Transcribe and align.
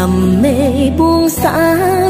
trầm 0.00 0.42
mê 0.42 0.90
buông 0.98 1.28
xa 1.28 2.09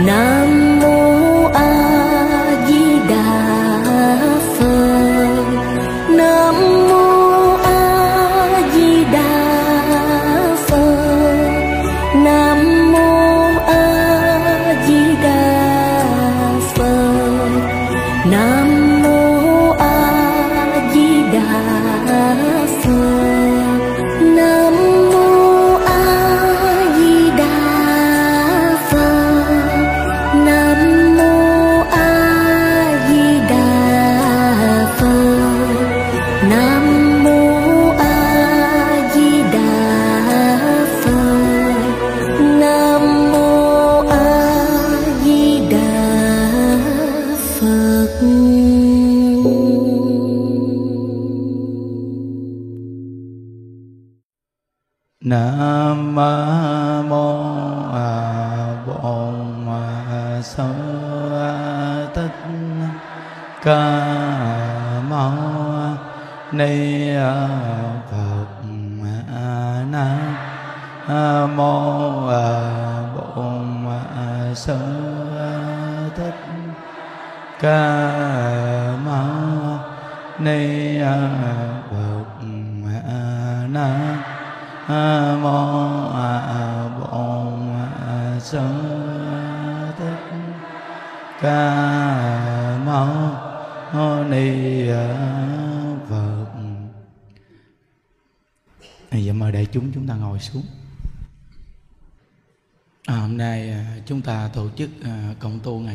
Now 0.00 0.39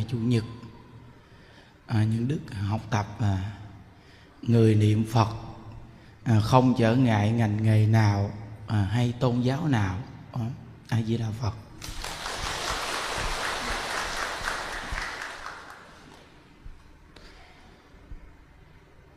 chủ 0.07 0.18
nhật. 0.18 0.44
À, 1.86 2.04
những 2.04 2.28
đức 2.28 2.40
học 2.69 2.81
tập 2.90 3.07
à, 3.19 3.52
người 4.42 4.75
niệm 4.75 5.06
phật 5.12 5.30
à, 6.24 6.40
không 6.40 6.74
trở 6.78 6.96
ngại 6.96 7.31
ngành 7.31 7.63
nghề 7.63 7.88
nào 7.88 8.31
à, 8.68 8.81
hay 8.81 9.13
tôn 9.19 9.42
giáo 9.42 9.68
nào. 9.68 9.98
À, 10.31 10.42
a 10.90 11.02
di 11.02 11.18
đà 11.18 11.31
phật. 11.42 11.54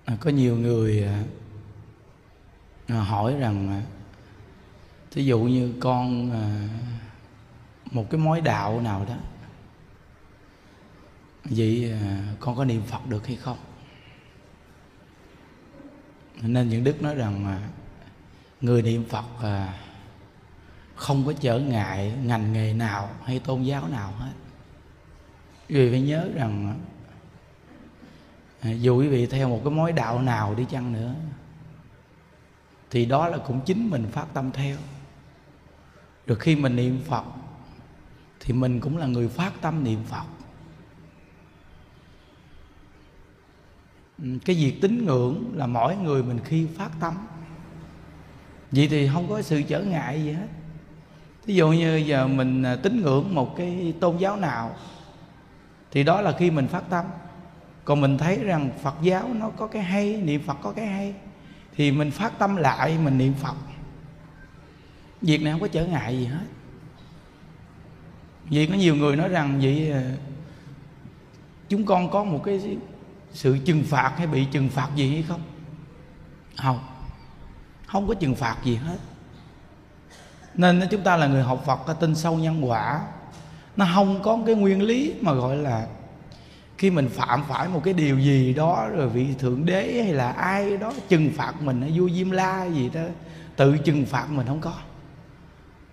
À, 0.04 0.16
có 0.20 0.30
nhiều 0.30 0.56
người 0.56 1.04
à, 1.04 1.22
à, 2.86 3.00
hỏi 3.00 3.34
rằng 3.38 3.68
à, 3.68 3.82
thí 5.10 5.24
dụ 5.24 5.40
như 5.40 5.74
con 5.80 6.32
à, 6.32 6.68
một 7.90 8.06
cái 8.10 8.20
mối 8.20 8.40
đạo 8.40 8.80
nào 8.80 9.04
đó 9.08 9.16
vậy 11.50 11.92
à, 11.92 12.34
con 12.40 12.56
có 12.56 12.64
niệm 12.64 12.82
phật 12.82 13.06
được 13.06 13.26
hay 13.26 13.36
không? 13.36 13.58
Nên 16.42 16.68
những 16.68 16.84
đức 16.84 17.02
nói 17.02 17.14
rằng 17.14 17.44
à, 17.44 17.68
người 18.60 18.82
niệm 18.82 19.04
phật 19.08 19.24
à, 19.42 19.78
không 20.94 21.26
có 21.26 21.32
trở 21.32 21.58
ngại 21.58 22.14
ngành 22.24 22.52
nghề 22.52 22.72
nào 22.72 23.10
hay 23.24 23.38
tôn 23.38 23.62
giáo 23.62 23.88
nào 23.88 24.12
hết. 24.12 24.32
Vì 25.68 25.90
phải 25.90 26.00
nhớ 26.00 26.28
rằng 26.34 26.80
dù 28.62 28.98
quý 28.98 29.08
vị 29.08 29.26
theo 29.26 29.48
một 29.48 29.60
cái 29.64 29.72
mối 29.72 29.92
đạo 29.92 30.22
nào 30.22 30.54
đi 30.54 30.66
chăng 30.70 30.92
nữa, 30.92 31.14
thì 32.90 33.06
đó 33.06 33.28
là 33.28 33.38
cũng 33.38 33.60
chính 33.60 33.90
mình 33.90 34.06
phát 34.12 34.26
tâm 34.34 34.52
theo. 34.52 34.76
Được 36.26 36.40
khi 36.40 36.56
mình 36.56 36.76
niệm 36.76 37.00
phật, 37.06 37.24
thì 38.40 38.52
mình 38.52 38.80
cũng 38.80 38.96
là 38.96 39.06
người 39.06 39.28
phát 39.28 39.52
tâm 39.60 39.84
niệm 39.84 40.04
phật. 40.04 40.24
Ừ, 44.22 44.28
cái 44.44 44.56
việc 44.56 44.80
tín 44.80 45.04
ngưỡng 45.04 45.52
là 45.54 45.66
mỗi 45.66 45.96
người 45.96 46.22
mình 46.22 46.38
khi 46.44 46.66
phát 46.76 46.90
tâm. 47.00 47.14
Vậy 48.70 48.88
thì 48.90 49.08
không 49.12 49.28
có 49.28 49.42
sự 49.42 49.62
trở 49.62 49.82
ngại 49.82 50.22
gì 50.22 50.32
hết. 50.32 50.46
Ví 51.46 51.54
dụ 51.54 51.68
như 51.68 51.96
giờ 51.96 52.26
mình 52.26 52.62
à, 52.62 52.76
tín 52.76 53.02
ngưỡng 53.02 53.34
một 53.34 53.56
cái 53.56 53.94
tôn 54.00 54.16
giáo 54.16 54.36
nào, 54.36 54.76
thì 55.90 56.04
đó 56.04 56.20
là 56.20 56.32
khi 56.38 56.50
mình 56.50 56.68
phát 56.68 56.90
tâm. 56.90 57.04
Còn 57.84 58.00
mình 58.00 58.18
thấy 58.18 58.38
rằng 58.44 58.70
phật 58.82 58.94
giáo 59.02 59.34
nó 59.34 59.50
có 59.50 59.66
cái 59.66 59.82
hay, 59.82 60.16
niệm 60.16 60.42
phật 60.46 60.56
có 60.62 60.72
cái 60.72 60.86
hay, 60.86 61.14
thì 61.76 61.92
mình 61.92 62.10
phát 62.10 62.38
tâm 62.38 62.56
lại, 62.56 62.98
mình 63.04 63.18
niệm 63.18 63.32
phật. 63.42 63.54
Việc 65.22 65.42
này 65.42 65.52
không 65.52 65.60
có 65.60 65.68
trở 65.68 65.86
ngại 65.86 66.18
gì 66.18 66.24
hết. 66.26 66.46
Vì 68.44 68.66
có 68.66 68.74
nhiều 68.74 68.96
người 68.96 69.16
nói 69.16 69.28
rằng, 69.28 69.60
vậy 69.62 69.90
à, 69.90 70.02
chúng 71.68 71.84
con 71.84 72.10
có 72.10 72.24
một 72.24 72.42
cái 72.44 72.78
sự 73.32 73.58
trừng 73.64 73.84
phạt 73.86 74.12
hay 74.16 74.26
bị 74.26 74.44
trừng 74.44 74.68
phạt 74.68 74.88
gì 74.94 75.12
hay 75.14 75.24
không? 75.28 75.40
Không. 76.56 76.78
Không 77.86 78.08
có 78.08 78.14
trừng 78.14 78.34
phạt 78.34 78.56
gì 78.64 78.76
hết. 78.76 78.96
Nên 80.54 80.82
chúng 80.90 81.02
ta 81.02 81.16
là 81.16 81.26
người 81.26 81.42
học 81.42 81.62
Phật 81.66 82.00
tin 82.00 82.14
sâu 82.14 82.36
nhân 82.36 82.68
quả. 82.68 83.00
Nó 83.76 83.86
không 83.94 84.22
có 84.22 84.38
cái 84.46 84.54
nguyên 84.54 84.82
lý 84.82 85.14
mà 85.20 85.32
gọi 85.32 85.56
là 85.56 85.86
khi 86.78 86.90
mình 86.90 87.08
phạm 87.08 87.44
phải 87.48 87.68
một 87.68 87.80
cái 87.84 87.94
điều 87.94 88.18
gì 88.18 88.54
đó, 88.54 88.88
rồi 88.92 89.08
vị 89.08 89.26
thượng 89.38 89.66
đế 89.66 90.02
hay 90.02 90.12
là 90.12 90.30
ai 90.30 90.76
đó 90.76 90.92
trừng 91.08 91.30
phạt 91.36 91.62
mình, 91.62 91.80
hay 91.80 91.98
vua 91.98 92.08
diêm 92.08 92.30
la 92.30 92.64
gì 92.64 92.90
đó, 92.94 93.02
tự 93.56 93.78
trừng 93.78 94.06
phạt 94.06 94.30
mình 94.30 94.46
không 94.46 94.60
có. 94.60 94.74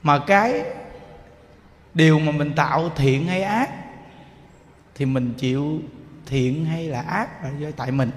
Mà 0.03 0.19
cái 0.19 0.63
điều 1.93 2.19
mà 2.19 2.31
mình 2.31 2.53
tạo 2.55 2.89
thiện 2.95 3.27
hay 3.27 3.43
ác 3.43 3.69
thì 4.95 5.05
mình 5.05 5.33
chịu 5.37 5.81
thiện 6.25 6.65
hay 6.65 6.87
là 6.87 7.01
ác 7.01 7.43
là 7.43 7.51
do 7.59 7.71
tại 7.71 7.91
mình. 7.91 8.11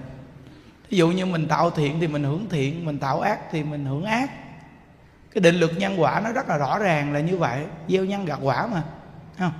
Ví 0.91 0.99
dụ 0.99 1.11
như 1.11 1.27
mình 1.27 1.49
tạo 1.49 1.71
thiện 1.71 2.01
thì 2.01 2.07
mình 2.07 2.25
hưởng 2.25 2.49
thiện, 2.49 2.85
mình 2.85 2.99
tạo 2.99 3.21
ác 3.21 3.39
thì 3.51 3.63
mình 3.63 3.85
hưởng 3.85 4.05
ác. 4.05 4.31
Cái 5.35 5.41
định 5.41 5.55
luật 5.55 5.79
nhân 5.79 6.01
quả 6.01 6.21
nó 6.25 6.33
rất 6.33 6.49
là 6.49 6.59
rõ 6.59 6.79
ràng 6.79 7.13
là 7.13 7.21
như 7.21 7.39
vậy, 7.39 7.65
gieo 7.89 8.05
nhân 8.05 8.25
gặt 8.25 8.39
quả 8.43 8.67
mà 8.67 8.83
không? 9.39 9.53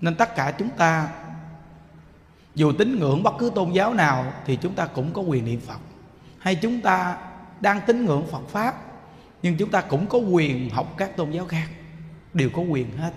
Nên 0.00 0.14
tất 0.14 0.36
cả 0.36 0.52
chúng 0.58 0.70
ta, 0.70 1.08
dù 2.54 2.72
tín 2.72 2.98
ngưỡng 2.98 3.22
bất 3.22 3.34
cứ 3.38 3.52
tôn 3.54 3.72
giáo 3.72 3.94
nào 3.94 4.32
thì 4.46 4.56
chúng 4.56 4.74
ta 4.74 4.86
cũng 4.86 5.12
có 5.12 5.22
quyền 5.22 5.44
niệm 5.44 5.60
phật. 5.60 5.78
Hay 6.38 6.54
chúng 6.54 6.80
ta 6.80 7.16
đang 7.60 7.80
tín 7.86 8.04
ngưỡng 8.04 8.26
phật 8.26 8.48
pháp, 8.48 8.74
nhưng 9.42 9.56
chúng 9.56 9.70
ta 9.70 9.80
cũng 9.80 10.06
có 10.06 10.18
quyền 10.18 10.70
học 10.70 10.94
các 10.96 11.16
tôn 11.16 11.30
giáo 11.30 11.46
khác, 11.46 11.68
đều 12.34 12.50
có 12.50 12.62
quyền 12.62 12.96
hết. 12.96 13.12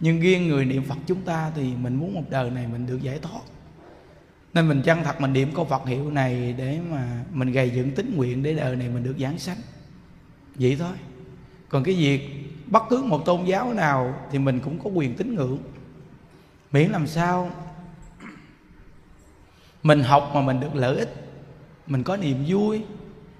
Nhưng 0.00 0.20
riêng 0.20 0.48
người 0.48 0.64
niệm 0.64 0.84
phật 0.88 0.98
chúng 1.06 1.20
ta 1.20 1.50
thì 1.54 1.74
mình 1.76 1.94
muốn 1.94 2.14
một 2.14 2.24
đời 2.30 2.50
này 2.50 2.66
mình 2.66 2.86
được 2.86 3.02
giải 3.02 3.18
thoát 3.22 3.40
nên 4.54 4.68
mình 4.68 4.82
chân 4.82 5.04
thật 5.04 5.20
mình 5.20 5.32
niệm 5.32 5.54
câu 5.54 5.64
phật 5.64 5.86
hiệu 5.86 6.10
này 6.10 6.54
để 6.58 6.80
mà 6.90 7.24
mình 7.32 7.52
gầy 7.52 7.70
dựng 7.70 7.90
tính 7.90 8.16
nguyện 8.16 8.42
để 8.42 8.54
đời 8.54 8.76
này 8.76 8.88
mình 8.88 9.02
được 9.02 9.14
giảng 9.18 9.38
sanh. 9.38 9.56
Vậy 10.54 10.76
thôi. 10.78 10.96
Còn 11.68 11.84
cái 11.84 11.94
việc 11.94 12.28
bất 12.66 12.82
cứ 12.90 13.02
một 13.02 13.24
tôn 13.24 13.44
giáo 13.44 13.72
nào 13.72 14.14
thì 14.30 14.38
mình 14.38 14.60
cũng 14.60 14.78
có 14.84 14.90
quyền 14.90 15.14
tín 15.14 15.34
ngưỡng. 15.34 15.58
Miễn 16.72 16.90
làm 16.90 17.06
sao 17.06 17.50
mình 19.82 20.02
học 20.02 20.30
mà 20.34 20.40
mình 20.40 20.60
được 20.60 20.74
lợi 20.74 20.96
ích, 20.96 21.14
mình 21.86 22.02
có 22.02 22.16
niềm 22.16 22.44
vui, 22.48 22.82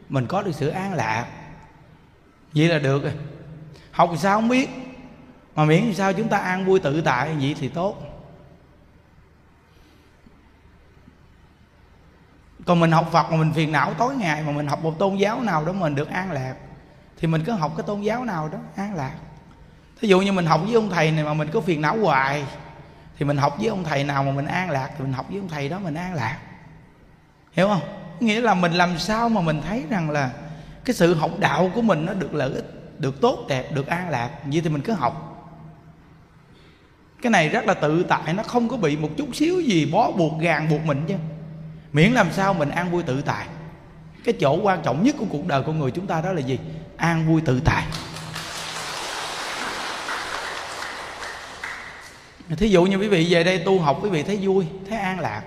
mình 0.08 0.26
có 0.26 0.42
được 0.42 0.54
sự 0.54 0.68
an 0.68 0.94
lạc. 0.94 1.26
Vậy 2.54 2.68
là 2.68 2.78
được 2.78 3.02
rồi. 3.02 3.12
Học 3.90 4.10
sao 4.18 4.40
không 4.40 4.48
biết, 4.48 4.70
mà 5.54 5.64
miễn 5.64 5.94
sao 5.94 6.12
chúng 6.12 6.28
ta 6.28 6.38
an 6.38 6.64
vui 6.64 6.80
tự 6.80 7.00
tại, 7.00 7.34
vậy 7.34 7.56
thì 7.60 7.68
tốt. 7.68 8.11
Còn 12.66 12.80
mình 12.80 12.92
học 12.92 13.08
phật 13.12 13.30
mà 13.30 13.36
mình 13.36 13.52
phiền 13.52 13.72
não 13.72 13.94
tối 13.98 14.14
ngày 14.14 14.42
mà 14.42 14.52
mình 14.52 14.66
học 14.66 14.82
một 14.82 14.98
tôn 14.98 15.16
giáo 15.16 15.40
nào 15.40 15.64
đó 15.64 15.72
mình 15.72 15.94
được 15.94 16.10
an 16.10 16.32
lạc, 16.32 16.54
thì 17.18 17.28
mình 17.28 17.44
cứ 17.44 17.52
học 17.52 17.72
cái 17.76 17.84
tôn 17.86 18.00
giáo 18.00 18.24
nào 18.24 18.48
đó 18.48 18.58
an 18.76 18.94
lạc. 18.94 19.14
Thí 20.00 20.08
dụ 20.08 20.20
như 20.20 20.32
mình 20.32 20.46
học 20.46 20.60
với 20.64 20.74
ông 20.74 20.90
thầy 20.90 21.10
này 21.10 21.24
mà 21.24 21.34
mình 21.34 21.48
có 21.52 21.60
phiền 21.60 21.80
não 21.80 21.96
hoài, 21.96 22.44
thì 23.18 23.24
mình 23.24 23.36
học 23.36 23.56
với 23.58 23.68
ông 23.68 23.84
thầy 23.84 24.04
nào 24.04 24.24
mà 24.24 24.32
mình 24.32 24.46
an 24.46 24.70
lạc 24.70 24.90
thì 24.98 25.04
mình 25.04 25.12
học 25.12 25.26
với 25.28 25.38
ông 25.38 25.48
thầy 25.48 25.68
đó 25.68 25.78
mình 25.78 25.94
an 25.94 26.14
lạc. 26.14 26.38
Hiểu 27.52 27.68
không? 27.68 27.80
Nghĩa 28.20 28.40
là 28.40 28.54
mình 28.54 28.72
làm 28.72 28.98
sao 28.98 29.28
mà 29.28 29.40
mình 29.40 29.62
thấy 29.68 29.84
rằng 29.90 30.10
là 30.10 30.30
cái 30.84 30.94
sự 30.94 31.14
học 31.14 31.30
đạo 31.38 31.70
của 31.74 31.82
mình 31.82 32.06
nó 32.06 32.12
được 32.12 32.34
lợi 32.34 32.52
ích, 32.52 33.00
được 33.00 33.20
tốt, 33.20 33.38
đẹp, 33.48 33.72
được 33.72 33.86
an 33.86 34.08
lạc. 34.08 34.30
Vậy 34.44 34.60
thì 34.60 34.70
mình 34.70 34.82
cứ 34.82 34.92
học. 34.92 35.28
Cái 37.22 37.30
này 37.30 37.48
rất 37.48 37.64
là 37.64 37.74
tự 37.74 38.02
tại, 38.02 38.34
nó 38.34 38.42
không 38.42 38.68
có 38.68 38.76
bị 38.76 38.96
một 38.96 39.08
chút 39.16 39.28
xíu 39.32 39.60
gì 39.60 39.86
bó 39.92 40.10
buộc, 40.10 40.40
gàng 40.40 40.68
buộc 40.68 40.80
mình 40.84 41.04
chứ 41.08 41.14
miễn 41.92 42.12
làm 42.12 42.32
sao 42.32 42.54
mình 42.54 42.70
an 42.70 42.90
vui 42.90 43.02
tự 43.02 43.22
tại. 43.22 43.46
Cái 44.24 44.34
chỗ 44.40 44.58
quan 44.62 44.82
trọng 44.82 45.02
nhất 45.02 45.14
của 45.18 45.26
cuộc 45.30 45.46
đời 45.46 45.62
con 45.66 45.78
người 45.78 45.90
chúng 45.90 46.06
ta 46.06 46.20
đó 46.20 46.32
là 46.32 46.40
gì? 46.40 46.58
An 46.96 47.26
vui 47.26 47.40
tự 47.40 47.60
tại. 47.64 47.84
Thí 52.56 52.68
dụ 52.68 52.84
như 52.84 52.96
quý 52.96 53.08
vị 53.08 53.26
về 53.30 53.44
đây 53.44 53.58
tu 53.58 53.80
học, 53.80 53.98
quý 54.02 54.10
vị 54.10 54.22
thấy 54.22 54.38
vui, 54.42 54.66
thấy 54.88 54.98
an 54.98 55.20
lạc. 55.20 55.42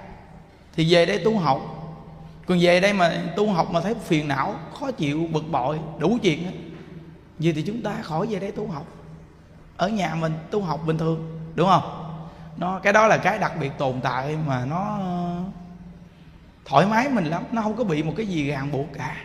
Thì 0.75 0.93
về 0.93 1.05
đây 1.05 1.21
tu 1.25 1.37
học. 1.37 1.61
Còn 2.47 2.57
về 2.61 2.79
đây 2.79 2.93
mà 2.93 3.13
tu 3.35 3.51
học 3.51 3.71
mà 3.71 3.81
thấy 3.81 3.95
phiền 4.05 4.27
não, 4.27 4.55
khó 4.79 4.91
chịu, 4.91 5.27
bực 5.31 5.43
bội, 5.51 5.79
đủ 5.97 6.17
chuyện 6.21 6.43
hết. 6.43 6.51
Vậy 7.39 7.53
thì 7.53 7.61
chúng 7.61 7.81
ta 7.81 7.91
khỏi 8.01 8.27
về 8.27 8.39
đây 8.39 8.51
tu 8.51 8.67
học. 8.67 8.85
Ở 9.77 9.89
nhà 9.89 10.15
mình 10.15 10.33
tu 10.51 10.61
học 10.61 10.81
bình 10.85 10.97
thường, 10.97 11.39
đúng 11.55 11.67
không? 11.67 12.17
Nó, 12.57 12.79
cái 12.79 12.93
đó 12.93 13.07
là 13.07 13.17
cái 13.17 13.39
đặc 13.39 13.51
biệt 13.59 13.71
tồn 13.77 14.01
tại 14.01 14.37
mà 14.47 14.65
nó 14.65 14.99
thoải 16.65 16.85
mái 16.85 17.09
mình 17.09 17.25
lắm, 17.25 17.43
nó 17.51 17.61
không 17.61 17.75
có 17.77 17.83
bị 17.83 18.03
một 18.03 18.13
cái 18.17 18.25
gì 18.25 18.47
ràng 18.47 18.71
buộc 18.71 18.93
cả. 18.93 19.17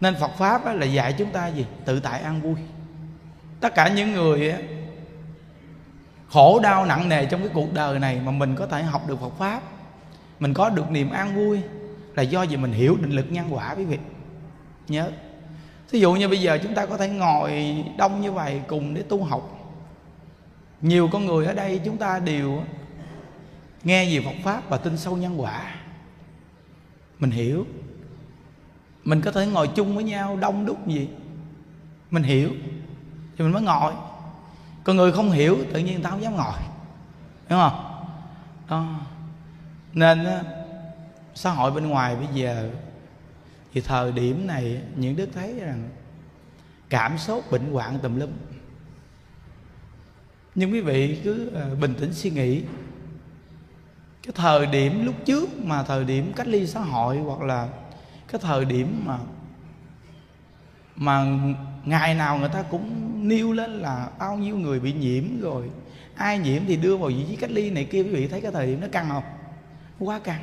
Nên 0.00 0.14
phật 0.20 0.30
pháp 0.38 0.74
là 0.74 0.86
dạy 0.86 1.14
chúng 1.18 1.30
ta 1.30 1.48
gì? 1.48 1.66
Tự 1.84 2.00
tại 2.00 2.20
an 2.20 2.40
vui. 2.40 2.54
Tất 3.60 3.74
cả 3.74 3.88
những 3.88 4.12
người 4.12 4.54
khổ 6.28 6.60
đau 6.62 6.86
nặng 6.86 7.08
nề 7.08 7.26
trong 7.26 7.40
cái 7.40 7.50
cuộc 7.54 7.74
đời 7.74 7.98
này 7.98 8.20
mà 8.24 8.32
mình 8.32 8.56
có 8.56 8.66
thể 8.66 8.82
học 8.82 9.08
được 9.08 9.20
Phật 9.20 9.38
pháp, 9.38 9.62
mình 10.40 10.54
có 10.54 10.68
được 10.68 10.90
niềm 10.90 11.10
an 11.10 11.34
vui 11.34 11.60
là 12.14 12.22
do 12.22 12.42
gì 12.42 12.56
mình 12.56 12.72
hiểu 12.72 12.96
định 13.00 13.10
lực 13.10 13.26
nhân 13.30 13.54
quả 13.54 13.74
quý 13.74 13.84
vị 13.84 13.98
nhớ. 14.88 15.10
Thí 15.90 16.00
dụ 16.00 16.12
như 16.12 16.28
bây 16.28 16.40
giờ 16.40 16.58
chúng 16.62 16.74
ta 16.74 16.86
có 16.86 16.96
thể 16.96 17.08
ngồi 17.08 17.76
đông 17.98 18.20
như 18.20 18.32
vậy 18.32 18.60
cùng 18.66 18.94
để 18.94 19.02
tu 19.02 19.24
học. 19.24 19.72
Nhiều 20.80 21.08
con 21.12 21.26
người 21.26 21.46
ở 21.46 21.52
đây 21.52 21.80
chúng 21.84 21.96
ta 21.96 22.18
đều 22.18 22.62
nghe 23.84 24.04
về 24.04 24.24
Phật 24.24 24.44
pháp 24.44 24.68
và 24.68 24.76
tin 24.76 24.96
sâu 24.96 25.16
nhân 25.16 25.40
quả 25.40 25.74
mình 27.20 27.30
hiểu. 27.30 27.66
Mình 29.04 29.20
có 29.20 29.32
thể 29.32 29.46
ngồi 29.46 29.68
chung 29.68 29.94
với 29.94 30.04
nhau 30.04 30.36
đông 30.40 30.66
đúc 30.66 30.86
gì. 30.86 31.08
Mình 32.10 32.22
hiểu. 32.22 32.50
Thì 33.36 33.44
mình 33.44 33.52
mới 33.52 33.62
ngồi. 33.62 33.92
Còn 34.84 34.96
người 34.96 35.12
không 35.12 35.30
hiểu, 35.30 35.58
tự 35.72 35.78
nhiên 35.78 35.94
người 35.94 36.02
ta 36.02 36.10
không 36.10 36.22
dám 36.22 36.36
ngồi. 36.36 36.58
Đúng 37.48 37.58
không? 37.58 38.04
Đó. 38.68 39.00
Nên 39.92 40.26
xã 41.34 41.50
hội 41.50 41.70
bên 41.70 41.88
ngoài 41.88 42.16
bây 42.16 42.28
giờ, 42.34 42.70
thì 43.72 43.80
thời 43.80 44.12
điểm 44.12 44.46
này, 44.46 44.82
những 44.96 45.16
đức 45.16 45.28
thấy 45.34 45.54
rằng 45.60 45.88
cảm 46.88 47.18
xúc 47.18 47.50
bệnh 47.50 47.72
hoạn 47.72 47.98
tùm 48.02 48.18
lum. 48.18 48.30
Nhưng 50.54 50.72
quý 50.72 50.80
vị 50.80 51.20
cứ 51.24 51.50
ờ, 51.54 51.74
bình 51.74 51.94
tĩnh 51.94 52.14
suy 52.14 52.30
nghĩ 52.30 52.62
cái 54.22 54.32
thời 54.34 54.66
điểm 54.66 55.04
lúc 55.04 55.14
trước 55.24 55.64
mà 55.64 55.82
thời 55.82 56.04
điểm 56.04 56.32
cách 56.36 56.46
ly 56.46 56.66
xã 56.66 56.80
hội 56.80 57.18
hoặc 57.18 57.40
là 57.40 57.68
cái 58.28 58.40
thời 58.42 58.64
điểm 58.64 59.02
mà 59.06 59.18
mà 60.96 61.26
ngày 61.84 62.14
nào 62.14 62.38
người 62.38 62.48
ta 62.48 62.62
cũng 62.62 63.10
nêu 63.28 63.52
lên 63.52 63.70
là 63.70 64.08
bao 64.18 64.36
nhiêu 64.36 64.56
người 64.56 64.80
bị 64.80 64.92
nhiễm 64.92 65.40
rồi, 65.40 65.70
ai 66.14 66.38
nhiễm 66.38 66.62
thì 66.66 66.76
đưa 66.76 66.96
vào 66.96 67.08
vị 67.08 67.24
trí 67.28 67.36
cách 67.36 67.50
ly 67.50 67.70
này 67.70 67.84
kia. 67.84 68.02
Quý 68.02 68.10
vị 68.10 68.28
thấy 68.28 68.40
cái 68.40 68.52
thời 68.52 68.66
điểm 68.66 68.80
nó 68.80 68.86
căng 68.92 69.08
không? 69.08 69.24
Quá 69.98 70.18
căng. 70.18 70.40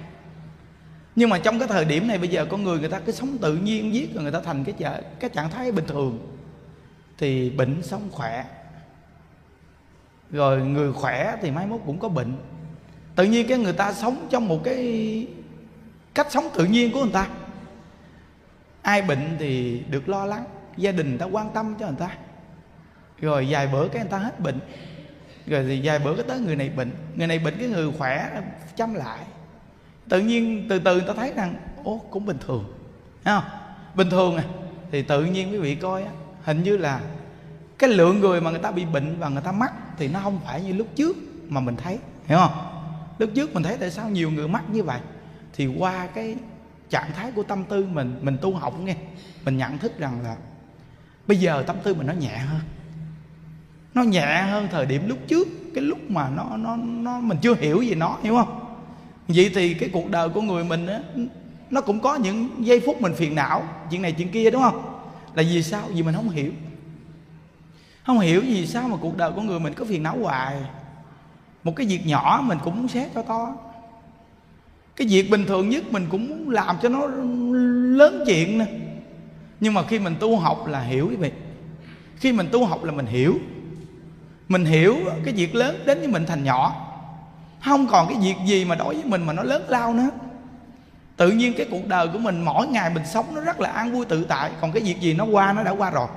Nhưng 1.16 1.30
mà 1.30 1.40
trong 1.40 1.60
cái 1.60 1.68
thời 1.68 1.86
điểm 1.86 2.08
này 2.08 2.18
bây 2.18 2.28
giờ 2.28 2.46
con 2.46 2.64
người 2.64 2.80
người 2.80 2.90
ta 2.90 3.00
cứ 3.00 3.12
sống 3.12 3.38
tự 3.38 3.56
nhiên 3.56 3.94
giết 3.94 4.14
rồi 4.14 4.24
người 4.24 4.32
ta 4.32 4.42
thành 4.42 4.64
cái 4.64 4.76
chợ 4.78 5.02
cái 5.20 5.30
trạng 5.30 5.50
thái 5.50 5.72
bình 5.72 5.86
thường, 5.88 6.38
thì 7.18 7.50
bệnh 7.50 7.84
sống 7.84 8.10
khỏe. 8.12 8.46
Rồi 10.32 10.66
người 10.66 10.94
khỏe 10.94 11.36
thì 11.42 11.52
mai 11.52 11.68
mốt 11.68 11.82
cũng 11.86 12.00
có 12.00 12.10
bệnh 12.10 12.34
tự 13.18 13.24
nhiên 13.24 13.48
cái 13.48 13.58
người 13.58 13.74
ta 13.74 13.94
sống 13.94 14.28
trong 14.30 14.48
một 14.48 14.60
cái 14.64 15.28
cách 16.14 16.28
sống 16.30 16.50
tự 16.54 16.66
nhiên 16.66 16.92
của 16.92 17.04
người 17.04 17.14
ta. 17.14 17.28
Ai 18.82 19.02
bệnh 19.02 19.36
thì 19.40 19.82
được 19.90 20.10
lo 20.10 20.26
lắng, 20.26 20.44
gia 20.78 20.92
đình 20.92 21.10
người 21.10 21.18
ta 21.18 21.26
quan 21.26 21.50
tâm 21.54 21.76
cho 21.80 21.88
người 21.88 21.96
ta. 22.00 22.10
Rồi 23.20 23.48
vài 23.50 23.68
bữa 23.68 23.88
cái 23.88 24.02
người 24.02 24.12
ta 24.12 24.18
hết 24.18 24.40
bệnh. 24.40 24.60
Rồi 25.48 25.66
thì 25.68 25.82
vài 25.84 26.00
bữa 26.00 26.16
cái 26.16 26.26
tới 26.28 26.40
người 26.40 26.56
này 26.56 26.70
bệnh. 26.70 26.92
Người 27.16 27.28
này 27.28 27.40
bệnh 27.40 27.58
cái 27.60 27.68
người 27.68 27.92
khỏe 27.98 28.42
chăm 28.76 28.94
lại. 28.94 29.20
Tự 30.10 30.20
nhiên 30.20 30.66
từ 30.70 30.80
từ 30.80 30.94
người 30.94 31.08
ta 31.08 31.14
thấy 31.14 31.34
rằng, 31.36 31.56
ố, 31.84 32.02
cũng 32.10 32.26
bình 32.26 32.38
thường. 32.48 32.74
Thấy 33.24 33.42
không? 33.42 33.50
Bình 33.96 34.10
thường 34.10 34.38
à? 34.38 34.44
Thì 34.92 35.02
tự 35.02 35.26
nhiên 35.26 35.52
quý 35.52 35.58
vị 35.58 35.76
coi 35.76 36.04
á, 36.04 36.12
hình 36.44 36.64
như 36.64 36.78
là 36.78 37.02
cái 37.78 37.90
lượng 37.90 38.20
người 38.20 38.42
mà 38.42 38.52
người 38.52 38.60
ta 38.60 38.72
bị 38.72 38.86
bệnh 38.86 39.20
và 39.20 39.30
người 39.30 39.42
ta 39.42 39.52
mắc 39.52 39.74
thì 39.98 40.08
nó 40.08 40.20
không 40.24 40.40
phải 40.46 40.62
như 40.62 40.74
lúc 40.74 40.88
trước 40.96 41.18
mà 41.48 41.62
mình 41.62 41.76
thấy. 41.76 42.00
Hiểu 42.28 42.38
không? 42.38 42.77
Lúc 43.20 43.30
trước 43.36 43.54
mình 43.54 43.64
thấy 43.64 43.78
tại 43.80 43.92
sao 43.92 44.10
nhiều 44.10 44.32
người 44.32 44.48
mắc 44.48 44.64
như 44.72 44.84
vậy? 44.84 45.00
Thì 45.54 45.68
qua 45.68 46.08
cái 46.08 46.36
trạng 46.90 47.12
thái 47.16 47.32
của 47.32 47.44
tâm 47.44 47.64
tư 47.64 47.88
mình 47.92 48.20
mình 48.22 48.38
tu 48.42 48.54
học 48.54 48.80
nghe, 48.84 48.96
mình 49.46 49.58
nhận 49.58 49.78
thức 49.78 50.00
rằng 50.00 50.22
là 50.24 50.36
bây 51.28 51.38
giờ 51.38 51.64
tâm 51.68 51.76
tư 51.84 51.94
mình 51.94 52.08
nó 52.08 52.14
nhẹ 52.14 52.38
hơn. 52.38 52.62
Nó 53.94 54.04
nhẹ 54.04 54.42
hơn 54.42 54.68
thời 54.72 54.86
điểm 54.86 55.08
lúc 55.08 55.18
trước, 55.28 55.48
cái 55.76 55.84
lúc 55.84 56.12
mà 56.12 56.30
nó 56.30 56.58
nó 56.58 56.76
nó, 56.76 57.20
mình 57.20 57.38
chưa 57.42 57.56
hiểu 57.56 57.82
gì 57.82 57.96
nó, 57.96 58.18
hiểu 58.24 58.36
không? 58.36 58.78
Vậy 59.28 59.52
thì 59.56 59.74
cái 59.74 59.90
cuộc 59.94 60.10
đời 60.10 60.30
của 60.30 60.42
người 60.42 60.64
mình 60.64 60.88
á, 60.88 61.00
nó 61.70 61.82
cũng 61.82 62.00
có 62.00 62.16
những 62.16 62.50
giây 62.60 62.82
phút 62.86 63.02
mình 63.02 63.14
phiền 63.14 63.36
não, 63.36 63.64
chuyện 63.92 64.02
này 64.02 64.12
chuyện 64.12 64.30
kia, 64.30 64.52
đúng 64.52 64.62
không? 64.62 65.00
Là 65.36 65.44
vì 65.44 65.64
sao? 65.64 65.88
Vì 65.94 66.04
mình 66.04 66.16
không 66.16 66.30
hiểu. 66.30 66.52
Không 68.06 68.20
hiểu 68.20 68.42
vì 68.42 68.68
sao 68.68 68.88
mà 68.88 68.98
cuộc 69.02 69.18
đời 69.18 69.32
của 69.32 69.42
người 69.42 69.60
mình 69.60 69.74
có 69.74 69.86
phiền 69.86 70.04
não 70.04 70.18
hoài 70.22 70.58
một 71.64 71.76
cái 71.76 71.88
việc 71.88 72.06
nhỏ 72.06 72.44
mình 72.44 72.58
cũng 72.64 72.78
muốn 72.78 72.88
xét 72.88 73.08
cho 73.16 73.22
to. 73.22 73.56
Cái 74.96 75.08
việc 75.08 75.30
bình 75.30 75.46
thường 75.46 75.70
nhất 75.70 75.84
mình 75.92 76.08
cũng 76.12 76.28
muốn 76.28 76.50
làm 76.50 76.76
cho 76.82 76.90
nó 76.90 77.08
lớn 77.98 78.24
chuyện 78.28 78.58
nè. 78.58 78.66
Nhưng 79.60 79.74
mà 79.74 79.84
khi 79.84 80.00
mình 80.00 80.16
tu 80.20 80.38
học 80.38 80.68
là 80.68 80.82
hiểu 80.82 81.08
quý 81.10 81.16
vị 81.16 81.32
khi 82.20 82.32
mình 82.32 82.50
tu 82.52 82.66
học 82.66 82.84
là 82.84 82.92
mình 82.92 83.06
hiểu. 83.06 83.36
Mình 84.48 84.66
hiểu 84.66 84.96
cái 85.26 85.34
việc 85.34 85.56
lớn 85.56 85.84
đến 85.86 86.00
với 86.00 86.08
mình 86.08 86.26
thành 86.28 86.44
nhỏ. 86.44 86.84
Không 87.64 87.88
còn 87.88 88.08
cái 88.08 88.18
việc 88.22 88.36
gì 88.46 88.66
mà 88.66 88.76
đối 88.76 88.94
với 88.94 89.04
mình 89.06 89.26
mà 89.26 89.34
nó 89.34 89.44
lớn 89.44 89.64
lao 89.68 89.94
nữa. 89.94 90.10
Tự 91.18 91.32
nhiên 91.32 91.54
cái 91.58 91.68
cuộc 91.72 91.88
đời 91.88 92.08
của 92.14 92.20
mình, 92.20 92.42
mỗi 92.42 92.68
ngày 92.68 92.90
mình 92.90 93.06
sống 93.06 93.26
nó 93.36 93.42
rất 93.42 93.60
là 93.60 93.70
an 93.70 93.92
vui 93.92 94.06
tự 94.06 94.24
tại. 94.24 94.52
Còn 94.62 94.72
cái 94.72 94.84
việc 94.84 95.00
gì 95.00 95.14
nó 95.14 95.26
qua, 95.26 95.54
nó 95.54 95.64
đã 95.64 95.72
qua 95.72 95.92
rồi. 95.92 96.08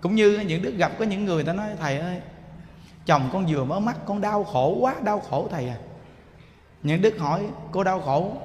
Cũng 0.00 0.14
như 0.14 0.38
những 0.38 0.62
đứa 0.62 0.70
gặp 0.70 0.92
có 0.98 1.04
những 1.04 1.24
người 1.24 1.44
ta 1.44 1.52
nói, 1.52 1.66
thầy 1.80 1.98
ơi 1.98 2.20
chồng 3.06 3.28
con 3.32 3.46
vừa 3.48 3.64
mới 3.64 3.80
mắt, 3.80 3.96
con 4.06 4.20
đau 4.20 4.44
khổ 4.44 4.76
quá, 4.80 4.94
đau 5.02 5.20
khổ 5.20 5.48
thầy 5.50 5.68
à. 5.68 5.76
Những 6.82 7.02
đức 7.02 7.18
hỏi, 7.18 7.46
cô 7.72 7.84
đau 7.84 8.00
khổ 8.00 8.36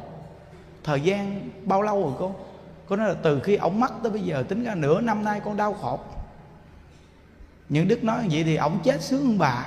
thời 0.84 1.01
gian 1.01 1.50
bao 1.63 1.82
lâu 1.82 2.03
rồi 2.03 2.13
cô? 2.20 2.36
Cô 2.88 2.96
nói 2.96 3.10
là 3.10 3.15
từ 3.24 3.39
khi 3.39 3.56
ổng 3.56 3.80
mất 3.80 3.91
tới 4.03 4.12
bây 4.12 4.22
giờ, 4.22 4.44
tính 4.44 4.63
ra 4.63 4.75
nửa 4.75 5.01
năm 5.01 5.24
nay 5.24 5.41
con 5.46 5.58
đau 5.58 5.74
khổ. 5.74 6.00
Những 7.70 7.88
đức 7.88 8.03
nói 8.03 8.27
vậy 8.32 8.44
thì 8.44 8.56
ổng 8.56 8.80
chết 8.84 9.01
sướng 9.01 9.25
hơn 9.25 9.38
bà. 9.38 9.65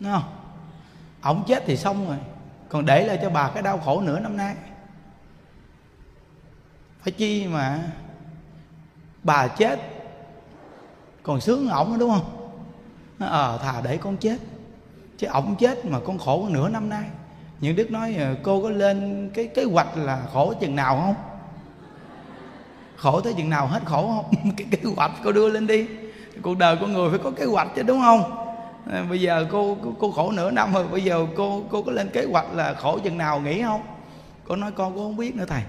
Đúng 0.00 0.12
không? 0.12 0.34
Ổng 1.22 1.44
chết 1.46 1.62
thì 1.66 1.76
xong 1.76 2.08
rồi, 2.08 2.16
còn 2.68 2.86
để 2.86 3.06
lại 3.06 3.18
cho 3.22 3.30
bà 3.30 3.50
cái 3.54 3.62
đau 3.62 3.78
khổ 3.78 4.00
nửa 4.00 4.20
năm 4.20 4.36
nay. 4.36 4.54
Phải 7.00 7.12
chi 7.12 7.46
mà 7.46 7.80
bà 9.22 9.48
chết 9.48 9.80
còn 11.28 11.40
sướng 11.40 11.68
ổng 11.68 11.98
đúng 11.98 12.10
không? 12.10 12.50
Ờ 13.18 13.54
à, 13.54 13.58
thà 13.58 13.80
để 13.80 13.96
con 13.96 14.16
chết. 14.16 14.38
Chứ 15.18 15.26
ổng 15.26 15.56
chết 15.58 15.84
mà 15.84 15.98
con 16.06 16.18
khổ 16.18 16.46
nửa 16.50 16.68
năm 16.68 16.88
nay. 16.88 17.04
Những 17.60 17.76
đức 17.76 17.90
nói 17.90 18.14
ờ, 18.18 18.34
cô 18.42 18.62
có 18.62 18.70
lên 18.70 19.30
cái 19.34 19.46
kế 19.46 19.64
hoạch 19.64 19.96
là 19.96 20.22
khổ 20.32 20.54
chừng 20.60 20.76
nào 20.76 20.96
không? 20.96 21.14
Khổ 22.96 23.20
tới 23.20 23.34
chừng 23.34 23.50
nào 23.50 23.66
hết 23.66 23.80
khổ 23.84 24.08
không? 24.08 24.52
Cái 24.56 24.66
kế 24.70 24.90
hoạch 24.96 25.10
cô 25.24 25.32
đưa 25.32 25.48
lên 25.48 25.66
đi. 25.66 25.86
Cuộc 26.42 26.58
đời 26.58 26.76
của 26.76 26.86
người 26.86 27.10
phải 27.10 27.18
có 27.18 27.30
kế 27.30 27.44
hoạch 27.44 27.68
chứ 27.76 27.82
đúng 27.82 28.00
không? 28.00 28.22
Ờ, 28.90 29.04
bây 29.10 29.20
giờ 29.20 29.46
cô, 29.50 29.76
cô 29.82 29.92
cô 29.98 30.10
khổ 30.10 30.32
nửa 30.32 30.50
năm 30.50 30.72
rồi 30.72 30.86
bây 30.88 31.04
giờ 31.04 31.26
cô 31.36 31.62
cô 31.70 31.82
có 31.82 31.92
lên 31.92 32.08
kế 32.08 32.26
hoạch 32.30 32.54
là 32.54 32.74
khổ 32.74 32.98
chừng 32.98 33.18
nào 33.18 33.40
nghỉ 33.40 33.62
không? 33.62 33.82
Cô 34.48 34.56
nói 34.56 34.72
con 34.72 34.94
cũng 34.94 35.02
không 35.02 35.16
biết 35.16 35.36
nữa 35.36 35.44
thầy. 35.48 35.62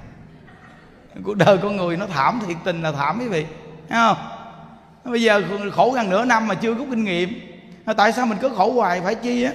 Cuộc 1.23 1.37
đời 1.37 1.57
con 1.57 1.75
người 1.77 1.97
nó 1.97 2.05
thảm 2.07 2.39
thiệt 2.47 2.57
tình 2.63 2.81
là 2.81 2.91
thảm 2.91 3.19
quý 3.19 3.27
vị 3.27 3.45
thấy 3.89 3.99
không? 3.99 4.38
Bây 5.09 5.21
giờ 5.21 5.43
khổ 5.71 5.91
gần 5.91 6.09
nửa 6.09 6.25
năm 6.25 6.47
mà 6.47 6.55
chưa 6.55 6.73
có 6.73 6.83
kinh 6.89 7.03
nghiệm. 7.03 7.29
Tại 7.97 8.11
sao 8.11 8.25
mình 8.25 8.37
cứ 8.41 8.49
khổ 8.49 8.71
hoài 8.71 9.01
phải 9.01 9.15
chi 9.15 9.43
á? 9.43 9.51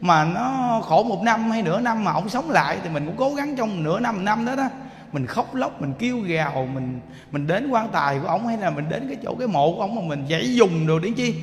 Mà 0.00 0.24
nó 0.24 0.80
khổ 0.84 1.02
một 1.02 1.22
năm 1.22 1.50
hay 1.50 1.62
nửa 1.62 1.80
năm 1.80 2.04
mà 2.04 2.12
ông 2.12 2.28
sống 2.28 2.50
lại 2.50 2.78
thì 2.82 2.90
mình 2.90 3.06
cũng 3.06 3.16
cố 3.16 3.34
gắng 3.34 3.56
trong 3.56 3.82
nửa 3.82 4.00
năm 4.00 4.24
năm 4.24 4.44
đó 4.44 4.56
đó. 4.56 4.68
Mình 5.12 5.26
khóc 5.26 5.54
lóc 5.54 5.80
mình 5.80 5.92
kêu 5.98 6.18
gào 6.18 6.68
mình 6.74 7.00
mình 7.32 7.46
đến 7.46 7.70
quan 7.70 7.88
tài 7.88 8.18
của 8.18 8.28
ông 8.28 8.46
hay 8.46 8.56
là 8.56 8.70
mình 8.70 8.88
đến 8.88 9.06
cái 9.08 9.16
chỗ 9.22 9.34
cái 9.38 9.48
mộ 9.48 9.72
của 9.72 9.80
ông 9.80 9.94
mà 9.94 10.02
mình 10.06 10.26
dãy 10.30 10.54
dùng 10.54 10.86
đồ 10.86 10.98
đến 10.98 11.14
chi. 11.14 11.34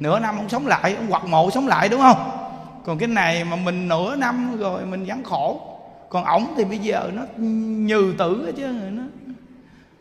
Nửa 0.00 0.20
năm 0.20 0.36
ông 0.36 0.48
sống 0.48 0.66
lại 0.66 0.94
ông 0.96 1.06
hoặc 1.10 1.26
mộ 1.26 1.50
sống 1.50 1.68
lại 1.68 1.88
đúng 1.88 2.00
không? 2.00 2.30
Còn 2.84 2.98
cái 2.98 3.08
này 3.08 3.44
mà 3.44 3.56
mình 3.56 3.88
nửa 3.88 4.16
năm 4.16 4.58
rồi 4.58 4.86
mình 4.86 5.04
vẫn 5.04 5.24
khổ. 5.24 5.60
Còn 6.08 6.24
ổng 6.24 6.46
thì 6.56 6.64
bây 6.64 6.78
giờ 6.78 7.10
nó 7.14 7.22
nhừ 7.86 8.14
tử 8.18 8.52
chứ 8.56 8.66
nó 8.92 9.02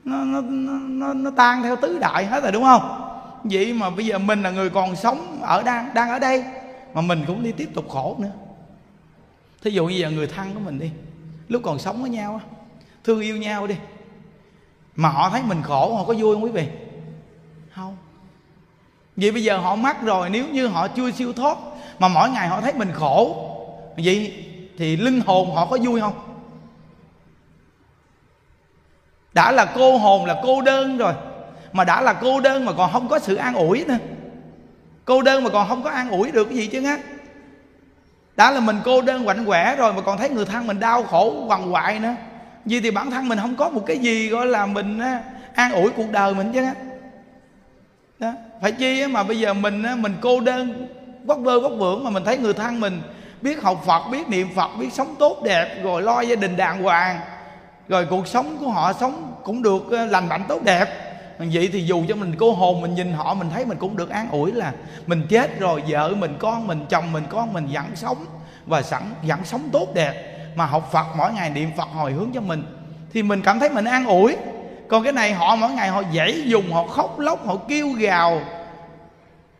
nó, 0.03 0.41
nó 0.41 0.73
nó 0.73 1.13
nó 1.13 1.31
tan 1.31 1.63
theo 1.63 1.75
tứ 1.75 1.99
đại 1.99 2.25
hết 2.25 2.43
rồi 2.43 2.51
đúng 2.51 2.63
không? 2.63 3.02
Vậy 3.43 3.73
mà 3.73 3.89
bây 3.89 4.05
giờ 4.05 4.17
mình 4.17 4.43
là 4.43 4.49
người 4.49 4.69
còn 4.69 4.95
sống 4.95 5.39
ở 5.41 5.63
đang 5.63 5.93
đang 5.93 6.09
ở 6.09 6.19
đây, 6.19 6.43
mà 6.93 7.01
mình 7.01 7.23
cũng 7.27 7.43
đi 7.43 7.51
tiếp 7.51 7.69
tục 7.73 7.89
khổ 7.89 8.15
nữa. 8.19 8.31
Thí 9.63 9.71
dụ 9.71 9.85
như 9.85 9.95
giờ 9.95 10.09
người 10.09 10.27
thân 10.27 10.53
của 10.53 10.59
mình 10.59 10.79
đi, 10.79 10.91
lúc 11.47 11.61
còn 11.65 11.79
sống 11.79 12.01
với 12.01 12.09
nhau 12.09 12.41
thương 13.03 13.21
yêu 13.21 13.37
nhau 13.37 13.67
đi, 13.67 13.75
mà 14.95 15.09
họ 15.09 15.29
thấy 15.29 15.41
mình 15.43 15.61
khổ, 15.61 15.95
họ 15.95 16.03
có 16.03 16.13
vui 16.13 16.35
không 16.35 16.43
quý 16.43 16.51
vị? 16.51 16.67
Không. 17.75 17.97
Vậy 19.15 19.31
bây 19.31 19.43
giờ 19.43 19.57
họ 19.57 19.75
mắc 19.75 20.01
rồi, 20.01 20.29
nếu 20.29 20.47
như 20.47 20.67
họ 20.67 20.87
chưa 20.87 21.11
siêu 21.11 21.33
thoát, 21.33 21.57
mà 21.99 22.07
mỗi 22.07 22.29
ngày 22.29 22.47
họ 22.47 22.61
thấy 22.61 22.73
mình 22.73 22.91
khổ, 22.93 23.49
vậy 23.97 24.45
thì 24.77 24.97
linh 24.97 25.21
hồn 25.21 25.55
họ 25.55 25.65
có 25.65 25.77
vui 25.81 26.01
không? 26.01 26.13
Đã 29.33 29.51
là 29.51 29.65
cô 29.75 29.97
hồn, 29.97 30.25
là 30.25 30.41
cô 30.43 30.61
đơn 30.61 30.97
rồi 30.97 31.13
mà 31.73 31.83
đã 31.83 32.01
là 32.01 32.13
cô 32.13 32.39
đơn 32.39 32.65
mà 32.65 32.71
còn 32.77 32.91
không 32.93 33.07
có 33.07 33.19
sự 33.19 33.35
an 33.35 33.55
ủi 33.55 33.85
nữa. 33.87 33.97
Cô 35.05 35.21
đơn 35.21 35.43
mà 35.43 35.49
còn 35.49 35.67
không 35.67 35.83
có 35.83 35.89
an 35.89 36.09
ủi 36.09 36.31
được 36.31 36.45
cái 36.45 36.57
gì 36.57 36.67
chứ 36.67 36.85
á 36.85 36.97
đã 38.35 38.51
là 38.51 38.59
mình 38.59 38.79
cô 38.85 39.01
đơn 39.01 39.25
quạnh 39.25 39.45
quẻ 39.45 39.75
rồi 39.75 39.93
mà 39.93 40.01
còn 40.01 40.17
thấy 40.17 40.29
người 40.29 40.45
thân 40.45 40.67
mình 40.67 40.79
đau 40.79 41.03
khổ, 41.03 41.45
quằn 41.47 41.73
quại 41.73 41.99
nữa. 41.99 42.15
Vì 42.65 42.79
thì 42.79 42.91
bản 42.91 43.11
thân 43.11 43.27
mình 43.27 43.39
không 43.39 43.55
có 43.55 43.69
một 43.69 43.83
cái 43.85 43.97
gì 43.97 44.29
gọi 44.29 44.45
là 44.45 44.65
mình 44.65 44.99
an 45.55 45.71
ủi 45.71 45.89
cuộc 45.89 46.11
đời 46.11 46.33
mình 46.33 46.51
chứ 46.53 46.65
đó, 48.19 48.33
phải 48.61 48.71
chi 48.71 49.07
mà 49.07 49.23
bây 49.23 49.39
giờ 49.39 49.53
mình 49.53 49.83
mình 49.97 50.13
cô 50.21 50.39
đơn 50.39 50.87
vóc 51.25 51.37
vơ 51.39 51.59
vóc 51.59 51.71
vưởng 51.77 52.03
mà 52.03 52.09
mình 52.09 52.23
thấy 52.23 52.37
người 52.37 52.53
thân 52.53 52.79
mình 52.79 53.01
biết 53.41 53.61
học 53.61 53.83
phật, 53.85 54.07
biết 54.11 54.29
niệm 54.29 54.47
phật, 54.55 54.69
biết 54.79 54.93
sống 54.93 55.15
tốt 55.19 55.43
đẹp, 55.43 55.83
rồi 55.83 56.01
lo 56.01 56.21
gia 56.21 56.35
đình 56.35 56.57
đàng 56.57 56.83
hoàng, 56.83 57.19
rồi 57.87 58.07
cuộc 58.09 58.27
sống 58.27 58.57
của 58.59 58.69
họ 58.69 58.93
sống 58.93 59.35
cũng 59.43 59.61
được 59.61 59.91
lành 59.91 60.29
mạnh 60.29 60.43
tốt 60.47 60.63
đẹp 60.63 61.12
vậy 61.39 61.69
thì 61.73 61.81
dù 61.81 62.03
cho 62.09 62.15
mình 62.15 62.35
cô 62.39 62.51
hồn, 62.51 62.81
mình 62.81 62.95
nhìn 62.95 63.13
họ, 63.13 63.33
mình 63.33 63.49
thấy 63.53 63.65
mình 63.65 63.77
cũng 63.77 63.97
được 63.97 64.09
an 64.09 64.27
ủi 64.31 64.51
là 64.51 64.71
mình 65.07 65.25
chết 65.29 65.59
rồi, 65.59 65.83
vợ 65.87 66.13
mình, 66.17 66.35
con 66.39 66.67
mình, 66.67 66.85
chồng 66.89 67.11
mình, 67.11 67.23
con 67.29 67.53
mình 67.53 67.67
vẫn 67.71 67.85
sống 67.95 68.25
và 68.65 68.81
sẵn, 68.81 69.03
vẫn 69.23 69.39
sống 69.43 69.69
tốt 69.71 69.87
đẹp. 69.93 70.13
Mà 70.55 70.65
học 70.65 70.89
phật, 70.91 71.05
mỗi 71.17 71.33
ngày 71.33 71.49
niệm 71.49 71.69
phật 71.77 71.89
hồi 71.93 72.11
hướng 72.11 72.31
cho 72.33 72.41
mình 72.41 72.63
thì 73.13 73.23
mình 73.23 73.41
cảm 73.41 73.59
thấy 73.59 73.69
mình 73.69 73.85
an 73.85 74.05
ủi. 74.05 74.35
Còn 74.87 75.03
cái 75.03 75.13
này 75.13 75.33
họ 75.33 75.55
mỗi 75.55 75.71
ngày 75.71 75.89
họ 75.89 76.03
dãy 76.15 76.41
dùng, 76.45 76.71
họ 76.71 76.87
khóc 76.87 77.19
lóc, 77.19 77.47
họ 77.47 77.55
kêu 77.67 77.89
gào. 77.89 78.41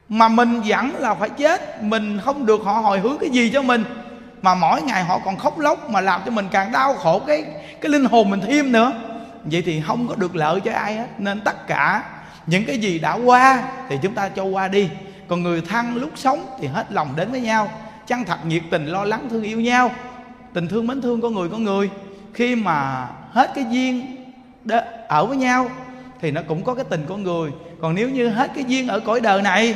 Mà 0.10 0.28
mình 0.28 0.62
vẫn 0.66 0.96
là 1.00 1.14
phải 1.14 1.30
chết, 1.30 1.84
mình 1.84 2.20
không 2.24 2.46
được 2.46 2.62
họ 2.64 2.72
hồi 2.74 3.00
hướng 3.00 3.18
cái 3.18 3.30
gì 3.30 3.50
cho 3.54 3.62
mình. 3.62 3.84
Mà 4.42 4.56
mỗi 4.56 4.82
ngày 4.82 5.04
họ 5.04 5.20
còn 5.26 5.38
khóc 5.38 5.60
lóc 5.60 5.90
mà 5.90 6.02
làm 6.02 6.22
cho 6.26 6.32
mình 6.32 6.48
càng 6.52 6.72
đau 6.72 6.94
khổ 6.94 7.20
cái 7.28 7.46
cái 7.82 7.92
linh 7.92 8.06
hồn 8.06 8.30
mình 8.30 8.42
thêm 8.48 8.72
nữa 8.72 8.94
vậy 9.44 9.62
thì 9.62 9.82
không 9.88 10.08
có 10.08 10.16
được 10.16 10.36
lợi 10.36 10.62
cho 10.62 10.72
ai 10.72 10.96
hết. 10.96 11.08
Nên 11.18 11.42
tất 11.42 11.68
cả 11.68 12.04
những 12.48 12.66
cái 12.66 12.78
gì 12.78 13.00
đã 13.00 13.14
qua 13.14 13.64
thì 13.90 13.98
chúng 14.02 14.14
ta 14.14 14.30
cho 14.30 14.44
qua 14.44 14.68
đi. 14.68 14.90
Còn 15.28 15.44
người 15.44 15.62
thân 15.62 15.96
lúc 15.96 16.12
sống 16.16 16.46
thì 16.60 16.68
hết 16.68 16.92
lòng 16.92 17.14
đến 17.16 17.32
với 17.32 17.42
nhau. 17.42 17.72
Chân 18.08 18.24
thật 18.26 18.46
nhiệt 18.46 18.64
tình 18.72 18.86
lo 18.86 19.04
lắng 19.04 19.28
thương 19.30 19.44
yêu 19.44 19.62
nhau. 19.62 19.92
Tình 20.54 20.68
thương 20.68 20.88
mến 20.88 21.02
thương 21.02 21.22
con 21.22 21.34
người 21.34 21.50
con 21.50 21.64
người. 21.64 21.90
Khi 22.34 22.56
mà 22.56 23.08
hết 23.32 23.52
cái 23.56 23.66
duyên 23.70 24.16
đó, 24.64 24.80
ở 25.08 25.26
với 25.26 25.38
nhau 25.38 25.70
thì 26.22 26.32
nó 26.32 26.42
cũng 26.48 26.64
có 26.64 26.76
cái 26.76 26.86
tình 26.90 27.06
con 27.10 27.24
người. 27.24 27.52
Còn 27.82 27.96
nếu 27.96 28.10
như 28.10 28.30
hết 28.30 28.52
cái 28.56 28.64
duyên 28.64 28.88
ở 28.88 29.00
cõi 29.00 29.22
đời 29.22 29.42
này 29.42 29.76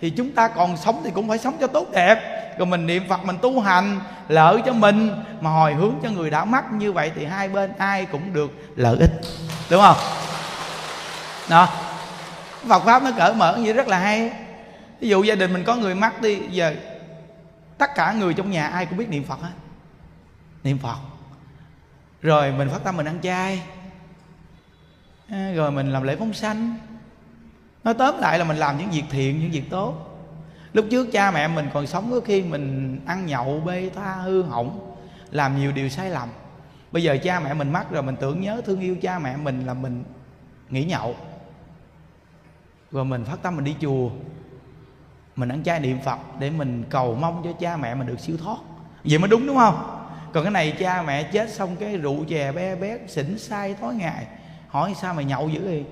thì 0.00 0.10
chúng 0.10 0.32
ta 0.32 0.48
còn 0.48 0.76
sống 0.76 1.00
thì 1.04 1.10
cũng 1.10 1.28
phải 1.28 1.38
sống 1.38 1.56
cho 1.60 1.66
tốt 1.66 1.86
đẹp. 1.92 2.18
Rồi 2.58 2.66
mình 2.66 2.86
niệm 2.86 3.02
phật, 3.08 3.24
mình 3.24 3.38
tu 3.42 3.60
hành, 3.60 4.00
lợi 4.28 4.62
cho 4.66 4.72
mình. 4.72 5.10
Mà 5.40 5.50
hồi 5.50 5.74
hướng 5.74 5.94
cho 6.02 6.10
người 6.10 6.30
đã 6.30 6.44
mất 6.44 6.72
như 6.72 6.92
vậy 6.92 7.12
thì 7.14 7.24
hai 7.24 7.48
bên 7.48 7.72
ai 7.78 8.06
cũng 8.06 8.32
được 8.32 8.50
lợi 8.76 8.96
ích. 9.00 9.10
Đúng 9.70 9.80
không? 9.80 9.96
Đó. 11.48 11.68
Phật 12.68 12.84
pháp 12.84 13.02
nó 13.02 13.10
cởi 13.18 13.34
mở 13.34 13.56
như 13.56 13.72
rất 13.72 13.88
là 13.88 13.98
hay. 13.98 14.32
Ví 15.00 15.08
dụ 15.08 15.22
gia 15.22 15.34
đình 15.34 15.52
mình 15.52 15.64
có 15.64 15.74
người 15.74 15.94
mắc 15.94 16.22
đi, 16.22 16.38
giờ 16.50 16.74
tất 17.78 17.94
cả 17.94 18.12
người 18.12 18.34
trong 18.34 18.50
nhà 18.50 18.66
ai 18.66 18.86
cũng 18.86 18.98
biết 18.98 19.08
niệm 19.08 19.24
phật 19.24 19.40
hết. 19.40 19.52
Niệm 20.64 20.78
phật. 20.78 20.96
Rồi 22.22 22.52
mình 22.52 22.68
phát 22.68 22.84
tâm 22.84 22.96
mình 22.96 23.06
ăn 23.06 23.18
chay. 23.22 23.62
Ờ, 25.30 25.52
rồi 25.54 25.70
mình 25.70 25.92
làm 25.92 26.02
lễ 26.02 26.16
phóng 26.16 26.32
sanh 26.32 26.78
nói 27.84 27.94
tóm 27.94 28.18
lại 28.18 28.38
là 28.38 28.44
mình 28.44 28.56
làm 28.56 28.78
những 28.78 28.90
việc 28.90 29.04
thiện, 29.10 29.40
những 29.40 29.50
việc 29.50 29.70
tốt. 29.70 29.94
Lúc 30.72 30.86
trước 30.90 31.08
cha 31.12 31.30
mẹ 31.30 31.48
mình 31.48 31.68
còn 31.74 31.86
sống 31.86 32.10
có 32.10 32.20
khi 32.20 32.42
mình 32.42 33.00
ăn 33.06 33.26
nhậu, 33.26 33.60
bê 33.60 33.90
tha, 33.94 34.14
hư 34.14 34.42
hỏng, 34.42 34.94
làm 35.30 35.58
nhiều 35.58 35.72
điều 35.72 35.88
sai 35.88 36.10
lầm. 36.10 36.28
Bây 36.92 37.02
giờ 37.02 37.16
cha 37.22 37.40
mẹ 37.40 37.54
mình 37.54 37.72
mất 37.72 37.90
rồi, 37.90 38.02
mình 38.02 38.16
tưởng 38.20 38.40
nhớ 38.40 38.62
thương 38.64 38.80
yêu 38.80 38.96
cha 39.02 39.18
mẹ 39.18 39.36
mình 39.36 39.66
là 39.66 39.74
mình 39.74 40.04
nghỉ 40.70 40.84
nhậu. 40.84 41.16
Rồi 42.92 43.04
mình 43.04 43.24
phát 43.24 43.42
tâm 43.42 43.56
mình 43.56 43.64
đi 43.64 43.76
chùa. 43.80 44.10
Mình 45.36 45.48
ăn 45.48 45.62
chay 45.62 45.80
niệm 45.80 45.98
phật 46.04 46.18
để 46.38 46.50
mình 46.50 46.84
cầu 46.90 47.14
mong 47.14 47.42
cho 47.44 47.52
cha 47.52 47.76
mẹ 47.76 47.94
mình 47.94 48.06
được 48.06 48.20
siêu 48.20 48.36
thoát. 48.36 48.58
Vậy 49.04 49.18
mới 49.18 49.28
đúng 49.28 49.46
đúng 49.46 49.56
không? 49.56 49.96
Còn 50.32 50.44
cái 50.44 50.52
này 50.52 50.76
cha 50.78 51.02
mẹ 51.02 51.22
chết 51.22 51.50
xong 51.50 51.76
cái 51.76 51.96
rượu 51.96 52.24
chè 52.28 52.52
be 52.52 52.76
bét, 52.76 53.00
xỉn 53.08 53.38
sai 53.38 53.74
tối 53.74 53.94
ngày 53.94 54.26
hỏi 54.68 54.94
sao 55.00 55.14
mày 55.14 55.24
nhậu 55.24 55.48
dữ 55.48 55.64
vậy? 55.64 55.84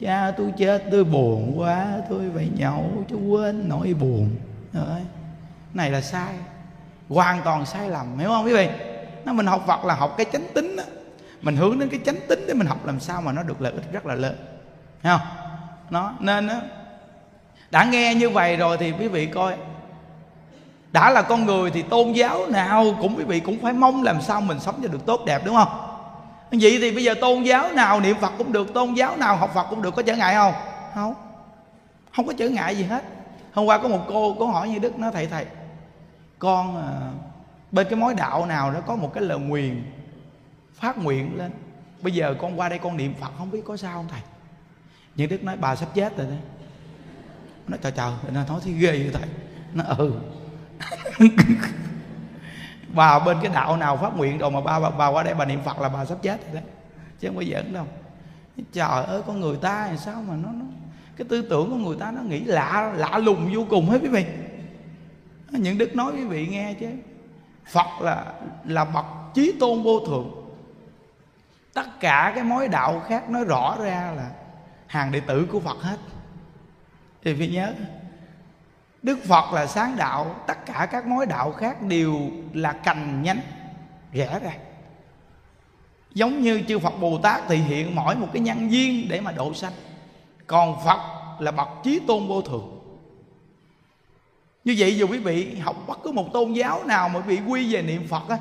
Cha 0.00 0.32
tôi 0.36 0.52
chết 0.58 0.82
tôi 0.90 1.04
buồn 1.04 1.60
quá 1.60 1.86
tôi 2.08 2.30
phải 2.34 2.48
nhậu 2.56 3.04
cho 3.10 3.16
quên 3.16 3.68
nỗi 3.68 3.94
buồn. 3.94 4.30
Đấy. 4.72 5.02
này 5.74 5.90
là 5.90 6.00
sai 6.00 6.34
hoàn 7.08 7.42
toàn 7.42 7.66
sai 7.66 7.90
lầm 7.90 8.18
hiểu 8.18 8.28
không 8.28 8.44
quý 8.44 8.54
vị? 8.54 8.68
Nó 9.24 9.32
mình 9.32 9.46
học 9.46 9.64
Phật 9.66 9.84
là 9.84 9.94
học 9.94 10.14
cái 10.16 10.26
chánh 10.32 10.46
tính 10.54 10.76
đó 10.76 10.82
mình 11.42 11.56
hướng 11.56 11.78
đến 11.78 11.88
cái 11.88 12.00
chánh 12.06 12.16
tính 12.28 12.44
để 12.48 12.54
mình 12.54 12.66
học 12.66 12.86
làm 12.86 13.00
sao 13.00 13.22
mà 13.22 13.32
nó 13.32 13.42
được 13.42 13.60
lợi 13.60 13.72
ích 13.72 13.92
rất 13.92 14.06
là 14.06 14.14
lớn. 14.14 14.36
Thấy 15.02 15.18
không? 15.18 15.28
Nó 15.90 16.12
nên 16.20 16.46
đó, 16.46 16.54
đã 17.70 17.84
nghe 17.84 18.14
như 18.14 18.30
vậy 18.30 18.56
rồi 18.56 18.76
thì 18.78 18.92
quý 18.92 19.08
vị 19.08 19.26
coi. 19.26 19.56
Đã 20.92 21.10
là 21.10 21.22
con 21.22 21.46
người 21.46 21.70
thì 21.70 21.82
tôn 21.82 22.12
giáo 22.12 22.46
nào 22.46 22.84
cũng 23.00 23.16
quý 23.16 23.24
vị 23.24 23.40
cũng 23.40 23.60
phải 23.62 23.72
mong 23.72 24.02
làm 24.02 24.20
sao 24.20 24.40
mình 24.40 24.60
sống 24.60 24.80
cho 24.82 24.88
được 24.88 25.06
tốt 25.06 25.20
đẹp 25.26 25.42
đúng 25.44 25.54
không? 25.54 25.91
Vậy 26.60 26.78
thì 26.80 26.90
bây 26.90 27.04
giờ 27.04 27.14
tôn 27.20 27.42
giáo 27.42 27.72
nào 27.72 28.00
niệm 28.00 28.16
phật 28.20 28.32
cũng 28.38 28.52
được 28.52 28.74
tôn 28.74 28.94
giáo 28.94 29.16
nào 29.16 29.36
học 29.36 29.50
phật 29.54 29.66
cũng 29.70 29.82
được 29.82 29.94
có 29.94 30.02
trở 30.02 30.16
ngại 30.16 30.34
không? 30.34 30.54
Không. 30.94 31.14
Không 32.16 32.26
có 32.26 32.32
trở 32.38 32.48
ngại 32.48 32.76
gì 32.76 32.84
hết. 32.84 33.04
Hôm 33.52 33.66
qua 33.66 33.78
có 33.78 33.88
một 33.88 34.04
cô 34.08 34.36
có 34.38 34.46
hỏi 34.46 34.68
như 34.68 34.78
đức 34.78 34.98
nó 34.98 35.10
thầy 35.10 35.26
thầy 35.26 35.46
con 36.38 36.76
à, 36.76 37.10
bên 37.72 37.86
cái 37.90 37.96
mối 37.96 38.14
đạo 38.14 38.46
nào 38.46 38.72
đó 38.72 38.80
có 38.86 38.96
một 38.96 39.14
cái 39.14 39.24
lời 39.24 39.38
nguyền 39.38 39.82
phát 40.74 40.98
nguyện 40.98 41.38
lên. 41.38 41.50
Bây 42.00 42.14
giờ 42.14 42.34
con 42.40 42.60
qua 42.60 42.68
đây 42.68 42.78
con 42.78 42.96
niệm 42.96 43.14
phật 43.20 43.30
không 43.38 43.50
biết 43.50 43.62
có 43.64 43.76
sao 43.76 43.96
không 43.96 44.08
thầy? 44.08 44.20
Nhưng 45.14 45.28
đức 45.28 45.44
nói 45.44 45.56
bà 45.56 45.76
sắp 45.76 45.88
chết 45.94 46.16
rồi 46.16 46.26
đấy. 46.26 46.38
Nó 47.68 47.76
trời 47.82 47.92
trời. 47.92 48.12
Nó 48.32 48.44
nói 48.48 48.60
thì 48.64 48.72
ghê 48.72 48.90
vậy 48.90 49.10
thầy. 49.12 49.28
Nó 49.74 49.84
ừ. 49.84 50.12
bà 52.94 53.18
bên 53.18 53.36
cái 53.42 53.52
đạo 53.54 53.76
nào 53.76 53.96
phát 53.96 54.16
nguyện 54.16 54.38
rồi 54.38 54.50
mà 54.50 54.60
bà, 54.60 54.80
bà, 54.80 54.90
bà 54.90 55.08
qua 55.08 55.22
đây 55.22 55.34
bà 55.34 55.44
niệm 55.44 55.60
phật 55.64 55.80
là 55.80 55.88
bà 55.88 56.04
sắp 56.04 56.18
chết 56.22 56.44
rồi 56.44 56.54
đấy. 56.54 56.62
Chứ 57.20 57.28
không 57.28 57.36
có 57.36 57.44
giỡn 57.52 57.72
đâu. 57.72 57.86
Trời 58.72 59.04
ơi 59.04 59.22
con 59.26 59.40
người 59.40 59.56
ta 59.56 59.86
làm 59.86 59.96
sao 59.96 60.22
mà 60.28 60.34
nó, 60.36 60.48
nó 60.52 60.64
cái 61.16 61.26
tư 61.30 61.42
tưởng 61.42 61.70
của 61.70 61.76
người 61.76 61.96
ta 62.00 62.10
nó 62.10 62.20
nghĩ 62.20 62.40
lạ 62.40 62.92
lạ 62.96 63.18
lùng 63.18 63.50
vô 63.54 63.66
cùng 63.70 63.88
hết 63.88 63.98
quý 64.02 64.08
vị. 64.08 64.26
Những 65.50 65.78
đức 65.78 65.96
nói 65.96 66.12
quý 66.12 66.24
vị 66.24 66.46
nghe 66.46 66.74
chứ. 66.80 66.90
Phật 67.72 68.00
là 68.00 68.24
là 68.64 68.84
bậc 68.84 69.04
chí 69.34 69.52
tôn 69.60 69.82
vô 69.82 70.00
thượng. 70.06 70.30
Tất 71.74 72.00
cả 72.00 72.32
cái 72.34 72.44
mối 72.44 72.68
đạo 72.68 73.02
khác 73.06 73.30
nó 73.30 73.44
rõ 73.44 73.76
ra 73.80 74.12
là 74.16 74.30
hàng 74.86 75.12
đệ 75.12 75.20
tử 75.20 75.46
của 75.52 75.60
phật 75.60 75.82
hết. 75.82 75.96
Thì 77.24 77.34
phải 77.38 77.48
nhớ 77.48 77.72
đức 79.02 79.18
phật 79.24 79.52
là 79.52 79.66
sáng 79.66 79.96
đạo, 79.96 80.36
tất 80.46 80.66
cả 80.66 80.88
các 80.90 81.06
mối 81.06 81.26
đạo 81.26 81.52
khác 81.52 81.82
đều 81.82 82.20
là 82.52 82.72
cành 82.72 83.22
nhánh, 83.22 83.40
rẽ 84.12 84.38
ra. 84.42 84.52
Giống 86.14 86.40
như 86.40 86.62
chư 86.68 86.78
phật 86.78 87.00
bồ 87.00 87.18
tát 87.18 87.40
thì 87.48 87.56
hiện 87.56 87.94
mỗi 87.94 88.14
một 88.16 88.28
cái 88.32 88.42
nhân 88.42 88.72
duyên 88.72 89.06
để 89.08 89.20
mà 89.20 89.32
độ 89.32 89.54
sanh. 89.54 89.72
Còn 90.46 90.84
phật 90.84 91.00
là 91.38 91.50
bậc 91.50 91.68
chí 91.82 92.00
tôn 92.06 92.28
vô 92.28 92.42
thượng 92.42 92.82
như 94.64 94.74
vậy 94.78 94.96
dù 94.96 95.06
quý 95.06 95.18
vị 95.18 95.54
học 95.54 95.76
bất 95.86 95.98
cứ 96.02 96.12
một 96.12 96.32
tôn 96.32 96.52
giáo 96.52 96.84
nào 96.84 97.08
mà 97.08 97.20
bị 97.20 97.40
quy 97.48 97.74
về 97.74 97.82
niệm 97.82 98.06
phật 98.08 98.28
á, 98.28 98.38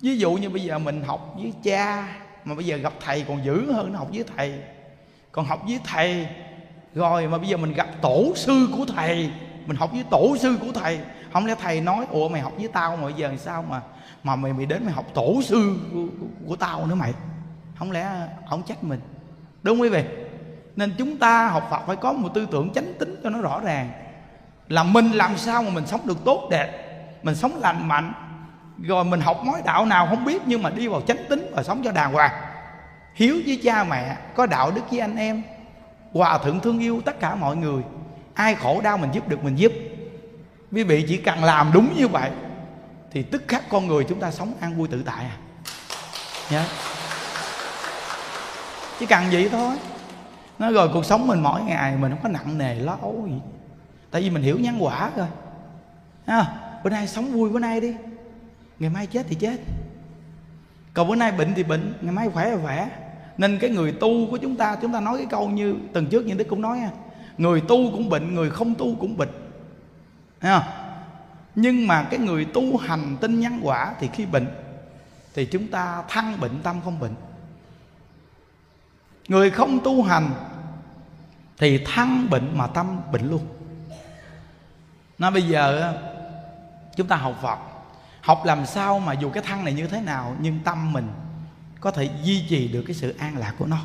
ví 0.00 0.16
dụ 0.16 0.32
như 0.32 0.50
bây 0.50 0.62
giờ 0.62 0.78
mình 0.78 1.02
học 1.02 1.34
với 1.36 1.52
cha, 1.62 2.16
mà 2.44 2.54
bây 2.54 2.66
giờ 2.66 2.76
gặp 2.76 2.92
thầy 3.00 3.24
còn 3.28 3.44
dữ 3.44 3.72
hơn 3.72 3.92
nó 3.92 3.98
học 3.98 4.08
với 4.12 4.24
thầy. 4.36 4.54
Còn 5.32 5.44
học 5.44 5.62
với 5.66 5.80
thầy 5.84 6.26
rồi 6.94 7.28
mà 7.28 7.38
bây 7.38 7.48
giờ 7.48 7.56
mình 7.56 7.72
gặp 7.72 7.86
tổ 8.00 8.32
sư 8.36 8.68
của 8.76 8.84
thầy 8.96 9.30
mình 9.66 9.76
học 9.76 9.92
với 9.92 10.04
tổ 10.10 10.36
sư 10.36 10.56
của 10.60 10.72
thầy. 10.72 11.00
Không 11.32 11.46
lẽ 11.46 11.54
thầy 11.60 11.80
nói 11.80 12.06
ủa 12.10 12.28
mày 12.28 12.40
học 12.40 12.52
với 12.56 12.68
tao 12.68 12.96
mà 12.96 13.02
bây 13.02 13.12
giờ 13.12 13.32
sao 13.38 13.64
mà 13.70 13.80
mà 14.22 14.36
mày 14.36 14.52
mày 14.52 14.66
đến 14.66 14.84
mày 14.84 14.94
học 14.94 15.06
tổ 15.14 15.42
sư 15.42 15.76
của, 15.92 16.26
của 16.46 16.56
tao 16.56 16.86
nữa 16.86 16.94
mày? 16.94 17.12
Không 17.78 17.90
lẽ 17.90 18.08
ông 18.48 18.62
trách 18.62 18.84
mình? 18.84 19.00
Đúng 19.62 19.80
quý 19.80 19.88
vị? 19.88 20.04
Nên 20.76 20.94
chúng 20.98 21.16
ta 21.16 21.48
học 21.48 21.68
phật 21.70 21.80
phải 21.86 21.96
có 21.96 22.12
một 22.12 22.28
tư 22.34 22.46
tưởng 22.50 22.72
chánh 22.72 22.92
tính 22.98 23.20
cho 23.22 23.30
nó 23.30 23.40
rõ 23.40 23.60
ràng. 23.60 23.90
Là 24.68 24.82
mình 24.82 25.12
làm 25.12 25.36
sao 25.36 25.62
mà 25.62 25.70
mình 25.70 25.86
sống 25.86 26.00
được 26.04 26.24
tốt 26.24 26.48
đẹp 26.50 26.78
mình 27.22 27.34
sống 27.34 27.60
lành 27.60 27.88
mạnh. 27.88 28.12
Rồi 28.82 29.04
mình 29.04 29.20
học 29.20 29.40
mối 29.44 29.60
đạo 29.64 29.86
nào 29.86 30.06
không 30.06 30.24
biết 30.24 30.42
nhưng 30.46 30.62
mà 30.62 30.70
đi 30.70 30.88
vào 30.88 31.00
chánh 31.00 31.16
tính 31.28 31.50
và 31.54 31.62
sống 31.62 31.80
cho 31.84 31.92
đàng 31.92 32.12
hoàng. 32.12 32.32
Hiếu 33.14 33.36
với 33.46 33.60
cha 33.64 33.84
mẹ 33.84 34.16
có 34.34 34.46
đạo 34.46 34.70
đức 34.70 34.90
với 34.90 35.00
anh 35.00 35.16
em 35.16 35.42
hòa 36.12 36.38
thượng 36.38 36.60
thương 36.60 36.78
yêu 36.78 37.02
tất 37.04 37.20
cả 37.20 37.34
mọi 37.34 37.56
người. 37.56 37.82
Ai 38.34 38.54
khổ 38.54 38.80
đau 38.80 38.98
mình 38.98 39.10
giúp 39.12 39.28
được 39.28 39.44
mình 39.44 39.56
giúp. 39.56 39.72
Quý 40.72 40.82
vị 40.82 41.04
chỉ 41.08 41.16
cần 41.16 41.44
làm 41.44 41.70
đúng 41.72 41.94
như 41.96 42.08
vậy 42.08 42.30
thì 43.10 43.22
tức 43.22 43.42
khắc 43.48 43.68
con 43.68 43.86
người 43.86 44.04
chúng 44.08 44.20
ta 44.20 44.30
sống 44.30 44.54
an 44.60 44.74
vui 44.74 44.88
tự 44.88 45.02
tại 45.02 45.24
à. 45.24 45.36
Nhớ 46.50 46.64
chỉ 48.98 49.06
cần 49.06 49.24
vậy 49.32 49.48
thôi. 49.52 49.76
Nó 50.58 50.70
rồi 50.70 50.90
cuộc 50.92 51.04
sống 51.04 51.26
mình 51.26 51.40
mỗi 51.40 51.62
ngày 51.62 51.96
mình 51.96 52.10
không 52.10 52.22
có 52.22 52.28
nặng 52.28 52.58
nề 52.58 52.74
lo 52.74 52.96
âu 53.00 53.26
gì. 53.26 53.40
Tại 54.10 54.22
vì 54.22 54.30
mình 54.30 54.42
hiểu 54.42 54.58
nhân 54.58 54.76
quả 54.80 55.10
rồi. 55.16 55.26
À, 56.26 56.46
bữa 56.84 56.90
nay 56.90 57.08
sống 57.08 57.32
vui 57.32 57.50
bữa 57.50 57.58
nay 57.58 57.80
đi. 57.80 57.94
Ngày 58.78 58.90
mai 58.90 59.06
chết 59.06 59.26
thì 59.28 59.34
chết. 59.34 59.56
Còn 60.94 61.08
bữa 61.08 61.14
nay 61.14 61.32
bệnh 61.32 61.54
thì 61.54 61.62
bệnh 61.62 61.94
ngày 62.00 62.12
mai 62.12 62.28
khỏe 62.30 62.50
là 62.50 62.56
khỏe 62.62 62.88
nên 63.38 63.58
cái 63.58 63.70
người 63.70 63.92
tu 63.92 64.30
của 64.30 64.36
chúng 64.36 64.56
ta 64.56 64.76
chúng 64.82 64.92
ta 64.92 65.00
nói 65.00 65.16
cái 65.18 65.26
câu 65.30 65.48
như 65.48 65.76
tuần 65.92 66.06
trước 66.06 66.26
như 66.26 66.34
đức 66.34 66.46
cũng 66.48 66.62
nói 66.62 66.80
người 67.38 67.60
tu 67.60 67.90
cũng 67.92 68.08
bệnh, 68.08 68.34
người 68.34 68.50
không 68.50 68.74
tu 68.74 68.96
cũng 69.00 69.16
bệnh. 69.16 69.30
Nhưng 71.54 71.86
mà 71.86 72.02
cái 72.10 72.20
người 72.20 72.44
tu 72.44 72.76
hành 72.76 73.16
tinh 73.20 73.40
nhân 73.40 73.60
quả 73.62 73.94
thì 74.00 74.08
khi 74.12 74.26
bệnh, 74.26 74.46
thì 75.34 75.46
chúng 75.46 75.68
ta 75.68 76.02
thăng 76.08 76.40
bệnh 76.40 76.62
tâm 76.62 76.80
không 76.84 77.00
bệnh. 77.00 77.14
Người 79.28 79.50
không 79.50 79.80
tu 79.84 80.02
hành 80.02 80.30
thì 81.58 81.84
thăng 81.84 82.30
bệnh 82.30 82.58
mà 82.58 82.66
tâm 82.66 83.00
bệnh 83.12 83.30
luôn. 83.30 83.46
Nó 85.18 85.30
bây 85.30 85.42
giờ 85.42 85.94
chúng 86.96 87.06
ta 87.06 87.16
học 87.16 87.38
phật. 87.42 87.58
Học 88.20 88.42
làm 88.44 88.66
sao 88.66 88.98
mà 88.98 89.12
dù 89.12 89.30
cái 89.30 89.42
thân 89.42 89.64
này 89.64 89.74
như 89.74 89.86
thế 89.86 90.00
nào, 90.00 90.36
nhưng 90.40 90.58
tâm 90.64 90.92
mình 90.92 91.08
có 91.82 91.90
thể 91.90 92.08
duy 92.22 92.44
trì 92.48 92.68
được 92.68 92.82
cái 92.86 92.94
sự 92.94 93.14
an 93.18 93.38
lạc 93.38 93.54
của 93.58 93.66
nó. 93.66 93.78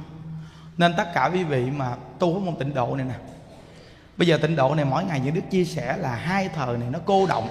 Nên 0.77 0.93
tất 0.97 1.13
cả 1.13 1.29
quý 1.33 1.43
vị 1.43 1.65
mà 1.71 1.95
tu 2.19 2.33
với 2.33 2.41
môn 2.41 2.55
tịnh 2.55 2.73
độ 2.73 2.95
này 2.95 3.05
nè, 3.05 3.15
bây 4.17 4.27
giờ 4.27 4.38
tịnh 4.38 4.55
độ 4.55 4.75
này 4.75 4.86
mỗi 4.86 5.03
ngày 5.03 5.19
những 5.19 5.33
đức 5.33 5.41
chia 5.51 5.65
sẻ 5.65 5.97
là 5.97 6.15
hai 6.15 6.49
thời 6.49 6.77
này 6.77 6.89
nó 6.91 6.99
cô 7.05 7.25
động, 7.25 7.47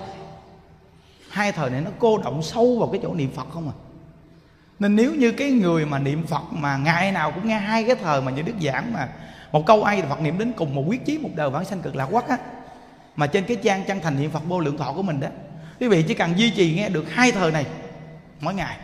hai 1.30 1.52
thời 1.52 1.70
này 1.70 1.80
nó 1.80 1.90
cô 1.98 2.18
động 2.18 2.42
sâu 2.42 2.78
vào 2.78 2.88
cái 2.88 3.00
chỗ 3.02 3.14
niệm 3.14 3.30
phật 3.34 3.46
không 3.50 3.68
à. 3.68 3.74
Nên 4.78 4.96
nếu 4.96 5.14
như 5.14 5.32
cái 5.32 5.50
người 5.50 5.86
mà 5.86 5.98
niệm 5.98 6.26
phật 6.26 6.42
mà 6.50 6.76
ngày 6.76 7.12
nào 7.12 7.30
cũng 7.30 7.48
nghe 7.48 7.58
hai 7.58 7.84
cái 7.84 7.96
thời 7.96 8.22
mà 8.22 8.32
những 8.32 8.46
đức 8.46 8.54
giảng 8.62 8.92
mà 8.92 9.08
một 9.52 9.66
câu 9.66 9.84
ai 9.84 10.02
phật 10.02 10.20
niệm 10.20 10.38
đến 10.38 10.52
cùng, 10.56 10.74
một 10.74 10.84
quyết 10.86 11.04
chí, 11.04 11.18
một 11.18 11.30
đời 11.34 11.50
vãng 11.50 11.64
sanh 11.64 11.82
cực 11.82 11.96
lạc 11.96 12.06
quắc 12.06 12.28
á, 12.28 12.38
mà 13.16 13.26
trên 13.26 13.44
cái 13.44 13.56
trang 13.56 13.84
chân 13.84 14.00
thành 14.00 14.20
niệm 14.20 14.30
phật 14.30 14.42
vô 14.48 14.60
lượng 14.60 14.78
thọ 14.78 14.92
của 14.92 15.02
mình 15.02 15.20
đó, 15.20 15.28
quý 15.80 15.88
vị 15.88 16.04
chỉ 16.08 16.14
cần 16.14 16.38
duy 16.38 16.50
trì 16.50 16.74
nghe 16.74 16.88
được 16.88 17.04
hai 17.10 17.32
thời 17.32 17.50
này 17.50 17.66
mỗi 18.40 18.54
ngày, 18.54 18.76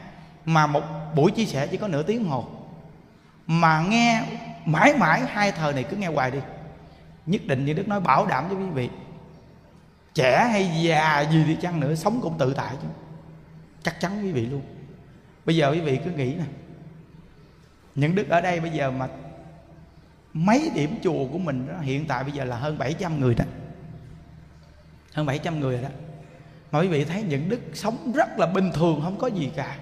mà 0.45 0.67
một 0.67 0.83
buổi 1.15 1.31
chia 1.31 1.45
sẻ 1.45 1.67
chỉ 1.67 1.77
có 1.77 1.89
nửa 1.89 2.03
tiếng 2.03 2.25
hồ 2.25 2.49
mà 3.47 3.85
nghe 3.89 4.25
mãi 4.65 4.95
mãi 4.99 5.23
hai 5.27 5.53
thời 5.53 5.73
này 5.73 5.85
cứ 5.85 5.97
nghe 5.97 6.07
hoài 6.07 6.31
đi. 6.31 6.39
Nhất 7.27 7.41
định 7.47 7.65
như 7.65 7.73
đức 7.73 7.89
nói 7.89 8.01
bảo 8.01 8.27
đảm 8.27 8.47
cho 8.51 8.57
quý 8.57 8.67
vị. 8.67 8.91
Trẻ 10.15 10.49
hay 10.51 10.71
già 10.83 11.21
gì 11.21 11.45
đi 11.45 11.57
chăng 11.61 11.81
nữa 11.81 11.95
sống 11.95 12.21
cũng 12.23 12.39
tự 12.39 12.55
tại 12.55 12.75
chứ. 12.83 12.89
Chắc 13.83 14.01
chắn 14.01 14.23
quý 14.23 14.33
vị 14.33 14.47
luôn. 14.47 14.63
Bây 15.45 15.57
giờ 15.57 15.71
quý 15.71 15.81
vị 15.81 15.99
cứ 16.05 16.11
nghĩ 16.11 16.35
nè. 16.35 16.45
Những 17.95 18.15
đức 18.15 18.29
ở 18.29 18.41
đây 18.41 18.61
bây 18.61 18.71
giờ 18.71 18.91
mà 18.91 19.09
mấy 20.33 20.71
điểm 20.75 20.99
chùa 21.03 21.27
của 21.33 21.39
mình 21.39 21.69
đó, 21.69 21.75
hiện 21.81 22.07
tại 22.07 22.25
bây 22.25 22.33
giờ 22.33 22.45
là 22.45 22.57
hơn 22.57 22.79
700 22.79 23.21
người 23.21 23.35
đó. 23.35 23.45
Hơn 25.15 25.27
700 25.27 25.61
người 25.61 25.73
rồi 25.73 25.83
đó. 25.83 25.89
Mà 26.73 26.81
quý 26.81 26.89
vị 26.89 27.05
thấy 27.05 27.23
những 27.23 27.49
đức 27.49 27.61
sống 27.75 28.13
rất 28.13 28.39
là 28.39 28.47
bình 28.47 28.71
thường 28.75 29.01
không 29.05 29.19
có 29.19 29.27
gì 29.27 29.51
cả 29.57 29.77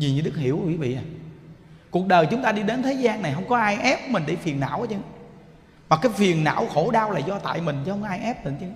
vì 0.00 0.12
như 0.12 0.20
đức 0.20 0.36
hiểu, 0.36 0.60
quý 0.66 0.76
vị 0.76 0.94
à? 0.94 1.02
Cuộc 1.90 2.06
đời 2.06 2.26
chúng 2.26 2.42
ta 2.42 2.52
đi 2.52 2.62
đến 2.62 2.82
thế 2.82 2.92
gian 2.92 3.22
này 3.22 3.32
không 3.34 3.48
có 3.48 3.56
ai 3.56 3.76
ép 3.76 4.10
mình 4.10 4.22
để 4.26 4.36
phiền 4.36 4.60
não 4.60 4.80
hết 4.80 4.86
chứ. 4.90 4.96
Mà 5.88 5.96
cái 5.96 6.12
phiền 6.12 6.44
não 6.44 6.66
khổ 6.74 6.90
đau 6.90 7.10
là 7.10 7.18
do 7.18 7.38
tại 7.38 7.60
mình 7.60 7.82
chứ 7.84 7.90
không 7.90 8.02
ai 8.02 8.20
ép 8.20 8.44
mình 8.44 8.56
chứ. 8.60 8.66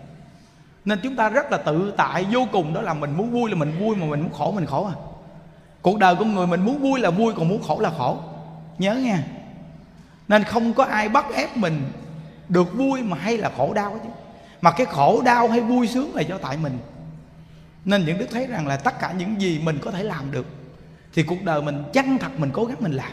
Nên 0.84 0.98
chúng 1.02 1.16
ta 1.16 1.28
rất 1.28 1.52
là 1.52 1.58
tự 1.58 1.94
tại, 1.96 2.24
vô 2.32 2.46
cùng 2.52 2.74
đó 2.74 2.82
là 2.82 2.94
mình 2.94 3.16
muốn 3.16 3.30
vui 3.32 3.50
là 3.50 3.56
mình 3.56 3.78
vui 3.78 3.96
mà 3.96 4.06
mình 4.06 4.20
muốn 4.20 4.32
khổ, 4.32 4.52
mình 4.52 4.66
khổ 4.66 4.86
à. 4.86 4.94
Cuộc 5.82 5.98
đời 5.98 6.16
của 6.16 6.24
người 6.24 6.46
mình 6.46 6.64
muốn 6.64 6.78
vui 6.78 7.00
là 7.00 7.10
vui, 7.10 7.34
còn 7.36 7.48
muốn 7.48 7.62
khổ 7.62 7.80
là 7.80 7.90
khổ. 7.98 8.18
Nhớ 8.78 8.94
nha. 8.94 9.24
Nên 10.28 10.44
không 10.44 10.74
có 10.74 10.84
ai 10.84 11.08
bắt 11.08 11.24
ép 11.34 11.56
mình 11.56 11.82
được 12.48 12.76
vui 12.76 13.02
mà 13.02 13.16
hay 13.16 13.38
là 13.38 13.50
khổ 13.56 13.72
đau 13.74 14.00
chứ. 14.02 14.08
Mà 14.60 14.70
cái 14.70 14.86
khổ 14.86 15.22
đau 15.24 15.48
hay 15.48 15.60
vui 15.60 15.88
sướng 15.88 16.14
là 16.14 16.22
do 16.22 16.38
tại 16.38 16.56
mình. 16.56 16.78
Nên 17.84 18.04
những 18.04 18.18
đức 18.18 18.26
thấy 18.32 18.46
rằng 18.46 18.66
là 18.66 18.76
tất 18.76 19.00
cả 19.00 19.12
những 19.12 19.40
gì 19.40 19.60
mình 19.64 19.78
có 19.82 19.90
thể 19.90 20.02
làm 20.02 20.30
được 20.30 20.46
thì 21.14 21.22
cuộc 21.22 21.42
đời 21.42 21.62
mình 21.62 21.82
chân 21.92 22.18
thật 22.18 22.40
mình 22.40 22.50
cố 22.52 22.64
gắng 22.64 22.76
mình 22.80 22.92
làm. 22.92 23.12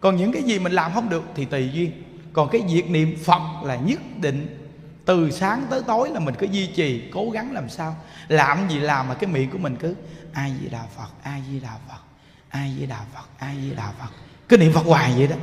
Còn 0.00 0.16
những 0.16 0.32
cái 0.32 0.42
gì 0.42 0.58
mình 0.58 0.72
làm 0.72 0.92
không 0.92 1.08
được 1.08 1.24
thì 1.34 1.44
tùy 1.44 1.70
duyên. 1.72 2.02
Còn 2.32 2.48
cái 2.52 2.62
việc 2.68 2.90
niệm 2.90 3.16
phật 3.24 3.42
là 3.64 3.76
nhất 3.76 4.00
định. 4.20 4.64
Từ 5.04 5.30
sáng 5.30 5.66
tới 5.70 5.82
tối 5.86 6.10
là 6.10 6.20
mình 6.20 6.34
cứ 6.38 6.46
duy 6.46 6.66
trì, 6.66 7.10
cố 7.12 7.30
gắng 7.30 7.52
làm 7.52 7.68
sao. 7.68 7.96
Làm 8.28 8.68
gì 8.68 8.78
làm 8.78 9.08
mà 9.08 9.14
cái 9.14 9.30
miệng 9.30 9.50
của 9.50 9.58
mình 9.58 9.76
cứ 9.80 9.94
ai 10.32 10.52
di 10.60 10.68
đà 10.68 10.82
phật 10.96 11.08
ai 11.22 11.42
di 11.50 11.60
đà 11.60 11.76
phật 11.88 12.02
ai 12.48 12.74
di 12.78 12.86
đà 12.86 13.00
phật 13.14 13.28
ai 13.38 13.56
di 13.62 13.70
đà 13.74 13.92
phật. 13.98 14.10
Cứ 14.48 14.56
niệm 14.56 14.72
phật 14.72 14.86
hoài 14.86 15.14
vậy 15.16 15.26
đó. 15.26 15.36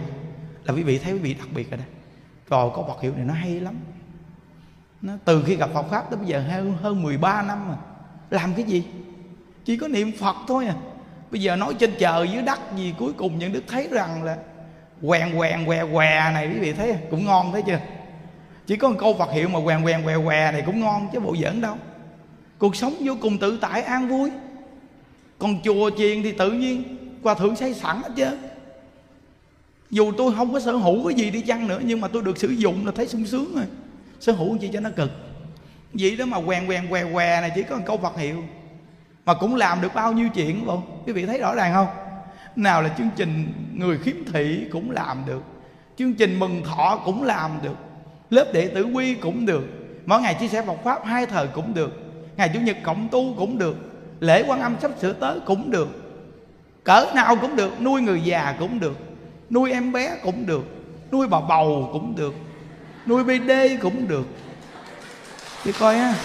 Là 0.64 0.74
quý 0.74 0.84
vị 0.84 0.98
thấy 0.98 1.14
quý 1.14 1.20
vị 1.20 1.34
đặc 1.34 1.48
biệt 1.54 1.72
rồi 1.72 1.78
đó. 1.78 1.86
Rồi 2.50 2.72
có 2.76 2.84
Phật 2.88 3.02
hiệu 3.02 3.14
này 3.16 3.26
nó 3.26 3.34
hay 3.34 3.60
lắm. 3.60 3.76
Nó 5.02 5.14
từ 5.26 5.44
khi 5.44 5.56
gặp 5.56 5.70
Phật 5.74 5.86
pháp 5.90 6.10
tới 6.10 6.18
bây 6.18 6.28
giờ 6.28 6.42
hơn 6.42 6.78
hơn 6.82 7.04
13 7.04 7.42
năm 7.42 7.70
mà. 7.70 7.76
Làm 8.30 8.54
cái 8.54 8.66
gì? 8.66 8.84
Chỉ 9.66 9.78
có 9.78 9.88
niệm 9.88 10.12
Phật 10.20 10.36
thôi 10.48 10.66
à 10.66 10.76
bây 11.32 11.42
giờ 11.42 11.56
nói 11.56 11.74
trên 11.80 11.92
trời 12.00 12.30
dưới 12.34 12.42
đất 12.42 12.60
gì 12.78 12.94
cuối 13.00 13.14
cùng 13.14 13.40
những 13.40 13.54
đức 13.54 13.64
thấy 13.68 13.88
rằng 13.92 14.24
là 14.24 14.38
quèn 15.02 15.38
quèn, 15.38 15.66
què 15.66 15.84
què 15.94 16.32
này, 16.34 16.48
quý 16.48 16.60
vị 16.60 16.74
thấy 16.74 16.96
cũng 17.12 17.26
ngon 17.26 17.52
thấy 17.52 17.64
chưa? 17.68 17.80
Chỉ 18.68 18.76
có 18.76 18.90
một 18.90 18.96
câu 19.00 19.16
Phật 19.18 19.32
hiệu 19.32 19.50
mà 19.50 19.60
quèn 19.66 19.84
quèn, 19.84 20.04
què 20.04 20.16
què 20.26 20.52
này 20.52 20.64
cũng 20.66 20.80
ngon 20.80 21.08
chứ 21.14 21.20
bộ 21.20 21.36
giỡn 21.42 21.62
đâu. 21.62 21.76
Cuộc 22.58 22.76
sống 22.76 22.94
vô 23.00 23.14
cùng 23.22 23.38
tự 23.38 23.58
tại, 23.62 23.82
an 23.82 24.08
vui. 24.08 24.32
Còn 25.40 25.62
chùa 25.64 25.90
chiền 25.98 26.24
thì 26.24 26.32
tự 26.32 26.52
nhiên, 26.52 26.84
hòa 27.24 27.34
thượng 27.34 27.56
xây 27.56 27.74
sẵn 27.74 28.02
hết 28.02 28.10
chứ. 28.16 28.38
Dù 29.92 30.12
tôi 30.18 30.34
không 30.36 30.54
có 30.54 30.60
sở 30.60 30.72
hữu 30.72 31.08
cái 31.08 31.14
gì 31.14 31.30
đi 31.30 31.42
chăng 31.42 31.68
nữa, 31.68 31.80
nhưng 31.84 32.02
mà 32.02 32.08
tôi 32.08 32.22
được 32.22 32.38
sử 32.38 32.48
dụng 32.48 32.86
là 32.86 32.92
thấy 32.96 33.08
sung 33.08 33.26
sướng 33.26 33.56
rồi. 33.56 33.66
Sở 34.20 34.32
hữu 34.32 34.58
gì 34.58 34.70
cho 34.74 34.80
nó 34.80 34.90
cực. 34.90 35.12
Vậy 35.94 36.16
đó 36.16 36.26
mà 36.26 36.38
quèn 36.46 36.68
quèn, 36.68 36.88
què 36.90 37.04
què 37.14 37.42
này 37.42 37.52
chỉ 37.56 37.64
có 37.64 37.78
một 37.78 37.84
câu 37.86 37.98
Phật 37.98 38.18
hiệu 38.18 38.44
mà 39.26 39.34
cũng 39.34 39.56
làm 39.56 39.82
được 39.82 39.94
bao 39.94 40.14
nhiêu 40.14 40.30
chuyện 40.30 40.66
không 40.66 41.04
quý 41.06 41.14
vị 41.14 41.26
thấy 41.26 41.40
rõ 41.40 41.56
ràng 41.56 41.74
không? 41.74 41.88
Nào 42.56 42.82
là 42.82 42.90
chương 42.98 43.10
trình 43.16 43.54
người 43.74 43.98
khiếm 43.98 44.16
thị 44.34 44.68
cũng 44.72 44.92
làm 44.92 45.24
được. 45.26 45.44
Chương 45.98 46.14
trình 46.14 46.40
mừng 46.40 46.64
thọ 46.64 47.02
cũng 47.06 47.24
làm 47.24 47.52
được. 47.62 47.76
Lớp 48.30 48.46
đệ 48.54 48.68
tử 48.68 48.84
quy 48.84 49.16
cũng 49.16 49.46
được. 49.46 49.64
Mỗi 50.06 50.22
ngày 50.22 50.34
chia 50.34 50.48
sẻ 50.48 50.62
Phật 50.62 50.84
pháp 50.84 51.06
hai 51.06 51.26
thời 51.26 51.48
cũng 51.48 51.74
được. 51.74 52.02
Ngày 52.38 52.52
chủ 52.54 52.60
nhật 52.60 52.78
cộng 52.84 53.08
tu 53.12 53.34
cũng 53.38 53.58
được. 53.58 53.76
Lễ 54.20 54.44
quan 54.48 54.62
âm 54.62 54.76
sắp 54.82 54.92
sửa 55.02 55.14
tới 55.14 55.40
cũng 55.46 55.72
được. 55.72 55.88
Cỡ 56.84 57.12
nào 57.16 57.36
cũng 57.36 57.56
được, 57.56 57.82
nuôi 57.82 58.02
người 58.02 58.22
già 58.22 58.56
cũng 58.60 58.80
được. 58.80 58.98
Nuôi 59.50 59.72
em 59.72 59.92
bé 59.92 60.18
cũng 60.24 60.46
được. 60.46 60.64
Nuôi 61.12 61.28
bà 61.28 61.42
bầu 61.42 61.90
cũng 61.94 62.16
được. 62.16 62.34
Nuôi 63.06 63.24
bd 63.24 63.52
cũng 63.82 64.08
được. 64.08 64.28
Đi 65.66 65.72
coi 65.72 65.96
á 65.96 66.16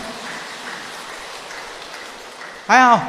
phải 2.71 2.81
không? 2.81 3.01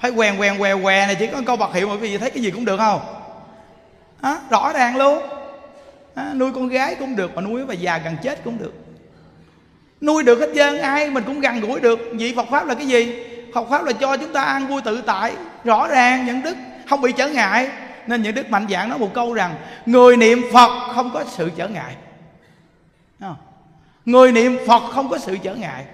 Phải 0.00 0.10
quen 0.10 0.40
quen 0.40 0.58
què 0.58 0.74
què 0.82 1.06
này 1.06 1.14
chỉ 1.14 1.26
có 1.26 1.42
câu 1.46 1.56
bật 1.56 1.74
hiệu 1.74 1.88
mà 1.88 1.94
quý 1.94 2.00
vị 2.00 2.18
thấy 2.18 2.30
cái 2.30 2.42
gì 2.42 2.50
cũng 2.50 2.64
được 2.64 2.76
không? 2.76 3.00
À, 4.20 4.38
rõ 4.50 4.72
ràng 4.72 4.96
luôn. 4.96 5.22
À, 6.14 6.32
nuôi 6.34 6.52
con 6.52 6.68
gái 6.68 6.94
cũng 6.94 7.16
được 7.16 7.34
mà 7.34 7.42
nuôi 7.42 7.66
bà 7.66 7.74
già 7.74 7.98
gần 7.98 8.16
chết 8.22 8.44
cũng 8.44 8.58
được. 8.58 8.72
Nuôi 10.00 10.22
được 10.22 10.40
hết 10.40 10.50
trơn 10.54 10.78
ai 10.78 11.10
mình 11.10 11.24
cũng 11.26 11.40
gần 11.40 11.60
gũi 11.60 11.80
được. 11.80 12.00
Vậy 12.12 12.32
phật 12.36 12.46
pháp 12.50 12.66
là 12.66 12.74
cái 12.74 12.86
gì? 12.86 13.24
Phật 13.54 13.68
pháp 13.70 13.84
là 13.84 13.92
cho 13.92 14.16
chúng 14.16 14.32
ta 14.32 14.42
ăn 14.42 14.66
vui 14.66 14.82
tự 14.84 15.02
tại 15.02 15.32
rõ 15.64 15.88
ràng 15.88 16.26
nhận 16.26 16.42
đức 16.42 16.56
không 16.88 17.00
bị 17.00 17.12
trở 17.12 17.28
ngại. 17.28 17.68
Nên 18.06 18.22
những 18.22 18.34
đức 18.34 18.50
mạnh 18.50 18.66
dạng 18.70 18.88
nói 18.88 18.98
một 18.98 19.14
câu 19.14 19.34
rằng 19.34 19.54
người 19.86 20.16
niệm 20.16 20.42
phật 20.52 20.92
không 20.94 21.10
có 21.14 21.24
sự 21.30 21.50
trở 21.56 21.68
ngại. 21.68 21.94
Người 24.04 24.32
niệm 24.32 24.58
phật 24.66 24.82
không 24.92 25.08
có 25.08 25.18
sự 25.18 25.36
trở 25.42 25.54
ngại 25.54 25.84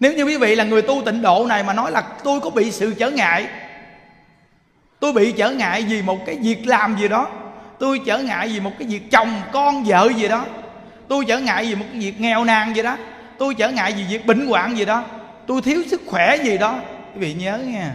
nếu 0.00 0.12
như 0.12 0.24
quý 0.24 0.36
vị 0.36 0.54
là 0.54 0.64
người 0.64 0.82
tu 0.82 1.02
tịnh 1.06 1.22
độ 1.22 1.46
này 1.48 1.62
mà 1.62 1.72
nói 1.72 1.90
là 1.90 2.02
tôi 2.24 2.40
có 2.40 2.50
bị 2.50 2.70
sự 2.70 2.94
trở 2.98 3.10
ngại. 3.10 3.46
Tôi 5.00 5.12
bị 5.12 5.32
trở 5.32 5.50
ngại 5.50 5.82
vì 5.88 6.02
một 6.02 6.26
cái 6.26 6.38
việc 6.42 6.66
làm 6.66 6.96
gì 7.00 7.08
đó. 7.08 7.28
Tôi 7.78 8.00
trở 8.06 8.18
ngại 8.18 8.48
vì 8.48 8.60
một 8.60 8.72
cái 8.78 8.88
việc 8.88 9.10
chồng, 9.10 9.42
con, 9.52 9.84
vợ 9.84 10.08
gì 10.16 10.28
đó. 10.28 10.46
Tôi 11.08 11.24
trở 11.28 11.38
ngại 11.38 11.64
vì 11.64 11.74
một 11.74 11.84
cái 11.92 12.00
việc 12.00 12.20
nghèo 12.20 12.44
nàn 12.44 12.76
gì 12.76 12.82
đó. 12.82 12.96
Tôi 13.38 13.54
trở 13.54 13.70
ngại 13.70 13.94
vì 13.96 14.04
việc 14.04 14.26
bệnh 14.26 14.46
hoạn 14.46 14.78
gì 14.78 14.84
đó. 14.84 15.04
Tôi 15.46 15.62
thiếu 15.62 15.82
sức 15.90 16.02
khỏe 16.06 16.36
gì 16.36 16.58
đó. 16.58 16.80
Quý 17.14 17.20
vị 17.20 17.34
nhớ 17.34 17.58
nha 17.58 17.94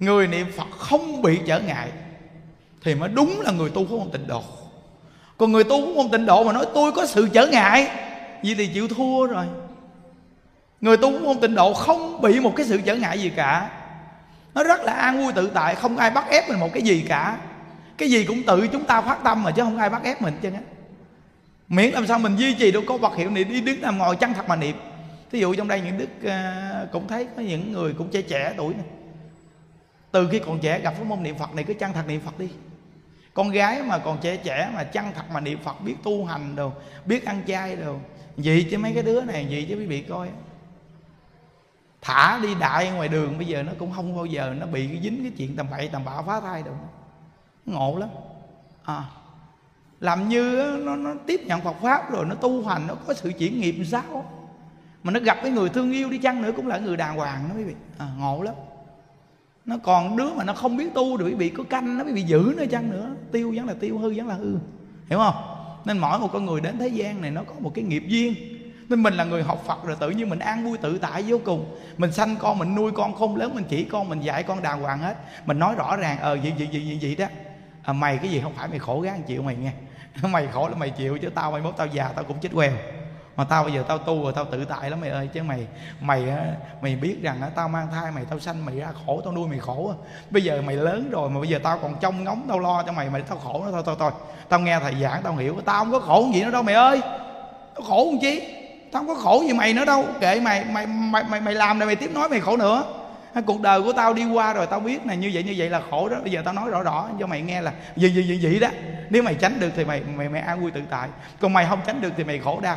người 0.00 0.26
niệm 0.26 0.46
phật 0.56 0.70
không 0.78 1.22
bị 1.22 1.38
trở 1.46 1.60
ngại 1.60 1.88
thì 2.84 2.94
mới 2.94 3.08
đúng 3.08 3.40
là 3.40 3.52
người 3.52 3.70
tu 3.70 3.84
của 3.84 4.04
tịnh 4.12 4.26
độ. 4.26 4.42
Còn 5.36 5.52
người 5.52 5.64
tu 5.64 5.94
của 5.94 6.04
tịnh 6.12 6.26
độ 6.26 6.44
mà 6.44 6.52
nói 6.52 6.66
tôi 6.74 6.92
có 6.92 7.06
sự 7.06 7.28
trở 7.32 7.46
ngại, 7.46 7.88
vậy 8.42 8.54
thì 8.58 8.66
chịu 8.66 8.88
thua 8.88 9.26
rồi 9.26 9.46
người 10.80 10.96
tu 10.96 11.10
môn 11.10 11.40
tịnh 11.40 11.54
độ, 11.54 11.74
không 11.74 12.20
bị 12.20 12.40
một 12.40 12.52
cái 12.56 12.66
sự 12.66 12.80
trở 12.84 12.96
ngại 12.96 13.20
gì 13.20 13.30
cả. 13.36 13.70
Nó 14.54 14.64
rất 14.64 14.80
là 14.80 14.92
an 14.92 15.18
vui 15.18 15.32
tự 15.32 15.50
tại, 15.54 15.74
không 15.74 15.96
ai 15.96 16.10
bắt 16.10 16.24
ép 16.30 16.48
mình 16.48 16.60
một 16.60 16.68
cái 16.72 16.82
gì 16.82 17.04
cả. 17.08 17.38
Cái 17.98 18.10
gì 18.10 18.24
cũng 18.24 18.42
tự 18.42 18.68
chúng 18.68 18.84
ta 18.84 19.00
phát 19.00 19.18
tâm 19.24 19.42
mà 19.42 19.50
chứ 19.50 19.62
không 19.62 19.78
ai 19.78 19.90
bắt 19.90 20.02
ép 20.04 20.22
mình 20.22 20.34
chứ 20.42 20.50
miễn 21.68 21.90
làm 21.90 22.06
sao 22.06 22.18
mình 22.18 22.36
duy 22.36 22.54
trì 22.54 22.72
được 22.72 22.84
có 22.86 22.96
vật 22.96 23.16
hiệu 23.16 23.30
này 23.30 23.44
đi 23.44 23.60
đứng 23.60 23.80
nằm 23.80 23.98
ngồi 23.98 24.16
chân 24.16 24.34
thật 24.34 24.48
mà 24.48 24.56
niệm. 24.56 24.76
Thí 25.32 25.38
dụ 25.38 25.54
trong 25.54 25.68
đây 25.68 25.80
những 25.80 25.98
đức 25.98 26.08
ờ, 26.24 26.88
cũng 26.92 27.08
thấy 27.08 27.26
có 27.36 27.42
những 27.42 27.72
người 27.72 27.94
cũng 27.98 28.08
trẻ 28.10 28.22
trẻ 28.22 28.54
tuổi 28.56 28.74
này 28.74 28.86
từ 30.10 30.28
khi 30.32 30.38
còn 30.38 30.58
trẻ 30.58 30.80
gặp 30.80 30.94
pháp 30.98 31.04
môn 31.04 31.22
niệm 31.22 31.38
phật 31.38 31.54
này, 31.54 31.64
cứ 31.64 31.74
chân 31.74 31.92
thật 31.92 32.02
niệm 32.08 32.20
phật 32.20 32.38
đi. 32.38 32.48
Con 33.34 33.50
gái 33.50 33.82
mà 33.82 33.98
còn 33.98 34.18
trẻ 34.22 34.36
trẻ 34.36 34.70
mà 34.74 34.84
chân 34.84 35.04
thật 35.14 35.22
mà 35.32 35.40
niệm 35.40 35.58
phật, 35.64 35.80
biết 35.80 35.94
tu 36.02 36.24
hành 36.24 36.56
đồ, 36.56 36.72
biết 37.06 37.24
ăn 37.24 37.42
chay 37.46 37.76
đồ. 37.76 37.96
Vậy 38.36 38.66
chứ 38.70 38.78
mấy 38.78 38.92
cái 38.92 39.02
đứa 39.02 39.20
này, 39.20 39.46
vậy 39.50 39.66
chứ 39.68 39.76
quý 39.76 39.86
vị 39.86 40.04
coi 40.08 40.28
thả 42.02 42.38
đi 42.42 42.54
đại 42.54 42.90
ngoài 42.90 43.08
đường 43.08 43.38
bây 43.38 43.46
giờ 43.46 43.62
nó 43.62 43.72
cũng 43.78 43.92
không 43.92 44.16
bao 44.16 44.26
giờ 44.26 44.54
nó 44.58 44.66
bị 44.66 44.86
cái 44.86 45.00
dính 45.02 45.22
cái 45.22 45.32
chuyện 45.36 45.56
tầm 45.56 45.66
bậy 45.70 45.88
tầm 45.88 46.04
bạ 46.04 46.22
phá 46.26 46.40
thai 46.40 46.62
được 46.62 46.74
ngộ 47.66 47.98
lắm. 47.98 48.08
À 48.84 49.04
làm 50.00 50.28
như 50.28 50.76
nó, 50.84 50.96
nó 50.96 51.14
tiếp 51.26 51.40
nhận 51.46 51.60
Phật 51.60 51.76
pháp 51.82 52.12
rồi 52.12 52.26
nó 52.26 52.34
tu 52.34 52.66
hành 52.66 52.86
nó 52.86 52.94
có 52.94 53.14
sự 53.14 53.32
chuyển 53.38 53.60
nghiệp 53.60 53.76
sao 53.84 54.24
mà 55.02 55.12
nó 55.12 55.20
gặp 55.20 55.38
cái 55.42 55.50
người 55.50 55.68
thương 55.68 55.92
yêu 55.92 56.10
đi 56.10 56.18
chăng 56.18 56.42
nữa 56.42 56.52
cũng 56.56 56.66
là 56.66 56.78
người 56.78 56.96
đàng 56.96 57.16
hoàng 57.16 57.48
đó 57.48 57.54
quý 57.56 57.64
vị. 57.64 57.74
À, 57.98 58.06
ngộ 58.18 58.42
lắm. 58.42 58.54
Nó 59.66 59.76
còn 59.82 60.16
đứa 60.16 60.34
mà 60.34 60.44
nó 60.44 60.52
không 60.52 60.76
biết 60.76 60.94
tu 60.94 61.16
rồi 61.16 61.34
bị 61.34 61.48
có 61.48 61.64
canh 61.64 61.98
nó 61.98 62.04
bị 62.04 62.22
giữ 62.22 62.54
nữa 62.56 62.64
chăng 62.70 62.90
nữa. 62.90 63.14
Tiêu 63.32 63.52
vẫn 63.56 63.66
là 63.66 63.74
tiêu 63.80 63.98
hư 63.98 64.14
vẫn 64.16 64.28
là 64.28 64.34
hư. 64.34 64.56
Hiểu 65.08 65.18
không? 65.18 65.34
Nên 65.84 65.98
mỗi 65.98 66.18
một 66.18 66.28
con 66.32 66.46
người 66.46 66.60
đến 66.60 66.78
thế 66.78 66.88
gian 66.88 67.20
này 67.20 67.30
nó 67.30 67.42
có 67.44 67.54
một 67.58 67.72
cái 67.74 67.84
nghiệp 67.84 68.02
duyên 68.06 68.34
nên 68.90 69.02
mình 69.02 69.14
là 69.14 69.24
người 69.24 69.42
học 69.42 69.62
Phật 69.66 69.84
rồi 69.84 69.96
tự 70.00 70.10
nhiên 70.10 70.28
mình 70.28 70.38
an 70.38 70.64
vui 70.64 70.78
tự 70.78 70.98
tại 70.98 71.24
vô 71.26 71.38
cùng. 71.44 71.76
Mình 71.96 72.12
sanh 72.12 72.36
con 72.36 72.58
mình 72.58 72.74
nuôi 72.74 72.92
con 72.92 73.14
không 73.14 73.36
lớn 73.36 73.54
mình 73.54 73.64
chỉ 73.68 73.84
con 73.84 74.08
mình 74.08 74.20
dạy 74.20 74.42
con 74.42 74.62
đàng 74.62 74.82
hoàng 74.82 74.98
hết. 74.98 75.16
Mình 75.46 75.58
nói 75.58 75.74
rõ 75.74 75.96
ràng 75.96 76.18
ờ 76.20 76.38
vậy 76.42 76.52
vậy 76.58 76.68
vậy 76.72 76.82
vậy, 76.86 76.98
vậy 77.02 77.14
đó. 77.14 77.26
À, 77.82 77.92
mày 77.92 78.18
cái 78.18 78.30
gì? 78.30 78.40
Không 78.40 78.52
phải 78.56 78.68
mày 78.68 78.78
khổ 78.78 79.00
gắng 79.00 79.22
chịu 79.26 79.42
mày 79.42 79.56
nghe. 79.56 79.72
Mày 80.22 80.46
khổ 80.46 80.68
là 80.68 80.74
mày 80.74 80.90
chịu 80.90 81.18
chứ 81.18 81.30
tao 81.30 81.50
mày 81.50 81.60
mốt 81.60 81.74
tao 81.76 81.86
già 81.86 82.08
tao 82.08 82.24
cũng 82.24 82.38
chết 82.40 82.48
quèo. 82.54 82.72
Mà 83.36 83.44
tao 83.44 83.64
bây 83.64 83.72
giờ 83.72 83.84
tao 83.88 83.98
tu 83.98 84.22
rồi 84.22 84.32
tao 84.36 84.44
tự 84.44 84.64
tại 84.64 84.90
lắm 84.90 85.00
mày 85.00 85.10
ơi 85.10 85.28
chứ 85.32 85.42
mày 85.42 85.66
mày 86.00 86.28
ờ, 86.28 86.54
mày 86.82 86.96
biết 86.96 87.16
rằng 87.22 87.36
ờ, 87.40 87.50
tao 87.54 87.68
mang 87.68 87.88
thai 87.90 88.12
mày 88.12 88.24
tao 88.24 88.40
sanh 88.40 88.64
mày 88.64 88.76
ra 88.76 88.88
khổ 89.06 89.20
tao 89.24 89.32
nuôi 89.32 89.48
mày 89.48 89.58
khổ 89.58 89.94
bây 90.30 90.44
giờ 90.44 90.62
mày 90.66 90.76
lớn 90.76 91.10
rồi 91.10 91.30
mà 91.30 91.40
bây 91.40 91.48
giờ 91.48 91.58
tao 91.62 91.78
còn 91.78 91.94
trông 92.00 92.24
ngóng 92.24 92.46
tao 92.48 92.58
lo 92.58 92.82
cho 92.82 92.92
mày 92.92 93.10
mày 93.10 93.22
tao 93.22 93.38
khổ 93.38 93.62
nó 93.64 93.70
thôi 93.70 93.82
thôi 93.86 93.96
thôi 93.98 94.10
tao 94.48 94.60
nghe 94.60 94.78
thầy 94.80 94.94
giảng 95.02 95.22
tao 95.22 95.36
hiểu. 95.36 95.56
Tao 95.64 95.84
không 95.84 95.92
có 95.92 95.98
khổ 95.98 96.26
gì 96.34 96.44
nữa 96.44 96.50
đâu 96.50 96.62
mày 96.62 96.74
ơi. 96.74 97.00
Tao 97.74 97.82
khổ 97.88 98.04
không 98.04 98.18
chi? 98.20 98.59
Tao 98.92 99.04
không 99.04 99.08
có 99.08 99.14
khổ 99.14 99.42
gì 99.46 99.52
mày 99.52 99.74
nữa 99.74 99.84
đâu. 99.84 100.04
Kệ 100.20 100.40
mày 100.40 100.64
mày 100.64 100.86
mày 100.86 101.24
mày, 101.24 101.40
mày 101.40 101.54
làm 101.54 101.78
rồi 101.78 101.86
mày 101.86 101.96
tiếp 101.96 102.10
nói 102.14 102.28
mày 102.28 102.40
khổ 102.40 102.56
nữa. 102.56 102.84
Cuộc 103.46 103.60
đời 103.60 103.82
của 103.82 103.92
tao 103.92 104.14
đi 104.14 104.24
qua 104.24 104.52
rồi 104.52 104.66
tao 104.66 104.80
biết 104.80 105.06
là 105.06 105.14
như 105.14 105.30
vậy 105.34 105.42
như 105.42 105.54
vậy 105.56 105.70
là 105.70 105.80
khổ 105.90 106.08
đó. 106.08 106.16
Bây 106.22 106.32
giờ 106.32 106.42
tao 106.44 106.54
nói 106.54 106.70
rõ 106.70 106.82
rõ 106.82 107.08
cho 107.20 107.26
mày 107.26 107.40
nghe 107.40 107.60
là 107.60 107.72
gì 107.96 108.08
gì 108.10 108.22
gì 108.22 108.40
vậy 108.42 108.58
đó. 108.60 108.68
Nếu 109.10 109.22
mày 109.22 109.34
tránh 109.34 109.60
được 109.60 109.70
thì 109.76 109.84
mày 109.84 110.02
mày 110.16 110.28
mày 110.28 110.40
an 110.40 110.60
vui 110.60 110.70
tự 110.70 110.80
tại. 110.90 111.08
Còn 111.40 111.52
mày 111.52 111.66
không 111.68 111.80
tránh 111.86 112.00
được 112.00 112.12
thì 112.16 112.24
mày 112.24 112.38
khổ 112.38 112.60
đau. 112.60 112.76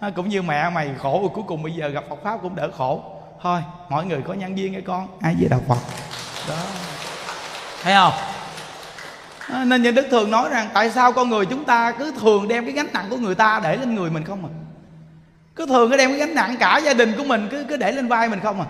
À, 0.00 0.10
cũng 0.16 0.28
như 0.28 0.42
mẹ 0.42 0.70
mày 0.70 0.90
khổ 0.98 1.20
rồi 1.20 1.30
cuối 1.34 1.44
cùng 1.46 1.62
bây 1.62 1.72
giờ 1.72 1.88
gặp 1.88 2.04
Phật 2.08 2.18
pháp 2.24 2.38
cũng 2.42 2.56
đỡ 2.56 2.70
khổ. 2.76 3.02
Thôi 3.42 3.60
mọi 3.88 4.06
người 4.06 4.20
có 4.26 4.34
nhân 4.34 4.54
viên 4.54 4.72
nghe 4.72 4.80
con. 4.80 5.08
Ai 5.20 5.34
về 5.40 5.48
đạo 5.50 5.60
Phật. 5.68 5.78
Đó. 6.48 6.54
Thấy 7.82 7.94
không? 7.94 8.12
À, 9.52 9.64
nên 9.64 9.82
như 9.82 9.90
đức 9.90 10.06
thường 10.10 10.30
nói 10.30 10.48
rằng 10.50 10.68
tại 10.74 10.90
sao 10.90 11.12
con 11.12 11.28
người 11.28 11.46
chúng 11.46 11.64
ta 11.64 11.92
cứ 11.92 12.12
thường 12.20 12.48
đem 12.48 12.64
cái 12.64 12.72
gánh 12.72 12.88
nặng 12.92 13.06
của 13.10 13.16
người 13.16 13.34
ta 13.34 13.60
để 13.62 13.76
lên 13.76 13.94
người 13.94 14.10
mình 14.10 14.24
không 14.24 14.44
à? 14.44 14.50
Cứ 15.58 15.66
thường 15.66 15.90
cứ 15.90 15.96
đem 15.96 16.10
cái 16.10 16.18
gánh 16.18 16.34
nặng 16.34 16.56
cả 16.60 16.78
gia 16.78 16.94
đình 16.94 17.12
của 17.18 17.24
mình 17.24 17.48
cứ 17.50 17.64
cứ 17.68 17.76
để 17.76 17.92
lên 17.92 18.08
vai 18.08 18.28
mình 18.28 18.40
không 18.40 18.60
à? 18.60 18.66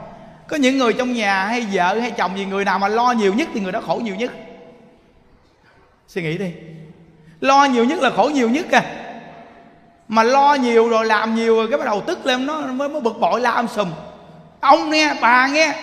Có 0.48 0.56
những 0.56 0.78
người 0.78 0.92
trong 0.92 1.12
nhà 1.12 1.44
hay 1.44 1.66
vợ 1.72 1.98
hay 2.00 2.10
chồng 2.10 2.38
gì 2.38 2.44
người 2.44 2.64
nào 2.64 2.78
mà 2.78 2.88
lo 2.88 3.12
nhiều 3.12 3.34
nhất 3.34 3.48
thì 3.54 3.60
người 3.60 3.72
đó 3.72 3.80
khổ 3.86 4.00
nhiều 4.04 4.14
nhất. 4.14 4.32
Suy 6.08 6.22
nghĩ 6.22 6.38
đi. 6.38 6.52
Lo 7.40 7.64
nhiều 7.64 7.84
nhất 7.84 7.98
là 7.98 8.10
khổ 8.10 8.30
nhiều 8.34 8.50
nhất 8.50 8.70
à. 8.70 8.82
Mà 10.08 10.22
lo 10.22 10.54
nhiều 10.54 10.88
rồi 10.88 11.04
làm 11.06 11.34
nhiều 11.34 11.56
rồi 11.56 11.68
cái 11.70 11.78
bắt 11.78 11.84
đầu 11.84 12.00
tức 12.00 12.26
lên 12.26 12.46
nó 12.46 12.60
mới, 12.60 12.88
mới 12.88 13.00
bực 13.00 13.20
bội 13.20 13.40
la 13.40 13.50
âm 13.50 13.68
sùm. 13.68 13.88
Ông 14.60 14.90
nghe 14.90 15.14
bà 15.20 15.46
nghe 15.46 15.74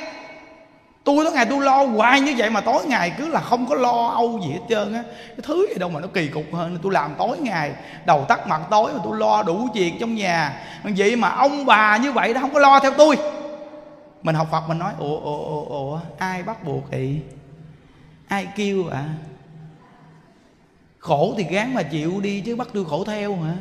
tôi 1.05 1.25
tối 1.25 1.33
ngày 1.33 1.45
tôi 1.49 1.61
lo 1.61 1.83
hoài 1.83 2.21
như 2.21 2.33
vậy 2.37 2.49
mà 2.49 2.61
tối 2.61 2.85
ngày 2.85 3.13
cứ 3.17 3.27
là 3.27 3.39
không 3.39 3.65
có 3.65 3.75
lo 3.75 4.07
âu 4.07 4.39
gì 4.43 4.51
hết 4.51 4.59
trơn 4.69 4.93
á. 4.93 5.03
Cái 5.27 5.39
thứ 5.43 5.67
gì 5.69 5.75
đâu 5.79 5.89
mà 5.89 5.99
nó 5.99 6.07
kỳ 6.07 6.27
cục 6.27 6.43
hơn, 6.53 6.77
tôi 6.83 6.93
làm 6.93 7.15
tối 7.17 7.37
ngày, 7.37 7.73
đầu 8.05 8.25
tắt 8.27 8.47
mặt 8.47 8.61
tối 8.69 8.93
mà 8.93 8.99
tôi 9.03 9.17
lo 9.17 9.43
đủ 9.43 9.67
chuyện 9.73 9.97
trong 9.99 10.15
nhà. 10.15 10.61
Vậy 10.83 11.15
mà 11.15 11.29
ông 11.29 11.65
bà 11.65 11.97
như 11.97 12.11
vậy 12.11 12.33
đó 12.33 12.41
không 12.41 12.53
có 12.53 12.59
lo 12.59 12.79
theo 12.79 12.91
tôi. 12.97 13.17
Mình 14.21 14.35
học 14.35 14.47
phật, 14.51 14.61
mình 14.67 14.79
nói, 14.79 14.93
ủa 14.99 15.19
ủa 15.19 15.43
ủa 15.43 15.65
ủa, 15.65 15.99
ai 16.17 16.43
bắt 16.43 16.63
buộc 16.63 16.83
thì 16.91 17.19
ai 18.27 18.47
kêu 18.55 18.83
à 18.91 19.05
khổ 20.99 21.33
thì 21.37 21.43
gán 21.43 21.73
mà 21.73 21.83
chịu 21.83 22.21
đi 22.21 22.41
chứ 22.41 22.55
bắt 22.55 22.67
tôi 22.73 22.85
khổ 22.85 23.03
theo 23.03 23.35
hả? 23.35 23.53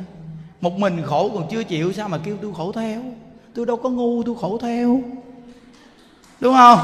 Một 0.61 0.73
mình 0.73 1.03
khổ 1.07 1.31
còn 1.35 1.49
chưa 1.51 1.65
chịu 1.65 1.93
sao 1.93 2.09
mà 2.09 2.19
kêu 2.25 2.37
tôi 2.43 2.53
khổ 2.57 2.73
theo? 2.73 3.01
Tôi 3.55 3.67
đâu 3.67 3.77
có 3.77 3.89
ngu 3.89 4.23
tôi 4.23 4.35
khổ 4.41 4.59
theo. 4.63 5.01
Đúng 6.41 6.55
không? 6.55 6.79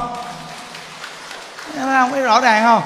Thấy 1.80 1.96
không? 2.00 2.10
Thấy 2.10 2.22
rõ 2.22 2.40
ràng 2.40 2.64
không? 2.64 2.82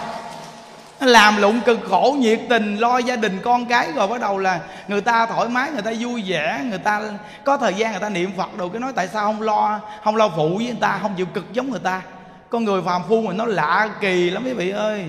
Làm 1.00 1.37
lụng 1.37 1.61
cực 1.66 1.80
khổ, 1.88 2.16
nhiệt 2.18 2.40
tình, 2.48 2.76
lo 2.76 2.98
gia 2.98 3.16
đình 3.16 3.38
con 3.44 3.66
cái 3.66 3.92
rồi 3.92 4.09
bắt 4.09 4.20
đầu 4.20 4.38
là 4.38 4.61
người 4.88 5.00
ta 5.00 5.26
thoải 5.26 5.48
mái, 5.48 5.70
người 5.70 5.83
ta 5.83 5.92
vui 6.00 6.22
vẻ, 6.26 6.61
người 6.68 6.78
ta 6.78 7.02
có 7.44 7.57
thời 7.57 7.74
gian 7.74 7.90
người 7.90 8.00
ta 8.00 8.09
niệm 8.09 8.30
phật 8.37 8.57
đồ. 8.57 8.68
Cái 8.68 8.80
nói 8.80 8.92
tại 8.94 9.09
sao 9.09 9.24
không 9.24 9.42
lo 9.42 9.80
không 10.04 10.16
lo 10.16 10.28
phụ 10.28 10.57
với 10.57 10.66
người 10.66 10.76
ta, 10.80 10.98
không 11.02 11.14
chịu 11.16 11.26
cực 11.26 11.52
giống 11.52 11.70
người 11.70 11.80
ta? 11.80 12.02
Con 12.50 12.64
người 12.64 12.83
phàm 12.83 13.02
phu 13.09 13.20
mình 13.20 13.37
nó 13.37 13.44
lạ 13.44 13.88
kỳ 14.00 14.30
lắm 14.30 14.44
quý 14.44 14.52
vị 14.52 14.70
ơi. 14.70 15.04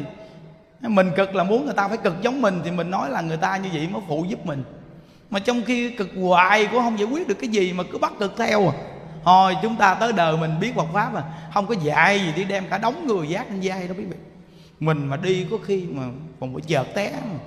Mình 0.82 1.12
cực 1.18 1.36
là 1.36 1.44
muốn 1.44 1.66
người 1.66 1.74
ta 1.74 1.88
phải 1.88 1.98
cực 1.98 2.22
giống 2.22 2.42
mình 2.42 2.62
thì 2.66 2.72
mình 2.72 2.92
nói 2.92 3.10
là 3.10 3.22
người 3.22 3.38
ta 3.38 3.58
như 3.58 3.70
vậy 3.74 3.88
mới 3.92 4.02
phụ 4.08 4.26
giúp 4.28 4.46
mình. 4.46 4.64
Mà 5.30 5.40
trong 5.40 5.62
khi 5.66 5.90
cực 5.90 6.10
hoài 6.22 6.66
cũng 6.66 6.82
không 6.82 7.00
giải 7.00 7.08
quyết 7.08 7.28
được 7.28 7.36
cái 7.42 7.50
gì 7.50 7.74
mà 7.74 7.84
cứ 7.92 7.98
bắt 7.98 8.12
cực 8.20 8.38
theo 8.38 8.68
à 8.70 8.74
thôi 9.26 9.56
chúng 9.62 9.76
ta 9.76 9.98
tới 10.00 10.14
đời 10.14 10.38
mình 10.38 10.60
biết 10.60 10.76
Phật 10.76 10.88
pháp 10.94 11.14
mà. 11.14 11.24
Không 11.54 11.68
có 11.68 11.76
dạy 11.84 12.20
gì 12.20 12.34
đi 12.36 12.44
đem 12.44 12.68
cả 12.70 12.78
đống 12.78 13.08
người 13.08 13.30
giác 13.30 13.46
trên 13.50 13.60
vai 13.64 13.88
đâu 13.88 13.96
quý 13.98 14.06
vị. 14.06 14.18
Mình 14.80 15.06
mà 15.06 15.18
đi 15.18 15.48
có 15.52 15.58
khi 15.66 15.86
mà 15.92 16.04
còn 16.40 16.54
phải 16.54 16.62
chợt 16.68 16.88
té. 16.94 17.12
Mà. 17.12 17.40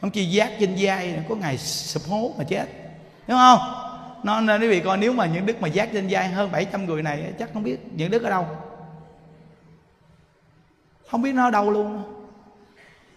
không 0.00 0.10
chỉ 0.10 0.24
giác 0.26 0.52
trên 0.60 0.74
vai 0.78 1.24
có 1.28 1.34
ngày 1.34 1.58
sụp 1.58 2.02
hố 2.08 2.34
mà 2.38 2.44
chết. 2.44 2.66
Đúng 3.28 3.38
không? 3.38 3.58
Nó 4.22 4.40
nên 4.40 4.60
quý 4.60 4.68
vị 4.68 4.80
coi 4.80 4.96
nếu 4.96 5.12
mà 5.12 5.26
những 5.26 5.46
đức 5.46 5.62
mà 5.62 5.68
giác 5.68 5.88
trên 5.92 6.06
vai 6.10 6.28
hơn 6.28 6.52
700 6.52 6.86
người 6.86 7.02
này 7.02 7.32
chắc 7.38 7.52
không 7.52 7.62
biết 7.62 7.78
những 7.96 8.10
đức 8.10 8.22
ở 8.22 8.30
đâu. 8.30 8.46
Không 11.10 11.22
biết 11.22 11.34
nó 11.34 11.44
ở 11.44 11.50
đâu 11.50 11.70
luôn. 11.70 12.02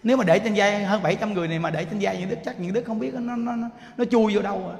Nếu 0.02 0.16
mà 0.16 0.24
để 0.24 0.38
trên 0.38 0.52
vai 0.56 0.84
hơn 0.84 1.02
700 1.02 1.34
người 1.34 1.48
này 1.48 1.58
mà 1.58 1.70
để 1.70 1.84
trên 1.84 1.98
vai 2.00 2.18
những 2.18 2.28
đức 2.28 2.38
chắc 2.44 2.60
những 2.60 2.72
đức 2.72 2.84
không 2.86 2.98
biết 2.98 3.14
nó 3.14 3.36
nó 3.36 3.56
nó, 3.56 3.68
nó 3.96 4.04
chui 4.04 4.34
vô 4.34 4.42
đâu 4.42 4.62
rồi 4.66 4.76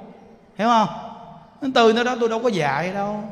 hiểu 0.57 0.67
không? 0.67 1.10
Từ 1.61 1.93
nơi 1.93 2.03
đó, 2.03 2.15
tôi 2.19 2.29
đâu 2.29 2.39
có 2.43 2.49
dạy 2.49 2.93
đâu. 2.93 3.23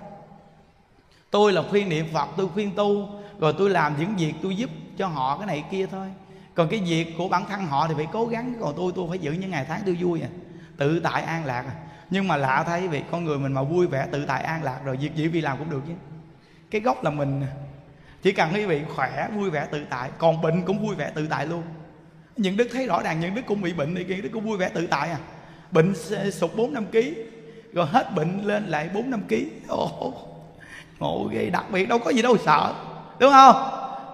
Tôi 1.32 1.54
là 1.54 1.62
khuyên 1.70 1.89
niệm 1.89 2.06
phật, 2.13 2.30
tôi 2.38 2.48
khuyên 2.54 2.72
tu, 2.76 3.10
rồi 3.39 3.54
tôi 3.58 3.70
làm 3.70 3.96
những 4.00 4.15
việc 4.15 4.34
tôi 4.44 4.56
giúp 4.56 4.70
cho 4.98 5.08
họ 5.08 5.38
cái 5.38 5.48
này 5.48 5.63
kia 5.72 5.86
thôi. 5.92 6.08
Còn 6.56 6.70
cái 6.70 6.80
việc 6.80 7.13
của 7.18 7.28
bản 7.28 7.46
thân 7.50 7.65
họ 7.65 7.88
thì 7.88 7.94
phải 7.98 8.08
cố 8.13 8.26
gắng, 8.26 8.54
còn 8.60 8.74
tôi 8.78 8.92
tôi 8.96 9.06
phải 9.10 9.20
giữ 9.20 9.32
những 9.32 9.52
ngày 9.52 9.65
tháng 9.68 9.82
tôi 9.86 9.98
vui 10.00 10.22
à. 10.22 10.30
Tự 10.78 11.00
tại 11.00 11.22
an 11.22 11.46
lạc 11.46 11.65
à. 11.68 11.76
Nhưng 12.10 12.28
mà 12.28 12.38
lạ 12.38 12.63
thay 12.68 12.88
vì 12.88 13.02
con 13.12 13.24
người 13.24 13.39
mình 13.39 13.54
mà 13.54 13.63
vui 13.63 13.88
vẻ, 13.88 14.08
tự 14.12 14.26
tại 14.26 14.44
an 14.44 14.63
lạc 14.63 14.80
rồi 14.86 14.98
việc 14.98 15.15
gì 15.15 15.28
vì 15.28 15.42
làm 15.42 15.58
cũng 15.58 15.70
được 15.70 15.82
chứ. 15.88 15.94
Cái 16.72 16.82
gốc 16.82 17.04
là 17.04 17.12
mình 17.12 17.42
à. 17.42 17.52
chỉ 18.22 18.32
cần 18.32 18.50
quý 18.54 18.65
vị 18.65 18.82
khỏe, 18.96 19.30
vui 19.36 19.50
vẻ, 19.50 19.68
tự 19.72 19.86
tại, 19.89 20.10
còn 20.18 20.42
bệnh 20.42 20.62
cũng 20.65 20.88
vui 20.88 20.96
vẻ, 20.96 21.12
tự 21.15 21.28
tại 21.28 21.48
luôn. 21.48 21.63
Những 22.38 22.58
đức 22.58 22.68
thấy 22.74 22.88
rõ 22.88 23.02
ràng, 23.04 23.20
những 23.20 23.36
đức 23.36 23.42
cũng 23.48 23.62
bị 23.62 23.74
bệnh 23.74 23.96
thì 23.96 24.06
những 24.06 24.22
đức 24.22 24.30
cũng 24.34 24.46
vui 24.46 24.58
vẻ, 24.58 24.70
tự 24.70 24.88
tại 24.88 25.10
à. 25.10 25.18
Bệnh 25.72 25.94
sụt 26.32 26.56
bốn 26.56 26.74
năm 26.74 26.86
ký 26.86 27.15
rồi 27.73 27.86
hết 27.86 28.15
bệnh 28.15 28.43
lên 28.43 28.65
lại 28.65 28.89
bốn 28.93 29.10
năm 29.10 29.21
ký. 29.27 29.47
Ồ 29.67 30.13
ngộ 30.99 31.29
ghê, 31.32 31.49
đặc 31.49 31.65
biệt 31.71 31.89
đâu 31.89 31.99
có 31.99 32.12
gì 32.12 32.21
đâu 32.21 32.38
sợ, 32.45 32.73
đúng 33.19 33.32
không? 33.32 33.55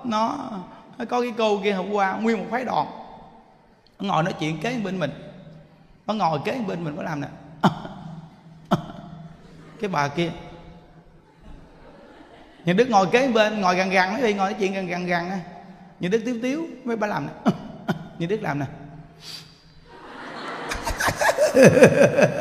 Nó 0.03 0.37
có 1.09 1.21
cái 1.21 1.33
cô 1.37 1.59
kia 1.63 1.71
hôm 1.71 1.91
qua 1.91 2.17
nguyên 2.17 2.37
một 2.37 2.45
phái 2.51 2.65
đoàn. 2.65 2.87
Nó 3.99 4.13
ngồi 4.13 4.23
nói 4.23 4.33
chuyện 4.39 4.61
kế 4.61 4.79
bên 4.83 4.99
mình. 4.99 5.11
Nó 6.07 6.13
ngồi 6.13 6.39
kế 6.45 6.59
bên 6.67 6.83
mình 6.83 6.95
có 6.97 7.03
làm 7.03 7.21
nè. 7.21 7.27
Cái 9.81 9.89
bà 9.89 10.07
kia. 10.07 10.31
Những 12.65 12.77
đức 12.77 12.89
ngồi 12.89 13.07
kế 13.11 13.27
bên, 13.27 13.61
ngồi 13.61 13.75
gần 13.75 13.89
gần 13.89 14.21
đi 14.21 14.33
ngồi 14.33 14.49
nói 14.49 14.55
chuyện 14.59 14.73
gần 14.73 14.87
gần 14.87 15.05
gần 15.05 15.29
những 15.99 16.11
đức 16.11 16.21
tiếu 16.25 16.35
tiếu, 16.41 16.67
mấy 16.83 16.95
bà 16.95 17.07
làm 17.07 17.27
nè. 17.27 17.51
Những 18.19 18.29
đức 18.29 18.41
làm 18.41 18.59
nè. 18.59 18.65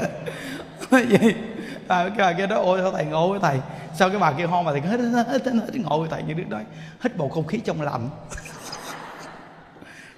vậy 1.03 1.35
à, 1.89 2.09
cái 2.09 2.19
bà 2.19 2.33
kia 2.33 2.47
đó 2.47 2.57
ôi 2.57 2.79
sao 2.83 2.93
thầy 2.93 3.05
ngộ 3.05 3.31
với 3.31 3.41
thầy. 3.41 3.61
Sao 3.95 4.11
cái 4.11 4.19
bà 4.19 4.33
kia 4.33 4.47
ho 4.47 4.63
mà 4.63 4.73
thầy 4.73 4.81
hết 4.81 5.01
hết 5.01 5.25
hết, 5.27 5.27
hết, 5.29 5.55
hết 5.55 5.77
ngộ 5.77 6.01
với 6.01 6.09
thầy 6.09 6.23
như 6.23 6.35
đức 6.35 6.49
nói 6.49 6.65
hít 7.03 7.17
bầu 7.17 7.29
không 7.29 7.47
khí 7.47 7.59
trong 7.59 7.83
lạnh 7.83 8.09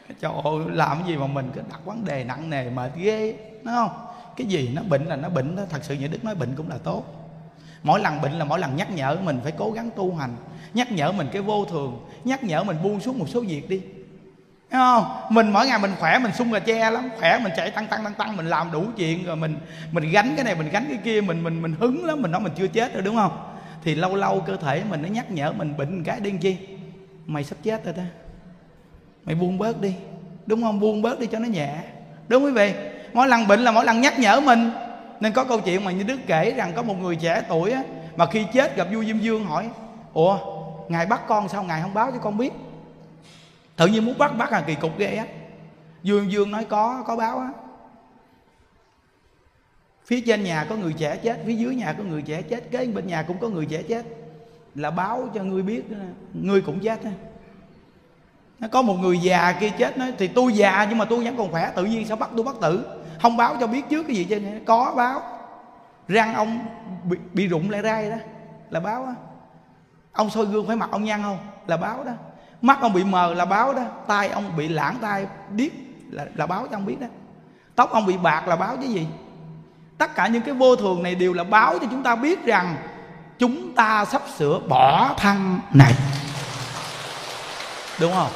trời 0.20 0.32
ơi 0.44 0.54
làm 0.68 0.98
cái 0.98 1.08
gì 1.08 1.16
mà 1.16 1.26
mình 1.26 1.50
cứ 1.54 1.60
đặt 1.70 1.84
vấn 1.84 2.04
đề 2.04 2.24
nặng 2.24 2.50
nề 2.50 2.70
mệt 2.70 2.90
ghê 2.96 3.36
đúng 3.64 3.74
không? 3.74 3.90
Cái 4.36 4.46
gì 4.46 4.70
nó 4.74 4.82
bệnh 4.82 5.04
là 5.04 5.16
nó 5.16 5.28
bệnh 5.28 5.56
đó 5.56 5.62
thật 5.70 5.78
sự 5.82 5.94
như 5.94 6.08
đức 6.08 6.24
nói 6.24 6.34
bệnh 6.34 6.54
cũng 6.56 6.68
là 6.68 6.78
tốt. 6.78 7.04
Mỗi 7.82 8.00
lần 8.00 8.20
bệnh 8.20 8.32
là 8.32 8.44
mỗi 8.44 8.58
lần 8.58 8.76
nhắc 8.76 8.90
nhở 8.90 9.16
mình 9.22 9.40
phải 9.42 9.52
cố 9.52 9.70
gắng 9.70 9.90
tu 9.96 10.14
hành 10.14 10.36
nhắc 10.74 10.92
nhở 10.92 11.12
mình 11.12 11.28
cái 11.32 11.42
vô 11.42 11.64
thường 11.64 12.06
nhắc 12.24 12.44
nhở 12.44 12.64
mình 12.64 12.76
buông 12.82 13.00
xuống 13.00 13.18
một 13.18 13.28
số 13.28 13.40
việc 13.40 13.68
đi. 13.68 13.80
Thấy 14.76 14.84
không? 14.84 15.04
Mình 15.28 15.50
mỗi 15.52 15.66
ngày 15.66 15.78
mình 15.78 15.92
khỏe, 16.00 16.18
mình 16.18 16.32
sung 16.32 16.52
gà 16.52 16.58
che 16.58 16.90
lắm. 16.90 17.08
Khỏe, 17.18 17.38
mình 17.42 17.52
chạy 17.56 17.70
tăng 17.70 17.86
tăng 17.86 18.04
tăng 18.04 18.14
tăng. 18.14 18.36
Mình 18.36 18.46
làm 18.46 18.72
đủ 18.72 18.84
chuyện 18.96 19.24
rồi 19.24 19.36
mình 19.36 19.56
mình 19.92 20.10
gánh 20.10 20.32
cái 20.36 20.44
này, 20.44 20.54
mình 20.54 20.68
gánh 20.72 20.86
cái 20.88 20.98
kia. 21.04 21.20
Mình 21.20 21.42
mình 21.42 21.62
mình 21.62 21.74
hứng 21.80 22.04
lắm. 22.04 22.22
Mình 22.22 22.30
nói 22.30 22.40
mình 22.40 22.52
chưa 22.56 22.66
chết 22.66 22.94
rồi, 22.94 23.02
đúng 23.02 23.16
không? 23.16 23.38
Thì 23.84 23.94
lâu 23.94 24.16
lâu 24.16 24.40
cơ 24.40 24.56
thể 24.56 24.82
mình 24.90 25.02
nó 25.02 25.08
nhắc 25.08 25.30
nhở 25.30 25.52
mình 25.52 25.76
bệnh 25.76 26.04
cái 26.04 26.20
điên 26.20 26.38
chi? 26.38 26.56
Mày 27.26 27.44
sắp 27.44 27.56
chết 27.62 27.84
rồi 27.84 27.94
ta. 27.94 28.02
Mày 29.24 29.34
buông 29.34 29.58
bớt 29.58 29.80
đi. 29.80 29.94
Đúng 30.46 30.62
không? 30.62 30.80
Buông 30.80 31.02
bớt 31.02 31.20
đi 31.20 31.26
cho 31.26 31.38
nó 31.38 31.46
nhẹ. 31.46 31.70
Đúng 32.28 32.44
quý 32.44 32.50
vị? 32.50 32.74
Mỗi 33.12 33.28
lần 33.28 33.46
bệnh 33.48 33.60
là 33.60 33.70
mỗi 33.70 33.84
lần 33.84 34.00
nhắc 34.00 34.18
nhở 34.18 34.40
mình. 34.40 34.70
Nên 35.20 35.32
có 35.32 35.44
câu 35.44 35.60
chuyện 35.60 35.84
mà 35.84 35.90
như 35.90 36.02
Đức 36.02 36.20
kể 36.26 36.50
rằng 36.50 36.72
Có 36.76 36.82
một 36.82 36.94
người 37.00 37.16
trẻ 37.16 37.42
tuổi 37.48 37.70
á, 37.70 37.82
Mà 38.16 38.26
khi 38.26 38.44
chết 38.52 38.76
gặp 38.76 38.88
vua 38.92 39.04
Diêm 39.04 39.18
Dương 39.18 39.44
hỏi, 39.44 39.68
Ủa, 40.12 40.38
Ngài 40.88 41.06
bắt 41.06 41.20
con 41.26 41.48
sao? 41.48 41.62
Ngài 41.62 41.82
không 41.82 41.94
báo 41.94 42.10
cho 42.10 42.18
con 42.18 42.38
biết 42.38 42.52
tự 43.76 43.86
nhiên 43.86 44.04
muốn 44.04 44.18
bắt 44.18 44.32
bắt 44.38 44.52
là 44.52 44.60
kỳ 44.60 44.74
cục 44.74 44.98
ghê 44.98 45.16
á. 45.16 45.26
Dương 46.02 46.32
dương 46.32 46.50
nói 46.50 46.64
có 46.64 47.02
có 47.06 47.16
báo 47.16 47.38
á. 47.38 47.50
Phía 50.04 50.20
trên 50.20 50.44
nhà 50.44 50.66
có 50.68 50.76
người 50.76 50.92
trẻ 50.92 51.16
chết 51.16 51.42
phía 51.46 51.54
dưới 51.54 51.74
nhà 51.74 51.94
có 51.98 52.04
người 52.04 52.22
trẻ 52.22 52.42
chết 52.42 52.70
kế 52.70 52.86
bên 52.86 53.06
nhà 53.06 53.22
cũng 53.22 53.38
có 53.38 53.48
người 53.48 53.66
trẻ 53.66 53.82
chết. 53.82 54.06
Là 54.74 54.90
báo 54.90 55.28
cho 55.34 55.42
ngươi 55.42 55.62
biết 55.62 55.82
ngươi 56.32 56.60
cũng 56.60 56.80
chết 56.80 57.04
á. 57.04 57.10
Nó 58.58 58.68
có 58.68 58.82
một 58.82 58.94
người 58.94 59.18
già 59.18 59.52
kia 59.60 59.70
chết 59.78 59.98
nói 59.98 60.12
thì 60.18 60.28
tôi 60.28 60.52
già 60.52 60.86
nhưng 60.88 60.98
mà 60.98 61.04
tôi 61.04 61.24
vẫn 61.24 61.36
còn 61.36 61.50
khỏe 61.50 61.72
tự 61.76 61.84
nhiên 61.84 62.06
sao 62.06 62.16
bắt 62.16 62.30
tôi 62.36 62.44
bắt 62.44 62.56
tử? 62.60 62.86
Không 63.22 63.36
báo 63.36 63.56
cho 63.60 63.66
biết 63.66 63.82
trước 63.90 64.06
cái 64.06 64.16
gì 64.16 64.24
trên 64.24 64.64
có 64.64 64.94
báo. 64.96 65.22
Răng 66.08 66.34
ông 66.34 66.58
bị, 67.04 67.16
bị 67.32 67.48
rụng 67.48 67.70
lại 67.70 67.82
rai 67.82 68.10
đó. 68.10 68.16
Là 68.70 68.80
báo 68.80 69.04
á. 69.04 69.14
Ông 70.12 70.30
soi 70.30 70.46
gương 70.46 70.66
phải 70.66 70.76
mặc 70.76 70.90
ông 70.92 71.04
nhăn 71.04 71.22
không? 71.22 71.38
Là 71.66 71.76
báo 71.76 72.04
đó 72.04 72.12
mắt 72.62 72.79
ông 72.81 72.92
bị 72.92 73.05
mờ 73.05 73.35
là 73.35 73.45
báo 73.45 73.73
đó 73.75 73.83
tay 74.07 74.29
ông 74.29 74.57
bị 74.57 74.69
lãng 74.69 74.99
tay 75.01 75.27
điếc 75.51 75.73
là, 76.11 76.27
là 76.35 76.47
báo 76.47 76.66
cho 76.71 76.77
ông 76.77 76.87
biết 76.87 77.01
đó. 77.01 77.07
Tóc 77.75 77.90
ông 77.90 78.07
bị 78.07 78.16
bạc 78.16 78.49
là 78.49 78.57
báo 78.57 78.77
chứ 78.83 78.88
gì? 78.88 79.07
Tất 79.99 80.14
cả 80.14 80.27
những 80.27 80.42
cái 80.42 80.55
vô 80.55 80.77
thường 80.77 81.03
này 81.03 81.14
đều 81.14 81.33
là 81.33 81.45
báo 81.45 81.79
cho 81.79 81.87
chúng 81.90 82.03
ta 82.03 82.16
biết 82.16 82.45
rằng 82.45 82.77
chúng 83.38 83.75
ta 83.75 84.05
sắp 84.05 84.23
sửa 84.37 84.61
bỏ 84.69 85.14
thân 85.19 85.59
này. 85.73 85.92
Đúng 88.01 88.12
không? 88.12 88.31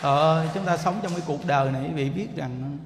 Ờ 0.00 0.46
chúng 0.54 0.64
ta 0.64 0.76
sống 0.76 1.00
trong 1.02 1.12
cái 1.12 1.22
cuộc 1.26 1.46
đời 1.46 1.72
này 1.72 1.82
quý 1.82 1.94
vị 1.94 2.10
biết 2.10 2.28
rằng 2.36 2.78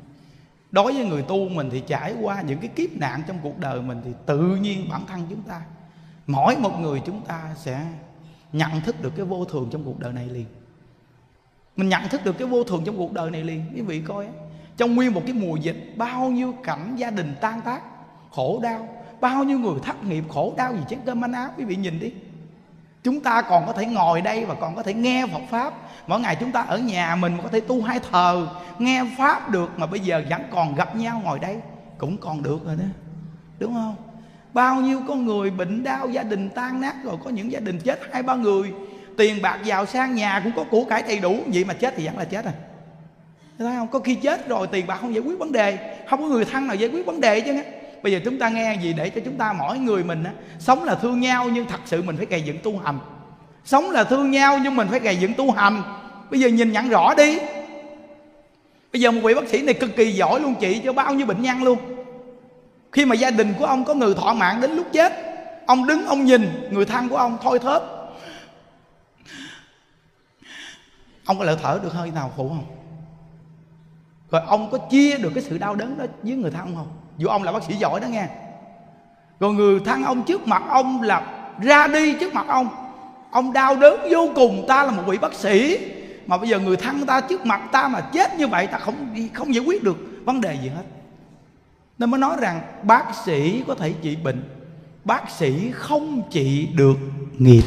đối 0.70 0.92
với 0.92 1.04
người 1.04 1.22
tu 1.22 1.48
mình 1.48 1.68
thì 1.72 1.80
trải 1.86 2.14
qua 2.20 2.42
những 2.42 2.58
cái 2.58 2.70
kiếp 2.76 2.90
nạn 2.92 3.22
trong 3.26 3.38
cuộc 3.42 3.58
đời 3.58 3.80
mình 3.80 4.02
thì 4.04 4.10
tự 4.26 4.38
nhiên 4.38 4.88
bản 4.90 5.06
thân 5.06 5.26
chúng 5.30 5.42
ta 5.42 5.60
mỗi 6.26 6.56
một 6.56 6.80
người 6.80 7.02
chúng 7.06 7.20
ta 7.26 7.40
sẽ 7.56 7.80
nhận 8.56 8.80
thức 8.80 9.02
được 9.02 9.12
cái 9.16 9.26
vô 9.26 9.44
thường 9.44 9.68
trong 9.72 9.84
cuộc 9.84 10.00
đời 10.00 10.12
này 10.12 10.26
liền. 10.26 10.46
Mình 11.76 11.88
nhận 11.88 12.08
thức 12.08 12.24
được 12.24 12.38
cái 12.38 12.48
vô 12.48 12.64
thường 12.64 12.82
trong 12.86 12.96
cuộc 12.96 13.12
đời 13.12 13.30
này 13.30 13.44
liền, 13.44 13.64
quý 13.74 13.80
vị 13.80 14.00
coi 14.00 14.26
trong 14.76 14.94
nguyên 14.94 15.14
một 15.14 15.22
cái 15.26 15.32
mùa 15.32 15.56
dịch, 15.56 15.94
bao 15.96 16.28
nhiêu 16.28 16.54
cảnh 16.64 16.96
gia 16.96 17.10
đình 17.10 17.34
tan 17.40 17.60
tác, 17.60 17.82
khổ 18.30 18.60
đau, 18.62 18.88
bao 19.20 19.44
nhiêu 19.44 19.58
người 19.58 19.74
thất 19.82 20.04
nghiệp, 20.04 20.24
khổ 20.28 20.54
đau 20.56 20.74
gì 20.74 20.80
chén 20.88 20.98
cơm 21.06 21.20
manh 21.20 21.32
áo, 21.32 21.48
quý 21.56 21.64
vị 21.64 21.76
nhìn 21.76 22.00
đi. 22.00 22.12
Chúng 23.02 23.20
ta 23.20 23.42
còn 23.42 23.66
có 23.66 23.72
thể 23.72 23.86
ngồi 23.86 24.20
đây 24.20 24.44
và 24.44 24.54
còn 24.54 24.76
có 24.76 24.82
thể 24.82 24.94
nghe 24.94 25.26
Phật 25.26 25.42
pháp. 25.50 25.74
Mỗi 26.06 26.20
ngày 26.20 26.36
chúng 26.40 26.52
ta 26.52 26.60
ở 26.60 26.78
nhà 26.78 27.16
mình 27.16 27.36
có 27.42 27.48
thể 27.48 27.60
tu 27.60 27.82
hai 27.82 28.00
thờ, 28.10 28.48
nghe 28.78 29.04
pháp 29.18 29.50
được 29.50 29.78
mà 29.78 29.86
bây 29.86 30.00
giờ 30.00 30.22
vẫn 30.30 30.42
còn 30.50 30.74
gặp 30.74 30.96
nhau 30.96 31.20
ngồi 31.24 31.38
đây, 31.38 31.60
cũng 31.98 32.16
còn 32.18 32.42
được 32.42 32.66
rồi 32.66 32.76
đó. 32.76 32.84
Đúng 33.58 33.74
không? 33.74 33.96
Bao 34.56 34.80
nhiêu 34.80 35.00
con 35.08 35.26
người 35.26 35.50
bệnh 35.50 35.84
đau 35.84 36.08
gia 36.08 36.22
đình 36.22 36.48
tan 36.48 36.80
nát 36.80 36.94
rồi 37.04 37.16
có 37.24 37.30
những 37.30 37.52
gia 37.52 37.60
đình 37.60 37.78
chết 37.78 38.00
hai 38.12 38.22
ba 38.22 38.34
người. 38.34 38.72
Tiền 39.16 39.42
bạc 39.42 39.58
giàu 39.64 39.86
sang 39.86 40.14
nhà 40.14 40.40
cũng 40.44 40.52
có 40.56 40.64
của 40.70 40.84
cải 40.84 41.02
đầy 41.02 41.18
đủ. 41.18 41.38
Vậy 41.46 41.64
mà 41.64 41.74
chết 41.74 41.94
thì 41.96 42.06
vẫn 42.06 42.18
là 42.18 42.24
chết 42.24 42.44
rồi 42.44 42.54
thấy 43.58 43.76
không? 43.78 43.88
Có 43.88 43.98
khi 43.98 44.14
chết 44.14 44.48
rồi 44.48 44.66
tiền 44.66 44.86
bạc 44.86 44.98
không 45.00 45.14
giải 45.14 45.22
quyết 45.22 45.38
vấn 45.38 45.52
đề. 45.52 45.96
Không 46.08 46.20
có 46.20 46.26
người 46.28 46.44
thân 46.44 46.66
nào 46.66 46.76
giải 46.76 46.90
quyết 46.90 47.06
vấn 47.06 47.20
đề 47.20 47.40
chứ 47.40 47.52
nghe 47.52 47.62
bây 48.02 48.12
giờ 48.12 48.20
chúng 48.24 48.38
ta 48.38 48.48
nghe 48.48 48.78
gì 48.82 48.92
để 48.92 49.10
cho 49.10 49.20
chúng 49.24 49.36
ta 49.36 49.52
mỗi 49.52 49.78
người 49.78 50.04
mình 50.04 50.24
á, 50.24 50.32
sống 50.58 50.84
là 50.84 50.94
thương 50.94 51.20
nhau 51.20 51.48
nhưng 51.52 51.66
thật 51.66 51.80
sự 51.84 52.02
mình 52.02 52.16
phải 52.16 52.26
gầy 52.26 52.42
dựng 52.42 52.58
tu 52.62 52.78
hành. 52.78 52.98
Sống 53.64 53.90
là 53.90 54.04
thương 54.04 54.30
nhau 54.30 54.58
nhưng 54.62 54.76
mình 54.76 54.88
phải 54.90 55.00
gầy 55.00 55.16
dựng 55.16 55.34
tu 55.34 55.50
hành. 55.50 55.82
Bây 56.30 56.40
giờ 56.40 56.48
nhìn 56.48 56.72
nhận 56.72 56.88
rõ 56.88 57.14
đi. 57.14 57.38
Bây 58.92 59.00
giờ 59.00 59.10
một 59.10 59.20
vị 59.24 59.34
bác 59.34 59.48
sĩ 59.48 59.62
này 59.62 59.74
cực 59.74 59.96
kỳ 59.96 60.12
giỏi 60.12 60.40
luôn 60.40 60.54
chị 60.60 60.80
cho 60.84 60.92
bao 60.92 61.14
nhiêu 61.14 61.26
bệnh 61.26 61.42
nhân 61.42 61.62
luôn 61.62 61.95
khi 62.96 63.04
mà 63.04 63.14
gia 63.14 63.30
đình 63.30 63.54
của 63.58 63.64
ông 63.64 63.84
có 63.84 63.94
người 63.94 64.14
thọ 64.14 64.34
mạng 64.34 64.60
đến 64.60 64.70
lúc 64.70 64.86
chết, 64.92 65.12
ông 65.66 65.86
đứng, 65.86 66.06
ông 66.06 66.24
nhìn, 66.24 66.68
người 66.70 66.84
thân 66.84 67.08
của 67.08 67.16
ông 67.16 67.38
thôi 67.42 67.58
thớp. 67.58 67.82
Ông 71.24 71.38
có 71.38 71.44
lỡ 71.44 71.56
thở 71.62 71.80
được 71.82 71.92
hơi 71.92 72.10
nào 72.10 72.32
phụ 72.36 72.48
không? 72.48 72.64
Rồi 74.30 74.42
ông 74.46 74.70
có 74.70 74.78
chia 74.78 75.18
được 75.18 75.30
cái 75.34 75.42
sự 75.42 75.58
đau 75.58 75.74
đớn 75.74 75.98
đó 75.98 76.04
với 76.22 76.36
người 76.36 76.50
thân 76.50 76.74
không? 76.76 76.86
Dù 77.18 77.28
ông 77.28 77.42
là 77.42 77.52
bác 77.52 77.62
sĩ 77.62 77.74
giỏi 77.74 78.00
đó 78.00 78.06
nghe. 78.06 78.28
Rồi 79.40 79.54
người 79.54 79.80
thân 79.84 80.04
ông 80.04 80.22
trước 80.22 80.46
mặt 80.46 80.62
ông 80.68 81.02
là 81.02 81.22
ra 81.62 81.86
đi 81.86 82.14
trước 82.14 82.34
mặt 82.34 82.46
ông. 82.48 82.68
Ông 83.30 83.52
đau 83.52 83.76
đớn 83.76 84.00
vô 84.10 84.30
cùng, 84.34 84.64
ta 84.68 84.84
là 84.84 84.90
một 84.90 85.02
vị 85.06 85.18
bác 85.18 85.34
sĩ. 85.34 85.78
Mà 86.26 86.36
bây 86.36 86.48
giờ 86.48 86.58
người 86.58 86.76
thân 86.76 87.06
ta 87.06 87.20
trước 87.20 87.46
mặt 87.46 87.60
ta 87.72 87.88
mà 87.88 88.00
chết 88.00 88.34
như 88.38 88.46
vậy, 88.46 88.66
ta 88.66 88.78
không 88.78 88.94
không 89.32 89.54
giải 89.54 89.64
quyết 89.66 89.82
được 89.82 89.96
vấn 90.24 90.40
đề 90.40 90.58
gì 90.62 90.68
hết 90.68 90.82
nên 91.98 92.10
mới 92.10 92.20
nói 92.20 92.36
rằng 92.40 92.60
bác 92.82 93.04
sĩ 93.24 93.64
có 93.66 93.74
thể 93.74 93.94
trị 94.02 94.16
bệnh, 94.16 94.48
bác 95.04 95.30
sĩ 95.30 95.70
không 95.74 96.30
trị 96.30 96.68
được 96.74 96.96
nghiệp. 97.38 97.64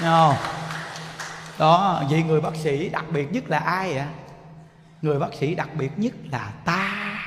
Nghe 0.00 0.08
không? 0.08 0.36
đó, 1.58 2.04
vậy 2.10 2.22
người 2.22 2.40
bác 2.40 2.56
sĩ 2.56 2.88
đặc 2.88 3.04
biệt 3.12 3.32
nhất 3.32 3.44
là 3.48 3.58
ai 3.58 3.98
ạ? 3.98 4.08
Người 5.02 5.18
bác 5.18 5.34
sĩ 5.40 5.54
đặc 5.54 5.68
biệt 5.74 5.90
nhất 5.96 6.12
là 6.30 6.52
ta. 6.64 7.18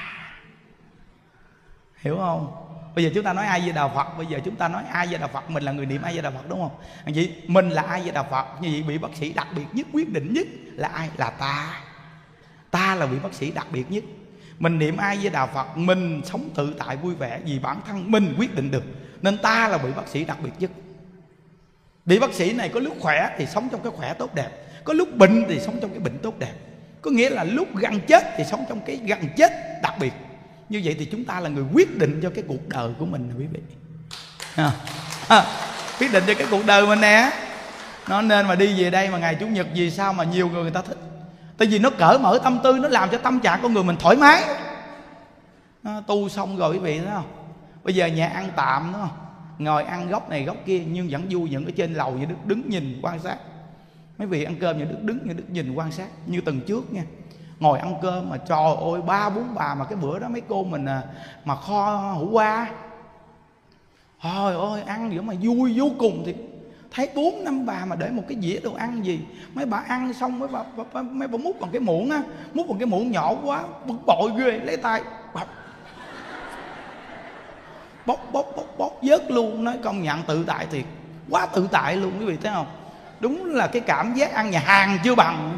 Hiểu 1.97 2.17
không? 2.17 2.55
Bây 2.95 3.03
giờ 3.03 3.11
chúng 3.15 3.23
ta 3.23 3.33
nói 3.33 3.45
ai 3.45 3.61
với 3.61 3.71
đạo 3.71 3.91
phật, 3.95 4.17
bây 4.17 4.25
giờ 4.25 4.39
chúng 4.45 4.55
ta 4.55 4.67
nói 4.67 4.83
ai 4.91 5.07
với 5.07 5.19
đạo 5.19 5.29
phật, 5.33 5.49
mình 5.49 5.63
là 5.63 5.71
người 5.71 5.85
niệm 5.85 6.01
ai 6.01 6.13
với 6.13 6.21
đạo 6.21 6.31
phật 6.31 6.49
đúng 6.49 6.59
không? 6.59 6.77
Vậy 7.05 7.35
mình 7.47 7.69
là 7.69 7.81
ai 7.81 8.01
với 8.01 8.11
đạo 8.11 8.27
phật, 8.31 8.45
như 8.61 8.69
vậy 8.69 8.83
bị 8.83 8.97
bác 8.97 9.15
sĩ 9.15 9.33
đặc 9.33 9.47
biệt 9.55 9.65
nhất, 9.73 9.87
quyết 9.93 10.13
định 10.13 10.33
nhất 10.33 10.47
là 10.73 10.87
ai? 10.87 11.09
Là 11.17 11.29
ta. 11.29 11.81
Ta 12.71 12.95
là 12.95 13.05
vị 13.05 13.17
bác 13.23 13.33
sĩ 13.33 13.51
đặc 13.51 13.67
biệt 13.71 13.91
nhất 13.91 14.03
mình 14.59 14.79
niệm 14.79 14.97
ai 14.97 15.17
với 15.21 15.29
đạo 15.29 15.49
phật 15.53 15.77
mình 15.77 16.21
sống 16.25 16.49
tự 16.55 16.75
tại 16.79 16.97
vui 16.97 17.15
vẻ 17.15 17.39
vì 17.45 17.59
bản 17.59 17.81
thân 17.87 18.11
mình 18.11 18.35
quyết 18.37 18.55
định 18.55 18.71
được. 18.71 18.83
Nên 19.21 19.37
ta 19.37 19.67
là 19.67 19.77
vị 19.77 19.89
bác 19.95 20.07
sĩ 20.07 20.25
đặc 20.25 20.37
biệt 20.43 20.51
nhất. 20.59 20.71
Vị 22.05 22.19
bác 22.19 22.33
sĩ 22.33 22.53
này 22.53 22.69
có 22.69 22.79
lúc 22.79 22.97
khỏe 22.99 23.35
thì 23.37 23.45
sống 23.45 23.69
trong 23.71 23.83
cái 23.83 23.91
khỏe 23.95 24.13
tốt 24.13 24.35
đẹp 24.35 24.49
có 24.85 24.93
lúc 24.93 25.15
bệnh 25.15 25.45
thì 25.49 25.59
sống 25.59 25.79
trong 25.81 25.89
cái 25.89 25.99
bệnh 25.99 26.17
tốt 26.17 26.39
đẹp. 26.39 26.53
Có 27.01 27.11
nghĩa 27.11 27.29
là 27.29 27.43
lúc 27.43 27.75
gần 27.75 27.99
chết 28.07 28.23
thì 28.37 28.43
sống 28.43 28.65
trong 28.69 28.81
cái 28.85 28.95
gần 28.95 29.19
chết 29.37 29.51
đặc 29.81 29.93
biệt. 29.99 30.13
Như 30.69 30.81
vậy 30.83 30.95
thì 30.99 31.05
chúng 31.05 31.25
ta 31.25 31.39
là 31.39 31.49
người 31.49 31.63
quyết 31.73 31.97
định 31.97 32.19
cho 32.23 32.29
cái 32.29 32.43
cuộc 32.47 32.67
đời 32.67 32.89
của 32.99 33.05
mình 33.05 33.31
quý 33.39 33.45
vị. 33.51 33.59
À, 34.55 34.71
à, 35.27 35.45
quyết 35.99 36.13
định 36.13 36.23
cho 36.27 36.33
cái 36.33 36.47
cuộc 36.51 36.65
đời 36.65 36.87
mình 36.87 37.01
nè. 37.01 37.31
Nó 38.09 38.21
nên 38.21 38.47
mà 38.47 38.55
đi 38.55 38.83
về 38.83 38.89
đây 38.89 39.09
mà 39.09 39.17
ngày 39.17 39.35
chủ 39.39 39.47
nhật 39.47 39.73
gì 39.73 39.91
sao 39.91 40.13
mà 40.13 40.23
nhiều 40.23 40.49
người 40.49 40.61
người 40.61 40.71
ta 40.71 40.81
thích? 40.81 40.97
Tại 41.57 41.67
vì 41.67 41.79
nó 41.79 41.89
cởi 41.89 42.19
mở 42.19 42.39
tâm 42.43 42.59
tư 42.63 42.79
nó 42.81 42.87
làm 42.87 43.09
cho 43.09 43.17
tâm 43.17 43.39
trạng 43.39 43.59
con 43.63 43.73
người 43.73 43.83
mình 43.83 43.95
thoải 43.99 44.15
mái. 44.15 44.43
Nó 45.83 46.01
tu 46.01 46.29
xong 46.29 46.57
rồi 46.57 46.73
quý 46.73 46.79
vị 46.79 46.99
thấy 46.99 47.07
không? 47.13 47.27
Bây 47.83 47.95
giờ 47.95 48.05
nhà 48.05 48.27
ăn 48.27 48.49
tạm 48.55 48.89
đúng 48.91 49.01
không? 49.01 49.17
Ngồi 49.57 49.83
ăn 49.83 50.09
góc 50.09 50.29
này 50.29 50.43
góc 50.43 50.57
kia 50.65 50.83
nhưng 50.91 51.07
vẫn 51.09 51.25
vui 51.29 51.49
những 51.49 51.65
ở 51.65 51.71
trên 51.77 51.93
lầu 51.93 52.11
như 52.11 52.25
đức 52.25 52.35
đứng 52.45 52.69
nhìn 52.69 52.99
quan 53.01 53.19
sát. 53.19 53.37
Mấy 54.17 54.27
vị 54.27 54.43
ăn 54.43 54.55
cơm 54.59 54.77
như 54.77 54.85
đức 54.85 55.01
đứng 55.01 55.27
như 55.27 55.33
đức 55.33 55.49
nhìn 55.49 55.73
quan 55.75 55.91
sát 55.91 56.07
như 56.25 56.41
tuần 56.41 56.61
trước 56.61 56.93
nha. 56.93 57.03
Ngồi 57.59 57.79
ăn 57.79 57.95
cơm 58.01 58.29
mà 58.29 58.37
trời 58.37 58.75
ơi 58.91 59.01
ba 59.01 59.29
bốn 59.29 59.55
bà 59.55 59.75
mà 59.75 59.85
cái 59.85 59.95
bữa 59.95 60.19
đó 60.19 60.27
mấy 60.29 60.41
cô 60.49 60.63
mình 60.63 60.85
à, 60.85 61.01
mà 61.45 61.55
kho 61.55 62.13
hủ 62.17 62.29
qua. 62.31 62.71
Trời 64.23 64.55
ơi 64.55 64.81
ăn 64.81 65.11
gì 65.11 65.19
mà 65.19 65.33
vui 65.41 65.73
vô 65.79 65.91
cùng 65.99 66.23
thì 66.25 66.35
thấy 66.95 67.09
bốn 67.15 67.43
năm 67.43 67.65
bà 67.65 67.85
mà 67.85 67.95
để 67.95 68.09
một 68.09 68.23
cái 68.27 68.37
dĩa 68.41 68.59
đồ 68.59 68.73
ăn 68.73 69.05
gì? 69.05 69.19
Mấy 69.53 69.65
bà 69.65 69.83
ăn 69.87 70.13
xong 70.13 70.39
mấy 70.39 70.47
bà, 70.47 70.59
bà, 70.93 71.01
mấy 71.01 71.27
bà 71.27 71.37
múc 71.37 71.59
bằng 71.59 71.71
cái 71.71 71.79
muỗng 71.79 72.11
á 72.11 72.21
múc 72.53 72.69
bằng 72.69 72.79
cái 72.79 72.85
muỗng 72.85 73.11
nhỏ 73.11 73.35
quá 73.43 73.63
bực 73.85 73.95
bội 74.05 74.31
ghê 74.37 74.51
lấy 74.51 74.77
tay. 74.77 75.01
Bọc 75.33 75.47
bốc 78.05 78.29
bốc 78.31 78.45
bốc 78.55 78.77
bốc 78.77 78.99
vớt 79.01 79.31
luôn 79.31 79.63
nói 79.63 79.77
công 79.83 80.03
nhận 80.03 80.23
tự 80.27 80.43
tại 80.47 80.65
thiệt. 80.71 80.85
Quá 81.29 81.45
tự 81.45 81.67
tại 81.71 81.95
luôn 81.97 82.11
quý 82.19 82.25
vị 82.25 82.37
thấy 82.43 82.51
không? 82.53 82.67
Đúng 83.19 83.45
là 83.45 83.67
cái 83.67 83.81
cảm 83.81 84.13
giác 84.13 84.33
ăn 84.33 84.51
nhà 84.51 84.59
hàng 84.59 84.97
chưa 85.03 85.15
bằng 85.15 85.57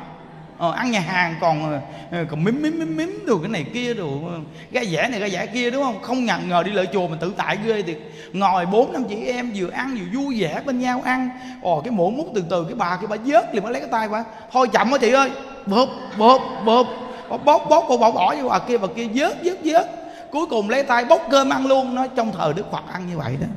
ờ, 0.58 0.72
ăn 0.72 0.92
nhà 0.92 1.00
hàng 1.00 1.36
còn 1.42 1.72
ờ, 1.72 1.80
ờ, 2.12 2.26
còn 2.30 2.44
mím 2.44 2.62
mím 2.62 2.80
mím 2.80 2.98
mím 2.98 3.26
đồ 3.26 3.38
cái 3.38 3.50
này 3.50 3.66
kia 3.74 3.94
đồ 3.94 4.10
ờ, 4.28 4.40
gai 4.72 4.86
dẻ 4.86 5.08
này 5.08 5.20
gai 5.20 5.32
dẻ 5.32 5.46
kia 5.46 5.72
đúng 5.72 5.84
không? 5.84 6.02
Không 6.02 6.26
nhận 6.26 6.50
ngờ 6.50 6.64
đi 6.64 6.72
lợi 6.72 6.88
chùa 6.94 7.08
mình 7.08 7.20
tự 7.20 7.34
tại 7.38 7.58
ghê 7.66 7.82
thì 7.82 7.96
ngồi 8.34 8.66
bốn 8.66 8.94
năm 8.94 9.04
chị 9.10 9.26
em 9.26 9.52
vừa 9.56 9.70
ăn 9.70 9.98
vừa 9.98 10.20
vui 10.20 10.42
vẻ 10.42 10.62
bên 10.66 10.80
nhau 10.80 11.02
ăn. 11.06 11.30
Ồ 11.62 11.82
cái 11.82 11.92
muỗng 11.92 12.18
mút 12.18 12.28
từ 12.36 12.44
từ 12.50 12.64
cái 12.64 12.76
bà 12.76 12.96
cái 12.96 13.08
bà 13.08 13.16
vớt 13.26 13.56
liền 13.56 13.64
bà 13.64 13.70
lấy 13.70 13.82
cái 13.82 13.90
tay 13.92 14.10
bà 14.10 14.24
thôi 14.52 14.68
chậm 14.74 14.92
quá 14.92 14.98
chị 14.98 15.12
ơi. 15.12 15.32
Bóp 15.66 15.90
bóp 16.18 16.42
bóp. 16.66 16.88
Bóp 17.30 17.46
bóp 17.46 17.70
bóp 17.70 17.86
bỏ 17.90 17.98
bỏ 17.98 18.12
bỏ 18.12 18.36
vô 18.42 18.50
bà 18.50 18.60
kia 18.60 18.78
bà 18.78 18.88
kia 18.96 19.08
vớt 19.14 19.38
vớt 19.44 19.58
vớt. 19.64 19.92
Cuối 20.32 20.46
cùng 20.46 20.70
lấy 20.70 20.84
tay 20.84 21.06
bốc 21.06 21.22
cơm 21.32 21.50
ăn 21.50 21.68
luôn. 21.68 21.96
Nói 21.96 22.10
trong 22.16 22.32
thời 22.38 22.54
đức 22.54 22.72
phật 22.72 22.84
ăn 22.92 23.08
như 23.10 23.18
vậy 23.18 23.38
đó. 23.42 23.48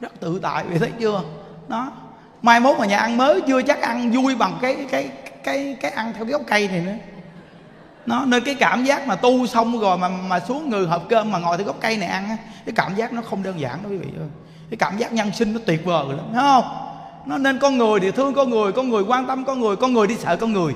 Rất 0.00 0.20
tự 0.20 0.38
tại 0.42 0.64
vì 0.68 0.78
thấy 0.78 0.90
chưa? 1.00 1.22
Nó 1.68 1.92
mai 2.46 2.60
mốt 2.60 2.78
mà 2.78 2.86
nhà 2.86 2.98
ăn 2.98 3.16
mới 3.16 3.40
chưa 3.40 3.62
chắc 3.62 3.80
ăn 3.80 4.10
vui 4.10 4.34
bằng 4.34 4.58
cái 4.62 4.86
cái 4.90 5.10
cái 5.44 5.76
cái 5.80 5.90
ăn 5.90 6.12
theo 6.14 6.24
cái 6.24 6.32
gốc 6.32 6.42
cây 6.46 6.68
này 6.68 6.80
nữa. 6.80 6.94
Nó, 8.06 8.24
nên 8.24 8.44
cái 8.44 8.54
cảm 8.54 8.84
giác 8.84 9.06
mà 9.06 9.16
tu 9.16 9.46
xong 9.46 9.80
rồi 9.80 9.98
mà 9.98 10.08
mà 10.08 10.40
xuống 10.40 10.70
người 10.70 10.86
hộp 10.86 11.02
cơm 11.08 11.32
mà 11.32 11.38
ngồi 11.38 11.56
theo 11.56 11.66
gốc 11.66 11.76
cây 11.80 11.96
này 11.96 12.08
ăn 12.08 12.28
á, 12.28 12.36
cái 12.66 12.72
cảm 12.76 12.94
giác 12.94 13.12
nó 13.12 13.22
không 13.22 13.42
đơn 13.42 13.60
giản 13.60 13.82
đó 13.82 13.88
quý 13.90 13.96
vị 13.96 14.08
ơi. 14.18 14.28
Cái 14.70 14.76
cảm 14.76 14.98
giác 14.98 15.12
nhân 15.12 15.32
sinh 15.32 15.52
nó 15.52 15.60
tuyệt 15.66 15.84
vời 15.84 16.04
lắm, 16.08 16.26
thấy 16.32 16.42
không? 16.42 16.64
Nó 17.26 17.38
nên 17.38 17.58
con 17.58 17.78
người 17.78 18.00
thì 18.00 18.10
thương 18.10 18.34
con 18.34 18.50
người 18.50 18.72
con 18.72 18.88
người 18.88 19.02
quan 19.02 19.26
tâm 19.26 19.44
con 19.44 19.60
người 19.60 19.76
con 19.76 19.92
người 19.92 20.06
đi 20.06 20.16
sợ 20.16 20.36
con 20.36 20.52
người. 20.52 20.74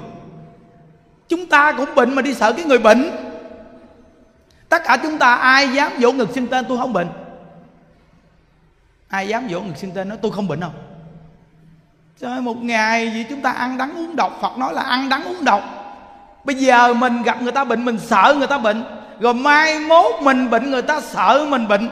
Chúng 1.29 1.47
ta 1.47 1.73
cũng 1.73 1.95
bệnh 1.95 2.15
mà 2.15 2.23
đi 2.23 2.35
sợ 2.35 2.53
cái 2.53 2.65
người 2.65 2.79
bệnh. 2.79 3.11
Tất 4.69 4.83
cả 4.85 4.97
chúng 5.03 5.19
ta 5.19 5.35
ai 5.35 5.69
dám 5.69 5.93
vỗ 6.01 6.13
ngực 6.13 6.29
xin 6.35 6.47
tên 6.49 6.65
tôi 6.69 6.79
không 6.79 6.93
bệnh? 6.93 7.09
Ai 9.09 9.29
dám 9.29 9.49
vỗ 9.51 9.61
ngực 9.61 9.77
xin 9.77 9.91
tên 9.93 10.09
nói 10.09 10.19
tôi 10.23 10.33
không 10.33 10.49
bệnh 10.49 10.61
không 10.61 10.90
Trời 12.21 12.41
một 12.41 12.63
ngày 12.63 13.11
gì 13.15 13.27
chúng 13.29 13.41
ta 13.41 13.51
ăn 13.51 13.79
đắng 13.79 13.97
uống 13.97 14.17
độc 14.17 14.39
Phật 14.41 14.59
nói 14.59 14.75
là 14.75 14.83
ăn 14.83 15.09
đắng 15.09 15.25
uống 15.25 15.45
độc. 15.45 15.63
Bây 16.45 16.57
giờ 16.57 16.95
mình 16.95 17.23
gặp 17.23 17.43
người 17.43 17.53
ta 17.53 17.65
bệnh 17.65 17.85
Mình 17.85 17.99
sợ 17.99 18.35
người 18.39 18.47
ta 18.47 18.59
bệnh. 18.59 18.85
Rồi 19.21 19.35
mai 19.35 19.79
mốt 19.79 20.23
mình 20.23 20.51
bệnh 20.51 20.71
người 20.71 20.83
ta 20.83 21.01
sợ 21.01 21.47
mình 21.49 21.69
bệnh. 21.69 21.89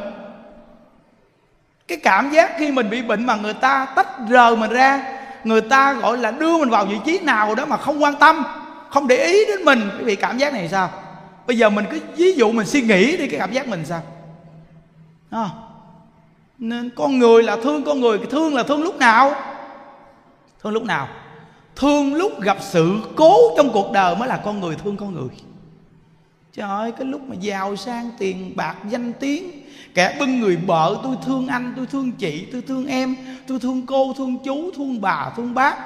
Cái 1.89 1.99
cảm 1.99 2.31
giác 2.31 2.53
khi 2.59 2.73
mình 2.73 2.91
bị 2.91 3.03
bệnh 3.03 3.27
Mà 3.27 3.37
người 3.37 3.55
ta 3.55 3.87
tách 3.97 4.09
rời 4.29 4.57
mình 4.57 4.71
ra 4.71 5.03
người 5.45 5.61
ta 5.61 5.93
gọi 5.93 6.19
là 6.19 6.31
đưa 6.31 6.59
mình 6.59 6.71
vào 6.71 6.85
vị 6.85 6.97
trí 7.05 7.19
nào 7.19 7.55
đó 7.55 7.65
mà 7.65 7.77
không 7.77 8.03
quan 8.03 8.15
tâm 8.15 8.45
không 8.91 9.09
để 9.09 9.17
ý 9.27 9.45
đến 9.47 9.65
mình 9.65 9.91
quý 9.99 10.05
vị 10.05 10.17
cảm 10.17 10.39
giác 10.39 10.53
này 10.53 10.69
sao? 10.69 10.91
Bây 11.47 11.59
giờ 11.59 11.71
mình 11.71 11.85
cứ 11.91 12.01
ví 12.17 12.33
dụ 12.33 12.53
mình 12.53 12.67
suy 12.67 12.83
nghĩ 12.83 13.17
đi 13.17 13.29
cái 13.29 13.41
cảm 13.41 13.53
giác 13.53 13.69
mình 13.69 13.85
sao? 13.85 14.03
À, 15.31 15.49
nên 16.59 16.91
con 16.97 17.19
người 17.19 17.43
là 17.43 17.57
thương 17.63 17.85
con 17.85 18.01
người 18.01 18.19
thương 18.31 18.55
là 18.55 18.63
thương 18.63 18.83
lúc 18.83 18.99
nào? 18.99 19.35
Thương 20.63 20.73
lúc 20.73 20.83
nào? 20.83 21.09
Thương 21.77 22.15
lúc 22.15 22.41
gặp 22.41 22.57
sự 22.61 22.99
cố 23.17 23.37
trong 23.57 23.71
cuộc 23.73 23.93
đời 23.93 24.17
mới 24.17 24.29
là 24.29 24.37
con 24.37 24.61
người 24.61 24.77
thương 24.77 24.97
con 24.97 25.15
người. 25.15 25.29
Trời 26.53 26.69
ơi, 26.69 26.93
cái 26.93 27.07
lúc 27.07 27.21
mà 27.29 27.35
giàu 27.41 27.77
sang, 27.77 28.11
tiền 28.19 28.53
bạc, 28.57 28.75
danh 28.89 29.13
tiếng, 29.13 29.51
kẻ 29.95 30.17
bưng 30.19 30.41
người 30.41 30.57
vợ, 30.57 30.97
tôi 31.03 31.17
thương 31.27 31.47
anh, 31.47 31.73
tôi 31.77 31.87
thương 31.87 32.13
chị, 32.13 32.47
tôi 32.53 32.63
thương 32.63 32.87
em, 32.87 33.17
tôi 33.47 33.59
thương 33.59 33.87
cô, 33.87 34.13
thương 34.17 34.39
chú, 34.45 34.71
thương 34.77 35.01
bà, 35.01 35.31
thương 35.37 35.55
bác, 35.55 35.77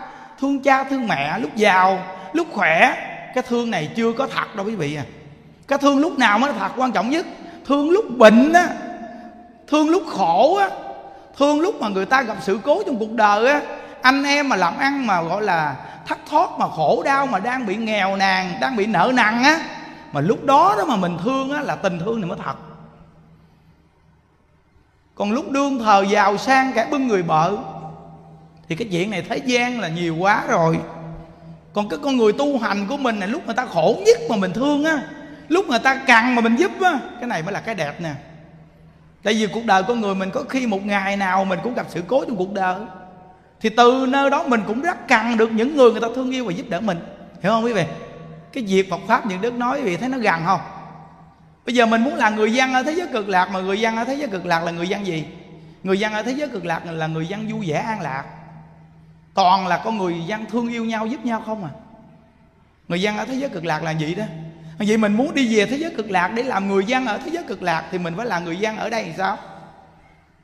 thương 0.40 0.62
cha, 0.62 0.84
thương 0.84 1.06
mẹ. 1.06 1.38
Lúc 1.38 1.56
giàu, 1.56 1.98
lúc 2.32 2.46
khỏe, 2.52 2.94
cái 3.34 3.44
thương 3.48 3.70
này 3.70 3.90
chưa 3.96 4.12
có 4.12 4.26
thật 4.26 4.56
đâu 4.56 4.66
quý 4.66 4.74
vị 4.74 4.94
à. 4.94 5.04
Cái 5.68 5.78
thương 5.78 5.98
lúc 5.98 6.18
nào 6.18 6.38
mới 6.38 6.52
là 6.52 6.58
thật 6.58 6.72
quan 6.76 6.92
trọng 6.92 7.10
nhất? 7.10 7.26
Thương 7.66 7.90
lúc 7.90 8.18
bệnh 8.18 8.52
á, 8.52 8.68
thương 9.66 9.90
lúc 9.90 10.02
khổ 10.06 10.56
á, 10.56 10.68
thương 11.36 11.60
lúc 11.60 11.80
mà 11.80 11.88
người 11.88 12.06
ta 12.06 12.22
gặp 12.22 12.36
sự 12.40 12.58
cố 12.64 12.82
trong 12.86 12.98
cuộc 12.98 13.12
đời 13.12 13.46
á 13.46 13.60
anh 14.02 14.24
em 14.24 14.48
mà 14.48 14.56
làm 14.56 14.78
ăn 14.78 15.06
mà 15.06 15.22
gọi 15.22 15.42
là 15.42 15.76
thất 16.06 16.18
thoát 16.30 16.50
mà 16.58 16.68
khổ 16.68 17.02
đau 17.04 17.26
mà 17.26 17.38
đang 17.38 17.66
bị 17.66 17.76
nghèo 17.76 18.16
nàn, 18.16 18.58
đang 18.60 18.76
bị 18.76 18.86
nợ 18.86 19.12
nần 19.14 19.42
á, 19.42 19.60
mà 20.12 20.20
lúc 20.20 20.44
đó 20.44 20.74
đó 20.78 20.84
mà 20.84 20.96
mình 20.96 21.18
thương 21.24 21.52
á 21.52 21.60
là 21.60 21.76
tình 21.76 21.98
thương 21.98 22.20
này 22.20 22.28
mới 22.28 22.38
thật. 22.44 22.54
Còn 25.14 25.32
lúc 25.32 25.50
đương 25.50 25.78
thờ 25.78 26.04
giàu 26.08 26.38
sang 26.38 26.72
cả 26.72 26.86
bưng 26.90 27.08
người 27.08 27.22
bợ, 27.22 27.56
thì 28.68 28.76
cái 28.76 28.88
chuyện 28.90 29.10
này 29.10 29.22
thế 29.28 29.36
gian 29.36 29.80
là 29.80 29.88
nhiều 29.88 30.16
quá 30.16 30.44
rồi. 30.48 30.78
Còn 31.72 31.88
cái 31.88 31.98
con 32.02 32.16
người 32.16 32.32
tu 32.32 32.58
hành 32.58 32.86
của 32.88 32.96
mình 32.96 33.20
là 33.20 33.26
lúc 33.26 33.46
người 33.46 33.54
ta 33.54 33.66
khổ 33.66 33.96
nhất 34.06 34.18
mà 34.30 34.36
mình 34.36 34.52
thương 34.52 34.84
á, 34.84 35.02
lúc 35.48 35.68
người 35.68 35.78
ta 35.78 36.00
cần 36.06 36.34
mà 36.34 36.42
mình 36.42 36.56
giúp 36.56 36.72
á, 36.80 37.00
cái 37.20 37.28
này 37.28 37.42
mới 37.42 37.52
là 37.52 37.60
cái 37.60 37.74
đẹp 37.74 38.00
nè. 38.00 38.12
Tại 39.22 39.34
vì 39.34 39.46
cuộc 39.46 39.64
đời 39.64 39.82
con 39.82 40.00
người 40.00 40.14
mình 40.14 40.30
có 40.30 40.44
khi 40.48 40.66
một 40.66 40.86
ngày 40.86 41.16
nào 41.16 41.44
mình 41.44 41.58
cũng 41.62 41.74
gặp 41.74 41.86
sự 41.88 42.02
cố 42.06 42.24
trong 42.24 42.36
cuộc 42.36 42.52
đời 42.52 42.76
thì 43.62 43.68
từ 43.68 44.06
nơi 44.08 44.30
đó 44.30 44.44
mình 44.48 44.60
cũng 44.66 44.82
rất 44.82 45.08
cần 45.08 45.36
được 45.36 45.52
những 45.52 45.76
người 45.76 45.90
người 45.90 46.00
ta 46.00 46.08
thương 46.14 46.30
yêu 46.30 46.44
và 46.44 46.52
giúp 46.52 46.66
đỡ 46.68 46.80
mình. 46.80 46.98
Hiểu 47.42 47.52
không 47.52 47.64
quý 47.64 47.72
vị? 47.72 47.84
Cái 48.52 48.64
việc 48.64 48.90
Phật 48.90 49.00
pháp 49.06 49.26
những 49.26 49.40
đức 49.40 49.54
nói 49.54 49.78
quý 49.78 49.84
vị 49.84 49.96
thấy 49.96 50.08
nó 50.08 50.18
gần 50.18 50.42
không? 50.44 50.60
Bây 51.66 51.74
giờ 51.74 51.86
mình 51.86 52.02
muốn 52.02 52.14
là 52.14 52.30
người 52.30 52.52
dân 52.52 52.72
ở 52.72 52.82
thế 52.82 52.92
giới 52.92 53.06
cực 53.12 53.28
lạc 53.28 53.50
mà 53.52 53.60
người 53.60 53.80
dân 53.80 53.96
ở 53.96 54.04
thế 54.04 54.14
giới 54.14 54.28
cực 54.28 54.46
lạc 54.46 54.64
là 54.64 54.72
người 54.72 54.88
dân 54.88 55.06
gì? 55.06 55.24
Người 55.82 56.00
dân 56.00 56.12
ở 56.12 56.22
thế 56.22 56.32
giới 56.32 56.48
cực 56.48 56.64
lạc 56.64 56.82
là 56.86 57.06
người 57.06 57.26
dân 57.26 57.48
vui 57.52 57.68
vẻ, 57.68 57.76
an 57.76 58.00
lạc. 58.00 58.24
Toàn 59.34 59.66
là 59.66 59.82
con 59.84 59.98
người 59.98 60.14
dân 60.26 60.46
thương 60.46 60.68
yêu 60.68 60.84
nhau, 60.84 61.06
giúp 61.06 61.24
nhau 61.24 61.42
không 61.46 61.64
à? 61.64 61.70
Người 62.88 63.02
dân 63.02 63.16
ở 63.16 63.24
thế 63.24 63.34
giới 63.34 63.48
cực 63.48 63.64
lạc 63.64 63.82
là 63.82 63.90
gì 63.90 64.14
đó? 64.14 64.24
Vậy 64.78 64.96
mình 64.96 65.14
muốn 65.14 65.34
đi 65.34 65.56
về 65.56 65.66
thế 65.66 65.76
giới 65.76 65.90
cực 65.90 66.10
lạc 66.10 66.28
để 66.28 66.42
làm 66.42 66.68
người 66.68 66.84
dân 66.84 67.06
ở 67.06 67.18
thế 67.18 67.30
giới 67.30 67.42
cực 67.42 67.62
lạc 67.62 67.88
thì 67.90 67.98
mình 67.98 68.14
phải 68.16 68.26
là 68.26 68.38
người 68.38 68.56
dân 68.56 68.76
ở 68.76 68.90
đây 68.90 69.04
thì 69.04 69.12
sao? 69.16 69.38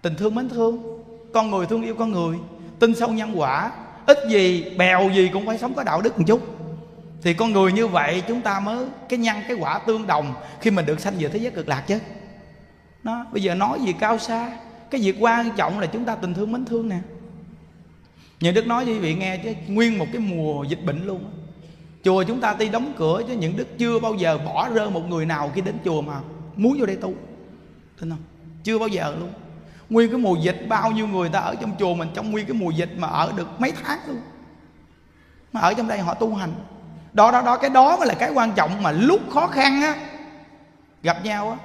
Tình 0.02 0.14
thương 0.16 0.34
mến 0.34 0.48
thương. 0.48 1.02
Con 1.34 1.50
người 1.50 1.66
thương 1.66 1.82
yêu 1.82 1.94
con 1.94 2.12
người 2.12 2.36
tin 2.78 2.94
sâu 2.94 3.08
nhân 3.08 3.40
quả, 3.40 3.72
ít 4.06 4.18
gì 4.28 4.64
bèo 4.76 5.10
gì 5.10 5.30
cũng 5.32 5.46
phải 5.46 5.58
sống 5.58 5.74
có 5.74 5.82
đạo 5.82 6.02
đức 6.02 6.18
một 6.18 6.24
chút. 6.26 6.42
Thì 7.22 7.34
con 7.34 7.52
người 7.52 7.72
như 7.72 7.86
vậy 7.86 8.22
chúng 8.28 8.40
ta 8.40 8.60
mới, 8.60 8.86
cái 9.08 9.18
nhân 9.18 9.36
cái 9.48 9.56
quả 9.60 9.78
tương 9.78 10.06
đồng 10.06 10.34
khi 10.60 10.70
mình 10.70 10.86
được 10.86 11.00
sanh 11.00 11.14
về 11.18 11.28
thế 11.28 11.38
giới 11.38 11.50
cực 11.50 11.68
lạc 11.68 11.80
chứ. 11.86 11.98
Nó 13.04 13.26
bây 13.32 13.42
giờ 13.42 13.54
nói 13.54 13.78
gì 13.80 13.92
cao 14.00 14.18
xa, 14.18 14.50
cái 14.90 15.00
việc 15.00 15.16
quan 15.20 15.50
trọng 15.56 15.78
là 15.78 15.86
chúng 15.86 16.04
ta 16.04 16.14
tình 16.14 16.34
thương 16.34 16.52
mến 16.52 16.64
thương 16.64 16.88
nè. 16.88 16.98
Những 18.40 18.54
đức 18.54 18.66
nói 18.66 18.84
cho 18.86 18.92
quý 18.92 18.98
vị 18.98 19.14
nghe 19.14 19.36
chứ, 19.36 19.54
nguyên 19.68 19.98
một 19.98 20.06
cái 20.12 20.20
mùa 20.20 20.64
dịch 20.64 20.84
bệnh 20.84 21.06
luôn 21.06 21.24
chùa 22.04 22.22
chúng 22.22 22.40
ta 22.40 22.54
tuy 22.54 22.68
đóng 22.68 22.92
cửa 22.96 23.22
chứ 23.28 23.34
những 23.34 23.56
đức 23.56 23.78
chưa 23.78 23.98
bao 23.98 24.14
giờ 24.14 24.38
bỏ 24.38 24.68
rơi 24.68 24.90
một 24.90 25.08
người 25.08 25.26
nào 25.26 25.52
khi 25.54 25.60
đến 25.60 25.74
chùa 25.84 26.02
mà 26.02 26.20
muốn 26.56 26.76
vô 26.78 26.86
đây 26.86 26.96
tu. 26.96 27.14
Tin 28.00 28.10
không? 28.10 28.18
Chưa 28.64 28.78
bao 28.78 28.88
giờ 28.88 29.14
luôn 29.20 29.32
nguyên 29.90 30.10
cái 30.10 30.18
mùa 30.18 30.36
dịch, 30.36 30.66
bao 30.68 30.90
nhiêu 30.90 31.06
người 31.06 31.28
ta 31.28 31.38
ở 31.38 31.54
trong 31.54 31.72
chùa 31.78 31.94
mình 31.94 32.08
trong 32.14 32.30
nguyên 32.30 32.46
cái 32.46 32.54
mùa 32.54 32.70
dịch 32.70 32.90
mà 32.96 33.08
ở 33.08 33.32
được 33.36 33.60
mấy 33.60 33.72
tháng 33.84 33.98
luôn. 34.06 34.20
Mà 35.52 35.60
ở 35.60 35.74
trong 35.74 35.88
đây 35.88 35.98
họ 35.98 36.14
tu 36.14 36.34
hành. 36.34 36.52
Đó 37.12 37.30
đó 37.30 37.42
đó, 37.42 37.56
cái 37.56 37.70
đó 37.70 37.96
mới 37.96 38.06
là 38.06 38.14
cái 38.14 38.30
quan 38.34 38.52
trọng 38.52 38.82
mà 38.82 38.92
lúc 38.92 39.20
khó 39.30 39.46
khăn 39.46 39.82
á, 39.82 39.94
gặp 41.02 41.24
nhau 41.24 41.50
á. 41.50 41.56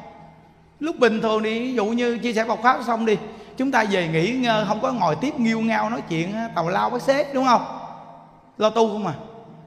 Lúc 0.79 0.99
bình 0.99 1.21
thường 1.21 1.43
đi, 1.43 1.59
ví 1.59 1.73
dụ 1.73 1.85
như 1.85 2.17
chia 2.17 2.33
sẻ 2.33 2.45
Phật 2.47 2.59
pháp 2.63 2.79
xong 2.85 3.05
đi, 3.05 3.17
chúng 3.57 3.71
ta 3.71 3.83
về 3.83 4.07
nghỉ 4.07 4.31
ngơi, 4.31 4.65
không 4.67 4.81
có 4.81 4.91
ngồi 4.91 5.15
tiếp 5.15 5.39
nghiêu 5.39 5.61
ngao 5.61 5.89
nói 5.89 6.01
chuyện 6.09 6.33
tàu 6.55 6.69
lao 6.69 6.89
với 6.89 6.99
sếp, 6.99 7.33
đúng 7.33 7.45
không? 7.45 7.79
Lo 8.57 8.69
tu 8.69 8.89
không 8.89 9.07
à. 9.07 9.13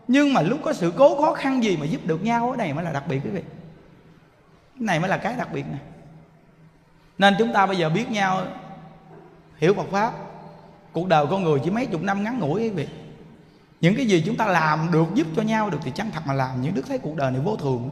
Nhưng 0.08 0.34
mà 0.34 0.42
lúc 0.42 0.58
có 0.62 0.72
sự 0.72 0.92
cố 0.96 1.22
khó 1.22 1.32
khăn 1.34 1.64
gì 1.64 1.76
mà 1.76 1.86
giúp 1.86 2.00
được 2.04 2.24
nhau 2.24 2.50
ở 2.50 2.56
đây 2.56 2.72
mới 2.72 2.84
là 2.84 2.92
đặc 2.92 3.04
biệt 3.08 3.20
quý 3.24 3.30
vị. 3.30 3.42
Cái 4.74 4.84
này 4.84 5.00
mới 5.00 5.08
là 5.08 5.16
cái 5.16 5.34
đặc 5.38 5.48
biệt 5.52 5.64
này 5.70 5.80
nên 7.18 7.34
chúng 7.38 7.52
ta 7.52 7.66
bây 7.66 7.76
giờ 7.76 7.90
biết 7.90 8.10
nhau, 8.10 8.46
hiểu 9.56 9.74
Phật 9.74 9.86
pháp. 9.90 10.12
Cuộc 10.92 11.08
đời 11.08 11.26
con 11.30 11.44
người 11.44 11.60
chỉ 11.64 11.70
mấy 11.70 11.86
chục 11.86 12.02
năm 12.02 12.24
ngắn 12.24 12.38
ngủi 12.38 12.62
quý 12.62 12.70
vị 12.70 12.86
những 13.80 13.96
cái 13.96 14.06
gì 14.06 14.22
chúng 14.26 14.36
ta 14.36 14.46
làm 14.46 14.92
được, 14.92 15.06
giúp 15.14 15.26
cho 15.36 15.42
nhau 15.42 15.70
được 15.70 15.78
thì 15.82 15.92
chẳng 15.94 16.10
thật 16.10 16.20
mà 16.26 16.34
làm. 16.34 16.62
Những 16.62 16.74
đức 16.74 16.82
thấy 16.88 16.98
cuộc 16.98 17.16
đời 17.16 17.30
này 17.30 17.40
vô 17.40 17.56
thường. 17.56 17.90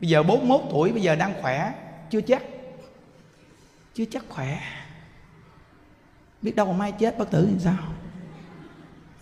Bây 0.00 0.10
giờ 0.10 0.22
41 0.22 0.60
tuổi, 0.70 0.92
bây 0.92 1.02
giờ 1.02 1.16
đang 1.16 1.42
khỏe, 1.42 1.72
chưa 2.10 2.20
chắc 2.20 2.42
chưa 3.94 4.04
chắc 4.10 4.24
khỏe. 4.28 4.60
Biết 6.42 6.56
đâu 6.56 6.66
mà 6.66 6.72
mai 6.72 6.92
chết 6.92 7.18
bất 7.18 7.30
tử 7.30 7.48
thì 7.52 7.58
sao? 7.58 7.76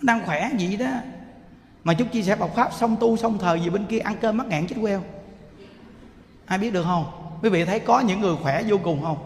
Đang 0.01 0.25
khỏe 0.25 0.49
gì 0.57 0.77
đó. 0.77 0.91
Mà 1.83 1.93
chúng 1.93 2.07
chia 2.07 2.21
sẻ 2.21 2.35
Phật 2.35 2.51
pháp, 2.55 2.73
xong 2.73 2.97
tu 2.99 3.17
xong 3.17 3.37
thời 3.37 3.59
gì 3.61 3.69
bên 3.69 3.85
kia 3.85 3.99
ăn 3.99 4.15
cơm 4.21 4.37
mắc 4.37 4.47
ngạn 4.47 4.67
chết 4.67 4.75
queo. 4.81 5.03
Ai 6.45 6.59
biết 6.59 6.73
được 6.73 6.83
không? 6.83 7.22
Quý 7.43 7.49
vị 7.49 7.65
thấy 7.65 7.79
có 7.79 7.99
những 7.99 8.21
người 8.21 8.35
khỏe 8.43 8.63
vô 8.67 8.77
cùng 8.83 9.03
không? 9.03 9.17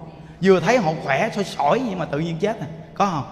Vừa 0.42 0.60
thấy 0.60 0.78
họ 0.78 0.92
khỏe 1.04 1.30
sôi 1.36 1.44
sỏi 1.44 1.82
nhưng 1.90 2.00
mà 2.00 2.06
tự 2.06 2.20
nhiên 2.20 2.38
chết 2.40 2.60
à. 2.60 2.68
Có 2.94 3.06
không? 3.06 3.24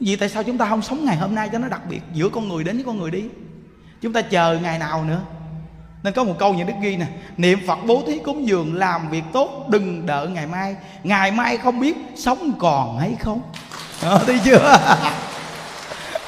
Vì 0.00 0.16
tại 0.16 0.28
sao 0.28 0.42
chúng 0.42 0.58
ta 0.58 0.66
không 0.68 0.82
sống 0.82 1.04
ngày 1.04 1.16
hôm 1.16 1.34
nay 1.34 1.48
cho 1.52 1.58
nó 1.58 1.68
đặc 1.68 1.80
biệt 1.88 2.00
giữa 2.12 2.28
con 2.28 2.48
người 2.48 2.64
đến 2.64 2.76
với 2.76 2.84
con 2.84 2.98
người 2.98 3.10
đi? 3.10 3.24
Chúng 4.00 4.12
ta 4.12 4.22
chờ 4.22 4.58
ngày 4.62 4.78
nào 4.78 5.04
nữa? 5.04 5.20
Nên 6.02 6.12
có 6.12 6.24
một 6.24 6.34
câu 6.38 6.54
nhà 6.54 6.64
đức 6.64 6.72
ghi 6.82 6.96
nè 6.96 7.06
niệm 7.36 7.58
phật 7.66 7.78
bố 7.86 8.02
thí 8.06 8.18
cúng 8.18 8.46
dường 8.46 8.74
làm 8.74 9.10
việc 9.10 9.24
tốt 9.32 9.66
đừng 9.68 10.06
đợi 10.06 10.28
ngày 10.28 10.46
mai. 10.46 10.76
Ngày 11.02 11.30
mai 11.30 11.56
không 11.56 11.80
biết 11.80 11.96
sống 12.16 12.52
còn 12.58 12.98
hay 12.98 13.16
không. 13.20 13.40
À, 14.02 14.18
thấy 14.26 14.40
chưa? 14.44 14.78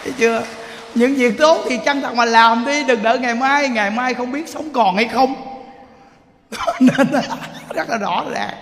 Thấy 0.04 0.12
chưa? 0.18 0.42
Những 0.94 1.14
việc 1.14 1.38
tốt 1.38 1.64
thì 1.68 1.78
chăng 1.84 2.00
thật 2.00 2.14
mà 2.14 2.24
làm 2.24 2.64
đi 2.64 2.84
đừng 2.84 3.02
đợi 3.02 3.18
ngày 3.18 3.34
mai. 3.34 3.68
Ngày 3.68 3.90
mai 3.90 4.14
không 4.14 4.32
biết 4.32 4.48
sống 4.48 4.68
còn 4.72 4.96
hay 4.96 5.08
không? 5.08 5.53
nên 6.80 7.06
rất 7.74 7.90
là 7.90 7.98
rõ 7.98 8.24
ràng. 8.30 8.54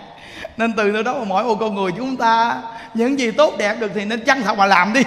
Nên 0.56 0.72
từ 0.72 0.92
nơi 0.92 1.02
đó 1.02 1.14
mà 1.18 1.24
mỗi 1.24 1.44
một 1.44 1.56
con 1.60 1.74
người 1.74 1.92
chúng 1.96 2.16
ta 2.16 2.62
những 2.94 3.18
gì 3.18 3.30
tốt 3.30 3.54
đẹp 3.58 3.76
được 3.80 3.90
thì 3.94 4.04
nên 4.04 4.24
chân 4.24 4.42
thật 4.42 4.58
mà 4.58 4.66
làm 4.66 4.92
đi. 4.92 5.02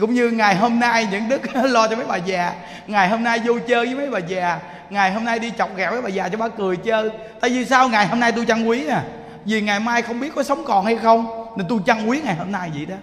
Cũng 0.00 0.14
như 0.14 0.30
ngày 0.30 0.56
hôm 0.56 0.80
nay 0.80 1.08
những 1.10 1.28
đức 1.28 1.40
lo 1.64 1.88
cho 1.88 1.96
mấy 1.96 2.06
bà 2.06 2.16
già 2.16 2.52
ngày 2.86 3.08
hôm 3.08 3.24
nay 3.24 3.40
vô 3.44 3.58
chơi 3.68 3.86
với 3.86 3.94
mấy 3.94 4.10
bà 4.10 4.18
già 4.18 4.58
ngày 4.90 5.12
hôm 5.12 5.24
nay 5.24 5.38
đi 5.38 5.52
chọc 5.58 5.76
ghẹo 5.76 5.90
với 5.90 6.02
bà 6.02 6.08
già 6.08 6.28
cho 6.28 6.38
bà 6.38 6.48
cười 6.48 6.76
chơi. 6.76 7.10
Tại 7.40 7.50
vì 7.50 7.64
sao? 7.64 7.88
Ngày 7.88 8.06
hôm 8.06 8.20
nay 8.20 8.32
tôi 8.32 8.44
chăn 8.44 8.68
quý 8.68 8.86
à 8.86 9.02
vì 9.44 9.60
ngày 9.60 9.80
mai 9.80 10.02
không 10.02 10.20
biết 10.20 10.34
có 10.34 10.42
sống 10.42 10.64
còn 10.66 10.84
hay 10.84 10.96
không 10.96 11.46
nên 11.56 11.66
tôi 11.68 11.78
chăn 11.86 12.10
quý 12.10 12.20
ngày 12.24 12.34
hôm 12.34 12.52
nay 12.52 12.70
vậy 12.74 12.86
đó. 12.86 12.96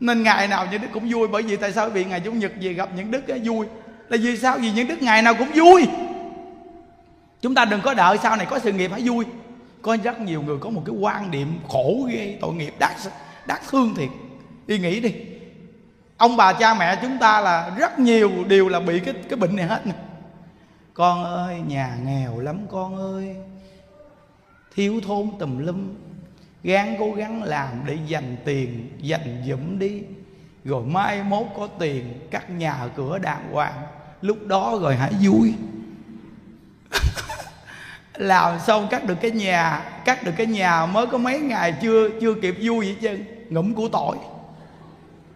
Nên 0.00 0.22
ngày 0.22 0.48
nào 0.48 0.66
những 0.70 0.82
đức 0.82 0.88
cũng 0.92 1.12
vui 1.12 1.28
bởi 1.28 1.42
vì 1.42 1.56
tại 1.56 1.72
sao? 1.72 1.88
Vì 1.88 2.04
ngày 2.04 2.20
chủ 2.20 2.32
nhật 2.32 2.52
về 2.60 2.72
gặp 2.72 2.88
những 2.96 3.10
đức 3.10 3.28
ấy, 3.28 3.40
vui. 3.44 3.66
Là 4.08 4.18
vì 4.20 4.36
sao? 4.36 4.58
Vì 4.58 4.70
những 4.70 4.88
đức 4.88 5.02
ngày 5.02 5.22
nào 5.22 5.34
cũng 5.34 5.48
vui 5.54 5.86
chúng 7.46 7.54
ta 7.54 7.64
đừng 7.64 7.80
có 7.80 7.94
đợi 7.94 8.18
sau 8.22 8.36
này 8.36 8.46
có 8.50 8.58
sự 8.58 8.72
nghiệp 8.72 8.90
hãy 8.92 9.02
vui. 9.08 9.24
Có 9.82 9.96
rất 10.02 10.20
nhiều 10.20 10.42
người 10.42 10.58
có 10.58 10.70
một 10.70 10.82
cái 10.86 10.94
quan 10.94 11.30
niệm 11.30 11.58
khổ 11.68 12.08
ghê, 12.10 12.38
tội 12.40 12.54
nghiệp 12.54 12.74
đắt 12.78 12.96
đắt 13.46 13.60
thương 13.70 13.94
thiệt. 13.94 14.08
Đi 14.66 14.78
nghĩ 14.78 15.00
đi. 15.00 15.14
Ông 16.16 16.36
bà 16.36 16.52
cha 16.52 16.74
mẹ 16.74 16.98
chúng 17.02 17.18
ta 17.18 17.40
là 17.40 17.70
rất 17.78 17.98
nhiều 17.98 18.30
đều 18.48 18.68
là 18.68 18.80
bị 18.80 19.00
cái 19.00 19.14
cái 19.28 19.36
bệnh 19.36 19.56
này 19.56 19.66
hết 19.66 19.86
nè. 19.86 19.92
Con 20.94 21.24
ơi, 21.24 21.60
nhà 21.66 21.96
nghèo 22.04 22.40
lắm 22.40 22.58
con 22.70 22.96
ơi. 22.96 23.36
Thiếu 24.74 25.00
thốn 25.06 25.30
tùm 25.38 25.58
lum. 25.58 25.94
Gán 26.62 26.96
cố 26.98 27.12
gắng 27.12 27.42
làm 27.42 27.68
để 27.86 27.98
dành 28.06 28.36
tiền, 28.44 28.90
dành 29.00 29.42
dụm 29.48 29.78
đi. 29.78 30.02
Rồi 30.64 30.82
mai 30.86 31.22
mốt 31.22 31.46
có 31.56 31.68
tiền, 31.78 32.26
cắt 32.30 32.50
nhà 32.50 32.88
cửa 32.96 33.18
đàng 33.18 33.52
hoàng. 33.52 33.82
Lúc 34.20 34.46
đó 34.46 34.78
rồi 34.80 34.96
hãy 34.96 35.12
vui 35.22 35.54
làm 38.16 38.58
xong 38.66 38.88
cắt 38.90 39.04
được 39.04 39.14
cái 39.20 39.30
nhà, 39.30 39.82
cắt 40.04 40.24
được 40.24 40.32
cái 40.36 40.46
nhà 40.46 40.86
mới 40.86 41.06
có 41.06 41.18
mấy 41.18 41.38
ngày 41.38 41.74
chưa 41.82 42.10
chưa 42.20 42.34
kịp 42.34 42.56
vui 42.62 42.86
vậy 42.86 42.96
chứ 43.00 43.24
ngủm 43.50 43.74
của 43.74 43.88
tội. 43.88 44.16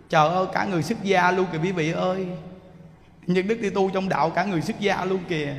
Trời 0.09 0.29
ơi, 0.29 0.47
cả 0.53 0.65
người 0.65 0.83
xuất 0.83 1.03
gia 1.03 1.31
luôn 1.31 1.47
kìa 1.53 1.59
quý 1.63 1.73
vị 1.73 1.93
ơi. 1.93 2.27
Nhưng 3.27 3.49
đức 3.49 3.61
đi 3.61 3.71
tu 3.71 3.91
trong 3.91 4.09
đạo 4.09 4.31
cả 4.31 4.45
người 4.45 4.61
xuất 4.61 4.81
gia 4.81 5.05
luôn 5.05 5.21
kìa. 5.29 5.55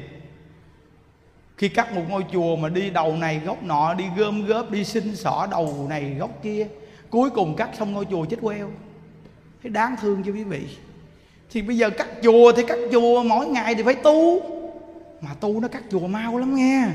Khi 1.57 1.69
cắt 1.69 1.93
một 1.93 2.01
ngôi 2.09 2.25
chùa 2.31 2.55
mà 2.55 2.69
đi 2.69 2.89
đầu 2.89 3.15
này 3.15 3.41
góc 3.45 3.63
nọ, 3.63 3.93
đi 3.93 4.05
gom 4.17 4.45
góp, 4.45 4.71
đi 4.71 4.83
xin 4.83 5.15
xỏ 5.15 5.47
đầu 5.51 5.85
này 5.89 6.15
góc 6.19 6.29
kia, 6.43 6.67
cuối 7.09 7.29
cùng 7.29 7.55
cắt 7.55 7.69
xong 7.79 7.93
ngôi 7.93 8.05
chùa 8.05 8.25
chết 8.25 8.37
queo. 8.41 8.71
Thấy 9.63 9.71
đáng 9.71 9.95
thương 10.01 10.23
cho 10.23 10.31
quý 10.31 10.43
vị? 10.43 10.61
Thì 11.51 11.61
bây 11.61 11.77
giờ 11.77 11.89
cắt 11.89 12.07
chùa 12.23 12.51
thì 12.51 12.63
cắt 12.67 12.79
chùa, 12.91 13.23
mỗi 13.23 13.47
ngày 13.47 13.75
thì 13.75 13.83
phải 13.83 13.95
tu 13.95 14.41
mà 15.21 15.29
tu 15.39 15.59
nó 15.59 15.67
cắt 15.67 15.83
chùa 15.91 16.07
mau 16.07 16.37
lắm 16.37 16.55
nghe. 16.55 16.87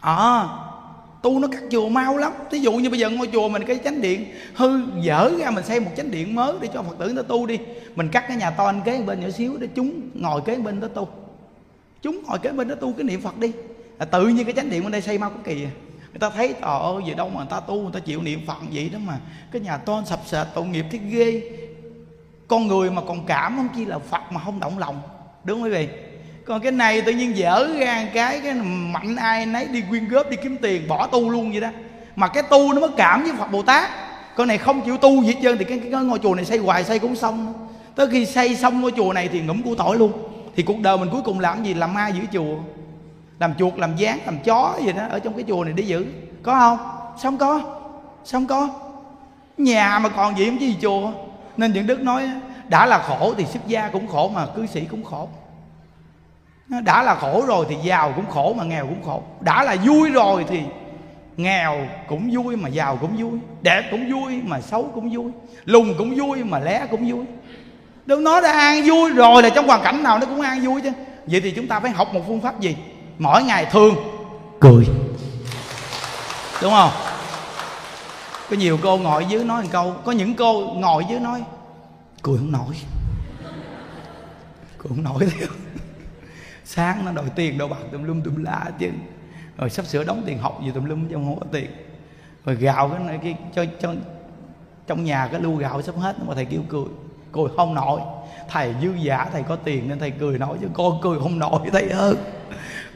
À 0.00 0.48
tu 1.22 1.38
nó 1.38 1.48
cắt 1.48 1.62
chùa 1.70 1.88
mau 1.88 2.16
lắm. 2.16 2.32
Thí 2.50 2.58
dụ 2.58 2.72
như 2.72 2.90
bây 2.90 2.98
giờ 2.98 3.10
ngôi 3.10 3.28
chùa 3.32 3.48
mình 3.48 3.62
cái 3.66 3.78
chánh 3.84 4.00
điện, 4.00 4.26
hư 4.54 4.80
dở 5.00 5.30
ra 5.38 5.50
mình 5.50 5.64
xây 5.64 5.80
một 5.80 5.90
chánh 5.96 6.10
điện 6.10 6.34
mới 6.34 6.54
để 6.60 6.68
cho 6.74 6.82
phật 6.82 6.98
tử 6.98 7.12
nó 7.12 7.22
tu 7.22 7.46
đi. 7.46 7.58
Mình 7.96 8.08
cắt 8.08 8.24
cái 8.28 8.36
nhà 8.36 8.50
to 8.50 8.66
anh 8.66 8.80
kế 8.84 9.02
bên 9.02 9.20
nhỏ 9.20 9.30
xíu 9.30 9.56
để 9.56 9.68
chúng 9.74 10.00
ngồi 10.14 10.40
kế 10.40 10.56
bên 10.56 10.80
đó 10.80 10.88
tu. 10.88 11.08
Chúng 12.02 12.22
ngồi 12.26 12.38
kế 12.38 12.52
bên 12.52 12.68
đó 12.68 12.74
tu 12.74 12.92
cái 12.92 13.04
niệm 13.04 13.20
phật 13.20 13.38
đi. 13.38 13.52
Là 13.98 14.04
tự 14.04 14.28
nhiên 14.28 14.44
cái 14.44 14.54
chánh 14.54 14.70
điện 14.70 14.82
bên 14.82 14.92
đây 14.92 15.00
xây 15.00 15.18
mau 15.18 15.30
cũng 15.30 15.42
kỳ 15.42 15.64
à. 15.64 15.70
Người 16.10 16.20
ta 16.20 16.30
thấy, 16.30 16.48
trời 16.48 16.80
ơi 16.80 17.02
gì 17.06 17.14
đâu 17.14 17.28
mà 17.28 17.36
người 17.36 17.50
ta 17.50 17.60
tu, 17.60 17.82
người 17.82 17.92
ta 17.92 18.00
chịu 18.00 18.22
niệm 18.22 18.40
phật 18.46 18.56
vậy 18.72 18.88
đó 18.88 18.98
mà. 19.06 19.18
Cái 19.52 19.62
nhà 19.62 19.76
to 19.76 20.02
sập 20.06 20.20
sệt, 20.26 20.46
tội 20.54 20.66
nghiệp 20.66 20.84
thế 20.90 20.98
ghê. 21.10 21.42
Con 22.48 22.66
người 22.66 22.90
mà 22.90 23.02
còn 23.08 23.26
cảm, 23.26 23.56
không 23.56 23.68
chi 23.76 23.84
là 23.84 23.98
phật 23.98 24.22
mà 24.30 24.40
không 24.44 24.60
động 24.60 24.78
lòng. 24.78 25.00
Đúng 25.44 25.60
không 25.60 25.64
quý 25.64 25.70
vị? 25.70 25.88
Còn 26.46 26.60
cái 26.60 26.72
này 26.72 27.02
tự 27.02 27.12
nhiên 27.12 27.36
dở 27.36 27.68
ra 27.78 28.06
cái 28.14 28.40
cái 28.40 28.54
mạnh 28.64 29.16
ai 29.16 29.46
nấy 29.46 29.66
đi 29.66 29.82
quyên 29.88 30.08
góp 30.08 30.30
đi 30.30 30.36
kiếm 30.42 30.56
tiền 30.62 30.88
bỏ 30.88 31.06
tu 31.06 31.30
luôn 31.30 31.50
vậy 31.50 31.60
đó. 31.60 31.68
Mà 32.16 32.28
cái 32.28 32.42
tu 32.42 32.72
nó 32.72 32.80
mới 32.80 32.90
cảm 32.96 33.22
với 33.22 33.32
phật 33.32 33.50
bồ 33.50 33.62
tát. 33.62 33.90
Con 34.36 34.48
này 34.48 34.58
không 34.58 34.80
chịu 34.80 34.96
tu 34.96 35.22
gì 35.22 35.32
hết 35.32 35.40
trơn 35.42 35.58
thì 35.58 35.64
cái, 35.64 35.80
cái, 35.92 36.02
ngôi 36.02 36.18
chùa 36.18 36.34
này 36.34 36.44
xây 36.44 36.58
hoài 36.58 36.84
xây 36.84 36.98
cũng 36.98 37.16
xong. 37.16 37.54
Tới 37.94 38.06
khi 38.10 38.26
xây 38.26 38.56
xong 38.56 38.80
ngôi 38.80 38.92
chùa 38.96 39.12
này 39.12 39.28
thì 39.32 39.40
ngủm 39.40 39.62
củ 39.62 39.74
tỏi 39.74 39.96
luôn. 39.96 40.12
Thì 40.56 40.62
cuộc 40.62 40.80
đời 40.80 40.98
mình 40.98 41.08
cuối 41.12 41.22
cùng 41.24 41.40
làm 41.40 41.64
gì? 41.64 41.74
Làm 41.74 41.94
ma 41.94 42.08
giữ 42.08 42.20
chùa. 42.32 42.56
Làm 43.38 43.54
chuột 43.58 43.78
làm 43.78 43.96
gián 43.96 44.18
làm 44.26 44.38
chó 44.38 44.74
gì 44.86 44.92
đó 44.92 45.02
ở 45.10 45.18
trong 45.18 45.34
cái 45.34 45.44
chùa 45.48 45.64
này 45.64 45.72
để 45.76 45.82
giữ. 45.82 46.06
Có 46.42 46.54
không? 46.54 46.78
Sao 47.22 47.30
không 47.30 47.38
có. 47.38 47.60
Sao 48.24 48.40
không 48.40 48.46
có. 48.46 48.68
Nhà 49.58 49.98
mà 49.98 50.08
còn 50.08 50.38
gì 50.38 50.46
không 50.46 50.58
chứ 50.58 50.66
gì 50.66 50.76
chùa. 50.82 51.12
Nên 51.56 51.72
những 51.72 51.86
đức 51.86 52.00
nói 52.00 52.30
đã 52.68 52.86
là 52.86 52.98
khổ 52.98 53.34
thì 53.36 53.44
xuất 53.44 53.66
gia 53.66 53.88
cũng 53.88 54.06
khổ 54.06 54.28
mà 54.34 54.46
cư 54.46 54.66
sĩ 54.66 54.84
cũng 54.84 55.04
khổ 55.04 55.28
đã 56.80 57.02
là 57.02 57.14
khổ 57.14 57.44
rồi 57.46 57.66
thì 57.68 57.76
giàu 57.82 58.12
cũng 58.16 58.30
khổ 58.30 58.54
mà 58.58 58.64
nghèo 58.64 58.86
cũng 58.86 59.02
khổ. 59.04 59.22
Đã 59.40 59.64
là 59.64 59.76
vui 59.84 60.10
rồi 60.10 60.44
thì 60.48 60.60
nghèo 61.36 61.86
cũng 62.08 62.30
vui 62.32 62.56
mà 62.56 62.68
giàu 62.68 62.98
cũng 63.00 63.16
vui. 63.16 63.38
Đẹp 63.62 63.82
cũng 63.90 64.12
vui 64.12 64.42
mà 64.44 64.60
xấu 64.60 64.90
cũng 64.94 65.16
vui. 65.16 65.32
Lùn 65.64 65.94
cũng 65.98 66.14
vui 66.16 66.44
mà 66.44 66.58
lé 66.58 66.86
cũng 66.90 67.10
vui. 67.10 67.24
Đừng 68.06 68.24
nói 68.24 68.40
đã 68.42 68.52
an 68.52 68.82
vui 68.88 69.10
rồi 69.10 69.42
là 69.42 69.50
trong 69.50 69.66
hoàn 69.66 69.82
cảnh 69.82 70.02
nào 70.02 70.18
nó 70.18 70.26
cũng 70.26 70.40
an 70.40 70.60
vui 70.60 70.80
chứ. 70.80 70.90
Vậy 71.26 71.40
thì 71.40 71.50
chúng 71.50 71.66
ta 71.66 71.80
phải 71.80 71.90
học 71.90 72.14
một 72.14 72.20
phương 72.26 72.40
pháp 72.40 72.60
gì? 72.60 72.76
Mỗi 73.18 73.42
ngày 73.42 73.66
thường. 73.70 73.94
Cười. 74.60 74.86
Đúng 76.62 76.72
không? 76.72 76.90
Có 78.50 78.56
nhiều 78.56 78.78
cô 78.82 78.96
ngồi 78.96 79.24
dưới 79.24 79.44
nói 79.44 79.62
một 79.62 79.68
câu 79.72 79.94
có 80.04 80.12
những 80.12 80.34
cô 80.34 80.74
ngồi 80.76 81.04
dưới 81.10 81.20
nói 81.20 81.42
cười 82.22 82.38
không 82.38 82.52
nổi. 82.52 82.74
Cười 84.78 84.88
không 84.88 85.02
nổi 85.02 85.28
sáng 86.74 87.04
nó 87.04 87.12
đòi 87.12 87.30
tiền 87.34 87.58
đòi 87.58 87.68
bạc 87.68 87.76
tùm 87.92 88.02
lum 88.02 88.22
tùm 88.22 88.44
la 88.44 88.70
chứ. 88.78 88.90
Rồi 89.56 89.70
sắp 89.70 89.86
sửa 89.86 90.04
đóng 90.04 90.22
tiền 90.26 90.38
học 90.38 90.60
gì 90.64 90.70
tùm 90.74 90.84
lum 90.84 91.08
trong 91.08 91.24
không 91.24 91.40
có 91.40 91.46
tiền. 91.52 91.70
Rồi 92.44 92.56
gạo 92.56 92.88
cái 92.88 93.04
này 93.04 93.18
cái 93.22 93.36
cho, 93.54 93.64
cho 93.80 93.94
trong 94.86 95.04
nhà 95.04 95.28
cái 95.32 95.40
lưu 95.40 95.56
gạo 95.56 95.82
sắp 95.82 95.94
hết 95.96 96.16
mà 96.26 96.34
thầy 96.34 96.44
kêu 96.44 96.60
cười. 96.68 96.84
Cười 97.32 97.48
không 97.56 97.74
nổi. 97.74 98.00
Thầy 98.48 98.74
dư 98.82 98.92
giả 98.94 99.28
thầy 99.32 99.42
có 99.42 99.56
tiền 99.56 99.88
nên 99.88 99.98
thầy 99.98 100.10
cười 100.10 100.38
nổi 100.38 100.58
chứ. 100.60 100.68
Con 100.72 100.98
cười 101.02 101.18
không 101.20 101.38
nổi 101.38 101.60
thầy 101.72 101.88
ơi. 101.88 102.14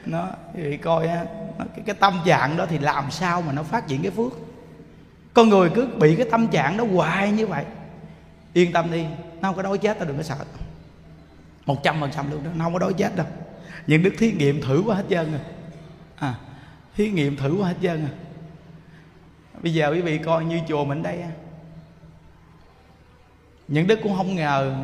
Nó 0.06 0.28
thì 0.54 0.76
coi 0.76 1.08
á 1.08 1.24
cái, 1.58 1.82
cái 1.86 1.94
tâm 1.94 2.20
trạng 2.24 2.56
đó 2.56 2.66
thì 2.68 2.78
làm 2.78 3.10
sao 3.10 3.42
mà 3.42 3.52
nó 3.52 3.62
phát 3.62 3.88
triển 3.88 4.02
cái 4.02 4.10
phước? 4.10 4.32
Con 5.34 5.48
người 5.48 5.70
cứ 5.74 5.88
bị 5.98 6.16
cái 6.16 6.26
tâm 6.30 6.48
trạng 6.48 6.76
đó 6.76 6.84
hoài 6.94 7.30
như 7.30 7.46
vậy. 7.46 7.64
Yên 8.52 8.72
tâm 8.72 8.92
đi 8.92 9.04
nó 9.40 9.48
không 9.48 9.56
có 9.56 9.62
đói 9.62 9.78
chết 9.78 9.98
tao 9.98 10.08
đừng 10.08 10.16
có 10.16 10.22
sợ. 10.22 10.36
Một 11.66 11.82
trăm 11.82 12.00
phần 12.00 12.10
trăm 12.16 12.30
luôn 12.30 12.44
đó 12.44 12.50
nó 12.54 12.64
không 12.64 12.72
có 12.72 12.78
đói 12.78 12.92
chết 12.92 13.16
đâu 13.16 13.26
những 13.86 14.02
đức 14.02 14.14
thí 14.18 14.32
nghiệm 14.32 14.60
thử 14.62 14.82
qua 14.86 14.96
hết 14.96 15.04
trơn 15.10 15.30
rồi 15.30 15.40
à. 16.16 16.34
Thí 16.96 17.10
nghiệm 17.10 17.36
thử 17.36 17.56
qua 17.60 17.68
hết 17.68 17.76
trơn 17.82 18.00
rồi 18.00 18.10
bây 19.62 19.74
giờ 19.74 19.90
quý 19.90 20.00
vị 20.00 20.18
coi 20.18 20.44
như 20.44 20.60
chùa 20.68 20.84
mình 20.84 21.02
đây 21.02 21.22
những 23.68 23.86
đức 23.86 24.00
cũng 24.02 24.16
không 24.16 24.34
ngờ 24.34 24.74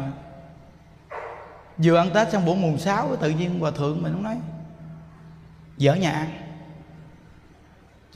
vừa 1.77 1.97
ăn 1.97 2.11
tết 2.15 2.33
xong 2.33 2.47
bữa 2.47 2.55
mùng 2.55 2.79
sáu 2.79 3.17
tự 3.17 3.31
nhiên 3.31 3.61
hòa 3.61 3.71
thượng 3.71 4.03
mình 4.03 4.13
cũng 4.13 4.23
nói 4.23 4.37
dở 5.77 5.95
nhà 5.95 6.11
ăn. 6.11 6.29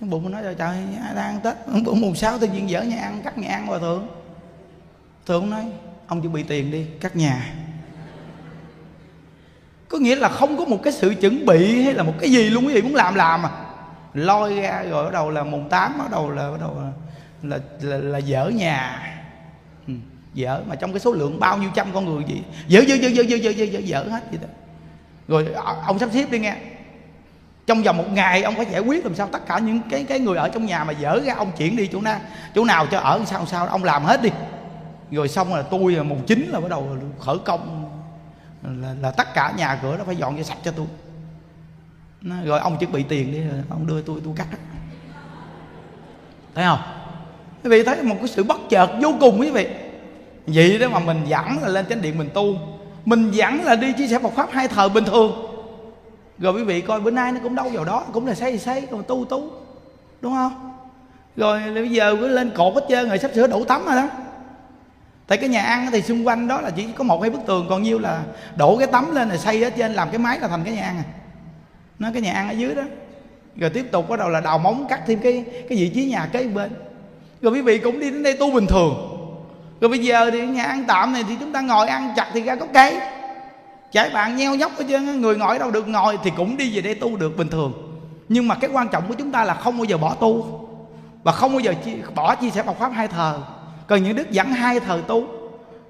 Trong 0.00 0.10
bụng 0.10 0.22
mình 0.22 0.32
nói 0.32 0.42
trời 0.42 0.54
trời 0.54 0.76
đang 1.14 1.16
ăn 1.16 1.40
tết 1.44 1.56
bữa 1.84 1.94
mùng 1.94 2.14
sáu 2.14 2.38
tự 2.38 2.46
nhiên 2.46 2.70
dở 2.70 2.82
nhà 2.82 3.02
ăn 3.02 3.22
cắt 3.22 3.38
nhà 3.38 3.48
ăn 3.48 3.66
hòa 3.66 3.78
thượng. 3.78 4.08
Thượng 5.26 5.50
nói 5.50 5.72
ông 6.06 6.22
chuẩn 6.22 6.32
bị 6.32 6.42
tiền 6.42 6.70
đi 6.70 6.86
cắt 7.00 7.16
nhà 7.16 7.54
có 9.88 9.98
nghĩa 9.98 10.16
là 10.16 10.28
không 10.28 10.58
có 10.58 10.64
một 10.64 10.82
cái 10.82 10.92
sự 10.92 11.14
chuẩn 11.20 11.46
bị 11.46 11.82
hay 11.82 11.94
là 11.94 12.02
một 12.02 12.12
cái 12.20 12.30
gì 12.30 12.50
luôn 12.50 12.66
quý 12.66 12.74
vị 12.74 12.82
muốn 12.82 12.94
làm 12.94 13.14
làm 13.14 13.46
à. 13.46 13.50
Lôi 14.14 14.54
ra 14.54 14.84
rồi 14.90 15.04
bắt 15.04 15.12
đầu 15.12 15.30
là 15.30 15.44
mùng 15.44 15.68
tám 15.68 15.98
bắt 15.98 16.10
đầu 16.10 16.30
là 16.30 16.50
bắt 16.50 16.60
đầu 16.60 16.76
là 16.80 16.90
là, 17.42 17.58
là, 17.80 17.96
là 17.96 18.18
dở 18.18 18.48
nhà. 18.54 19.02
Ừ, 19.86 19.92
dở. 20.34 20.62
Mà 20.68 20.74
trong 20.74 20.92
cái 20.92 21.00
số 21.00 21.12
lượng 21.12 21.40
bao 21.40 21.58
nhiêu 21.58 21.70
trăm 21.74 21.86
con 21.94 22.04
người 22.04 22.24
gì 22.24 22.42
dở 22.68 22.80
dở 22.80 22.94
dở 22.94 23.08
dở 23.08 23.22
dở 23.22 23.36
dở 23.36 23.50
dở, 23.50 23.64
dở, 23.64 23.78
dở 23.78 24.04
hết 24.10 24.24
vậy 24.30 24.38
đó. 24.42 24.48
Rồi 25.28 25.48
ờ, 25.54 25.76
ông 25.86 25.98
sắp 25.98 26.08
xếp 26.12 26.30
đi 26.30 26.38
nghe. 26.38 26.56
Trong 27.66 27.82
vòng 27.82 27.96
một 27.96 28.12
ngày 28.12 28.42
ông 28.42 28.54
phải 28.54 28.66
giải 28.66 28.80
quyết 28.80 29.04
làm 29.04 29.14
sao 29.14 29.28
tất 29.32 29.46
cả 29.46 29.58
những 29.58 29.80
cái 29.90 30.04
cái 30.04 30.20
người 30.20 30.36
ở 30.36 30.48
trong 30.48 30.66
nhà 30.66 30.84
mà 30.84 30.92
dở 30.92 31.20
ra 31.26 31.34
ông 31.34 31.52
chuyển 31.58 31.76
đi 31.76 31.86
chỗ 31.86 32.00
nào 32.00 32.20
chỗ 32.54 32.64
nào 32.64 32.86
cho 32.90 32.98
ở 32.98 33.20
sao 33.26 33.46
sao 33.46 33.66
ông 33.66 33.84
làm 33.84 34.04
hết 34.04 34.22
đi. 34.22 34.30
Rồi 35.10 35.28
xong 35.28 35.54
là 35.54 35.62
tôi 35.62 35.92
là 35.92 36.02
mùng 36.02 36.22
chín 36.26 36.50
là 36.52 36.60
bắt 36.60 36.68
đầu 36.70 36.96
khởi 37.18 37.38
công 37.44 37.85
là, 38.66 38.94
là 39.00 39.10
tất 39.10 39.34
cả 39.34 39.52
nhà 39.56 39.78
cửa 39.82 39.96
nó 39.96 40.04
phải 40.04 40.16
dọn 40.16 40.36
cho 40.36 40.42
sạch 40.42 40.58
cho 40.64 40.70
tôi. 40.70 40.86
Nó, 42.20 42.36
rồi 42.44 42.60
ông 42.60 42.78
chuẩn 42.78 42.92
bị 42.92 43.02
tiền 43.02 43.32
đi 43.32 43.40
ông 43.70 43.86
đưa 43.86 44.02
tôi 44.02 44.20
tôi 44.24 44.34
cắt. 44.36 44.46
Đó. 44.52 44.58
thấy 46.54 46.64
không? 46.64 46.78
Quý 47.64 47.70
vị 47.70 47.82
thấy 47.82 48.02
một 48.02 48.16
cái 48.18 48.28
sự 48.28 48.44
bất 48.44 48.56
chợt 48.68 48.90
vô 49.02 49.14
cùng 49.20 49.40
quý 49.40 49.50
vị. 49.50 49.68
Vậy 50.46 50.78
đó 50.78 50.88
mà 50.88 50.98
mình 50.98 51.22
dẫn 51.26 51.58
là 51.62 51.68
lên 51.68 51.86
chánh 51.88 52.02
điện 52.02 52.18
mình 52.18 52.30
tu. 52.34 52.56
Mình 53.04 53.30
dẫn 53.30 53.64
là 53.64 53.76
đi 53.76 53.92
chia 53.92 54.06
sẻ 54.06 54.18
một 54.18 54.36
pháp 54.36 54.48
hai 54.52 54.68
thờ 54.68 54.88
bình 54.88 55.04
thường. 55.04 55.32
Rồi 56.38 56.52
quý 56.52 56.64
vị 56.64 56.80
coi 56.80 57.00
bữa 57.00 57.10
nay 57.10 57.32
nó 57.32 57.40
cũng 57.42 57.54
đâu 57.54 57.68
vào 57.72 57.84
đó 57.84 58.04
cũng 58.12 58.26
là 58.26 58.34
xây 58.34 58.58
xây 58.58 58.86
còn 58.90 59.02
tu 59.08 59.24
tu. 59.24 59.50
Đúng 60.20 60.32
không? 60.32 60.72
Rồi 61.36 61.62
bây 61.74 61.90
giờ 61.90 62.16
cứ 62.20 62.28
lên 62.28 62.50
cột 62.50 62.74
hết 62.74 62.86
trơn 62.88 63.08
rồi 63.08 63.18
sắp 63.18 63.30
sửa 63.34 63.46
đủ 63.46 63.64
tắm 63.64 63.84
rồi 63.84 63.94
đó 63.94 64.08
tại 65.26 65.38
cái 65.38 65.48
nhà 65.48 65.62
ăn 65.62 65.88
thì 65.92 66.02
xung 66.02 66.26
quanh 66.26 66.48
đó 66.48 66.60
là 66.60 66.70
chỉ 66.70 66.86
có 66.96 67.04
một 67.04 67.20
hai 67.20 67.30
bức 67.30 67.40
tường 67.46 67.66
còn 67.70 67.82
nhiêu 67.82 67.98
là 67.98 68.22
đổ 68.56 68.78
cái 68.78 68.86
tấm 68.86 69.14
lên 69.14 69.28
rồi 69.28 69.38
xây 69.38 69.62
ở 69.62 69.70
trên 69.70 69.92
làm 69.92 70.10
cái 70.10 70.18
máy 70.18 70.40
là 70.40 70.48
thành 70.48 70.64
cái 70.64 70.74
nhà 70.74 70.82
ăn 70.82 70.96
à. 70.96 71.04
Nó 71.98 72.08
cái 72.12 72.22
nhà 72.22 72.32
ăn 72.32 72.48
ở 72.48 72.52
dưới 72.52 72.74
đó. 72.74 72.82
Rồi 73.56 73.70
tiếp 73.70 73.86
tục 73.92 74.08
bắt 74.08 74.18
đầu 74.18 74.28
là 74.28 74.40
đào 74.40 74.58
móng 74.58 74.86
cắt 74.88 75.00
thêm 75.06 75.18
cái 75.18 75.44
cái 75.68 75.78
vị 75.78 75.90
trí 75.94 76.04
nhà 76.04 76.28
kế 76.32 76.46
bên. 76.46 76.70
Rồi 77.42 77.52
quý 77.52 77.60
vị 77.60 77.78
cũng 77.78 78.00
đi 78.00 78.10
đến 78.10 78.22
đây 78.22 78.36
tu 78.36 78.50
bình 78.50 78.66
thường. 78.66 78.94
Rồi 79.80 79.88
bây 79.88 79.98
giờ 79.98 80.30
thì 80.30 80.46
nhà 80.46 80.64
ăn 80.64 80.84
tạm 80.88 81.12
này 81.12 81.24
thì 81.28 81.36
chúng 81.40 81.52
ta 81.52 81.60
ngồi 81.60 81.86
ăn 81.86 82.12
chặt 82.16 82.30
thì 82.32 82.40
ra 82.40 82.56
có 82.56 82.66
cây. 82.74 82.96
Chạy 83.92 84.10
bạn 84.10 84.36
nheo 84.36 84.54
nhóc 84.54 84.72
hết 84.78 84.84
trơn 84.88 85.20
người 85.20 85.36
ngồi 85.36 85.58
đâu 85.58 85.70
được 85.70 85.88
ngồi 85.88 86.18
thì 86.24 86.30
cũng 86.36 86.56
đi 86.56 86.76
về 86.76 86.82
đây 86.82 86.94
tu 86.94 87.16
được 87.16 87.36
bình 87.36 87.48
thường. 87.48 87.72
Nhưng 88.28 88.48
mà 88.48 88.54
cái 88.54 88.70
quan 88.72 88.88
trọng 88.88 89.08
của 89.08 89.14
chúng 89.14 89.32
ta 89.32 89.44
là 89.44 89.54
không 89.54 89.76
bao 89.76 89.84
giờ 89.84 89.98
bỏ 89.98 90.14
tu. 90.14 90.62
Và 91.22 91.32
không 91.32 91.52
bao 91.52 91.60
giờ 91.60 91.74
chi, 91.84 91.92
bỏ 92.14 92.34
chia 92.34 92.50
sẻ 92.50 92.62
Phật 92.62 92.78
pháp 92.78 92.92
hai 92.94 93.08
thờ 93.08 93.38
cần 93.86 94.02
những 94.02 94.16
đức 94.16 94.30
dẫn 94.30 94.46
hai 94.52 94.80
thời 94.80 95.02
tu. 95.02 95.26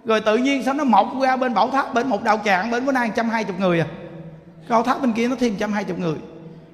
Rồi 0.05 0.21
tự 0.21 0.37
nhiên 0.37 0.63
sao 0.63 0.75
nó 0.75 0.85
mọc 0.85 1.13
ra 1.23 1.37
bên 1.37 1.55
bảo 1.55 1.71
tháp, 1.71 1.95
bên 1.95 2.07
một 2.07 2.23
đạo 2.23 2.41
tràng, 2.45 2.71
bên 2.71 2.87
bữa 2.87 2.93
nay 2.93 3.11
trăm 3.15 3.29
hai 3.29 3.45
chục 3.45 3.61
người 3.61 3.81
à. 3.81 3.87
Cao 4.69 4.83
tháp 4.83 5.01
bên 5.01 5.13
kia 5.13 5.29
nó 5.29 5.37
thêm 5.37 5.57
trăm 5.59 5.73
hai 5.73 5.85
chục 5.85 5.99
người. 5.99 6.15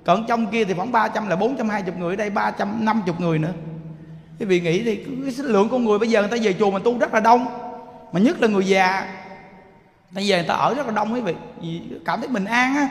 Còn 0.04 0.24
trong 0.28 0.46
kia 0.46 0.64
thì 0.64 0.74
khoảng 0.74 0.92
ba 0.92 1.08
trăm 1.08 1.28
là 1.28 1.36
bốn 1.36 1.56
trăm 1.56 1.68
hai 1.68 1.82
chục 1.82 1.98
người, 1.98 2.12
ở 2.12 2.16
đây 2.16 2.30
ba 2.30 2.50
trăm 2.50 2.84
năm 2.84 3.02
chục 3.06 3.20
người 3.20 3.38
nữa. 3.38 3.52
Cái 4.38 4.46
vì 4.46 4.60
nghĩ 4.60 4.82
thì 4.82 4.96
cái 4.96 5.34
lượng 5.38 5.68
con 5.68 5.84
người 5.84 5.98
bây 5.98 6.10
giờ 6.10 6.20
người 6.20 6.30
ta 6.30 6.36
về 6.42 6.54
chùa 6.58 6.70
mình 6.70 6.82
tu 6.82 6.98
rất 6.98 7.14
là 7.14 7.20
đông. 7.20 7.46
Mà 8.12 8.20
nhất 8.20 8.42
là 8.42 8.48
người 8.48 8.66
già 8.66 9.06
bây 10.10 10.26
giờ 10.26 10.36
người 10.36 10.46
ta 10.48 10.54
ở 10.54 10.74
rất 10.74 10.86
là 10.86 10.92
đông 10.92 11.14
quý 11.14 11.20
vị. 11.20 11.34
Vì 11.62 11.80
cảm 12.04 12.20
thấy 12.20 12.28
bình 12.28 12.44
an 12.44 12.76
á. 12.76 12.88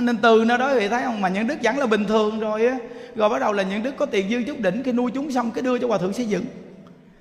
Nên 0.00 0.16
từ 0.16 0.44
nơi 0.46 0.58
đó 0.58 0.72
quý 0.72 0.78
vị 0.78 0.88
thấy 0.88 1.02
không, 1.02 1.20
mà 1.20 1.28
những 1.28 1.46
đức 1.46 1.56
vẫn 1.62 1.78
là 1.78 1.86
bình 1.86 2.04
thường 2.04 2.40
rồi 2.40 2.66
á. 2.66 2.76
Rồi 3.16 3.28
bắt 3.28 3.38
đầu 3.38 3.52
là 3.52 3.62
những 3.62 3.82
đức 3.82 3.96
có 3.96 4.06
tiền 4.06 4.28
dư 4.28 4.42
chút 4.42 4.60
đỉnh, 4.60 4.82
cái 4.82 4.94
nuôi 4.94 5.10
chúng 5.14 5.32
xong, 5.32 5.50
cái 5.50 5.62
đưa 5.62 5.78
cho 5.78 5.86
hòa 5.86 5.98
thượng 5.98 6.12
xây 6.12 6.26
dựng 6.26 6.44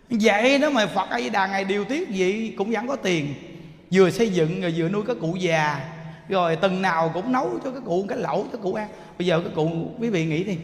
vậy 0.09 0.59
đó 0.59 0.69
mà 0.69 0.87
phật 0.87 1.09
a 1.09 1.19
di 1.19 1.29
đà 1.29 1.47
ngày 1.47 1.63
điều 1.63 1.85
tiết 1.85 2.09
gì 2.09 2.53
cũng 2.57 2.71
vẫn 2.71 2.87
có 2.87 2.95
tiền. 2.95 3.33
Vừa 3.91 4.09
xây 4.09 4.29
dựng 4.29 4.61
rồi 4.61 4.73
vừa 4.77 4.89
nuôi 4.89 5.03
các 5.07 5.17
cụ 5.21 5.35
già. 5.35 5.89
Rồi 6.29 6.55
từng 6.55 6.81
nào 6.81 7.11
cũng 7.13 7.31
nấu 7.31 7.59
cho 7.63 7.71
các 7.71 7.83
cụ 7.85 8.05
cái 8.09 8.17
lẩu 8.17 8.47
cho 8.51 8.57
cụ 8.57 8.73
ăn. 8.73 8.87
Bây 9.17 9.25
giờ 9.25 9.41
các 9.43 9.51
cụ 9.55 9.91
quý 9.99 10.09
vị 10.09 10.25
nghĩ 10.25 10.43
đi. 10.43 10.57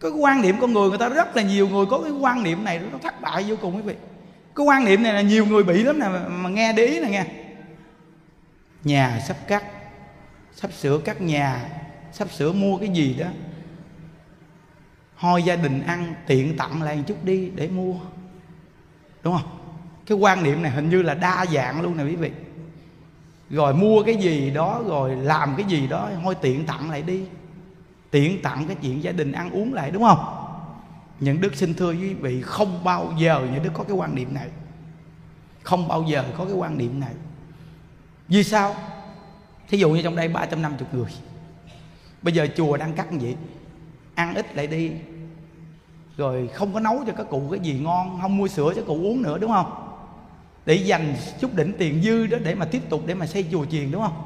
Cái 0.00 0.10
quan 0.10 0.42
niệm 0.42 0.56
con 0.60 0.72
người 0.72 0.88
người 0.88 0.98
ta 0.98 1.08
rất 1.08 1.36
là 1.36 1.42
nhiều 1.42 1.68
người 1.68 1.86
có 1.86 1.98
cái 1.98 2.12
quan 2.12 2.42
niệm 2.42 2.64
này 2.64 2.80
nó 2.92 2.98
thất 2.98 3.20
bại 3.20 3.44
vô 3.48 3.56
cùng 3.60 3.76
quý 3.76 3.82
vị. 3.82 3.94
Cái 4.54 4.66
quan 4.66 4.84
niệm 4.84 5.02
này 5.02 5.12
là 5.12 5.20
nhiều 5.20 5.46
người 5.46 5.62
bị 5.62 5.82
lắm 5.82 5.98
nè 5.98 6.08
mà, 6.08 6.28
mà 6.28 6.50
nghe 6.50 6.72
để 6.72 6.86
ý 6.86 7.00
nè 7.00 7.08
nghe. 7.10 7.24
Nhà 8.84 9.20
sắp 9.28 9.36
cắt 9.46 9.64
sắp 10.54 10.72
sửa 10.72 10.98
cắt 10.98 11.20
nhà 11.20 11.68
sắp 12.12 12.30
sửa 12.30 12.52
mua 12.52 12.78
cái 12.78 12.88
gì 12.88 13.14
đó. 13.14 13.26
Hoi 15.14 15.42
gia 15.42 15.56
đình 15.56 15.82
ăn 15.86 16.14
tiện 16.26 16.56
tặng 16.56 16.82
lại 16.82 16.96
một 16.96 17.02
chút 17.06 17.24
đi 17.24 17.50
để 17.54 17.68
mua 17.68 17.94
đúng 19.22 19.36
không? 19.38 19.58
Cái 20.06 20.18
quan 20.18 20.42
niệm 20.42 20.62
này 20.62 20.72
hình 20.72 20.90
như 20.90 21.02
là 21.02 21.14
đa 21.14 21.46
dạng 21.52 21.80
luôn 21.80 21.96
nè 21.96 22.04
quý 22.04 22.16
vị. 22.16 22.30
Rồi 23.50 23.74
mua 23.74 24.02
cái 24.02 24.16
gì 24.16 24.50
đó, 24.50 24.82
rồi 24.86 25.16
làm 25.16 25.54
cái 25.56 25.66
gì 25.68 25.86
đó, 25.86 26.10
thôi 26.24 26.34
tiện 26.40 26.66
tặng 26.66 26.90
lại 26.90 27.02
đi. 27.02 27.24
Tiện 28.10 28.42
tặng 28.42 28.64
cái 28.66 28.76
chuyện 28.82 29.02
gia 29.02 29.12
đình 29.12 29.32
ăn 29.32 29.50
uống 29.50 29.74
lại, 29.74 29.90
đúng 29.90 30.02
không? 30.02 30.18
Những 31.20 31.40
đức 31.40 31.56
xin 31.56 31.74
thưa 31.74 31.90
quý 31.90 32.14
vị, 32.14 32.42
không 32.42 32.84
bao 32.84 33.12
giờ 33.18 33.46
những 33.52 33.62
đức 33.62 33.70
có 33.74 33.84
cái 33.84 33.96
quan 33.96 34.14
niệm 34.14 34.34
này. 34.34 34.48
Không 35.62 35.88
bao 35.88 36.02
giờ 36.02 36.24
có 36.38 36.44
cái 36.44 36.54
quan 36.54 36.78
niệm 36.78 37.00
này. 37.00 37.12
Vì 38.28 38.44
sao? 38.44 38.74
Thí 39.68 39.78
dụ 39.78 39.90
như 39.90 40.02
trong 40.02 40.16
đây 40.16 40.28
350 40.28 40.88
người. 40.92 41.10
Bây 42.22 42.34
giờ 42.34 42.46
chùa 42.56 42.76
đang 42.76 42.92
cắt 42.92 43.12
gì 43.12 43.36
ăn 44.14 44.34
ít 44.34 44.56
lại 44.56 44.66
đi 44.66 44.92
rồi 46.20 46.48
không 46.54 46.74
có 46.74 46.80
nấu 46.80 47.04
cho 47.06 47.12
các 47.16 47.26
cụ 47.30 47.42
cái 47.50 47.60
gì 47.60 47.80
ngon, 47.82 48.18
không 48.22 48.36
mua 48.36 48.48
sữa 48.48 48.72
cho 48.76 48.82
cụ 48.86 48.94
uống 48.94 49.22
nữa, 49.22 49.38
đúng 49.38 49.50
không? 49.50 49.72
Để 50.66 50.74
dành 50.74 51.14
chút 51.40 51.54
đỉnh 51.54 51.72
tiền 51.78 52.02
dư 52.02 52.26
đó 52.26 52.38
để 52.42 52.54
mà 52.54 52.64
tiếp 52.64 52.82
tục 52.88 53.02
để 53.06 53.14
mà 53.14 53.26
xây 53.26 53.46
chùa 53.52 53.64
chiền, 53.64 53.90
đúng 53.90 54.02
không? 54.02 54.22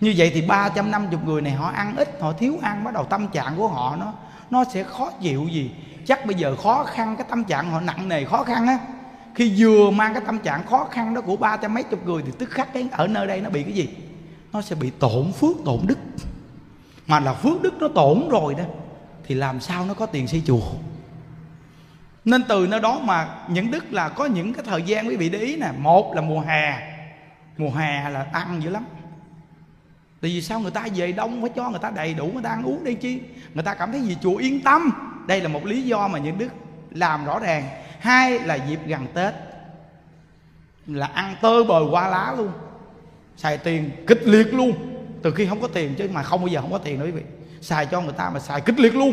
Như 0.00 0.14
vậy 0.16 0.30
thì 0.34 0.42
350 0.42 1.18
người 1.24 1.42
này 1.42 1.52
họ 1.52 1.68
ăn 1.68 1.96
ít, 1.96 2.20
họ 2.20 2.32
thiếu 2.32 2.58
ăn, 2.62 2.84
bắt 2.84 2.94
đầu 2.94 3.04
tâm 3.04 3.28
trạng 3.28 3.56
của 3.56 3.68
họ 3.68 3.96
nó 3.96 4.12
nó 4.50 4.64
sẽ 4.64 4.82
khó 4.82 5.10
chịu 5.20 5.48
gì? 5.52 5.70
Chắc 6.06 6.26
bây 6.26 6.34
giờ 6.34 6.56
khó 6.56 6.84
khăn, 6.84 7.16
cái 7.16 7.26
tâm 7.30 7.44
trạng 7.44 7.70
họ 7.70 7.80
nặng 7.80 8.08
nề 8.08 8.24
khó 8.24 8.44
khăn 8.44 8.66
á. 8.66 8.78
Khi 9.34 9.54
vừa 9.58 9.90
mang 9.90 10.14
cái 10.14 10.22
tâm 10.26 10.38
trạng 10.38 10.66
khó 10.66 10.88
khăn 10.90 11.14
đó 11.14 11.20
của 11.20 11.36
ba 11.36 11.56
trăm 11.56 11.74
mấy 11.74 11.82
chục 11.82 12.06
người 12.06 12.22
thì 12.26 12.32
tức 12.38 12.50
khắc 12.50 12.72
cái 12.72 12.88
ở 12.92 13.06
nơi 13.06 13.26
đây 13.26 13.40
nó 13.40 13.50
bị 13.50 13.62
cái 13.62 13.72
gì? 13.72 13.88
Nó 14.52 14.62
sẽ 14.62 14.76
bị 14.76 14.90
tổn 14.90 15.32
phước, 15.32 15.56
tổn 15.64 15.80
đức. 15.86 15.98
Mà 17.06 17.20
là 17.20 17.34
phước 17.34 17.62
đức 17.62 17.74
nó 17.80 17.88
tổn 17.88 18.28
rồi 18.28 18.54
đó, 18.54 18.64
thì 19.26 19.34
làm 19.34 19.60
sao 19.60 19.86
nó 19.86 19.94
có 19.94 20.06
tiền 20.06 20.28
xây 20.28 20.42
chùa? 20.46 20.62
Nên 22.24 22.44
từ 22.48 22.66
nơi 22.66 22.80
đó 22.80 22.98
mà 22.98 23.28
những 23.48 23.70
đức 23.70 23.92
là 23.92 24.08
có 24.08 24.26
những 24.26 24.54
cái 24.54 24.64
thời 24.66 24.82
gian, 24.82 25.08
quý 25.08 25.16
vị 25.16 25.28
để 25.28 25.38
ý 25.38 25.56
nè. 25.56 25.68
Một 25.78 26.14
là 26.14 26.20
mùa 26.20 26.40
hè. 26.40 26.94
Mùa 27.56 27.70
hè 27.70 28.10
là 28.10 28.26
ăn 28.32 28.62
dữ 28.62 28.70
lắm. 28.70 28.84
Tại 30.20 30.30
vì 30.30 30.42
sao 30.42 30.60
người 30.60 30.70
ta 30.70 30.86
về 30.94 31.12
đông 31.12 31.40
phải 31.40 31.50
cho 31.56 31.70
người 31.70 31.80
ta 31.80 31.90
đầy 31.90 32.14
đủ, 32.14 32.26
người 32.26 32.42
ta 32.42 32.50
ăn 32.50 32.62
uống 32.62 32.84
đây 32.84 32.94
chi? 32.94 33.20
Người 33.54 33.64
ta 33.64 33.74
cảm 33.74 33.92
thấy 33.92 34.00
gì? 34.00 34.16
Chùa 34.22 34.36
yên 34.36 34.60
tâm. 34.60 34.90
Đây 35.26 35.40
là 35.40 35.48
một 35.48 35.64
lý 35.64 35.82
do 35.82 36.08
mà 36.08 36.18
những 36.18 36.38
đức 36.38 36.48
làm 36.90 37.24
rõ 37.24 37.38
ràng. 37.38 37.68
Hai 37.98 38.38
là 38.38 38.54
dịp 38.54 38.80
gần 38.86 39.06
tết. 39.14 39.34
Là 40.86 41.06
ăn 41.06 41.36
tơ 41.42 41.64
bời 41.64 41.84
qua 41.90 42.08
lá 42.08 42.34
luôn. 42.36 42.52
Xài 43.36 43.58
tiền 43.58 43.90
kịch 44.06 44.22
liệt 44.24 44.54
luôn. 44.54 44.72
Từ 45.22 45.30
khi 45.30 45.46
không 45.46 45.60
có 45.60 45.68
tiền 45.68 45.94
chứ 45.94 46.08
mà 46.12 46.22
không 46.22 46.40
bao 46.40 46.48
giờ 46.48 46.60
không 46.60 46.72
có 46.72 46.78
tiền 46.78 46.98
nữa, 46.98 47.04
quý 47.04 47.10
vị. 47.10 47.22
Xài 47.60 47.86
cho 47.86 48.00
người 48.00 48.12
ta 48.12 48.30
mà 48.30 48.40
xài 48.40 48.60
kịch 48.60 48.80
liệt 48.80 48.94
luôn 48.94 49.12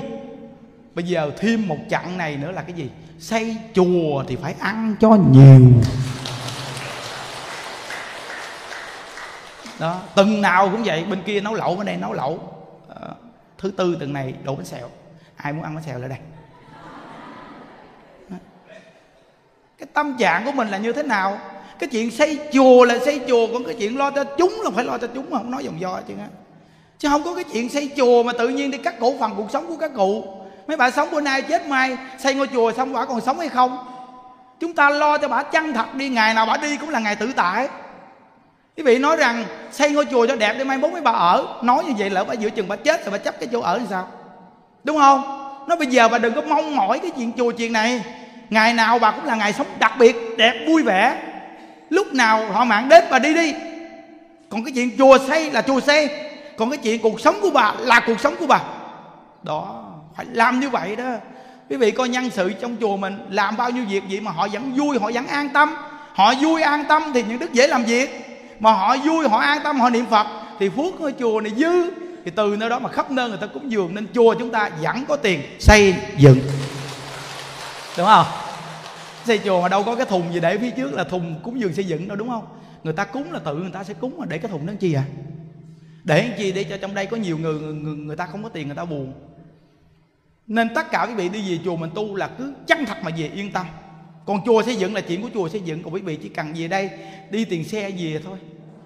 bây 0.96 1.06
giờ 1.06 1.32
thêm 1.38 1.68
một 1.68 1.78
chặng 1.90 2.18
này 2.18 2.38
nữa 2.38 2.52
là 2.52 2.62
cái 2.62 2.74
gì? 2.74 2.90
Xây 3.20 3.58
chùa 3.74 4.24
thì 4.28 4.36
phải 4.36 4.56
ăn 4.60 4.96
cho 5.00 5.18
nhiều. 5.32 5.62
Đó 9.80 10.02
từng 10.16 10.42
nào 10.42 10.70
cũng 10.72 10.84
vậy 10.84 11.04
bên 11.04 11.22
kia 11.26 11.42
nấu 11.42 11.54
lẩu 11.54 11.76
bên 11.76 11.86
đây 11.86 11.98
nấu 11.98 12.14
lẩu. 12.14 12.40
À, 13.02 13.08
thứ 13.58 13.72
tư 13.78 13.96
tuần 14.00 14.14
này 14.14 14.34
đổ 14.44 14.56
bánh 14.56 14.66
xèo. 14.66 14.90
Ai 15.36 15.54
muốn 15.54 15.64
ăn 15.64 15.76
bánh 15.76 15.84
xèo 15.84 16.00
lại 16.00 16.10
đây? 16.10 16.20
Cái 19.78 19.88
tâm 19.94 20.18
trạng 20.20 20.46
của 20.46 20.52
mình 20.52 20.68
là 20.68 20.78
như 20.78 20.94
thế 20.94 21.04
nào? 21.04 21.40
Cái 21.80 21.90
chuyện 21.92 22.12
xây 22.12 22.40
chùa 22.54 22.86
là 22.86 23.00
xây 23.06 23.22
chùa 23.28 23.48
còn 23.54 23.64
cái 23.64 23.76
chuyện 23.80 23.98
lo 23.98 24.12
cho 24.12 24.24
chúng 24.24 24.62
là 24.64 24.70
phải 24.70 24.86
lo 24.86 24.98
cho 24.98 25.08
chúng 25.08 25.30
mà 25.30 25.38
không 25.38 25.52
nói 25.52 25.64
dòng 25.64 25.80
do 25.80 26.02
chứ. 26.08 26.14
Chứ 26.98 27.10
không 27.10 27.24
có 27.24 27.36
cái 27.36 27.44
chuyện 27.54 27.70
xây 27.70 27.92
chùa 27.98 28.24
mà 28.24 28.34
tự 28.34 28.50
nhiên 28.50 28.72
đi 28.72 28.78
cắt 28.78 29.00
cổ 29.00 29.14
phần 29.20 29.34
cuộc 29.38 29.52
sống 29.52 29.68
của 29.68 29.78
các 29.78 29.92
cụ 29.96 30.41
mấy 30.68 30.78
bà 30.78 30.92
sống 30.92 31.12
bữa 31.12 31.22
nay 31.22 31.42
chết 31.42 31.68
mai 31.68 31.98
xây 32.20 32.34
ngôi 32.34 32.48
chùa 32.48 32.72
xong 32.72 32.94
bà 32.94 33.06
còn 33.06 33.22
sống 33.22 33.40
hay 33.40 33.50
không? 33.50 33.78
Chúng 34.60 34.74
ta 34.74 34.90
lo 34.90 35.18
cho 35.18 35.28
bà 35.28 35.44
chăng 35.44 35.74
thật 35.74 35.96
đi, 35.96 36.10
ngày 36.10 36.34
nào 36.34 36.46
bà 36.46 36.58
đi 36.58 36.78
cũng 36.78 36.90
là 36.90 37.00
ngày 37.00 37.16
tự 37.16 37.32
tại. 37.36 37.68
Quý 38.78 38.84
vị 38.84 38.98
nói 38.98 39.16
rằng 39.16 39.46
xây 39.72 39.92
ngôi 39.92 40.06
chùa 40.06 40.28
cho 40.28 40.36
đẹp 40.36 40.56
để 40.58 40.64
mai 40.64 40.78
mốt 40.78 40.92
mấy 40.92 41.02
bà 41.02 41.12
ở. 41.12 41.48
Nói 41.62 41.84
như 41.84 41.94
vậy 41.98 42.10
lỡ 42.10 42.24
bà 42.24 42.34
giữa 42.34 42.50
chừng 42.50 42.68
bà 42.68 42.76
chết 42.76 43.06
rồi 43.06 43.12
bà 43.12 43.18
chấp 43.18 43.40
cái 43.40 43.50
chỗ 43.52 43.62
ở 43.62 43.80
thì 43.80 43.86
sao? 43.90 44.08
Đúng 44.84 44.98
không? 44.98 45.38
Nó 45.68 45.76
bây 45.76 45.88
giờ 45.88 46.08
bà 46.08 46.18
đừng 46.18 46.34
có 46.34 46.42
mong 46.42 46.76
mỏi 46.76 47.00
cái 47.00 47.12
chuyện 47.18 47.32
chùa 47.38 47.52
chuyện 47.52 47.74
này. 47.74 48.04
Ngày 48.50 48.74
nào 48.74 49.00
bà 49.00 49.12
cũng 49.12 49.26
là 49.26 49.36
ngày 49.36 49.54
sống 49.54 49.68
đặc 49.80 49.94
biệt, 50.00 50.16
đẹp, 50.38 50.54
vui 50.68 50.84
vẻ. 50.84 51.18
Lúc 51.90 52.14
nào 52.14 52.46
họ 52.52 52.66
mạng 52.66 52.90
đến 52.90 53.04
bà 53.12 53.20
đi 53.20 53.34
đi. 53.34 53.54
Còn 54.50 54.64
cái 54.64 54.72
chuyện 54.76 54.98
chùa 54.98 55.18
xây 55.28 55.52
là 55.52 55.62
chùa 55.62 55.80
xây. 55.80 56.10
Còn 56.58 56.70
cái 56.70 56.78
chuyện 56.78 57.02
cuộc 57.02 57.20
sống 57.20 57.36
của 57.42 57.50
bà 57.50 57.74
là 57.80 58.02
cuộc 58.08 58.20
sống 58.20 58.36
của 58.40 58.48
bà. 58.48 58.60
Đó 59.44 59.81
phải 60.26 60.36
làm 60.36 60.60
như 60.60 60.70
vậy 60.70 60.96
đó. 60.96 61.16
Quý 61.70 61.78
vị 61.78 61.92
coi 61.92 62.10
nhân 62.10 62.30
sự 62.30 62.54
trong 62.62 62.78
chùa 62.82 62.98
mình 62.98 63.18
làm 63.30 63.58
bao 63.58 63.70
nhiêu 63.70 63.86
việc 63.90 64.04
vậy 64.10 64.22
mà 64.22 64.32
họ 64.32 64.48
vẫn 64.48 64.74
vui 64.76 65.00
họ 65.00 65.12
vẫn 65.14 65.28
an 65.28 65.50
tâm. 65.54 65.76
Họ 66.14 66.34
vui 66.42 66.62
an 66.62 66.84
tâm 66.90 67.04
thì 67.14 67.24
những 67.24 67.40
đức 67.40 67.54
dễ 67.54 67.68
làm 67.68 67.84
việc. 67.84 68.10
Mà 68.60 68.72
họ 68.72 68.98
vui 68.98 69.28
họ 69.28 69.38
an 69.38 69.60
tâm 69.64 69.80
họ 69.80 69.90
niệm 69.90 70.06
phật 70.06 70.28
thì 70.60 70.70
phước 70.70 71.00
ngôi 71.00 71.14
chùa 71.20 71.42
này 71.42 71.52
dư. 71.58 71.92
Thì 72.26 72.32
từ 72.36 72.56
nơi 72.56 72.70
đó 72.70 72.80
mà 72.80 72.90
khắp 72.90 73.12
nơi 73.12 73.30
người 73.30 73.38
ta 73.38 73.48
cúng 73.48 73.72
dường 73.72 73.96
nên 73.96 74.08
chùa 74.14 74.36
chúng 74.40 74.52
ta 74.52 74.70
vẫn 74.82 75.06
có 75.08 75.16
tiền 75.16 75.42
xây 75.60 75.96
dựng. 76.18 76.40
Đúng 77.98 78.06
không? 78.06 78.26
Xây 79.26 79.38
chùa 79.38 79.62
mà 79.62 79.70
đâu 79.70 79.84
có 79.84 79.96
cái 79.96 80.06
thùng 80.06 80.34
gì 80.34 80.40
để 80.40 80.58
phía 80.58 80.72
trước 80.72 80.94
là 80.94 81.04
thùng 81.04 81.40
cúng 81.44 81.60
dường 81.60 81.74
xây 81.74 81.86
dựng 81.86 82.08
đâu 82.08 82.18
đúng 82.18 82.30
không? 82.30 82.46
Người 82.84 82.94
ta 82.94 83.04
cúng 83.04 83.32
là 83.32 83.40
tự 83.40 83.56
người 83.56 83.72
ta 83.74 83.84
sẽ 83.84 83.94
cúng 83.94 84.18
mà 84.18 84.26
để 84.30 84.38
cái 84.38 84.52
thùng 84.52 84.66
đó 84.66 84.74
chi 84.80 84.94
à? 84.94 85.04
Để 86.04 86.24
làm 86.28 86.38
chi? 86.38 86.52
Để 86.52 86.64
cho 86.64 86.78
trong 86.78 86.94
đây 86.94 87.06
có 87.06 87.18
nhiều 87.18 87.38
người 87.38 87.54
người, 87.54 87.96
người 87.96 88.16
ta 88.16 88.26
không 88.26 88.44
có 88.44 88.50
tiền 88.50 88.68
người 88.68 88.76
ta 88.76 88.86
buồn 88.86 89.14
nên 90.52 90.74
tất 90.76 90.92
cả 90.92 91.06
quý 91.10 91.14
vị 91.14 91.30
đi 91.30 91.52
về 91.52 91.60
chùa 91.66 91.76
mình 91.76 91.90
tu 91.96 92.16
là 92.16 92.28
cứ 92.28 92.54
chân 92.68 92.86
thật 92.86 92.98
mà 93.04 93.12
về 93.18 93.32
yên 93.36 93.52
tâm. 93.52 93.66
Còn 94.26 94.46
chùa 94.46 94.64
xây 94.64 94.76
dựng 94.76 94.94
là 94.94 95.02
chuyện 95.02 95.22
của 95.22 95.30
chùa 95.34 95.50
xây 95.50 95.62
dựng, 95.62 95.84
còn 95.84 95.94
quý 95.94 96.02
vị 96.02 96.16
chỉ 96.16 96.30
cần 96.30 96.54
về 96.56 96.68
đây, 96.68 96.90
đi 97.30 97.46
tiền 97.46 97.64
xe 97.64 97.90
về 97.90 98.22
thôi. 98.26 98.38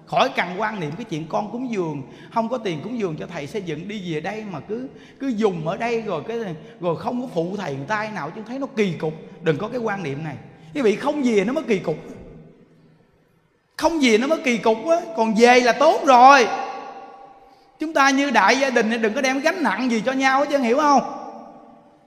Khỏi 0.06 0.28
cần 0.36 0.48
quan 0.58 0.80
niệm 0.80 0.90
cái 0.96 1.04
chuyện 1.04 1.26
con 1.28 1.52
cúng 1.52 1.70
dường, 1.70 2.02
không 2.34 2.48
có 2.48 2.58
tiền 2.58 2.80
cúng 2.84 2.98
dường 2.98 3.16
cho 3.16 3.26
thầy 3.26 3.46
xây 3.46 3.62
dựng, 3.62 3.88
đi 3.88 4.14
về 4.14 4.20
đây 4.20 4.44
mà 4.52 4.60
cứ 4.60 4.88
cứ 5.20 5.26
dùng 5.26 5.68
ở 5.68 5.76
đây 5.76 6.02
rồi 6.02 6.22
cái 6.28 6.38
rồi 6.80 6.96
không 6.96 7.22
có 7.22 7.28
phụ 7.34 7.56
thầy 7.56 7.74
người 7.74 7.86
ta 7.86 8.10
nào, 8.14 8.30
chứ 8.30 8.40
thấy 8.48 8.58
nó 8.58 8.66
kỳ 8.76 8.92
cục. 8.92 9.14
Đừng 9.42 9.58
có 9.58 9.68
cái 9.68 9.80
quan 9.80 10.02
niệm 10.02 10.24
này. 10.24 10.36
Quý 10.74 10.82
vị 10.82 10.96
không 10.96 11.22
về 11.22 11.44
nó 11.44 11.52
mới 11.52 11.64
kỳ 11.64 11.78
cục. 11.78 11.96
Không 13.76 13.98
về 14.02 14.18
nó 14.18 14.26
mới 14.26 14.38
kỳ 14.44 14.58
cục 14.58 14.86
á, 14.86 14.96
còn 15.16 15.34
về 15.34 15.60
là 15.60 15.72
tốt 15.72 16.00
rồi. 16.06 16.46
Chúng 17.78 17.92
ta 17.92 18.10
như 18.10 18.30
đại 18.30 18.56
gia 18.56 18.70
đình 18.70 19.02
đừng 19.02 19.14
có 19.14 19.20
đem 19.20 19.40
gánh 19.40 19.62
nặng 19.62 19.90
gì 19.90 20.02
cho 20.06 20.12
nhau 20.12 20.40
hết 20.40 20.46
chứ 20.50 20.58
hiểu 20.58 20.76
không? 20.76 21.25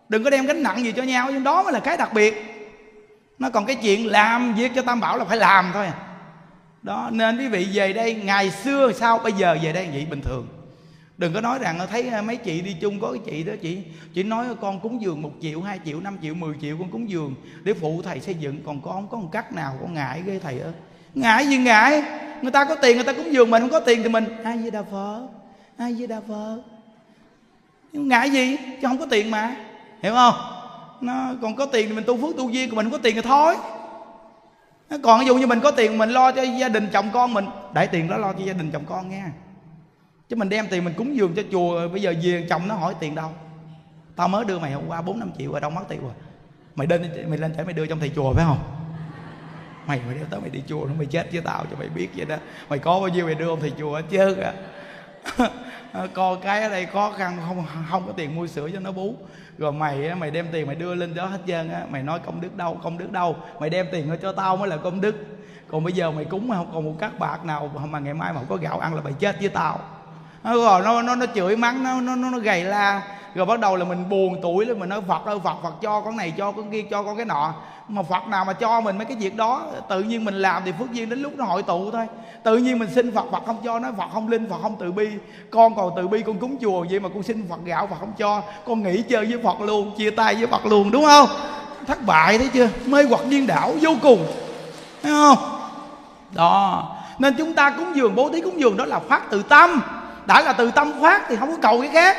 Đừng 0.09 0.23
có 0.23 0.29
đem 0.29 0.45
gánh 0.45 0.63
nặng 0.63 0.83
gì 0.83 0.91
cho 0.91 1.03
nhau, 1.03 1.29
nhưng 1.31 1.43
đó 1.43 1.63
mới 1.63 1.73
là 1.73 1.79
cái 1.79 1.97
đặc 1.97 2.13
biệt. 2.13 2.55
Nó 3.39 3.49
còn 3.49 3.65
cái 3.65 3.75
chuyện 3.75 4.07
làm 4.07 4.53
việc 4.53 4.71
cho 4.75 4.81
tam 4.81 4.99
bảo 4.99 5.17
là 5.17 5.25
phải 5.25 5.37
làm 5.37 5.71
thôi. 5.73 5.87
Đó, 6.81 7.09
nên 7.13 7.37
quý 7.37 7.47
vị 7.47 7.67
về 7.73 7.93
đây, 7.93 8.13
ngày 8.13 8.51
xưa 8.51 8.91
sao, 8.91 9.19
bây 9.19 9.31
giờ 9.31 9.57
về 9.63 9.73
đây 9.73 9.89
vậy, 9.93 10.07
bình 10.09 10.21
thường. 10.21 10.47
Đừng 11.17 11.33
có 11.33 11.41
nói 11.41 11.59
rằng 11.59 11.79
ờ, 11.79 11.85
thấy 11.85 12.09
ờ, 12.09 12.21
mấy 12.21 12.35
chị 12.35 12.61
đi 12.61 12.75
chung 12.81 12.99
có 12.99 13.11
cái 13.11 13.21
chị 13.25 13.43
đó, 13.43 13.53
chị 13.61 13.77
chị 14.13 14.23
nói 14.23 14.45
con 14.61 14.79
cúng 14.79 15.01
dường 15.01 15.21
một 15.21 15.31
triệu, 15.41 15.61
hai 15.61 15.79
triệu, 15.85 15.99
năm 15.99 16.17
triệu 16.21 16.33
10 16.33 16.55
triệu 16.61 16.77
con 16.79 16.91
cúng 16.91 17.09
dường 17.09 17.35
để 17.63 17.73
phụ 17.73 18.01
thầy 18.01 18.19
xây 18.19 18.35
dựng. 18.35 18.63
Còn 18.65 18.81
con 18.81 18.93
không 18.93 19.07
có 19.07 19.17
một 19.17 19.29
cách 19.31 19.53
nào, 19.53 19.77
con 19.81 19.93
ngại 19.93 20.23
ghê 20.25 20.39
thầy 20.43 20.59
ơi. 20.59 20.71
Ngại 21.13 21.47
gì 21.47 21.57
ngại? 21.57 22.03
Người 22.41 22.51
ta 22.51 22.65
có 22.65 22.75
tiền, 22.75 22.95
người 22.95 23.05
ta 23.05 23.13
cúng 23.13 23.33
dường 23.33 23.51
mình, 23.51 23.61
không 23.61 23.71
có 23.71 23.79
tiền 23.79 24.03
thì 24.03 24.09
mình 24.09 24.25
ai 24.43 24.57
với 24.57 24.71
đà 24.71 24.83
phở 24.83 25.27
ai 25.77 25.93
với 25.93 26.07
đà 26.07 26.21
phở 26.27 26.57
ngại 27.93 28.29
gì? 28.29 28.57
Chứ 28.57 28.87
không 28.87 28.97
có 28.97 29.05
tiền 29.05 29.31
mà 29.31 29.55
hiểu 30.03 30.13
không? 30.13 30.33
Nó 31.01 31.33
còn 31.41 31.55
có 31.55 31.65
tiền 31.65 31.87
thì 31.87 31.95
mình 31.95 32.03
tu 32.07 32.17
phước 32.17 32.37
tu 32.37 32.49
duyên, 32.49 32.69
còn 32.69 32.75
mình 32.75 32.85
không 32.85 32.91
có 32.91 32.97
tiền 33.03 33.15
thì 33.15 33.21
thôi. 33.21 33.55
Còn 35.03 35.19
ví 35.19 35.25
dụ 35.25 35.35
như 35.35 35.47
mình 35.47 35.59
có 35.59 35.71
tiền 35.71 35.97
mình 35.97 36.09
lo 36.09 36.31
cho 36.31 36.41
gia 36.41 36.69
đình 36.69 36.87
chồng 36.93 37.09
con 37.13 37.33
mình, 37.33 37.45
để 37.73 37.85
tiền 37.85 38.07
đó 38.07 38.17
lo 38.17 38.33
cho 38.33 38.39
gia 38.45 38.53
đình 38.53 38.71
chồng 38.71 38.85
con 38.85 39.09
nghe. 39.09 39.23
chứ 40.29 40.35
mình 40.35 40.49
đem 40.49 40.67
tiền 40.67 40.85
mình 40.85 40.93
cúng 40.97 41.15
dường 41.15 41.33
cho 41.35 41.41
chùa, 41.51 41.87
bây 41.87 42.01
giờ 42.01 42.13
về 42.23 42.47
chồng 42.49 42.67
nó 42.67 42.75
hỏi 42.75 42.95
tiền 42.99 43.15
đâu? 43.15 43.29
Tao 44.15 44.27
mới 44.27 44.45
đưa 44.45 44.59
mày 44.59 44.71
hôm 44.71 44.83
qua 44.87 45.01
bốn 45.01 45.19
năm 45.19 45.31
triệu 45.37 45.51
rồi, 45.51 45.61
đâu 45.61 45.69
mất 45.69 45.81
tiêu 45.89 45.99
rồi. 46.01 46.11
Mày 46.75 46.87
lên 46.87 47.29
mày 47.29 47.37
lên 47.37 47.53
chảy 47.55 47.65
mày 47.65 47.73
đưa 47.73 47.85
trong 47.85 47.99
thầy 47.99 48.11
chùa 48.15 48.33
phải 48.33 48.45
không? 48.45 48.59
Mày 49.87 50.01
mày 50.07 50.15
đeo 50.15 50.25
tới 50.29 50.39
mày 50.39 50.49
đi 50.49 50.63
chùa 50.67 50.85
nó 50.85 50.93
mày 50.97 51.05
chết 51.05 51.31
với 51.31 51.41
tao 51.41 51.65
cho 51.71 51.77
mày 51.79 51.89
biết 51.89 52.09
vậy 52.15 52.25
đó. 52.25 52.35
Mày 52.69 52.79
có 52.79 52.99
bao 52.99 53.09
nhiêu 53.09 53.25
mày 53.25 53.35
đưa 53.35 53.47
ông 53.47 53.59
thầy 53.59 53.73
chùa 53.79 54.01
chứ 54.09 54.35
à 54.35 54.53
co 56.13 56.35
cái 56.35 56.63
ở 56.63 56.69
đây 56.69 56.85
khó 56.85 57.11
khăn, 57.17 57.37
không 57.47 57.65
không 57.89 58.03
có 58.07 58.13
tiền 58.17 58.35
mua 58.35 58.47
sữa 58.47 58.69
cho 58.73 58.79
nó 58.79 58.91
bú. 58.91 59.15
Rồi 59.57 59.71
mày 59.71 60.15
mày 60.15 60.31
đem 60.31 60.47
tiền 60.51 60.67
mày 60.67 60.75
đưa 60.75 60.95
lên 60.95 61.15
đó 61.15 61.25
hết 61.25 61.39
trơn 61.47 61.71
á. 61.71 61.85
Mày 61.89 62.03
nói 62.03 62.19
công 62.25 62.41
đức 62.41 62.57
đâu, 62.57 62.79
công 62.83 62.97
đức 62.97 63.11
đâu. 63.11 63.35
Mày 63.59 63.69
đem 63.69 63.87
tiền 63.91 64.17
cho 64.21 64.31
tao 64.31 64.57
mới 64.57 64.69
là 64.69 64.77
công 64.77 65.01
đức. 65.01 65.15
Còn 65.67 65.83
bây 65.83 65.93
giờ 65.93 66.11
mày 66.11 66.25
cúng 66.25 66.47
mà 66.47 66.55
không 66.55 66.71
còn 66.73 66.85
một 66.85 66.95
cát 66.99 67.19
bạc 67.19 67.45
nào, 67.45 67.71
mà 67.89 67.99
ngày 67.99 68.13
mai 68.13 68.33
mà 68.33 68.39
không 68.39 68.49
có 68.49 68.55
gạo 68.55 68.79
ăn 68.79 68.95
là 68.95 69.01
mày 69.01 69.13
chết 69.13 69.39
với 69.39 69.49
tao. 69.49 69.79
Rồi, 70.43 70.81
nó 70.81 71.01
nó 71.01 71.15
nó 71.15 71.25
chửi 71.35 71.55
mắng 71.55 71.83
nó 71.83 72.01
nó 72.01 72.15
nó 72.15 72.39
gầy 72.39 72.63
la 72.63 73.18
rồi 73.35 73.45
bắt 73.45 73.59
đầu 73.59 73.75
là 73.75 73.85
mình 73.85 74.09
buồn 74.09 74.39
tuổi 74.41 74.65
lên, 74.65 74.79
mình 74.79 74.89
nói, 74.89 75.01
phật 75.07 75.25
ơi 75.25 75.39
phật 75.43 75.55
phật 75.63 75.73
cho 75.81 76.01
con 76.01 76.17
này, 76.17 76.33
cho 76.37 76.51
con 76.51 76.71
kia, 76.71 76.81
cho 76.91 77.03
con 77.03 77.17
cái 77.17 77.25
nọ. 77.25 77.53
Mà 77.87 78.03
phật 78.03 78.27
nào 78.27 78.45
mà 78.45 78.53
cho 78.53 78.81
mình 78.81 78.97
mấy 78.97 79.05
cái 79.05 79.17
việc 79.19 79.35
đó, 79.35 79.65
tự 79.89 80.03
nhiên 80.03 80.25
mình 80.25 80.41
làm 80.41 80.61
thì 80.65 80.71
phước 80.79 80.91
duyên 80.91 81.09
đến 81.09 81.21
lúc 81.21 81.33
nó 81.37 81.45
hội 81.45 81.63
tụ 81.63 81.91
thôi. 81.91 82.05
Tự 82.43 82.57
nhiên 82.57 82.79
mình 82.79 82.89
xin 82.95 83.15
phật 83.15 83.25
phật 83.31 83.43
không 83.45 83.57
cho, 83.63 83.79
nói, 83.79 83.91
phật 83.97 84.07
không 84.13 84.29
linh, 84.29 84.49
phật 84.49 84.57
không 84.61 84.75
từ 84.79 84.91
bi. 84.91 85.07
Con 85.51 85.75
còn 85.75 85.91
từ 85.95 86.07
bi, 86.07 86.21
con 86.25 86.37
cúng 86.37 86.57
chùa, 86.61 86.85
vậy 86.89 86.99
mà 86.99 87.09
con 87.13 87.23
xin 87.23 87.47
phật 87.49 87.59
gạo, 87.65 87.87
phật 87.87 87.95
không 87.99 88.13
cho. 88.17 88.41
Con 88.65 88.83
nghỉ 88.83 89.01
chơi 89.01 89.25
với 89.25 89.39
phật 89.43 89.61
luôn, 89.61 89.91
chia 89.97 90.09
tay 90.09 90.35
với 90.35 90.47
phật 90.47 90.65
luôn, 90.65 90.91
đúng 90.91 91.05
không? 91.05 91.29
Thất 91.87 92.05
bại, 92.05 92.37
thấy 92.37 92.49
chưa? 92.53 92.69
Mê 92.85 93.03
hoặc 93.03 93.21
điên 93.29 93.47
đảo, 93.47 93.73
vô 93.81 93.91
cùng. 94.01 94.25
Thấy 95.03 95.11
không? 95.11 95.37
Đó. 96.31 96.95
Nên 97.19 97.35
chúng 97.37 97.53
ta 97.53 97.69
cúng 97.69 97.95
dường, 97.95 98.15
bố 98.15 98.29
thí 98.29 98.41
cúng 98.41 98.59
dường 98.59 98.77
đó 98.77 98.85
là 98.85 98.99
phát 98.99 99.21
từ 99.31 99.43
tâm. 99.43 99.81
Đã 100.25 100.41
là 100.41 100.53
từ 100.53 100.71
tâm 100.71 101.01
phát 101.01 101.21
thì 101.29 101.35
không 101.35 101.51
có 101.51 101.57
cầu 101.61 101.81
cái 101.81 101.89
khác 101.93 102.17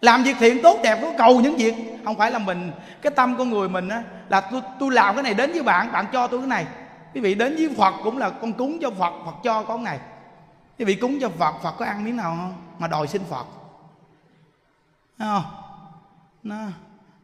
làm 0.00 0.22
việc 0.22 0.36
thiện 0.38 0.62
tốt 0.62 0.80
đẹp 0.82 0.98
có 1.02 1.12
cầu 1.18 1.40
những 1.40 1.56
việc 1.56 1.74
không 2.04 2.16
phải 2.16 2.30
là 2.30 2.38
mình. 2.38 2.72
Cái 3.02 3.12
tâm 3.16 3.34
con 3.38 3.50
người 3.50 3.68
mình 3.68 3.88
á, 3.88 4.02
là 4.28 4.40
tôi 4.40 4.60
tôi 4.78 4.92
làm 4.92 5.14
cái 5.14 5.22
này 5.22 5.34
đến 5.34 5.52
với 5.52 5.62
bạn 5.62 5.92
bạn 5.92 6.06
cho 6.12 6.26
tôi 6.26 6.40
cái 6.40 6.48
này. 6.48 6.66
Quý 7.14 7.20
vị, 7.20 7.34
đến 7.34 7.56
với 7.56 7.68
phật 7.78 7.94
cũng 8.04 8.18
là 8.18 8.30
con 8.30 8.52
cúng 8.52 8.78
cho 8.82 8.90
phật 8.90 9.12
phật 9.24 9.34
cho 9.44 9.62
con 9.62 9.84
này. 9.84 9.98
Quý 10.78 10.84
vị, 10.84 10.94
cúng 10.94 11.18
cho 11.20 11.28
phật 11.28 11.54
phật 11.62 11.74
có 11.78 11.84
ăn 11.84 12.04
miếng 12.04 12.16
nào 12.16 12.30
không? 12.30 12.54
Mà 12.78 12.86
đòi 12.86 13.06
xin 13.06 13.22
phật. 13.30 13.46
Thấy 15.18 15.28
không? 15.28 15.52
Nó. 16.42 16.56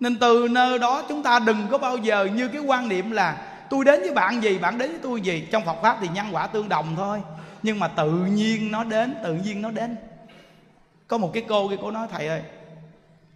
nên 0.00 0.18
từ 0.18 0.48
nơi 0.50 0.78
đó 0.78 1.02
chúng 1.08 1.22
ta 1.22 1.38
đừng 1.38 1.66
có 1.70 1.78
bao 1.78 1.96
giờ 1.96 2.28
như 2.34 2.48
cái 2.48 2.60
quan 2.60 2.88
niệm 2.88 3.10
là 3.10 3.36
tôi 3.70 3.84
đến 3.84 4.00
với 4.00 4.12
bạn 4.12 4.42
gì, 4.42 4.58
bạn 4.58 4.78
đến 4.78 4.90
với 4.90 5.00
tôi 5.02 5.20
gì. 5.20 5.48
Trong 5.52 5.64
phật 5.64 5.76
pháp 5.82 5.96
thì 6.00 6.08
nhân 6.08 6.26
quả 6.32 6.46
tương 6.46 6.68
đồng 6.68 6.96
thôi. 6.96 7.22
Nhưng 7.62 7.80
mà 7.80 7.88
tự 7.88 8.10
nhiên 8.10 8.72
nó 8.72 8.84
đến, 8.84 9.14
tự 9.22 9.34
nhiên 9.34 9.62
nó 9.62 9.70
đến. 9.70 9.96
Có 11.08 11.18
một 11.18 11.30
cái 11.34 11.44
cô 11.48 11.68
kia 11.68 11.76
cô 11.82 11.90
nói, 11.90 12.06
thầy 12.12 12.28
ơi 12.28 12.42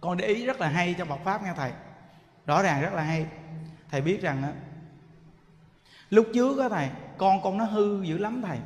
con 0.01 0.17
để 0.17 0.27
ý 0.27 0.45
rất 0.45 0.61
là 0.61 0.67
hay 0.67 0.95
trong 0.97 1.07
Phật 1.07 1.19
pháp 1.23 1.43
nghe 1.43 1.53
thầy. 1.55 1.71
Rõ 2.45 2.61
ràng 2.61 2.81
rất 2.81 2.93
là 2.93 3.01
hay. 3.01 3.25
Thầy 3.91 4.01
biết 4.01 4.21
rằng 4.21 4.43
á, 4.43 4.53
lúc 6.09 6.27
trước 6.33 6.59
á 6.59 6.69
thầy, 6.69 6.89
con 7.17 7.41
con 7.41 7.57
nó 7.57 7.65
hư 7.65 8.03
dữ 8.03 8.17
lắm 8.17 8.41
thầy. 8.47 8.57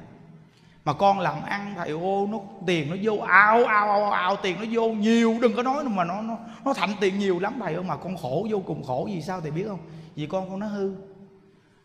Mà 0.85 0.93
con 0.93 1.19
làm 1.19 1.43
ăn 1.43 1.73
thầy, 1.77 1.89
ô, 1.89 2.27
nó 2.31 2.39
tiền 2.65 2.89
nó 2.89 2.95
vô, 3.01 3.17
ao 3.17 3.65
ao 3.65 3.91
ao 3.91 4.11
ao, 4.11 4.35
tiền 4.35 4.57
nó 4.59 4.65
vô 4.71 4.89
nhiều, 4.89 5.37
đừng 5.41 5.55
có 5.55 5.63
nói 5.63 5.83
mà 5.83 6.03
nó 6.03 6.21
nó 6.21 6.37
nó 6.65 6.73
thành 6.73 6.89
tiền 6.99 7.19
nhiều 7.19 7.39
lắm 7.39 7.59
thầy 7.59 7.73
ơi, 7.73 7.83
mà 7.83 7.97
con 7.97 8.17
khổ 8.17 8.47
vô 8.49 8.61
cùng 8.65 8.83
khổ 8.83 9.07
gì 9.11 9.21
sao 9.21 9.41
thầy 9.41 9.51
biết 9.51 9.65
không? 9.67 9.79
Vì 10.15 10.27
con 10.27 10.49
con 10.49 10.59
nó 10.59 10.67
hư 10.67 10.95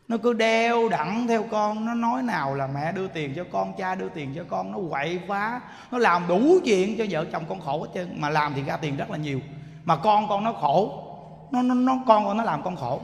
nó 0.09 0.17
cứ 0.17 0.33
đeo 0.33 0.89
đẳng 0.89 1.27
theo 1.27 1.43
con 1.51 1.85
nó 1.85 1.95
nói 1.95 2.23
nào 2.23 2.55
là 2.55 2.67
mẹ 2.67 2.93
đưa 2.93 3.09
tiền 3.09 3.33
cho 3.37 3.45
con 3.53 3.73
cha 3.79 3.95
đưa 3.95 4.09
tiền 4.09 4.33
cho 4.37 4.45
con 4.49 4.73
nó 4.73 4.79
quậy 4.91 5.21
phá 5.29 5.61
nó 5.91 5.99
làm 5.99 6.29
đủ 6.29 6.59
chuyện 6.65 6.99
cho 6.99 7.05
vợ 7.11 7.25
chồng 7.33 7.45
con 7.49 7.61
khổ 7.61 7.83
hết 7.83 7.89
trơn. 7.95 8.21
Mà 8.21 8.31
làm 8.31 8.53
thì 8.55 8.63
ra 8.63 8.77
tiền 8.77 8.97
rất 8.97 9.11
là 9.11 9.17
nhiều. 9.17 9.41
Mà 9.85 9.97
con 9.97 10.29
con 10.29 10.45
nó 10.45 10.53
khổ 10.53 11.05
nó 11.51 11.63
nó, 11.63 11.75
nó 11.75 11.99
con 12.07 12.25
con 12.25 12.37
nó 12.37 12.45
làm 12.45 12.63
con 12.63 12.77
khổ. 12.77 13.01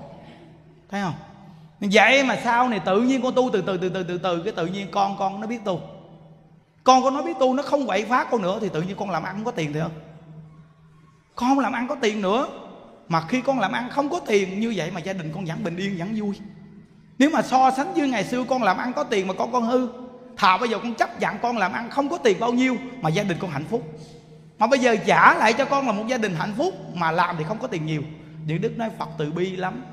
Thấy 0.90 1.02
không? 1.02 1.14
Vậy 1.80 2.24
mà 2.24 2.38
sau 2.44 2.68
này 2.68 2.80
tự 2.80 3.00
nhiên 3.00 3.22
con 3.22 3.34
tu 3.34 3.50
từ 3.52 3.62
từ 3.62 3.76
từ 3.76 3.88
từ 3.88 4.02
từ 4.02 4.18
từ 4.18 4.42
cái 4.42 4.52
tự 4.52 4.66
nhiên 4.66 4.86
con 4.90 5.16
con 5.18 5.40
nó 5.40 5.46
biết 5.46 5.64
tu. 5.64 5.80
Con 6.84 7.02
con 7.02 7.14
nó 7.14 7.22
biết 7.22 7.38
tu 7.40 7.54
nó 7.54 7.62
không 7.62 7.86
quậy 7.86 8.04
phá 8.04 8.26
con 8.30 8.42
nữa 8.42 8.58
thì 8.60 8.68
tự 8.68 8.82
nhiên 8.82 8.96
con 8.96 9.10
làm 9.10 9.22
ăn 9.22 9.34
không 9.34 9.44
có 9.44 9.50
tiền 9.50 9.72
thì 9.72 9.80
không? 9.80 9.92
Con 11.34 11.48
không 11.48 11.58
làm 11.58 11.72
ăn 11.72 11.88
có 11.88 11.94
tiền 11.94 12.20
nữa. 12.20 12.48
Mà 13.08 13.20
khi 13.28 13.40
con 13.40 13.60
làm 13.60 13.72
ăn 13.72 13.90
không 13.90 14.08
có 14.08 14.20
tiền 14.26 14.60
như 14.60 14.72
vậy 14.76 14.90
mà 14.90 15.00
gia 15.00 15.12
đình 15.12 15.32
con 15.34 15.44
vẫn 15.44 15.64
bình 15.64 15.76
yên 15.76 15.98
vẫn 15.98 16.14
vui 16.20 16.40
nếu 17.18 17.30
mà 17.30 17.42
so 17.42 17.70
sánh 17.70 17.94
với 17.94 18.08
ngày 18.08 18.24
xưa 18.24 18.44
con 18.44 18.62
làm 18.62 18.76
ăn 18.76 18.92
có 18.92 19.04
tiền 19.04 19.26
mà 19.26 19.34
con 19.34 19.52
con 19.52 19.64
hư, 19.64 19.88
thà 20.36 20.58
bây 20.58 20.68
giờ 20.68 20.78
con 20.78 20.94
chấp 20.94 21.20
nhận 21.20 21.38
con 21.42 21.56
làm 21.56 21.72
ăn 21.72 21.90
không 21.90 22.08
có 22.08 22.18
tiền 22.18 22.40
bao 22.40 22.52
nhiêu 22.52 22.76
mà 23.00 23.10
gia 23.10 23.22
đình 23.22 23.38
con 23.40 23.50
hạnh 23.50 23.64
phúc. 23.64 23.82
Mà 24.58 24.66
bây 24.66 24.78
giờ 24.78 24.96
trả 25.06 25.34
lại 25.34 25.52
cho 25.52 25.64
con 25.64 25.86
là 25.86 25.92
một 25.92 26.04
gia 26.06 26.18
đình 26.18 26.34
hạnh 26.34 26.54
phúc 26.56 26.74
mà 26.94 27.10
làm 27.10 27.36
thì 27.38 27.44
không 27.44 27.58
có 27.58 27.66
tiền 27.66 27.86
nhiều. 27.86 28.02
Những 28.46 28.60
đức 28.60 28.78
nói, 28.78 28.90
phật 28.98 29.08
từ 29.18 29.32
bi 29.32 29.56
lắm. 29.56 29.84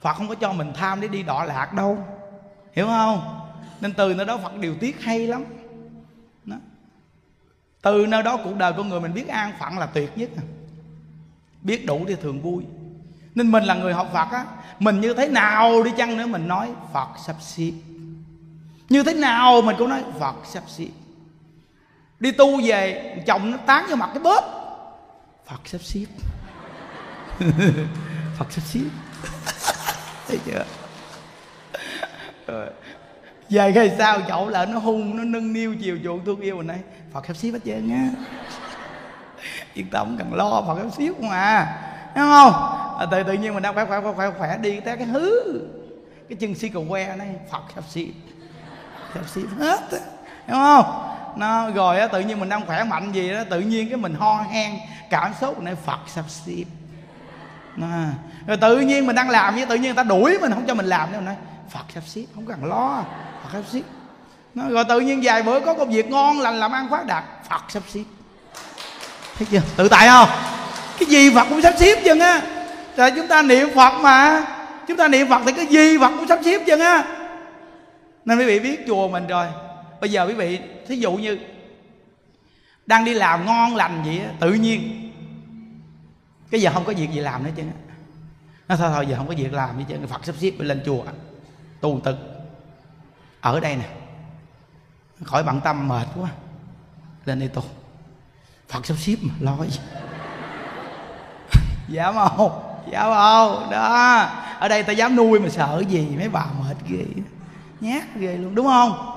Phật 0.00 0.12
không 0.12 0.28
có 0.28 0.34
cho 0.34 0.52
mình 0.52 0.72
tham 0.74 1.00
để 1.00 1.08
đi 1.08 1.22
đọa 1.22 1.44
lạc 1.44 1.72
đâu. 1.72 1.98
Hiểu 2.72 2.86
không? 2.86 3.40
Nên 3.80 3.92
từ 3.92 4.14
nơi 4.14 4.26
đó 4.26 4.38
phật 4.42 4.56
điều 4.56 4.74
tiết 4.74 5.00
hay 5.00 5.26
lắm. 5.26 5.44
Đó. 6.44 6.56
từ 7.82 8.06
nơi 8.06 8.22
đó 8.22 8.36
cuộc 8.44 8.56
đời 8.56 8.72
của 8.72 8.84
người 8.84 9.00
mình 9.00 9.14
biết 9.14 9.28
an 9.28 9.52
phận 9.60 9.78
là 9.78 9.86
tuyệt 9.86 10.18
nhất. 10.18 10.30
Biết 11.62 11.86
đủ 11.86 12.04
thì 12.08 12.14
thường 12.22 12.40
vui 12.40 12.64
nên 13.34 13.50
mình 13.50 13.64
là 13.64 13.74
người 13.74 13.92
học 13.92 14.10
phật 14.12 14.28
á 14.30 14.44
mình 14.78 15.00
như 15.00 15.14
thế 15.14 15.28
nào 15.28 15.82
đi 15.82 15.90
chăng 15.96 16.16
nữa 16.16 16.26
mình 16.26 16.48
nói 16.48 16.68
phật 16.92 17.08
sắp 17.26 17.36
xếp. 17.40 17.72
Như 18.88 19.02
thế 19.02 19.14
nào 19.14 19.62
mình 19.62 19.76
cũng 19.78 19.88
nói 19.88 20.02
phật 20.20 20.34
sắp 20.44 20.62
xếp. 20.66 20.88
Đi 22.20 22.32
tu 22.32 22.60
về 22.64 23.14
chồng 23.26 23.50
nó 23.50 23.56
tán 23.56 23.86
vô 23.90 23.96
mặt 23.96 24.10
cái 24.14 24.22
bóp. 24.22 24.44
Phật 25.46 25.60
sắp 25.64 25.82
xếp. 25.82 26.04
Phật 28.38 28.52
sắp 28.52 28.62
xếp. 28.64 28.80
Thấy 30.28 30.38
chưa? 30.46 30.64
Rồi. 32.46 32.66
Về 33.50 33.72
ngày 33.72 33.94
sau 33.98 34.20
chậu 34.28 34.48
là 34.48 34.66
nó 34.66 34.78
hung 34.78 35.16
nó 35.16 35.24
nâng 35.24 35.52
niu 35.52 35.74
chiều 35.80 35.98
chuộng 36.04 36.24
thương 36.24 36.40
yêu 36.40 36.56
mình 36.56 36.66
đây 36.66 36.78
phật 37.12 37.26
sắp 37.26 37.36
xếp 37.36 37.50
hết 37.50 37.58
trơn 37.64 37.90
á. 37.90 38.08
Yên 39.74 39.86
tâm 39.90 40.16
cần 40.18 40.34
lo 40.34 40.62
phật 40.66 40.78
sắp 40.82 40.88
xếp 40.98 41.20
mà, 41.20 41.76
đúng 42.16 42.24
không? 42.24 42.52
À 42.52 42.91
à, 42.98 43.06
tự 43.06 43.22
tự 43.22 43.32
nhiên 43.32 43.54
mình 43.54 43.62
đang 43.62 43.74
khỏe 43.74 43.84
khỏe 43.84 44.00
khỏe 44.00 44.12
khỏe, 44.12 44.30
khỏe 44.38 44.58
đi 44.58 44.80
té 44.80 44.96
cái 44.96 45.06
hứ. 45.06 45.42
Cái 46.28 46.36
chân 46.40 46.54
si 46.54 46.68
cầu 46.68 46.86
que 46.88 47.16
này 47.16 47.28
phật 47.50 47.62
sắp 47.74 47.84
xếp 47.88 48.06
sắp 49.14 49.22
xếp 49.34 49.42
hết 49.58 49.80
đúng 50.46 50.56
không? 50.56 51.08
Nó 51.36 51.70
rồi 51.70 52.00
á 52.00 52.06
tự 52.06 52.20
nhiên 52.20 52.40
mình 52.40 52.48
đang 52.48 52.66
khỏe 52.66 52.84
mạnh 52.84 53.12
gì 53.12 53.32
đó 53.32 53.40
tự 53.50 53.60
nhiên 53.60 53.88
cái 53.88 53.96
mình 53.96 54.14
ho 54.14 54.42
hen 54.50 54.78
cảm 55.10 55.32
xúc 55.40 55.62
này 55.62 55.74
phật 55.74 55.98
sắp 56.06 56.24
xếp 56.28 56.64
à. 57.82 58.12
rồi 58.46 58.56
tự 58.56 58.80
nhiên 58.80 59.06
mình 59.06 59.16
đang 59.16 59.30
làm 59.30 59.54
với 59.54 59.66
tự 59.66 59.74
nhiên 59.74 59.82
người 59.84 59.94
ta 59.94 60.02
đuổi 60.02 60.38
mình 60.40 60.52
không 60.52 60.64
cho 60.66 60.74
mình 60.74 60.86
làm. 60.86 61.12
Nữa 61.12 61.20
nói 61.20 61.36
phật 61.70 61.84
sắp 61.94 62.02
xếp 62.06 62.24
không 62.34 62.46
cần 62.46 62.64
lo 62.64 63.04
phật 63.42 63.48
sắp 63.52 63.62
xếp 63.72 63.82
nó, 64.54 64.68
rồi 64.68 64.84
tự 64.84 65.00
nhiên 65.00 65.20
vài 65.22 65.42
bữa 65.42 65.60
có 65.60 65.74
công 65.74 65.90
việc 65.90 66.10
ngon 66.10 66.40
lành 66.40 66.54
làm 66.54 66.72
ăn 66.72 66.88
phát 66.90 67.06
đạt 67.06 67.24
phật 67.50 67.62
sắp 67.68 67.82
xếp 67.88 68.04
thấy 69.36 69.46
chưa? 69.50 69.60
Tự 69.76 69.88
tại 69.88 70.08
không? 70.08 70.28
Cái 70.98 71.08
gì 71.08 71.34
phật 71.34 71.46
cũng 71.48 71.62
sắp 71.62 71.74
xếp 71.78 72.02
chừng 72.04 72.20
á 72.20 72.40
là 72.96 73.10
chúng 73.10 73.28
ta 73.28 73.42
niệm 73.42 73.68
phật 73.74 74.00
mà. 74.02 74.46
Chúng 74.88 74.96
ta 74.96 75.08
niệm 75.08 75.28
phật 75.28 75.42
thì 75.46 75.52
cái 75.52 75.66
gì 75.66 75.98
phật 75.98 76.10
cũng 76.18 76.28
sắp 76.28 76.38
xếp 76.44 76.62
chứ 76.66 76.78
á 76.78 77.04
nên 78.24 78.38
quý 78.38 78.44
vị 78.44 78.60
biết 78.60 78.84
chùa 78.86 79.08
mình 79.08 79.26
rồi. 79.26 79.46
Bây 80.00 80.10
giờ 80.10 80.26
quý 80.26 80.34
vị, 80.34 80.58
thí 80.86 80.96
dụ 80.96 81.12
như 81.12 81.38
đang 82.86 83.04
đi 83.04 83.14
làm 83.14 83.46
ngon 83.46 83.76
lành 83.76 84.02
vậy 84.04 84.20
tự 84.40 84.52
nhiên. 84.52 85.10
Cái 86.50 86.60
giờ 86.60 86.70
không 86.74 86.84
có 86.84 86.92
việc 86.96 87.10
gì 87.10 87.20
làm 87.20 87.44
nữa 87.44 87.50
chứ 87.56 87.62
nó 88.68 88.76
thôi 88.76 88.90
thôi, 88.94 89.06
giờ 89.06 89.16
không 89.16 89.28
có 89.28 89.34
việc 89.36 89.52
làm 89.52 89.78
gì 89.78 89.84
chứ 89.88 89.96
phật 90.08 90.24
sắp 90.24 90.34
xếp 90.38 90.50
lên 90.58 90.82
chùa. 90.86 91.04
Tu 91.80 92.00
tực 92.04 92.16
ở 93.40 93.60
đây 93.60 93.76
nè. 93.76 93.88
Khỏi 95.24 95.42
bận 95.42 95.60
tâm, 95.64 95.88
mệt 95.88 96.06
quá. 96.16 96.30
Lên 97.24 97.38
đây 97.38 97.48
tu. 97.48 97.62
Phật 98.68 98.86
sắp 98.86 98.94
xếp 98.98 99.16
mà, 99.22 99.34
lo 99.40 99.64
gì 99.64 99.80
dám 101.88 102.14
dạ 102.14 102.28
không. 102.36 102.71
Dạ 102.90 103.02
không 103.02 103.70
đó. 103.70 104.30
Ở 104.58 104.68
đây 104.68 104.82
ta 104.82 104.92
dám 104.92 105.16
nuôi 105.16 105.40
mà 105.40 105.48
sợ 105.48 105.82
gì 105.88 106.08
mấy 106.16 106.28
bà 106.28 106.46
mệt 106.60 106.76
ghê. 106.88 107.04
Nhát 107.80 108.16
ghê 108.16 108.36
luôn 108.36 108.54
đúng 108.54 108.66
không? 108.66 109.08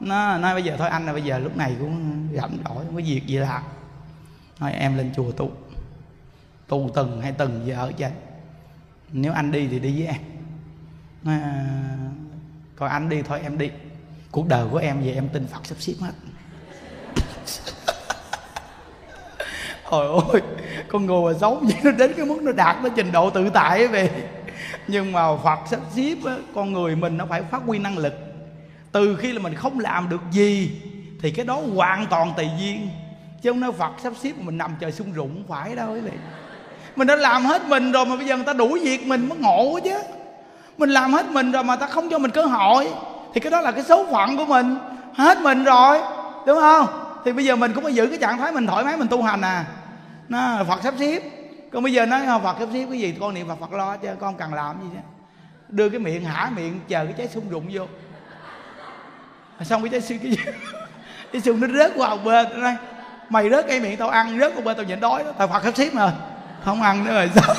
Nó 0.00 0.38
nói 0.38 0.54
bây 0.54 0.62
giờ 0.62 0.76
thôi 0.78 0.88
anh 0.88 1.06
là 1.06 1.12
bây 1.12 1.22
giờ 1.22 1.38
lúc 1.38 1.56
này 1.56 1.76
cũng 1.78 2.28
rảnh 2.34 2.56
rỗi 2.64 2.84
không 2.84 2.94
có 2.94 3.00
việc 3.04 3.26
gì 3.26 3.36
làm. 3.36 3.62
Nói 4.60 4.72
em 4.72 4.96
lên 4.96 5.12
chùa 5.16 5.32
tu. 5.32 5.50
Tu 6.68 6.90
từng 6.94 7.20
hay 7.20 7.32
từng 7.32 7.66
giờ 7.66 7.74
ở 7.76 7.92
trên. 7.92 8.12
Nếu 9.12 9.32
anh 9.32 9.52
đi 9.52 9.68
thì 9.68 9.78
đi 9.78 9.98
với 9.98 10.06
em. 10.06 10.20
Nói, 11.22 11.40
à, 11.40 11.66
coi 12.76 12.88
anh 12.88 13.08
đi 13.08 13.22
thôi 13.22 13.40
em 13.42 13.58
đi. 13.58 13.70
Cuộc 14.30 14.48
đời 14.48 14.66
của 14.70 14.78
em 14.78 15.02
về 15.02 15.12
em 15.12 15.28
tin 15.28 15.46
phật 15.46 15.66
sắp 15.66 15.74
xếp 15.78 15.94
hết. 16.00 16.12
Ôi 19.90 20.06
ôi 20.06 20.42
Con 20.88 21.06
người 21.06 21.32
mà 21.32 21.38
xấu 21.40 21.54
vậy 21.54 21.76
nó 21.82 21.90
đến 21.90 22.12
cái 22.16 22.26
mức 22.26 22.42
nó 22.42 22.52
đạt 22.52 22.76
tới 22.82 22.90
trình 22.96 23.12
độ 23.12 23.30
tự 23.30 23.50
tại 23.50 23.88
về 23.88 24.10
Nhưng 24.88 25.12
mà 25.12 25.36
Phật 25.36 25.58
sắp 25.70 25.80
xếp 25.96 26.14
á, 26.26 26.32
Con 26.54 26.72
người 26.72 26.96
mình 26.96 27.16
nó 27.16 27.26
phải 27.28 27.42
phát 27.42 27.62
huy 27.66 27.78
năng 27.78 27.98
lực. 27.98 28.14
Từ 28.92 29.16
khi 29.16 29.32
là 29.32 29.38
mình 29.38 29.54
không 29.54 29.80
làm 29.80 30.08
được 30.08 30.20
gì 30.30 30.70
Thì 31.22 31.30
cái 31.30 31.44
đó 31.44 31.60
hoàn 31.74 32.06
toàn 32.06 32.32
tùy 32.36 32.46
duyên. 32.58 32.88
Chứ 33.42 33.50
không 33.50 33.60
nói 33.60 33.72
Phật 33.72 33.92
sắp 34.02 34.12
xếp 34.20 34.32
mà 34.38 34.42
mình 34.44 34.58
nằm 34.58 34.70
trời 34.80 34.92
sung 34.92 35.12
rụng 35.12 35.30
Không 35.34 35.56
phải 35.56 35.76
đâu 35.76 35.92
quý 35.92 36.00
vị 36.00 36.12
Mình 36.96 37.06
đã 37.06 37.16
làm 37.16 37.44
hết 37.44 37.62
mình 37.68 37.92
rồi 37.92 38.06
mà 38.06 38.16
bây 38.16 38.26
giờ 38.26 38.36
người 38.36 38.46
ta 38.46 38.52
đuổi 38.52 38.80
việc 38.82 39.06
mình 39.06 39.28
mới 39.28 39.38
ngộ 39.38 39.80
chứ. 39.84 39.98
Mình 40.78 40.90
làm 40.90 41.12
hết 41.12 41.26
mình 41.26 41.52
rồi 41.52 41.64
mà 41.64 41.76
ta 41.76 41.86
không 41.86 42.10
cho 42.10 42.18
mình 42.18 42.30
cơ 42.30 42.44
hội 42.44 42.88
Thì 43.34 43.40
cái 43.40 43.50
đó 43.50 43.60
là 43.60 43.72
cái 43.72 43.84
số 43.84 44.06
phận 44.12 44.36
của 44.36 44.44
mình. 44.44 44.76
Hết 45.14 45.38
mình 45.40 45.64
rồi 45.64 45.98
Đúng 46.46 46.58
không? 46.60 46.86
Thì 47.24 47.32
bây 47.32 47.44
giờ 47.44 47.56
mình 47.56 47.72
cũng 47.74 47.84
phải 47.84 47.94
giữ 47.94 48.06
cái 48.06 48.18
trạng 48.18 48.38
thái 48.38 48.52
mình 48.52 48.66
thoải 48.66 48.84
mái 48.84 48.96
mình 48.96 49.08
tu 49.08 49.22
hành 49.22 49.40
à 49.40 49.64
nó 50.28 50.64
phật 50.68 50.82
sắp 50.82 50.94
xếp. 50.98 51.22
Còn 51.72 51.82
bây 51.82 51.92
giờ 51.92 52.06
nói 52.06 52.26
không? 52.26 52.42
phật 52.42 52.56
sắp 52.58 52.68
xếp 52.72 52.86
cái 52.90 53.00
gì? 53.00 53.14
Con 53.20 53.34
niệm 53.34 53.48
phật 53.48 53.60
phật 53.60 53.72
lo 53.72 53.96
chứ 53.96 54.08
con 54.20 54.36
cần 54.36 54.54
làm 54.54 54.80
gì 54.80 54.86
chứ 54.92 55.00
đưa 55.68 55.88
cái 55.88 55.98
miệng, 55.98 56.24
hả 56.24 56.50
miệng, 56.56 56.80
chờ 56.88 57.04
cái 57.04 57.14
trái 57.18 57.28
sung 57.28 57.50
rụng 57.50 57.68
vô. 57.72 57.86
Xong 59.64 59.82
cái 59.82 59.88
trái 59.88 60.00
sung, 60.00 60.18
cái 60.22 60.30
gì 60.36 60.38
cái 61.32 61.42
sung 61.42 61.60
nó 61.60 61.68
rớt 61.78 61.92
qua 61.96 62.08
một 62.08 62.24
bên. 62.24 62.60
Nói, 62.60 62.76
mày 63.28 63.50
rớt 63.50 63.68
cái 63.68 63.80
miệng 63.80 63.96
tao 63.96 64.08
ăn, 64.08 64.38
rớt 64.38 64.52
qua 64.54 64.62
bên 64.64 64.76
tao 64.76 64.84
nhịn 64.86 65.00
đói 65.00 65.24
đó. 65.24 65.32
Tao 65.38 65.48
phật 65.48 65.64
sắp 65.64 65.76
xếp 65.76 65.90
mà. 65.94 66.12
Không 66.64 66.82
ăn 66.82 67.04
nữa 67.04 67.12
rồi 67.14 67.30
sao? 67.34 67.54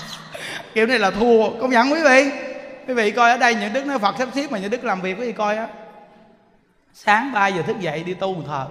Kiểu 0.74 0.86
này 0.86 0.98
là 0.98 1.10
thua. 1.10 1.50
Công 1.60 1.70
nhận 1.70 1.92
quý 1.92 2.02
vị. 2.02 2.30
Quý 2.88 2.94
vị 2.94 3.10
coi 3.10 3.30
ở 3.30 3.36
đây 3.36 3.54
những 3.54 3.72
đức 3.72 3.86
nói 3.86 3.98
phật 3.98 4.14
sắp 4.18 4.28
xếp 4.34 4.52
mà 4.52 4.58
những 4.58 4.70
đức 4.70 4.84
làm 4.84 5.00
việc 5.00 5.18
quý 5.18 5.26
vị 5.26 5.32
coi 5.32 5.56
á? 5.56 5.68
Sáng 6.94 7.32
3 7.32 7.46
giờ 7.46 7.62
thức 7.62 7.80
dậy 7.80 8.02
đi 8.02 8.14
tu 8.14 8.42
thờ 8.46 8.66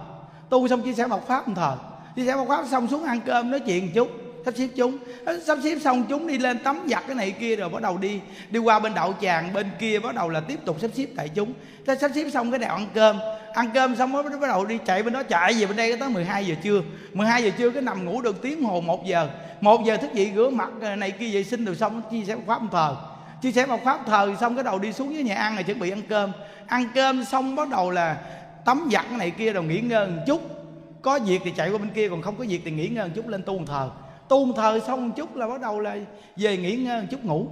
tu 0.49 0.67
xong 0.67 0.81
chia 0.81 0.93
sẻ 0.93 1.07
một 1.07 1.27
pháp 1.27 1.47
một 1.47 1.53
thờ 1.55 1.77
đi 2.17 2.25
sẻ 2.25 2.35
một 2.35 2.45
pháp 2.47 2.65
xong 2.71 2.87
xuống 2.87 3.03
ăn 3.03 3.21
cơm 3.25 3.51
nói 3.51 3.59
chuyện 3.59 3.85
một 3.85 3.91
chút? 3.95 4.09
Sắp 4.45 4.53
xếp 4.57 4.67
chúng. 4.75 4.97
Ờ, 5.25 5.39
sắp 5.47 5.57
xếp 5.63 5.77
xong 5.81 6.05
chúng 6.09 6.27
đi 6.27 6.37
lên 6.37 6.59
tắm 6.59 6.87
giặt 6.89 7.03
cái 7.07 7.15
này 7.15 7.31
kia 7.31 7.55
rồi 7.55 7.69
bắt 7.69 7.81
đầu 7.81 7.97
đi. 7.97 8.19
Đi 8.49 8.59
qua 8.59 8.79
bên 8.79 8.93
đậu 8.93 9.13
tràng 9.21 9.53
bên 9.53 9.69
kia 9.79 9.99
bắt 9.99 10.15
đầu 10.15 10.29
là 10.29 10.39
tiếp 10.39 10.59
tục 10.65 10.77
sắp 10.81 10.91
xếp 10.93 11.05
tại 11.15 11.29
chúng. 11.29 11.53
Ta 11.85 11.95
sắp 11.95 12.11
xếp 12.15 12.29
xong 12.33 12.51
cái 12.51 12.59
nào 12.59 12.75
ăn 12.75 12.87
cơm. 12.93 13.19
Ăn 13.53 13.69
cơm 13.73 13.95
xong 13.95 14.11
mới 14.11 14.23
bắt 14.23 14.41
đầu 14.41 14.65
đi 14.65 14.77
chạy 14.85 15.03
bên 15.03 15.13
đó. 15.13 15.23
Chạy 15.23 15.53
về 15.53 15.65
bên 15.65 15.75
đây 15.75 15.97
tới 15.97 16.09
12 16.09 16.45
giờ 16.45 16.55
trưa. 16.63 16.81
12 17.13 17.43
giờ 17.43 17.49
trưa 17.57 17.69
cái 17.69 17.81
nằm 17.81 18.05
ngủ 18.05 18.21
được 18.21 18.41
tiếng 18.41 18.63
hồ 18.63 18.81
1 18.81 19.05
giờ. 19.05 19.29
1 19.61 19.85
giờ 19.85 19.97
thức 19.97 20.13
dậy 20.13 20.31
rửa 20.35 20.49
mặt 20.49 20.69
ờ, 20.81 20.95
này 20.95 21.11
kia 21.11 21.29
vệ 21.33 21.43
sinh 21.43 21.65
rồi 21.65 21.75
xong 21.75 22.01
chia 22.11 22.23
sẻ 22.27 22.35
một 22.35 22.43
pháp 22.47 22.61
thờ. 22.71 22.95
Chia 23.41 23.51
sẻ 23.51 23.65
một 23.65 23.83
pháp 23.83 23.99
thờ 24.05 24.35
xong 24.39 24.55
cái 24.55 24.63
đầu 24.63 24.79
đi 24.79 24.93
xuống 24.93 25.13
dưới 25.13 25.23
nhà 25.23 25.35
ăn 25.35 25.55
rồi 25.55 25.63
chuẩn 25.63 25.79
bị 25.79 25.89
ăn 25.89 26.01
cơm. 26.09 26.31
Ăn 26.67 26.85
cơm 26.95 27.25
xong 27.25 27.55
bắt 27.55 27.69
đầu 27.69 27.91
là 27.91 28.17
tắm 28.65 28.89
giặt 28.91 29.05
cái 29.09 29.17
này 29.17 29.31
kia 29.31 29.53
rồi 29.53 29.63
nghỉ 29.63 29.79
ngơi 29.79 30.07
một 30.07 30.21
chút 30.27 30.56
có 31.01 31.19
việc 31.25 31.41
thì 31.43 31.51
chạy 31.51 31.69
qua 31.69 31.77
bên 31.77 31.89
kia, 31.89 32.09
còn 32.09 32.21
không 32.21 32.35
có 32.35 32.45
việc 32.47 32.61
thì 32.65 32.71
nghỉ 32.71 32.87
ngơi 32.87 33.07
một 33.07 33.13
chút, 33.15 33.27
lên 33.27 33.43
tu 33.43 33.57
một 33.57 33.65
thờ 33.67 33.89
tu 34.29 34.45
một 34.45 34.53
thờ 34.57 34.79
xong 34.87 35.07
một 35.07 35.13
chút 35.17 35.35
là 35.35 35.47
bắt 35.47 35.61
đầu 35.61 35.79
là 35.79 35.95
về 36.35 36.57
nghỉ 36.57 36.75
ngơi 36.75 37.01
một 37.01 37.07
chút, 37.11 37.25
ngủ. 37.25 37.47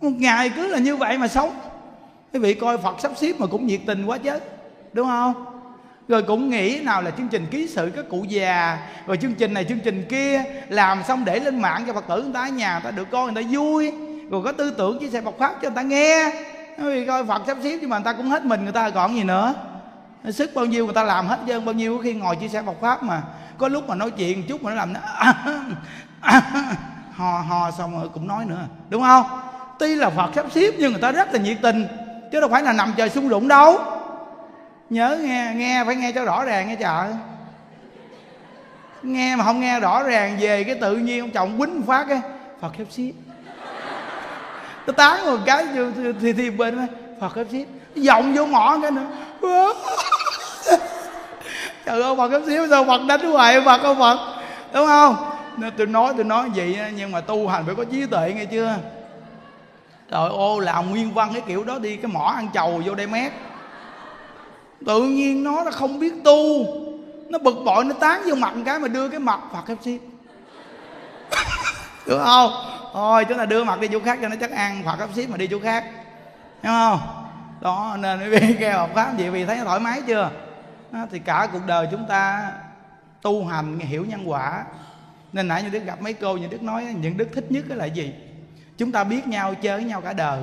Một 0.00 0.10
ngày 0.18 0.50
cứ 0.56 0.66
là 0.66 0.78
như 0.78 0.96
vậy 0.96 1.18
mà 1.18 1.28
sống. 1.28 1.50
Quý 2.32 2.40
vị 2.40 2.54
coi 2.54 2.78
phật 2.78 3.00
sắp 3.00 3.12
xếp 3.16 3.32
mà 3.38 3.46
cũng 3.46 3.66
nhiệt 3.66 3.80
tình 3.86 4.04
quá 4.06 4.18
chứ, 4.18 4.38
đúng 4.92 5.06
không? 5.06 5.44
Rồi 6.08 6.22
cũng 6.22 6.50
nghĩ 6.50 6.80
nào 6.82 7.02
là 7.02 7.10
chương 7.10 7.28
trình 7.28 7.46
ký 7.50 7.68
sự 7.68 7.92
các 7.96 8.04
cụ 8.10 8.24
già, 8.28 8.78
rồi 9.06 9.16
chương 9.16 9.34
trình 9.34 9.54
này, 9.54 9.64
chương 9.64 9.80
trình 9.84 10.04
kia, 10.08 10.42
làm 10.68 11.02
xong 11.08 11.24
để 11.24 11.40
lên 11.40 11.62
mạng 11.62 11.84
cho 11.86 11.92
phật 11.92 12.04
tử 12.08 12.22
người 12.22 12.32
ta 12.34 12.40
ở 12.40 12.48
nhà, 12.48 12.72
người 12.72 12.92
ta 12.92 12.96
được 12.96 13.10
coi, 13.10 13.32
người 13.32 13.42
ta 13.42 13.48
vui. 13.52 13.92
Rồi 14.30 14.42
có 14.44 14.52
tư 14.52 14.70
tưởng 14.70 14.98
chia 14.98 15.08
sẻ 15.08 15.20
Phật 15.20 15.38
pháp 15.38 15.54
cho 15.62 15.68
người 15.68 15.76
ta 15.76 15.82
nghe. 15.82 16.32
Vì 16.78 17.06
coi 17.06 17.24
Phật 17.24 17.42
sắp 17.46 17.58
xếp 17.62 17.78
nhưng 17.80 17.90
mà 17.90 17.98
người 17.98 18.04
ta 18.04 18.12
cũng 18.12 18.26
hết 18.26 18.44
mình, 18.44 18.62
người 18.62 18.72
ta 18.72 18.90
còn 18.90 19.14
gì 19.14 19.24
nữa 19.24 19.54
sức 20.32 20.50
bao 20.54 20.64
nhiêu 20.64 20.84
người 20.84 20.94
ta 20.94 21.02
làm 21.02 21.26
hết 21.26 21.38
trơn 21.46 21.64
bao 21.64 21.72
nhiêu 21.72 22.00
khi 22.04 22.14
ngồi 22.14 22.36
chia 22.36 22.48
sẻ 22.48 22.62
Phật 22.66 22.80
pháp 22.80 23.02
mà. 23.02 23.22
Có 23.58 23.68
lúc 23.68 23.88
mà 23.88 23.94
nói 23.94 24.10
chuyện 24.10 24.46
chút 24.46 24.62
mà 24.62 24.70
nó 24.70 24.76
làm 24.76 24.92
nó 24.92 25.00
ho 27.14 27.38
ho 27.38 27.70
xong 27.70 27.98
rồi 27.98 28.08
cũng 28.14 28.28
nói 28.28 28.44
nữa 28.44 28.64
đúng 28.88 29.02
không? 29.02 29.24
Tuy 29.78 29.94
là 29.94 30.10
Phật 30.10 30.30
sắp 30.34 30.46
xếp 30.54 30.74
nhưng 30.78 30.92
người 30.92 31.00
ta 31.00 31.12
rất 31.12 31.32
là 31.32 31.40
nhiệt 31.40 31.58
tình 31.62 31.86
chứ 32.32 32.40
đâu 32.40 32.48
phải 32.48 32.62
là 32.62 32.72
nằm 32.72 32.92
trời 32.96 33.10
sung 33.10 33.28
rụng 33.28 33.48
đâu. 33.48 33.78
Nhớ 34.90 35.18
nghe 35.22 35.52
nghe 35.56 35.84
phải 35.84 35.96
nghe 35.96 36.12
cho 36.12 36.24
rõ 36.24 36.44
ràng 36.44 36.68
nghe 36.68 36.76
chợ 36.76 37.12
nghe 39.02 39.36
mà 39.36 39.44
không 39.44 39.60
nghe 39.60 39.80
rõ 39.80 40.02
ràng 40.02 40.36
về 40.40 40.64
cái 40.64 40.74
tự 40.74 40.96
nhiên 40.96 41.20
ông 41.20 41.30
chồng 41.30 41.58
quýnh 41.58 41.82
phát 41.82 42.06
cái 42.08 42.20
Phật 42.60 42.72
sắp 42.78 42.84
xếp. 42.90 43.12
Nó 44.86 44.92
tán 44.92 45.26
một 45.26 45.38
cái 45.46 45.66
thì, 45.74 46.12
thì, 46.20 46.32
thì 46.32 46.50
bên 46.50 46.86
phật 47.20 47.32
sắp 47.34 47.46
xếp. 47.52 47.64
Giọng 47.94 48.34
vô 48.34 48.46
mỏ 48.46 48.78
cái 48.82 48.90
nữa 48.90 49.06
trời 51.86 52.02
ơi 52.02 52.14
phật 52.16 52.28
chút 52.28 52.42
xíu, 52.46 52.66
sao 52.70 52.84
phật 52.84 53.00
đánh 53.08 53.32
hoài 53.32 53.60
phật 53.64 53.80
không 53.82 53.98
phật? 53.98 54.18
Đúng 54.74 54.86
không? 54.86 55.16
Nên 55.56 55.72
tôi 55.76 55.86
nói 55.86 56.12
tôi 56.16 56.24
nói 56.24 56.50
vậy 56.54 56.78
nhưng 56.96 57.12
mà 57.12 57.20
tu 57.20 57.48
hành 57.48 57.66
phải 57.66 57.74
có 57.74 57.84
trí 57.84 58.06
tuệ 58.06 58.32
nghe 58.36 58.44
chưa? 58.44 58.76
Trời 60.10 60.28
ô, 60.28 60.58
làm 60.58 60.90
nguyên 60.90 61.14
văn 61.14 61.30
cái 61.32 61.42
kiểu 61.46 61.64
đó 61.64 61.78
đi, 61.78 61.96
cái 61.96 62.10
mỏ 62.12 62.32
ăn 62.36 62.48
chầu 62.54 62.82
vô 62.84 62.94
đây 62.94 63.06
mét. 63.06 63.32
Tự 64.86 65.02
nhiên 65.02 65.44
nó 65.44 65.64
nó 65.64 65.70
không 65.70 65.98
biết 65.98 66.12
tu. 66.24 66.66
Nó 67.28 67.38
bực 67.38 67.56
bội, 67.64 67.84
nó 67.84 67.94
tán 68.00 68.22
vô 68.26 68.34
mặt 68.34 68.54
cái 68.66 68.78
mà 68.78 68.88
đưa 68.88 69.08
cái 69.08 69.20
mặt 69.20 69.40
phật 69.52 69.62
cấp 69.66 69.78
xíu 69.84 69.98
được 72.06 72.22
không? 72.24 72.52
Thôi 72.92 73.24
chúng 73.28 73.38
ta 73.38 73.46
đưa 73.46 73.64
mặt 73.64 73.80
đi 73.80 73.88
chỗ 73.88 74.00
khác 74.04 74.18
cho 74.22 74.28
nó 74.28 74.36
chắc 74.40 74.50
ăn, 74.50 74.82
phật 74.84 74.96
cấp 74.98 75.08
xíu 75.14 75.26
mà 75.28 75.36
đi 75.36 75.46
chỗ 75.46 75.58
khác. 75.64 75.84
Đúng 76.62 76.72
không? 76.72 77.00
Đó, 77.60 77.96
nên 78.00 78.20
mới 78.20 78.30
biết 78.30 78.56
kêu 78.60 78.78
học 78.78 78.90
pháp 78.94 79.12
vậy, 79.18 79.30
vì 79.30 79.44
thấy 79.44 79.58
thoải 79.64 79.80
mái 79.80 80.02
chưa? 80.06 80.30
Thì 81.10 81.18
cả 81.18 81.48
cuộc 81.52 81.66
đời 81.66 81.88
chúng 81.90 82.06
ta 82.08 82.52
tu 83.22 83.46
hành, 83.46 83.78
hiểu 83.78 84.04
nhân 84.04 84.30
quả. 84.30 84.64
Nên 85.32 85.48
nãy 85.48 85.62
như 85.62 85.68
đức 85.68 85.84
gặp 85.84 86.00
mấy 86.00 86.12
cô 86.14 86.36
như 86.36 86.48
đức 86.48 86.62
nói, 86.62 86.84
những 86.84 87.16
đức 87.16 87.28
thích 87.34 87.46
nhất 87.50 87.64
là 87.68 87.84
gì? 87.84 88.14
Chúng 88.78 88.92
ta 88.92 89.04
biết 89.04 89.26
nhau, 89.26 89.54
chơi 89.54 89.76
với 89.76 89.84
nhau 89.84 90.00
cả 90.00 90.12
đời. 90.12 90.42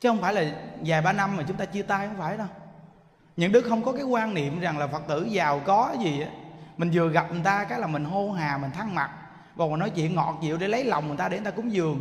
Chứ 0.00 0.08
không 0.08 0.20
phải 0.20 0.34
là 0.34 0.44
vài 0.80 1.02
ba 1.02 1.12
năm 1.12 1.36
mà 1.36 1.42
chúng 1.48 1.56
ta 1.56 1.64
chia 1.64 1.82
tay, 1.82 2.06
không 2.06 2.16
phải 2.18 2.36
đâu. 2.36 2.46
Những 3.36 3.52
đức 3.52 3.64
không 3.68 3.82
có 3.82 3.92
cái 3.92 4.02
quan 4.02 4.34
niệm 4.34 4.60
rằng 4.60 4.78
là 4.78 4.86
phật 4.86 5.02
tử 5.08 5.24
giàu 5.24 5.60
có 5.64 5.94
gì 6.00 6.20
á. 6.20 6.28
Mình 6.76 6.90
vừa 6.92 7.08
gặp 7.08 7.32
người 7.32 7.40
ta 7.44 7.64
cái 7.64 7.80
là 7.80 7.86
mình 7.86 8.04
hô 8.04 8.32
hà, 8.32 8.58
mình 8.58 8.70
thăng 8.70 8.94
mặt. 8.94 9.10
Còn 9.56 9.70
mà 9.70 9.76
nói 9.76 9.90
chuyện 9.90 10.14
ngọt 10.14 10.38
dịu 10.42 10.56
để 10.56 10.68
lấy 10.68 10.84
lòng 10.84 11.08
người 11.08 11.16
ta, 11.16 11.28
để 11.28 11.36
người 11.36 11.44
ta 11.44 11.50
cúng 11.50 11.72
dường. 11.72 12.00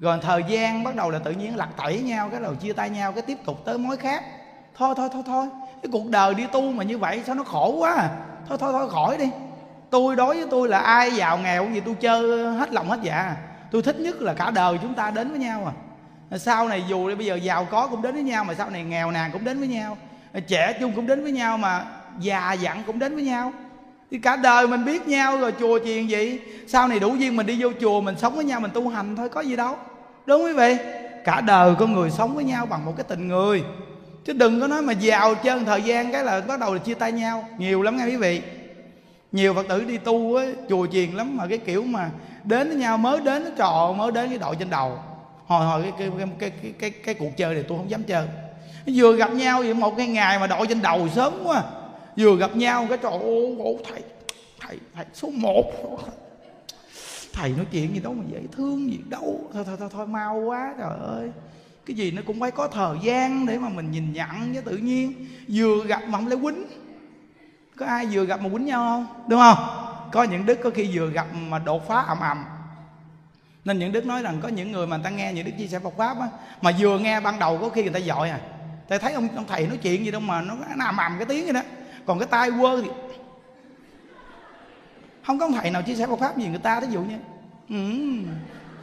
Rồi 0.00 0.18
thời 0.22 0.44
gian 0.48 0.84
bắt 0.84 0.96
đầu 0.96 1.10
là 1.10 1.18
tự 1.18 1.30
nhiên 1.30 1.56
lặt 1.56 1.68
tẩy 1.76 2.02
nhau, 2.02 2.28
cái 2.30 2.40
đầu 2.40 2.54
chia 2.54 2.72
tay 2.72 2.90
nhau, 2.90 3.12
cái 3.12 3.22
tiếp 3.22 3.38
tục 3.44 3.64
tới 3.64 3.78
mối 3.78 3.96
khác. 3.96 4.24
Thôi 4.76 4.94
thôi 4.96 5.08
thôi 5.12 5.22
thôi 5.26 5.48
cái 5.84 5.90
cuộc 5.92 6.10
đời 6.10 6.34
đi 6.34 6.46
tu 6.52 6.72
mà 6.72 6.84
như 6.84 6.98
vậy 6.98 7.22
sao 7.26 7.34
nó 7.34 7.42
khổ 7.42 7.76
quá 7.78 7.94
à. 7.94 8.10
thôi 8.48 8.58
thôi 8.60 8.72
thôi, 8.72 8.90
khỏi 8.90 9.16
đi. 9.18 9.30
Tôi 9.90 10.16
đối 10.16 10.36
với 10.36 10.46
tôi 10.50 10.68
là 10.68 10.78
ai 10.78 11.10
giàu 11.10 11.38
nghèo 11.38 11.68
gì 11.74 11.80
tôi 11.80 11.94
chơi 11.94 12.54
hết 12.54 12.72
lòng 12.72 12.88
hết 12.88 12.98
dạ. 13.02 13.36
Tôi 13.70 13.82
thích 13.82 14.00
nhất 14.00 14.22
là 14.22 14.34
cả 14.34 14.50
đời 14.50 14.78
chúng 14.82 14.94
ta 14.94 15.10
đến 15.10 15.30
với 15.30 15.38
nhau 15.38 15.72
à. 16.30 16.38
Sau 16.38 16.68
này 16.68 16.84
dù 16.88 17.16
bây 17.16 17.26
giờ 17.26 17.34
giàu 17.34 17.66
có 17.70 17.86
cũng 17.86 18.02
đến 18.02 18.14
với 18.14 18.22
nhau 18.22 18.44
mà 18.44 18.54
sau 18.54 18.70
này 18.70 18.84
nghèo 18.84 19.10
nàn 19.10 19.30
cũng 19.32 19.44
đến 19.44 19.58
với 19.58 19.68
nhau. 19.68 19.96
Trẻ 20.46 20.76
chung 20.80 20.92
cũng 20.92 21.06
đến 21.06 21.22
với 21.22 21.32
nhau 21.32 21.58
mà 21.58 21.84
già 22.18 22.52
dặn 22.52 22.82
cũng 22.86 22.98
đến 22.98 23.14
với 23.14 23.24
nhau. 23.24 23.52
Thì 24.10 24.18
cả 24.18 24.36
đời 24.36 24.66
mình 24.66 24.84
biết 24.84 25.08
nhau 25.08 25.38
rồi, 25.38 25.52
chùa 25.60 25.78
chiền 25.84 26.06
gì? 26.06 26.40
Sau 26.66 26.88
này 26.88 27.00
đủ 27.00 27.14
duyên 27.14 27.36
mình 27.36 27.46
đi 27.46 27.62
vô 27.62 27.68
chùa, 27.80 28.00
mình 28.00 28.14
sống 28.18 28.34
với 28.34 28.44
nhau, 28.44 28.60
mình 28.60 28.70
tu 28.74 28.88
hành 28.88 29.16
thôi, 29.16 29.28
có 29.28 29.40
gì 29.40 29.56
đâu. 29.56 29.76
Đúng 30.26 30.44
quý 30.44 30.52
vị? 30.52 30.76
Cả 31.24 31.40
đời 31.40 31.74
con 31.78 31.92
người 31.92 32.10
sống 32.10 32.34
với 32.34 32.44
nhau 32.44 32.66
bằng 32.66 32.84
một 32.84 32.92
cái 32.96 33.04
tình 33.08 33.28
người 33.28 33.64
chứ 34.24 34.32
đừng 34.32 34.60
có 34.60 34.66
nói 34.66 34.82
mà 34.82 34.92
giàu 34.92 35.34
chân 35.34 35.64
thời 35.64 35.82
gian 35.82 36.12
cái 36.12 36.24
là 36.24 36.40
bắt 36.40 36.60
đầu 36.60 36.74
là 36.74 36.80
chia 36.80 36.94
tay 36.94 37.12
nhau. 37.12 37.48
Nhiều 37.58 37.82
lắm 37.82 37.96
nghe 37.96 38.06
quý 38.06 38.16
vị. 38.16 38.42
Nhiều 39.32 39.54
phật 39.54 39.68
tử 39.68 39.84
đi 39.84 39.98
tu 39.98 40.36
á 40.36 40.44
chùa 40.68 40.86
chiền 40.86 41.10
lắm 41.10 41.36
mà 41.36 41.46
cái 41.46 41.58
kiểu 41.58 41.82
mà 41.82 42.10
đến 42.44 42.68
với 42.68 42.76
nhau 42.76 42.98
mới 42.98 43.20
đến 43.20 43.54
trò 43.56 43.94
mới 43.96 44.12
đến 44.12 44.28
cái 44.28 44.38
đội 44.38 44.56
trên 44.58 44.70
đầu. 44.70 44.98
Hồi 45.46 45.66
hồi 45.66 45.82
cái 45.82 45.92
cái 45.98 46.10
cái 46.18 46.28
cái 46.38 46.50
cái, 46.62 46.72
cái, 46.78 46.90
cái 46.90 47.14
cuộc 47.14 47.36
chơi 47.36 47.54
này 47.54 47.64
tôi 47.68 47.78
không 47.78 47.90
dám 47.90 48.02
chơi. 48.02 48.26
Vừa 48.86 49.16
gặp 49.16 49.32
nhau 49.32 49.60
vậy 49.62 49.74
một 49.74 49.96
cái 49.96 50.06
ngày 50.06 50.38
mà 50.38 50.46
đội 50.46 50.66
trên 50.66 50.82
đầu 50.82 51.08
sớm 51.14 51.32
quá. 51.44 51.62
Vừa 52.16 52.36
gặp 52.36 52.56
nhau 52.56 52.86
cái 52.88 52.98
trò 52.98 53.10
ô 53.10 53.54
ô 53.58 53.76
thầy 53.90 54.02
thầy 54.60 54.78
thầy 54.94 55.04
số 55.14 55.30
một. 55.30 55.72
Thầy 57.32 57.50
nói 57.50 57.66
chuyện 57.72 57.94
gì 57.94 58.00
đâu 58.00 58.14
mà 58.14 58.24
dễ 58.32 58.40
thương 58.52 58.90
gì 58.90 58.98
đâu. 59.08 59.40
Thôi 59.52 59.64
thôi 59.66 59.76
thôi, 59.78 59.88
thôi 59.92 60.06
mau 60.06 60.36
quá 60.36 60.74
trời 60.78 60.98
ơi 61.06 61.30
cái 61.86 61.96
gì 61.96 62.10
nó 62.10 62.22
cũng 62.26 62.40
phải 62.40 62.50
có 62.50 62.68
thời 62.68 62.98
gian 63.02 63.46
để 63.46 63.58
mà 63.58 63.68
mình 63.68 63.90
nhìn 63.90 64.12
nhận 64.12 64.52
với 64.52 64.62
tự 64.62 64.76
nhiên. 64.76 65.26
Vừa 65.48 65.84
gặp 65.86 66.02
mà 66.08 66.18
không 66.18 66.26
lấy 66.26 66.38
quýnh. 66.42 66.64
Có 67.76 67.86
ai 67.86 68.06
vừa 68.06 68.24
gặp 68.24 68.40
mà 68.40 68.48
quýnh 68.48 68.66
nhau 68.66 68.84
không? 68.84 69.28
Đúng 69.28 69.40
không? 69.40 69.58
Có 70.12 70.22
những 70.22 70.46
đức 70.46 70.58
có 70.62 70.70
khi 70.70 70.90
vừa 70.92 71.10
gặp 71.10 71.26
mà 71.48 71.58
đột 71.58 71.88
phá 71.88 72.00
ầm 72.00 72.20
ầm. 72.20 72.44
Nên 73.64 73.78
những 73.78 73.92
đức 73.92 74.06
nói 74.06 74.22
rằng 74.22 74.38
có 74.42 74.48
những 74.48 74.72
người 74.72 74.86
mà 74.86 74.96
người 74.96 75.04
ta 75.04 75.10
nghe 75.10 75.32
những 75.32 75.44
đức 75.46 75.52
chia 75.58 75.66
sẻ 75.66 75.78
Phật 75.78 75.96
pháp 75.96 76.20
á 76.20 76.28
mà 76.62 76.70
vừa 76.78 76.98
nghe 76.98 77.20
ban 77.20 77.38
đầu 77.38 77.58
có 77.58 77.68
khi 77.68 77.82
người 77.82 77.92
ta 77.92 78.00
dội 78.00 78.30
à. 78.30 78.40
Ta 78.88 78.98
thấy 78.98 79.12
ông, 79.12 79.28
ông 79.36 79.46
thầy 79.48 79.66
nói 79.66 79.76
chuyện 79.76 80.04
gì 80.04 80.10
đâu 80.10 80.20
mà 80.20 80.40
nó 80.40 80.56
nó 80.76 80.84
ầm 80.84 80.96
ầm 80.96 81.14
cái 81.18 81.26
tiếng 81.26 81.44
vậy 81.44 81.52
đó. 81.52 81.60
Còn 82.06 82.18
cái 82.18 82.28
tai 82.30 82.50
quơ 82.60 82.82
thì 82.82 82.88
không 85.26 85.38
có 85.38 85.46
ông 85.46 85.52
thầy 85.52 85.70
nào 85.70 85.82
chia 85.82 85.94
sẻ 85.94 86.06
Phật 86.06 86.18
pháp 86.20 86.38
gì 86.38 86.48
người 86.48 86.58
ta 86.58 86.80
thí 86.80 86.86
dụ 86.90 87.00
như 87.00 87.16
ừ, 87.68 87.76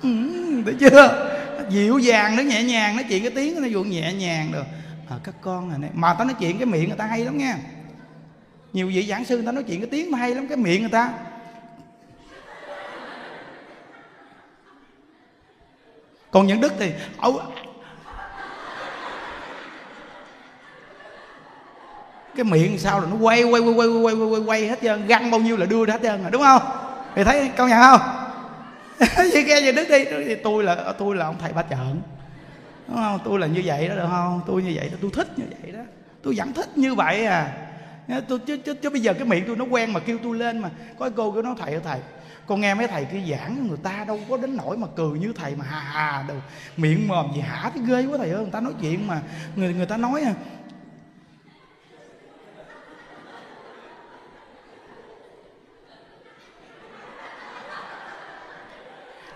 ừ, 0.02 0.10
ừ 0.34 0.62
thấy 0.66 0.76
chưa? 0.80 1.38
Dịu 1.70 1.98
dàng 2.00 2.36
nó 2.36 2.44
nhẹ 2.44 2.64
nhàng 2.64 2.96
nói 2.96 3.06
chuyện 3.10 3.22
cái 3.22 3.32
tiếng 3.36 3.62
nó 3.62 3.68
dụ 3.68 3.84
nhẹ 3.84 4.14
nhàng 4.14 4.52
được. 4.52 4.66
À, 5.10 5.16
các 5.24 5.36
con 5.42 5.72
à, 5.72 5.78
này 5.78 5.90
mà 5.94 6.14
tao 6.14 6.26
nói 6.26 6.36
chuyện 6.40 6.58
cái 6.58 6.66
miệng 6.66 6.88
người 6.88 6.98
ta 6.98 7.06
hay 7.06 7.26
lắm 7.26 7.38
nha. 7.38 7.58
Nhiều 8.74 8.88
vị 8.88 9.06
giảng 9.10 9.26
sư 9.26 9.36
người 9.36 9.46
ta 9.46 9.52
nói 9.52 9.64
chuyện 9.64 9.80
cái 9.80 9.90
tiếng 9.92 10.12
nó 10.12 10.18
hay 10.18 10.36
lắm 10.36 10.48
cái 10.48 10.58
miệng 10.58 10.82
người 10.82 10.92
ta. 10.92 11.14
Còn 16.32 16.48
những 16.48 16.62
đức 16.62 16.74
thì 16.80 16.92
cái 22.36 22.44
miệng 22.44 22.80
sao 22.80 23.00
là 23.00 23.08
nó 23.10 23.16
quay 23.16 23.44
quay 23.44 23.62
quay 23.62 23.74
quay 23.74 23.88
quay 23.88 24.16
quay 24.16 24.30
quay, 24.30 24.42
quay 24.42 24.68
hết 24.68 24.80
trơn 24.82 25.08
găng 25.08 25.32
bao 25.32 25.40
nhiêu 25.40 25.58
là 25.58 25.66
đưa 25.66 25.86
hết 25.86 26.00
trơn 26.04 26.22
rồi 26.22 26.32
đúng 26.32 26.42
không? 26.42 26.62
Thì 27.16 27.24
thấy 27.24 27.52
công 27.58 27.70
nhận 27.70 27.82
không? 27.82 28.02
vậy 29.34 29.44
nghe 29.44 29.62
về 29.62 29.72
đức 29.72 29.88
đi. 29.90 30.06
Thì 30.26 30.36
tôi 30.36 30.64
là 30.64 30.94
tôi 30.98 31.16
là 31.16 31.26
ông 31.26 31.36
thầy 31.40 31.54
ba 31.54 31.62
trận 31.62 32.02
đúng 32.88 32.98
không? 32.98 33.20
Tôi 33.26 33.40
là 33.40 33.48
như 33.48 33.62
vậy 33.66 33.88
đó 33.88 33.96
được 33.96 34.08
không? 34.10 34.42
Tôi 34.48 34.64
như 34.64 34.72
vậy 34.76 34.90
đó 34.90 34.98
tôi 35.02 35.12
thích 35.14 35.40
như 35.40 35.46
vậy 35.62 35.72
đó. 35.72 35.80
Tôi 36.24 36.34
vẫn 36.38 36.54
thích 36.54 36.78
như 36.78 36.96
vậy 36.96 37.26
à. 37.26 37.54
Tôi 38.28 38.40
chứ, 38.40 38.58
chứ, 38.58 38.74
chứ 38.74 38.90
bây 38.90 39.02
giờ 39.02 39.14
cái 39.14 39.26
miệng 39.26 39.44
tôi 39.48 39.56
nó 39.56 39.66
quen 39.66 39.94
mà 39.94 40.00
kêu 40.00 40.18
tôi 40.24 40.38
lên 40.38 40.60
mà. 40.60 40.70
Có 41.00 41.10
cô 41.16 41.32
cứ 41.32 41.42
nói 41.42 41.56
thầy 41.60 41.72
ơi 41.72 41.82
thầy 41.84 42.00
con 42.46 42.62
nghe 42.62 42.74
mấy 42.74 42.88
thầy 42.88 43.06
kia 43.06 43.22
giảng 43.30 43.68
người 43.68 43.78
ta 43.84 44.06
đâu 44.08 44.20
có 44.30 44.38
đến 44.38 44.58
nỗi 44.58 44.78
mà 44.78 44.88
cười 44.96 45.20
như 45.20 45.34
thầy 45.36 45.56
mà 45.56 45.66
hà 45.66 45.80
hà 45.80 46.26
đâu 46.28 46.38
miệng 46.78 47.08
mồm 47.08 47.32
gì 47.36 47.42
hả 47.42 47.72
cái 47.76 47.84
ghê 47.88 48.06
quá 48.06 48.18
thầy 48.18 48.30
ơi. 48.30 48.42
Người 48.42 48.52
ta 48.52 48.60
nói 48.60 48.74
chuyện 48.82 49.08
mà 49.08 49.22
người 49.56 49.74
người 49.74 49.86
ta 49.86 49.98
nói 49.98 50.22
à, 50.22 50.34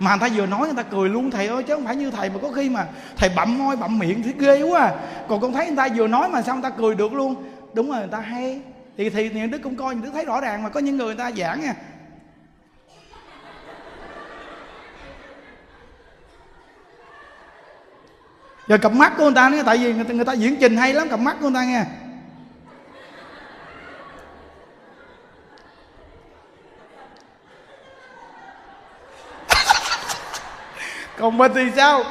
mà 0.05 0.15
người 0.15 0.29
ta 0.29 0.35
vừa 0.35 0.45
nói 0.45 0.67
người 0.67 0.83
ta 0.83 0.83
cười 0.83 1.09
luôn 1.09 1.31
thầy 1.31 1.47
ơi 1.47 1.63
chứ 1.63 1.75
không 1.75 1.85
phải 1.85 1.95
như 1.95 2.11
thầy 2.11 2.29
mà 2.29 2.35
có 2.41 2.51
khi 2.51 2.69
mà 2.69 2.87
thầy 3.15 3.29
bậm 3.35 3.57
môi 3.57 3.75
bậm 3.75 3.99
miệng 3.99 4.23
thì 4.23 4.33
ghê 4.39 4.61
quá 4.61 4.81
à. 4.81 4.93
Còn 5.27 5.41
con 5.41 5.53
thấy 5.53 5.67
người 5.67 5.75
ta 5.75 5.87
vừa 5.95 6.07
nói 6.07 6.29
mà 6.29 6.41
sao 6.41 6.55
người 6.55 6.63
ta 6.63 6.69
cười 6.69 6.95
được 6.95 7.13
luôn? 7.13 7.35
Đúng 7.73 7.89
rồi 7.89 7.99
người 7.99 8.07
ta 8.11 8.19
hay. 8.19 8.61
Thì 8.97 9.09
thì 9.09 9.29
những 9.29 9.51
đức 9.51 9.57
cũng 9.63 9.75
coi 9.75 9.95
đức 9.95 10.09
thấy 10.13 10.25
rõ 10.25 10.41
ràng 10.41 10.63
mà 10.63 10.69
có 10.69 10.79
những 10.79 10.97
người 10.97 11.05
người 11.05 11.15
ta 11.15 11.31
giảng 11.31 11.61
nha. 11.61 11.73
Rồi 18.67 18.77
cặp 18.77 18.93
mắt 18.93 19.13
của 19.17 19.23
người 19.23 19.35
ta 19.35 19.49
nữa 19.49 19.63
tại 19.65 19.77
vì 19.77 19.93
người 19.93 20.03
ta, 20.03 20.13
người 20.13 20.25
ta 20.25 20.33
diễn 20.33 20.55
trình 20.59 20.77
hay 20.77 20.93
lắm 20.93 21.09
cặp 21.09 21.19
mắt 21.19 21.35
của 21.41 21.49
người 21.49 21.61
ta 21.61 21.65
nghe. 21.65 21.85
Còn 31.25 31.37
mình 31.37 31.51
thì 31.55 31.71
sao? 31.75 32.03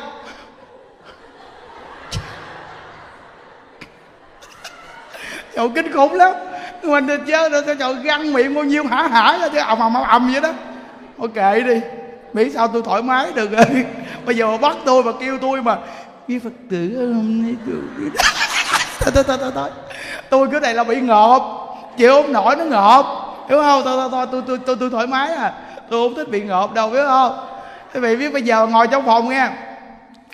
Trời 5.57 5.69
kinh 5.75 5.93
khủng 5.93 6.15
lắm. 6.15 6.33
Mình 6.83 7.07
thì 7.07 7.15
chơi 7.27 7.51
rồi 7.51 7.63
trời 7.79 7.95
găng 7.95 8.33
miệng 8.33 8.55
bao 8.55 8.65
nhiêu 8.65 8.85
hả 8.87 9.09
hả 9.09 9.39
ra 9.39 9.49
chứ 9.49 9.59
ầm 9.59 9.79
ầm 9.79 9.95
ầm 9.95 10.33
vậy 10.33 10.41
đó. 10.41 10.53
Ok 11.19 11.55
đi. 11.67 11.81
Miễn 12.33 12.53
sao 12.53 12.69
tôi 12.69 12.83
thoải 12.83 13.03
mái 13.03 13.33
được 13.33 13.51
rồi. 13.53 13.65
Bây 14.27 14.37
giờ 14.37 14.47
mà 14.47 14.57
bắt 14.57 14.77
tôi 14.85 15.05
mà 15.05 15.13
kêu 15.21 15.39
tôi 15.39 15.63
mà 15.63 15.79
với 16.29 16.41
phật 16.45 16.53
tử 16.71 17.13
hôm 17.15 17.55
thôi 19.01 19.13
thôi 19.15 19.39
thôi 19.41 19.51
thôi 19.55 19.71
tôi 20.31 20.49
cái 20.53 20.61
này 20.61 20.75
là 20.75 20.85
bị 20.85 21.01
ngợp. 21.01 21.43
Chịu 21.97 22.13
không 22.13 22.33
nổi 22.33 22.57
nó 22.57 22.65
ngợp. 22.65 23.07
Hiểu 23.49 23.63
không? 23.63 23.83
Thôi 23.85 23.97
thôi 23.97 24.09
thôi 24.11 24.27
tôi 24.33 24.43
tôi 24.47 24.59
tôi, 24.67 24.77
tôi 24.81 24.91
thoải 24.91 25.07
mái 25.07 25.31
à. 25.31 25.53
Tôi 25.91 26.09
không 26.09 26.15
thích 26.15 26.31
bị 26.31 26.43
ngợp 26.43 26.75
đâu 26.75 26.91
biết 26.91 27.05
không? 27.07 27.54
Quý 27.95 28.01
vị 28.01 28.17
biết 28.17 28.33
bây 28.33 28.43
giờ 28.43 28.67
ngồi 28.67 28.87
trong 28.87 29.07
phòng 29.07 29.29
nghe. 29.29 29.49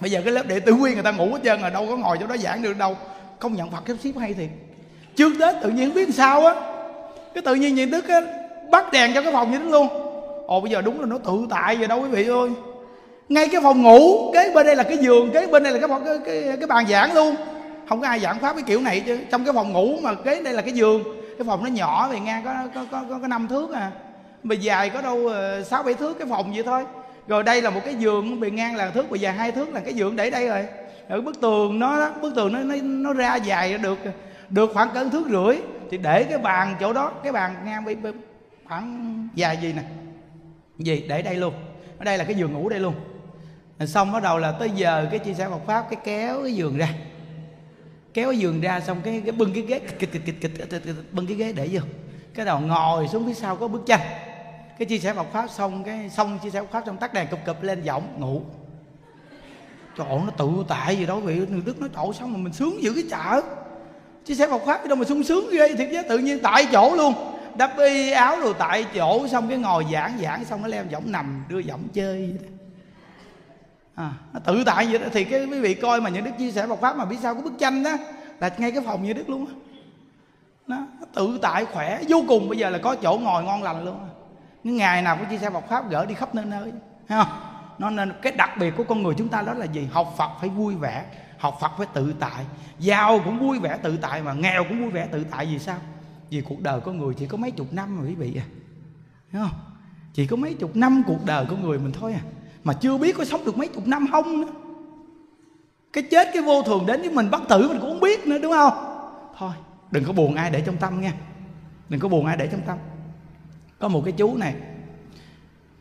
Bây 0.01 0.11
giờ 0.11 0.21
cái 0.25 0.33
lớp 0.33 0.47
đệ 0.47 0.61
tử 0.61 0.75
nguyên 0.75 0.95
người 0.95 1.03
ta 1.03 1.11
ngủ 1.11 1.33
hết 1.33 1.39
trơn 1.45 1.61
rồi 1.61 1.71
đâu 1.71 1.87
có 1.91 1.97
ngồi 1.97 2.19
chỗ 2.21 2.27
đó 2.27 2.37
giảng 2.37 2.63
được 2.63 2.79
đâu. 2.79 2.97
Không 3.39 3.55
nhận 3.55 3.71
phật 3.71 3.83
cái 3.87 3.97
ship 3.97 4.19
hay 4.19 4.35
thiệt. 4.35 4.49
Trước 5.17 5.33
tết 5.41 5.55
tự 5.63 5.71
nhiên 5.71 5.95
biết 5.95 6.15
sao 6.15 6.47
á. 6.47 6.55
Cái 7.35 7.43
tự 7.43 7.55
nhiên 7.55 7.75
nhìn 7.75 7.91
đức 7.91 8.09
á 8.09 8.21
bắt 8.71 8.93
đèn 8.93 9.15
cho 9.15 9.23
cái 9.23 9.33
phòng 9.33 9.51
như 9.51 9.59
thế 9.59 9.65
luôn. 9.65 9.89
Ồ 10.47 10.61
bây 10.61 10.71
giờ 10.71 10.83
đúng 10.83 11.01
là 11.01 11.07
nó 11.07 11.19
tự 11.19 11.33
tại 11.51 11.77
vậy 11.77 11.87
đâu 11.87 12.01
quý 12.03 12.09
vị 12.09 12.29
ơi. 12.29 12.51
Ngay 13.29 13.49
cái 13.49 13.61
phòng 13.61 13.83
ngủ 13.83 14.31
kế 14.35 14.51
bên 14.55 14.67
đây 14.67 14.77
là 14.77 14.83
cái 14.83 14.97
giường 14.97 15.31
kế 15.31 15.47
bên 15.47 15.63
đây 15.63 15.73
là 15.73 15.87
cái 15.87 15.99
cái 16.05 16.19
cái, 16.25 16.57
cái 16.57 16.67
bàn 16.67 16.87
giảng 16.89 17.15
luôn. 17.15 17.35
Không 17.89 18.01
có 18.01 18.07
ai 18.07 18.21
giảng 18.21 18.39
pháp 18.39 18.57
cái 18.57 18.65
kiểu 18.67 18.81
này 18.81 19.01
chứ. 19.01 19.19
Trong 19.31 19.45
cái 19.45 19.55
phòng 19.55 19.73
ngủ 19.73 19.99
mà 20.03 20.15
kế 20.15 20.43
đây 20.43 20.55
là 20.55 20.63
cái 20.63 20.73
giường. 20.73 21.05
Cái 21.39 21.45
phòng 21.47 21.65
nó 21.65 21.71
nhỏ 21.71 22.09
thì 22.13 22.21
ngang 22.21 22.43
có 22.45 22.55
có 22.75 22.85
có 22.91 23.05
có, 23.11 23.19
có 23.23 23.29
năm 23.29 23.49
thước 23.49 23.75
à. 23.75 23.91
Mà 24.43 24.55
dài 24.55 24.91
có 24.91 25.03
đâu 25.03 25.27
ờ, 25.27 25.63
sáu 25.63 25.83
bảy 25.83 25.95
thước 25.95 26.19
cái 26.19 26.29
phòng 26.31 26.53
vậy 26.55 26.63
thôi 26.63 26.85
rồi 27.31 27.43
đây 27.43 27.63
là 27.63 27.71
một 27.71 27.81
cái 27.85 27.95
giường 27.95 28.41
bề 28.41 28.51
ngang 28.51 28.77
là 28.77 28.91
thước 28.91 29.11
bề 29.11 29.19
dài 29.19 29.35
hai 29.35 29.53
thước 29.53 29.69
là 29.75 29.81
cái 29.81 29.95
giường 29.95 30.17
để 30.17 30.31
đây 30.31 30.49
rồi. 30.49 30.67
Ở 31.09 31.21
bức 31.21 31.41
tường 31.41 31.79
nó 31.79 31.97
đó, 32.01 32.15
bức 32.23 32.35
tường 32.35 32.53
nó 32.53 32.59
nó, 32.59 32.75
nó 32.83 33.13
ra 33.13 33.37
dài 33.37 33.79
được 33.79 33.99
được 34.51 34.71
khoảng 34.75 34.91
cỡ 34.95 35.09
thước 35.13 35.27
rưỡi. 35.31 35.57
Thì 35.91 35.99
để 35.99 36.25
cái 36.25 36.39
bàn 36.39 36.77
chỗ 36.81 36.93
đó 36.93 37.13
cái 37.23 37.33
bàn 37.33 37.55
ngang 37.65 37.85
bị, 37.85 37.95
bị 37.95 38.11
khoảng 38.65 39.29
dài 39.35 39.59
gì 39.63 39.73
nè? 39.73 39.83
Gì? 40.79 41.05
Để 41.09 41.23
đây 41.23 41.35
luôn. 41.37 41.55
Ở 41.99 42.05
đây 42.05 42.19
là 42.19 42.25
cái 42.25 42.35
giường 42.35 42.53
ngủ 42.53 42.69
đây 42.69 42.81
luôn. 42.81 42.95
Xong 43.87 44.13
bắt 44.13 44.23
đầu 44.23 44.39
là 44.39 44.53
tới 44.53 44.71
giờ 44.75 45.07
cái 45.11 45.19
chia 45.19 45.35
sẻ 45.35 45.49
Phật 45.51 45.67
pháp 45.67 45.87
cái 45.91 46.01
kéo 46.05 46.43
cái 46.43 46.55
giường 46.55 46.77
ra. 46.77 46.89
Kéo 48.15 48.31
cái 48.31 48.39
giường 48.39 48.61
ra 48.61 48.81
xong 48.81 49.01
cái 49.05 49.23
cái 49.25 49.33
bưng 49.33 49.53
cái 49.53 49.63
ghế 49.63 49.79
kịch 49.79 50.13
kịch 50.13 50.23
kịch 50.25 50.41
kịch 50.41 50.95
bưng 51.13 51.27
cái 51.27 51.37
ghế 51.37 51.53
để 51.53 51.69
vô. 51.73 51.81
Cái 52.35 52.47
đầu 52.47 52.61
ngồi 52.61 53.09
xuống 53.09 53.27
phía 53.27 53.35
sau 53.35 53.57
có 53.57 53.69
bức 53.69 53.83
tranh 53.87 54.01
cái 54.81 54.87
chia 54.87 54.99
sẻ 54.99 55.13
một 55.13 55.33
pháp 55.33 55.51
xong 55.51 55.85
cái 55.85 56.11
xong 56.11 56.39
chia 56.39 56.51
sẻ 56.51 56.61
một 56.61 56.67
pháp 56.71 56.83
xong 56.87 56.97
tắt 56.97 57.15
đèn 57.15 57.27
cụp 57.31 57.41
cụp 57.47 57.63
lên 57.63 57.83
giọng 57.83 58.03
ngủ. 58.19 58.43
Trời 59.97 60.07
nó 60.09 60.31
tự 60.39 60.49
tại 60.69 60.97
gì 60.97 61.07
đó 61.07 61.17
vị 61.17 61.41
đức 61.65 61.81
nói 61.81 61.89
chỗ 61.95 62.13
xong 62.13 62.33
mà 62.33 62.39
mình 62.39 62.53
sướng 62.53 62.83
dữ 62.83 62.93
cái 62.95 63.05
chợ 63.11 63.43
chia 64.25 64.35
sẻ 64.35 64.47
một 64.47 64.67
pháp 64.67 64.79
cái 64.79 64.89
đâu 64.89 64.97
mà 64.97 65.05
sung 65.05 65.23
sướng 65.23 65.51
ghê 65.53 65.75
thiệt 65.75 65.89
chứ 65.93 66.03
tự 66.09 66.19
nhiên 66.19 66.39
tại 66.43 66.67
chỗ 66.73 66.95
luôn. 66.97 67.15
Đắp 67.57 67.79
y 67.79 68.11
áo 68.11 68.41
rồi 68.41 68.55
tại 68.59 68.87
chỗ 68.95 69.29
xong 69.29 69.49
cái 69.49 69.59
ngồi 69.59 69.87
giảng 69.93 70.19
giảng 70.23 70.45
xong 70.45 70.63
nó 70.63 70.69
leo 70.69 70.85
giọng 70.91 71.13
nằm 71.13 71.45
đưa 71.49 71.59
giọng 71.59 71.83
chơi 71.93 72.35
à, 73.95 74.13
nó 74.33 74.41
tự 74.45 74.65
tại 74.67 74.87
vậy 74.87 74.99
đó. 74.99 75.07
Thì 75.13 75.25
cái 75.25 75.45
quý 75.45 75.61
vị 75.61 75.75
coi 75.75 76.01
mà 76.01 76.11
những 76.11 76.25
đức 76.25 76.33
chia 76.39 76.51
sẻ 76.51 76.67
một 76.67 76.81
pháp 76.81 76.97
mà 76.97 77.05
biết 77.05 77.17
sao 77.23 77.35
có 77.35 77.41
bức 77.41 77.59
tranh 77.59 77.83
đó 77.83 77.97
là 78.41 78.51
ngay 78.59 78.73
cái 78.73 78.83
phòng 78.87 79.03
như 79.03 79.13
đức 79.13 79.29
luôn 79.31 79.47
đó. 79.47 79.53
nó, 80.67 80.77
nó 81.01 81.07
tự 81.15 81.39
tại 81.43 81.65
khỏe 81.65 82.01
vô 82.09 82.23
cùng. 82.29 82.49
Bây 82.49 82.59
giờ 82.59 82.71
là 82.71 82.79
có 82.79 82.97
chỗ 83.03 83.19
ngồi 83.23 83.45
ngon 83.45 83.63
lành 83.63 83.85
luôn 83.85 83.97
những 84.65 84.77
ngày 84.77 85.03
nào 85.03 85.17
cũng 85.17 85.27
chia 85.31 85.39
sẻ 85.39 85.51
Phật 85.51 85.65
pháp, 85.69 85.91
gỡ 85.91 86.07
đi 86.07 86.15
khắp 86.15 86.35
nơi 86.35 86.45
nơi, 86.45 86.73
thấy 87.09 87.25
không? 87.25 87.41
Nó 87.79 87.91
nên, 87.91 88.13
cái 88.23 88.33
đặc 88.33 88.51
biệt 88.61 88.75
của 88.77 88.85
con 88.85 89.03
người 89.03 89.15
chúng 89.19 89.29
ta 89.29 89.43
đó 89.43 89.55
là 89.55 89.65
gì? 89.65 89.89
Học 89.93 90.15
Phật 90.19 90.31
phải 90.41 90.49
vui 90.49 90.75
vẻ, 90.75 91.05
học 91.39 91.59
Phật 91.61 91.73
phải 91.79 91.87
tự 91.95 92.15
tại. 92.21 92.45
Giàu 92.79 93.21
cũng 93.25 93.39
vui 93.39 93.59
vẻ 93.59 93.79
tự 93.83 93.97
tại 93.97 94.23
mà 94.23 94.33
nghèo 94.33 94.65
cũng 94.65 94.83
vui 94.83 94.91
vẻ 94.91 95.07
tự 95.07 95.25
tại 95.31 95.47
vì 95.47 95.59
sao? 95.59 95.77
Vì 96.31 96.41
cuộc 96.41 96.61
đời 96.61 96.81
con 96.81 96.99
người 96.99 97.15
chỉ 97.15 97.27
có 97.27 97.37
mấy 97.37 97.51
chục 97.51 97.73
năm 97.73 97.99
mà 97.99 98.05
quý 98.09 98.15
vị 98.15 98.37
à. 98.39 98.47
Thấy 99.33 99.43
không? 99.43 99.61
Chỉ 100.13 100.27
có 100.27 100.37
mấy 100.37 100.55
chục 100.55 100.77
năm 100.77 101.03
cuộc 101.07 101.25
đời 101.25 101.47
con 101.51 101.63
người 101.63 101.79
mình 101.79 101.93
thôi 102.01 102.13
à. 102.13 102.21
Mà 102.65 102.73
chưa 102.73 102.99
biết 102.99 103.17
có 103.17 103.25
sống 103.25 103.45
được 103.45 103.59
mấy 103.59 103.69
chục 103.69 103.87
năm 103.87 104.07
không 104.13 104.41
nữa. 104.41 104.53
Cái 105.93 106.05
chết, 106.11 106.29
cái 106.35 106.43
vô 106.43 106.63
thường 106.63 106.87
đến 106.87 107.01
với 107.01 107.11
mình, 107.11 107.31
bất 107.31 107.43
tử 107.49 107.69
mình 107.69 107.81
cũng 107.81 107.91
không 107.91 108.01
biết 108.01 108.27
nữa, 108.27 108.39
đúng 108.43 108.53
không? 108.53 108.73
Thôi, 109.39 109.53
đừng 109.91 110.05
có 110.05 110.13
buồn 110.13 110.35
ai 110.35 110.51
để 110.51 110.61
trong 110.61 110.77
tâm 110.77 111.01
nha 111.01 111.13
đừng 111.89 112.01
có 112.01 112.09
buồn 112.09 112.27
ai 112.27 112.37
để 112.37 112.47
trong 112.47 112.61
tâm 112.67 112.79
có 113.81 113.89
một 113.89 114.03
cái 114.05 114.13
chú 114.17 114.37
này. 114.37 114.55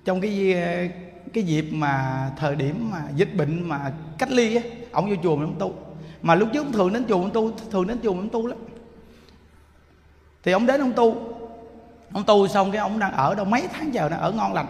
Trong 0.06 0.22
cái 0.22 0.54
ờ, 0.54 0.88
cái 1.34 1.43
dịp 1.43 1.66
mà 1.72 2.32
thời 2.38 2.56
điểm 2.56 2.89
mà 2.91 3.04
dịch 3.16 3.36
bệnh 3.36 3.70
mà 3.70 3.93
cách 4.18 4.32
ly 4.32 4.56
á 4.56 4.62
ông 4.91 5.10
vô 5.10 5.16
chùa 5.24 5.36
mình 5.36 5.45
ông 5.45 5.60
tu. 5.60 5.74
Mà 6.22 6.36
lúc 6.36 6.50
trước 6.54 6.66
ông 6.66 6.72
thường 6.72 6.93
đến 6.93 7.06
chùa 7.10 7.22
ông 7.22 7.32
tu, 7.32 7.52
thường 7.72 7.88
đến 7.88 8.00
chùa 8.04 8.10
ông 8.10 8.30
tu 8.30 8.47
lắm. 8.47 8.58
Thì 10.43 10.52
ông 10.52 10.66
đến 10.66 10.82
ông 10.82 10.93
tu. 10.93 11.36
Ông 12.14 12.24
tu 12.24 12.47
xong 12.47 12.72
cái 12.72 12.82
ông 12.82 13.00
đang 13.00 13.12
ở 13.12 13.36
đâu, 13.36 13.45
mấy 13.45 13.68
tháng 13.74 13.93
giờ 13.93 14.10
đang 14.10 14.20
ở 14.20 14.32
ngon 14.32 14.54
lành. 14.54 14.68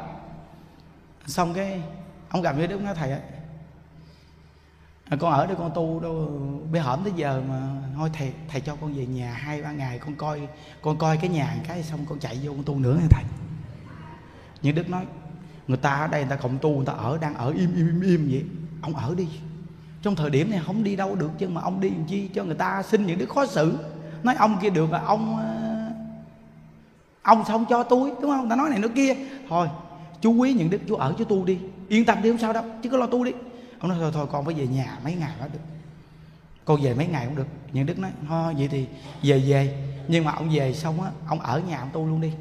Xong 1.28 1.54
cái 1.54 1.82
ông 2.30 2.42
gặp 2.42 2.52
với 2.52 2.68
đức 2.68 2.82
nói 2.82 2.96
thầy 2.96 3.12
ấy 3.12 3.22
à, 5.10 5.18
con 5.20 5.32
ở 5.32 5.48
đây 5.48 5.56
con 5.56 5.72
tu 5.76 6.00
đâu 6.00 6.42
bây 6.72 6.82
hổm 6.82 7.00
tới 7.04 7.14
giờ 7.16 7.42
mà 7.50 7.68
thôi 7.96 8.10
thầy 8.14 8.32
thầy 8.50 8.62
cho 8.62 8.76
con 8.82 8.94
về 8.94 9.06
nhà 9.06 9.34
hai 9.34 9.62
ba 9.62 9.72
ngày 9.72 10.00
con 10.00 10.16
coi 10.16 10.48
con 10.82 10.98
coi 10.98 11.18
cái 11.18 11.30
nhà 11.30 11.56
cái 11.68 11.84
xong 11.84 12.00
con 12.10 12.20
chạy 12.20 12.40
vô 12.44 12.52
con 12.52 12.64
tu 12.64 12.80
nữa 12.80 13.00
thầy. 13.10 13.24
Nhưng 14.62 14.76
đức 14.76 14.90
nói 14.90 15.06
người 15.68 15.78
ta 15.78 15.94
ở 15.94 16.08
đây 16.08 16.22
người 16.22 16.30
ta 16.30 16.36
không 16.36 16.58
tu 16.62 16.76
người 16.76 16.86
ta 16.86 16.94
ở 16.94 17.18
đang 17.22 17.36
ở 17.36 17.50
im 17.50 17.76
im 17.76 17.88
im 17.88 18.02
im 18.02 18.28
vậy. 18.32 18.44
Ông 18.82 18.96
ở 18.96 19.16
đi. 19.16 19.28
Trong 20.02 20.16
thời 20.16 20.30
điểm 20.30 20.52
này 20.52 20.62
không 20.66 20.84
đi 20.84 20.96
đâu 20.96 21.16
được 21.16 21.32
chứ 21.38 21.50
mà 21.50 21.62
ông 21.62 21.82
đi 21.82 21.90
làm 21.90 22.06
chi 22.06 22.28
cho 22.28 22.44
người 22.44 22.56
ta 22.56 22.84
xin 22.84 23.06
những 23.06 23.20
đứa 23.20 23.26
khó 23.26 23.46
xử. 23.46 23.78
Nói 24.24 24.36
ông 24.36 24.58
kia 24.62 24.70
được 24.70 24.92
là 24.92 25.00
ông 25.00 25.38
ờ, 25.38 25.92
ông 27.22 27.38
xong 27.38 27.46
không 27.46 27.66
cho 27.70 27.84
tôi 27.84 28.12
đúng 28.22 28.32
không? 28.32 28.50
Ta 28.50 28.56
nói 28.56 28.70
này 28.70 28.80
nói 28.80 28.92
kia. 28.96 29.16
Thôi 29.50 29.68
chú 30.22 30.34
quý 30.34 30.54
những 30.54 30.70
đức 30.70 30.80
chú 30.88 30.96
ở 30.96 31.14
chú 31.18 31.24
tu 31.24 31.46
đi. 31.46 31.58
Yên 31.88 32.06
tâm 32.06 32.22
đi 32.22 32.30
không 32.30 32.40
sao 32.40 32.54
đâu 32.54 32.64
chứ 32.84 32.90
có 32.90 32.98
lo 32.98 33.06
tu 33.06 33.24
đi 33.24 33.32
ông 33.80 33.90
nói 33.90 33.98
thôi 34.02 34.12
thôi 34.14 34.28
con 34.32 34.46
phải 34.46 34.54
về 34.54 34.68
nhà 34.68 34.98
mấy 35.04 35.16
ngày 35.16 35.32
đó 35.40 35.46
được. 35.54 35.60
Con 36.66 36.82
về 36.82 36.94
mấy 36.94 37.08
ngày 37.08 37.26
cũng 37.26 37.36
được. 37.36 37.48
Những 37.72 37.86
đức 37.86 38.00
nói 38.00 38.12
thôi 38.28 38.54
vậy 38.58 38.68
thì 38.68 38.88
về 39.24 39.44
về. 39.48 39.86
Nhưng 40.08 40.26
mà 40.26 40.32
ông 40.32 40.50
về 40.52 40.74
xong 40.74 41.02
á 41.02 41.10
ông 41.28 41.40
ở 41.40 41.60
nhà 41.60 41.80
ông 41.80 41.90
tu 41.94 42.06
luôn 42.06 42.22
đi. 42.22 42.34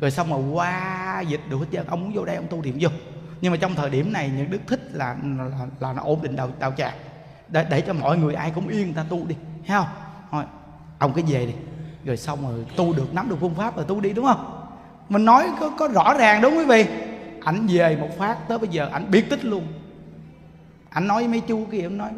Rồi 0.00 0.10
xong 0.10 0.30
mà 0.30 0.36
qua 0.52 1.20
dịch 1.28 1.40
được 1.50 1.58
hết 1.58 1.66
trơn 1.72 1.86
ông 1.86 2.00
muốn 2.00 2.12
vô 2.14 2.24
đây 2.24 2.36
ông 2.36 2.46
tu 2.50 2.62
điểm 2.62 2.78
vô. 2.80 2.88
Nhưng 3.40 3.52
mà 3.52 3.58
trong 3.60 3.74
thời 3.74 3.90
điểm 3.90 4.12
này 4.12 4.30
những 4.36 4.50
đức 4.50 4.60
thích 4.66 4.80
là 4.92 5.16
là, 5.22 5.66
là 5.80 5.92
nó 5.92 6.02
ổn 6.02 6.22
định 6.22 6.36
đạo 6.36 6.50
đạo 6.58 6.72
tràng 6.76 6.94
để, 7.48 7.66
để 7.70 7.80
cho 7.80 7.92
mọi 7.92 8.18
người 8.18 8.34
ai 8.34 8.50
cũng 8.50 8.68
yên 8.68 8.94
ta 8.94 9.04
tu 9.08 9.26
đi. 9.26 9.36
Thấy 9.66 9.76
không? 9.76 9.86
Thôi 10.30 10.44
ông 10.98 11.12
cứ 11.12 11.22
về 11.26 11.46
đi. 11.46 11.52
Rồi 12.04 12.16
xong 12.16 12.42
rồi 12.48 12.66
tu 12.76 12.92
được 12.92 13.14
nắm 13.14 13.28
được 13.28 13.36
phương 13.40 13.54
pháp 13.54 13.76
rồi 13.76 13.84
tu 13.88 14.00
đi 14.00 14.12
đúng 14.12 14.24
không? 14.24 14.68
Mình 15.08 15.24
nói 15.24 15.46
có, 15.60 15.70
có 15.78 15.88
rõ 15.88 16.14
ràng 16.14 16.40
đúng 16.40 16.58
quý 16.58 16.64
vị? 16.64 16.86
Ảnh 17.44 17.66
về 17.66 17.96
một 17.96 18.08
phát 18.18 18.48
tới 18.48 18.58
bây 18.58 18.68
giờ 18.68 18.88
ảnh 18.92 19.10
biết 19.10 19.30
tích 19.30 19.44
luôn 19.44 19.66
anh 20.96 21.06
nói 21.06 21.22
với 21.22 21.28
mấy 21.28 21.40
chú 21.40 21.66
kia 21.72 21.82
ông 21.82 21.98
nói 21.98 22.10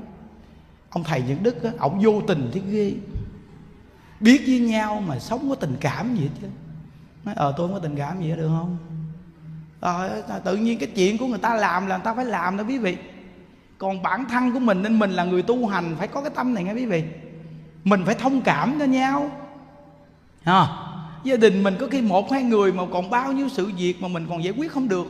ông 0.91 1.05
thầy 1.05 1.23
những 1.29 1.43
đức 1.43 1.63
á 1.63 1.71
ông 1.79 2.01
vô 2.03 2.23
tình 2.27 2.51
thế 2.53 2.61
ghê. 2.71 2.93
Biết 4.21 4.43
với 4.47 4.59
nhau 4.59 5.03
mà 5.07 5.19
sống 5.19 5.49
có 5.49 5.55
tình 5.55 5.77
cảm 5.81 6.17
gì 6.17 6.23
hết 6.23 6.29
chứ 6.41 6.47
nói 7.25 7.35
ờ 7.39 7.55
tôi 7.57 7.69
không 7.69 7.75
có 7.75 7.81
tình 7.81 7.97
cảm 7.97 8.23
gì 8.23 8.31
hết 8.31 8.37
được 8.37 8.49
không? 8.49 8.77
Rồi 9.81 10.11
tự 10.45 10.57
nhiên 10.57 10.79
cái 10.79 10.89
chuyện 10.95 11.19
của 11.19 11.27
người 11.27 11.39
ta 11.39 11.55
làm 11.55 11.87
là 11.87 11.97
người 11.97 12.05
ta 12.05 12.15
phải 12.15 12.25
làm 12.25 12.57
đó 12.57 12.65
quý 12.69 12.79
vị. 12.79 12.97
Còn 13.79 14.03
bản 14.03 14.25
thân 14.29 14.53
của 14.53 14.59
mình 14.59 14.83
nên 14.83 14.99
mình 14.99 15.11
là 15.11 15.25
người 15.25 15.43
tu 15.43 15.67
hành 15.67 15.97
phải 15.99 16.09
có 16.09 16.21
cái 16.21 16.31
tâm 16.35 16.55
này 16.55 16.65
nghe 16.65 16.73
quý 16.73 16.87
vị. 16.87 17.05
Mình 17.85 18.03
phải 18.07 18.15
thông 18.15 18.43
cảm 18.43 18.77
cho 18.79 18.85
nhau. 18.85 19.31
À, 20.45 20.67
gia 21.25 21.37
đình 21.37 21.63
mình 21.63 21.75
có 21.81 21.87
khi 21.91 22.03
một 22.03 22.33
hai 22.33 22.43
người 22.43 22.73
mà 22.73 22.83
còn 22.93 23.11
bao 23.11 23.33
nhiêu 23.33 23.49
sự 23.49 23.71
việc 23.77 24.03
mà 24.03 24.09
mình 24.09 24.27
còn 24.29 24.45
giải 24.45 24.55
quyết 24.57 24.73
không 24.73 24.89
được 24.89 25.07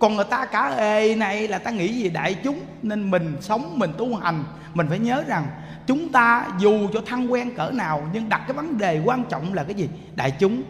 còn 0.00 0.16
người 0.16 0.24
ta 0.24 0.44
cả, 0.44 0.74
ê, 0.78 1.14
này 1.14 1.48
là 1.48 1.58
ta 1.58 1.70
nghĩ 1.70 1.88
gì 1.88 2.08
đại 2.08 2.34
chúng, 2.34 2.60
nên 2.82 3.10
mình 3.10 3.36
sống, 3.40 3.78
mình 3.78 3.92
tu 3.98 4.16
hành. 4.16 4.44
Mình 4.74 4.86
phải 4.88 4.98
nhớ 4.98 5.24
rằng, 5.26 5.46
chúng 5.86 6.08
ta 6.08 6.46
dù 6.58 6.88
cho 6.92 7.00
thân 7.06 7.32
quen 7.32 7.54
cỡ 7.56 7.70
nào, 7.70 8.02
nhưng 8.12 8.28
đặt 8.28 8.40
cái 8.46 8.56
vấn 8.56 8.78
đề 8.78 9.02
quan 9.04 9.24
trọng 9.24 9.54
là 9.54 9.64
cái 9.64 9.74
gì? 9.74 9.88
Đại 10.14 10.30
chúng. 10.30 10.62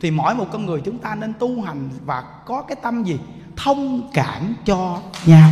Thì 0.00 0.10
mỗi 0.10 0.34
một 0.34 0.46
con 0.52 0.66
người 0.66 0.80
chúng 0.84 0.98
ta 0.98 1.14
nên 1.14 1.32
tu 1.38 1.62
hành 1.62 1.90
và 2.04 2.24
có 2.46 2.62
cái 2.62 2.76
tâm 2.82 3.04
gì? 3.04 3.18
Thông 3.56 4.10
cảm 4.14 4.54
cho 4.64 4.98
nhau. 5.26 5.50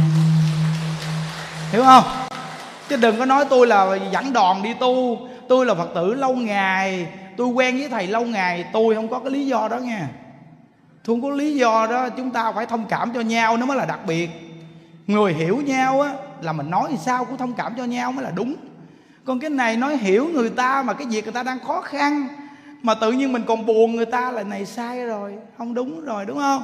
Hiểu 1.72 1.82
không? 1.84 2.04
Chứ 2.88 2.96
đừng 2.96 3.18
có 3.18 3.24
nói 3.24 3.44
tôi 3.50 3.66
là 3.66 3.98
dẫn 4.12 4.32
đòn 4.32 4.62
đi 4.62 4.74
tu, 4.74 5.18
tôi 5.48 5.66
là 5.66 5.74
phật 5.74 5.88
tử 5.94 6.14
lâu 6.14 6.34
ngày, 6.34 7.08
tôi 7.36 7.46
quen 7.46 7.78
với 7.78 7.88
thầy 7.88 8.06
lâu 8.06 8.24
ngày, 8.24 8.64
tôi 8.72 8.94
không 8.94 9.08
có 9.08 9.18
cái 9.18 9.30
lý 9.30 9.46
do 9.46 9.68
đó 9.68 9.78
nha 9.78 10.08
không 11.12 11.22
có 11.22 11.30
lý 11.30 11.54
do 11.54 11.86
đó, 11.90 12.08
chúng 12.08 12.30
ta 12.30 12.52
phải 12.52 12.66
thông 12.66 12.84
cảm 12.88 13.12
cho 13.14 13.20
nhau 13.20 13.56
nó 13.56 13.66
mới 13.66 13.76
là 13.76 13.86
đặc 13.86 14.00
biệt. 14.06 14.30
Người 15.06 15.34
hiểu 15.34 15.56
nhau 15.56 16.00
á, 16.00 16.12
là 16.40 16.52
mình 16.52 16.70
nói 16.70 16.88
thì 16.90 16.96
sao 16.96 17.24
cũng 17.24 17.36
thông 17.36 17.52
cảm 17.52 17.74
cho 17.76 17.84
nhau 17.84 18.12
mới 18.12 18.24
là 18.24 18.30
đúng. 18.30 18.54
Còn 19.24 19.40
cái 19.40 19.50
này 19.50 19.76
nói 19.76 19.96
hiểu 19.96 20.28
người 20.32 20.50
ta 20.50 20.82
mà 20.82 20.92
cái 20.92 21.06
việc 21.06 21.24
người 21.24 21.32
ta 21.32 21.42
đang 21.42 21.58
khó 21.60 21.80
khăn, 21.80 22.28
mà 22.82 22.94
tự 22.94 23.12
nhiên 23.12 23.32
mình 23.32 23.42
còn 23.46 23.66
buồn 23.66 23.96
người 23.96 24.06
ta 24.06 24.30
là 24.30 24.42
này 24.42 24.66
sai 24.66 25.06
rồi, 25.06 25.34
không 25.58 25.74
đúng 25.74 26.04
rồi, 26.04 26.26
đúng 26.26 26.38
không? 26.38 26.62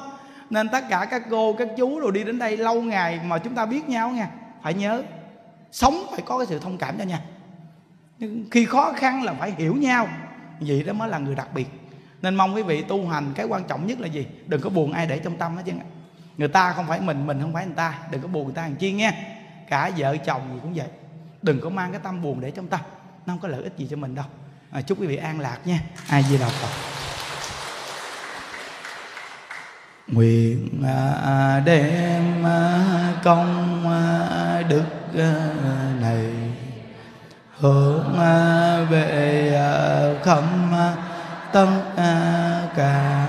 Nên 0.51 0.69
tất 0.69 0.85
cả 0.89 1.07
các 1.11 1.23
cô, 1.31 1.53
các 1.53 1.69
chú 1.77 2.01
rồi 2.01 2.13
đi 2.13 2.25
đến 2.25 2.39
đây 2.39 2.57
lâu 2.57 2.83
ngày 2.83 3.21
mà 3.27 3.39
chúng 3.39 3.55
ta 3.55 3.67
biết 3.67 3.89
nhau 3.89 4.11
nha, 4.11 4.29
phải 4.63 4.75
nhớ, 4.75 5.03
sống 5.73 6.07
phải 6.11 6.21
có 6.25 6.39
cái 6.39 6.47
sự 6.47 6.59
thông 6.59 6.79
cảm 6.79 6.99
cho 6.99 7.05
nhau. 7.05 7.21
Nhưng 8.19 8.45
khi 8.51 8.65
khó 8.65 8.93
khăn 8.97 9.23
là 9.23 9.35
phải 9.35 9.55
hiểu 9.59 9.75
nhau, 9.75 10.09
vậy 10.61 10.83
đó 10.87 10.93
mới 10.93 11.09
là 11.09 11.19
người 11.19 11.35
đặc 11.35 11.49
biệt 11.55 11.82
nên 12.23 12.35
mong 12.35 12.55
quý 12.55 12.63
vị 12.63 12.83
tu 12.83 13.09
hành 13.09 13.33
cái 13.35 13.47
quan 13.47 13.65
trọng 13.65 13.87
nhất 13.87 14.01
là 14.01 14.07
gì? 14.07 14.27
Đừng 14.47 14.61
có 14.61 14.71
buồn 14.71 14.93
ai 14.93 15.07
để 15.07 15.19
trong 15.19 15.37
tâm 15.37 15.57
hết 15.57 15.63
chứ. 15.67 15.73
Người 16.37 16.49
ta 16.49 16.73
không 16.73 16.87
phải 16.87 17.01
mình 17.01 17.27
mình 17.27 17.41
không 17.41 17.53
phải 17.53 17.67
người 17.67 17.75
ta. 17.77 17.99
Đừng 18.11 18.23
có 18.23 18.29
buồn 18.29 18.45
người 18.45 18.55
ta 18.55 18.63
làm 18.63 18.77
chi 18.77 18.93
nghe. 18.93 19.13
Cả 19.69 19.91
vợ 19.97 20.17
chồng 20.17 20.51
gì 20.55 20.59
cũng 20.63 20.75
vậy. 20.75 20.89
Đừng 21.43 21.61
có 21.61 21.71
mang 21.71 21.93
cái 21.93 22.01
tâm 22.05 22.23
buồn 22.23 22.41
để 22.41 22.51
trong 22.51 22.69
tâm. 22.69 22.81
Nó 23.27 23.33
không 23.33 23.41
có 23.41 23.49
lợi 23.49 23.63
ích 23.63 23.73
gì 23.77 23.87
cho 23.91 23.97
mình 23.97 24.15
đâu. 24.15 24.25
À, 24.71 24.83
chúc 24.83 25.01
quý 25.01 25.07
vị 25.07 25.17
an 25.17 25.41
lạc 25.41 25.59
nha. 25.65 25.81
Ai 26.09 26.23
di 26.23 26.39
đà 26.39 26.49
phật. 26.49 26.69
Nguyện 30.07 30.83
à, 30.87 31.13
à, 31.25 31.61
đem 31.61 32.47
à, 32.47 32.85
công 33.25 33.85
đức 34.69 35.15
này 36.01 36.27
hướng 37.59 38.19
về 38.91 40.19
khâm 40.23 40.73
tất 41.53 41.67
cả 42.77 43.29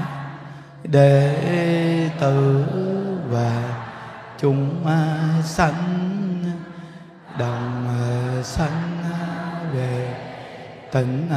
đệ 0.83 2.09
tử 2.19 2.65
và 3.29 3.79
chúng 4.39 4.85
sanh 5.43 5.73
đồng 7.39 7.87
sanh 8.43 9.03
về 9.73 10.15
tịnh 10.91 11.29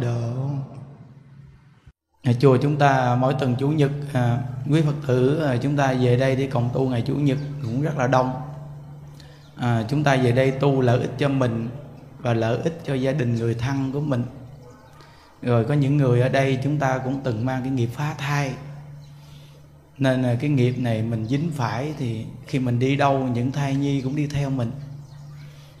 độ. 0.00 0.50
Ngày 2.22 2.36
chùa 2.40 2.56
chúng 2.62 2.76
ta 2.76 3.16
mỗi 3.20 3.34
tuần 3.34 3.56
chủ 3.58 3.68
nhật 3.68 3.90
à, 4.12 4.38
quý 4.70 4.82
phật 4.82 4.94
tử 5.06 5.44
à, 5.46 5.56
chúng 5.62 5.76
ta 5.76 5.92
về 5.92 6.16
đây 6.16 6.36
để 6.36 6.46
cộng 6.46 6.70
tu 6.74 6.88
ngày 6.88 7.02
chủ 7.06 7.14
nhật 7.14 7.38
cũng 7.62 7.82
rất 7.82 7.98
là 7.98 8.06
đông. 8.06 8.32
À, 9.56 9.82
chúng 9.88 10.04
ta 10.04 10.16
về 10.16 10.32
đây 10.32 10.50
tu 10.50 10.80
lợi 10.80 11.00
ích 11.00 11.12
cho 11.18 11.28
mình 11.28 11.68
và 12.18 12.34
lợi 12.34 12.58
ích 12.64 12.80
cho 12.84 12.94
gia 12.94 13.12
đình 13.12 13.34
người 13.34 13.54
thân 13.54 13.92
của 13.92 14.00
mình 14.00 14.24
rồi 15.42 15.64
có 15.64 15.74
những 15.74 15.96
người 15.96 16.20
ở 16.20 16.28
đây 16.28 16.58
chúng 16.64 16.78
ta 16.78 16.98
cũng 16.98 17.20
từng 17.24 17.44
mang 17.44 17.62
cái 17.62 17.70
nghiệp 17.70 17.88
phá 17.92 18.14
thai. 18.18 18.52
Nên 19.98 20.22
là 20.22 20.34
cái 20.34 20.50
nghiệp 20.50 20.78
này 20.78 21.02
mình 21.02 21.26
dính 21.26 21.50
phải 21.54 21.92
thì 21.98 22.26
khi 22.46 22.58
mình 22.58 22.78
đi 22.78 22.96
đâu 22.96 23.28
những 23.28 23.52
thai 23.52 23.74
nhi 23.74 24.00
cũng 24.00 24.16
đi 24.16 24.26
theo 24.26 24.50
mình. 24.50 24.70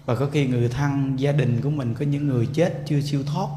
Và 0.06 0.14
có 0.14 0.26
khi 0.26 0.46
người 0.46 0.68
thân 0.68 1.14
gia 1.16 1.32
đình 1.32 1.60
của 1.60 1.70
mình 1.70 1.94
có 1.94 2.04
những 2.04 2.26
người 2.26 2.48
chết 2.54 2.82
chưa 2.86 3.00
siêu 3.00 3.22
thoát. 3.26 3.48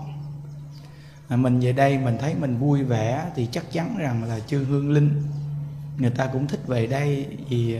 À, 1.27 1.37
mình 1.37 1.59
về 1.59 1.71
đây 1.71 1.97
mình 1.97 2.17
thấy 2.19 2.35
mình 2.35 2.57
vui 2.57 2.83
vẻ 2.83 3.25
thì 3.35 3.47
chắc 3.51 3.71
chắn 3.71 3.95
rằng 3.97 4.23
là 4.23 4.39
chư 4.39 4.63
hương 4.63 4.91
linh 4.91 5.23
người 5.97 6.09
ta 6.09 6.27
cũng 6.33 6.47
thích 6.47 6.67
về 6.67 6.87
đây. 6.87 7.27
Vì 7.49 7.79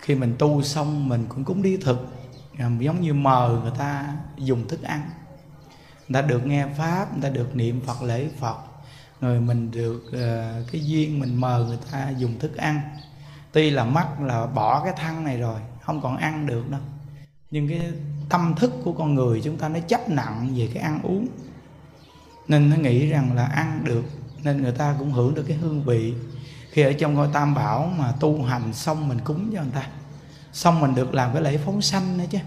khi 0.00 0.14
mình 0.14 0.34
tu 0.38 0.62
xong 0.62 1.08
mình 1.08 1.24
cũng 1.28 1.44
cúng 1.44 1.62
đi 1.62 1.76
thực 1.76 2.08
à, 2.58 2.70
giống 2.80 3.00
như 3.00 3.14
mờ 3.14 3.60
người 3.62 3.72
ta 3.78 4.16
dùng 4.36 4.68
thức 4.68 4.82
ăn 4.82 5.10
người 6.08 6.22
ta 6.22 6.28
được 6.28 6.46
nghe 6.46 6.66
pháp 6.78 7.12
người 7.12 7.22
ta 7.22 7.28
được 7.28 7.56
niệm 7.56 7.80
phật 7.86 8.02
lễ 8.02 8.28
phật. 8.40 8.56
Rồi 9.20 9.40
mình 9.40 9.70
được 9.70 10.04
uh, 10.08 10.72
cái 10.72 10.84
duyên 10.84 11.20
mình 11.20 11.40
mời 11.40 11.64
người 11.64 11.78
ta 11.92 12.10
dùng 12.10 12.38
thức 12.38 12.56
ăn. 12.56 12.80
Tuy 13.52 13.70
là 13.70 13.84
mắt 13.84 14.20
là 14.20 14.46
bỏ 14.46 14.84
cái 14.84 14.94
thân 14.96 15.24
này 15.24 15.40
rồi 15.40 15.60
không 15.82 16.00
còn 16.00 16.16
ăn 16.16 16.46
được 16.46 16.70
đâu. 16.70 16.80
Nhưng 17.50 17.68
cái 17.68 17.80
tâm 18.28 18.54
thức 18.56 18.72
của 18.84 18.92
con 18.92 19.14
người 19.14 19.40
chúng 19.44 19.56
ta 19.56 19.68
nó 19.68 19.78
chấp 19.80 20.08
nặng 20.08 20.54
về 20.56 20.68
cái 20.74 20.82
ăn 20.82 21.02
uống. 21.02 21.26
Nên 22.48 22.70
nó 22.70 22.76
nghĩ 22.76 23.06
rằng 23.06 23.36
là 23.36 23.44
ăn 23.44 23.80
được 23.84 24.04
nên 24.42 24.62
người 24.62 24.72
ta 24.72 24.94
cũng 24.98 25.12
hưởng 25.12 25.34
được 25.34 25.44
cái 25.48 25.56
hương 25.56 25.84
vị. 25.84 26.14
Khi 26.70 26.82
ở 26.82 26.92
trong 26.92 27.14
ngôi 27.14 27.28
tam 27.32 27.54
bảo 27.54 27.92
mà 27.98 28.12
tu 28.20 28.42
hành 28.42 28.72
xong 28.72 29.08
mình 29.08 29.18
cúng 29.24 29.50
cho 29.54 29.62
người 29.62 29.72
ta 29.74 29.86
xong 30.52 30.80
mình 30.80 30.94
được 30.94 31.14
làm 31.14 31.32
cái 31.32 31.42
lễ 31.42 31.56
phóng 31.56 31.82
sanh 31.82 32.18
nữa 32.18 32.24
chứ. 32.30 32.38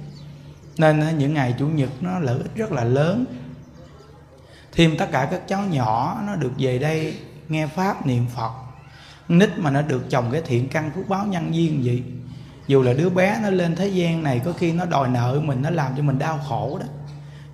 Nên 0.78 1.18
những 1.18 1.34
ngày 1.34 1.56
chủ 1.60 1.68
nhật 1.68 1.90
nó 2.02 2.20
lợi 2.20 2.38
ích 2.38 2.56
rất 2.56 2.72
là 2.72 2.84
lớn 2.84 3.26
thêm 4.72 4.98
tất 4.98 5.12
cả 5.12 5.28
các 5.32 5.48
cháu 5.48 5.62
nhỏ, 5.62 6.22
nó 6.28 6.36
được 6.36 6.52
về 6.58 6.80
đây 6.80 7.18
nghe 7.50 7.68
pháp, 7.68 8.06
niệm 8.06 8.26
phật. 8.36 8.52
Nít 9.28 9.50
mà 9.58 9.72
nó 9.72 9.82
được 9.82 10.10
trồng 10.10 10.32
cái 10.32 10.42
thiện 10.46 10.70
căn 10.70 10.92
phước 10.96 11.10
báo 11.10 11.26
nhân 11.26 11.56
duyên 11.56 11.82
vậy, 11.84 12.04
dù 12.68 12.82
là 12.82 12.94
đứa 12.94 13.10
bé 13.10 13.40
nó 13.44 13.50
lên 13.50 13.76
thế 13.76 13.88
gian 13.88 14.24
này, 14.24 14.42
có 14.46 14.54
khi 14.54 14.72
nó 14.72 14.86
đòi 14.86 15.08
nợ 15.08 15.42
mình, 15.44 15.62
nó 15.62 15.70
làm 15.70 15.94
cho 15.98 16.04
mình 16.04 16.20
đau 16.20 16.40
khổ 16.50 16.78
đó. 16.80 16.86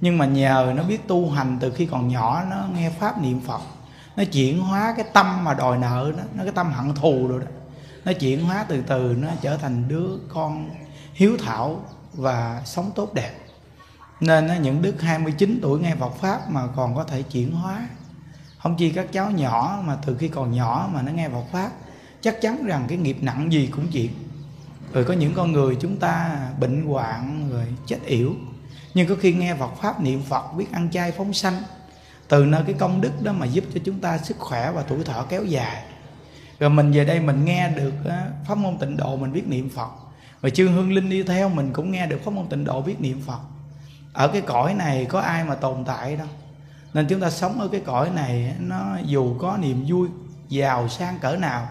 Nhưng 0.02 0.18
mà 0.18 0.26
nhờ 0.26 0.74
nó 0.76 0.84
biết 0.84 1.08
tu 1.08 1.30
hành 1.30 1.58
từ 1.62 1.72
khi 1.72 1.86
còn 1.86 2.08
nhỏ, 2.08 2.44
nó 2.50 2.68
nghe 2.74 2.90
pháp, 2.90 3.22
niệm 3.22 3.40
phật. 3.40 3.62
Nó 4.16 4.24
chuyển 4.24 4.60
hóa 4.60 4.94
cái 4.98 5.06
tâm 5.14 5.44
mà 5.44 5.54
đòi 5.54 5.78
nợ 5.78 6.12
đó, 6.18 6.24
nó 6.34 6.44
cái 6.44 6.54
tâm 6.56 6.72
hận 6.72 6.96
thù 6.96 7.28
rồi 7.28 7.40
đó. 7.40 7.48
Nó 8.06 8.14
chuyển 8.14 8.46
hóa 8.46 8.66
từ 8.68 8.82
từ, 8.82 9.16
nó 9.22 9.28
trở 9.42 9.58
thành 9.58 9.88
đứa 9.88 10.08
con 10.34 10.70
hiếu 11.14 11.38
thảo 11.46 11.82
và 12.14 12.62
sống 12.66 12.92
tốt 12.96 13.14
đẹp 13.14 13.32
nên 14.20 14.62
những 14.62 14.82
đức 14.82 15.02
29 15.02 15.60
tuổi 15.62 15.80
nghe 15.80 15.96
Phật 15.96 16.16
Pháp 16.16 16.50
mà 16.50 16.68
còn 16.76 16.96
có 16.96 17.04
thể 17.04 17.22
chuyển 17.22 17.52
hóa. 17.52 17.88
Không 18.58 18.78
chi 18.78 18.92
các 18.92 19.08
cháu 19.12 19.32
nhỏ 19.32 19.82
mà 19.86 19.98
từ 20.06 20.18
khi 20.18 20.28
còn 20.28 20.52
nhỏ 20.52 20.90
mà 20.94 21.02
nó 21.02 21.12
nghe 21.12 21.30
Phật 21.30 21.44
Pháp, 21.52 21.72
Chắc 22.26 22.42
chắn 22.42 22.66
rằng 22.66 22.86
cái 22.88 22.98
nghiệp 22.98 23.18
nặng 23.22 23.52
gì 23.52 23.68
cũng 23.68 23.88
chuyển 23.88 24.12
Rồi 24.94 25.04
có 25.04 25.14
những 25.14 25.34
con 25.34 25.52
người 25.52 25.78
chúng 25.82 25.98
ta 25.98 26.40
bệnh 26.60 26.86
hoạn 26.86 27.50
rồi 27.52 27.66
chết 27.86 27.98
yểu. 28.06 28.34
Nhưng 28.94 29.08
có 29.08 29.16
khi 29.22 29.34
nghe 29.34 29.56
Phật 29.56 29.72
Pháp 29.82 30.02
niệm 30.02 30.22
Phật, 30.30 30.54
biết 30.54 30.72
ăn 30.72 30.92
chay 30.92 31.12
phóng 31.12 31.34
sanh, 31.34 31.64
Từ 32.28 32.46
nơi 32.46 32.64
cái 32.66 32.76
công 32.80 33.02
đức 33.02 33.12
đó 33.24 33.34
mà 33.34 33.46
giúp 33.46 33.64
cho 33.74 33.80
chúng 33.86 34.00
ta 34.00 34.18
sức 34.18 34.38
khỏe 34.40 34.72
và 34.72 34.84
tuổi 34.84 35.04
thọ 35.04 35.26
kéo 35.30 35.44
dài. 35.44 35.84
Rồi 36.60 36.70
mình 36.70 36.92
về 36.92 37.06
đây 37.06 37.20
mình 37.20 37.46
nghe 37.46 37.70
được 37.70 37.94
pháp 38.48 38.58
môn 38.58 38.78
tịnh 38.78 38.98
độ 38.98 39.16
mình 39.16 39.34
biết 39.34 39.48
niệm 39.48 39.70
Phật. 39.70 39.90
Rồi 40.42 40.52
chư 40.52 40.68
hương 40.68 40.94
linh 40.94 41.10
đi 41.10 41.24
theo 41.24 41.50
mình 41.50 41.74
cũng 41.74 41.92
nghe 41.92 42.08
được 42.08 42.22
pháp 42.26 42.32
môn 42.32 42.48
tịnh 42.48 42.66
độ 42.66 42.82
biết 42.82 43.02
niệm 43.02 43.22
Phật 43.22 43.40
ở 44.16 44.28
cái 44.28 44.42
cõi 44.42 44.74
này 44.74 45.06
có 45.06 45.20
ai 45.20 45.44
mà 45.44 45.56
tồn 45.56 45.86
tại 45.86 46.16
đâu. 46.16 46.28
Nên 46.94 47.08
chúng 47.08 47.20
ta 47.20 47.30
sống 47.30 47.62
ở 47.62 47.68
cái 47.68 47.82
cõi 47.86 48.10
này 48.10 48.56
nó 48.60 48.98
dù 49.06 49.36
có 49.40 49.58
niềm 49.62 49.86
vui, 49.88 50.08
giàu 50.50 50.90
sang 50.90 51.20
cỡ 51.20 51.36
nào, 51.36 51.68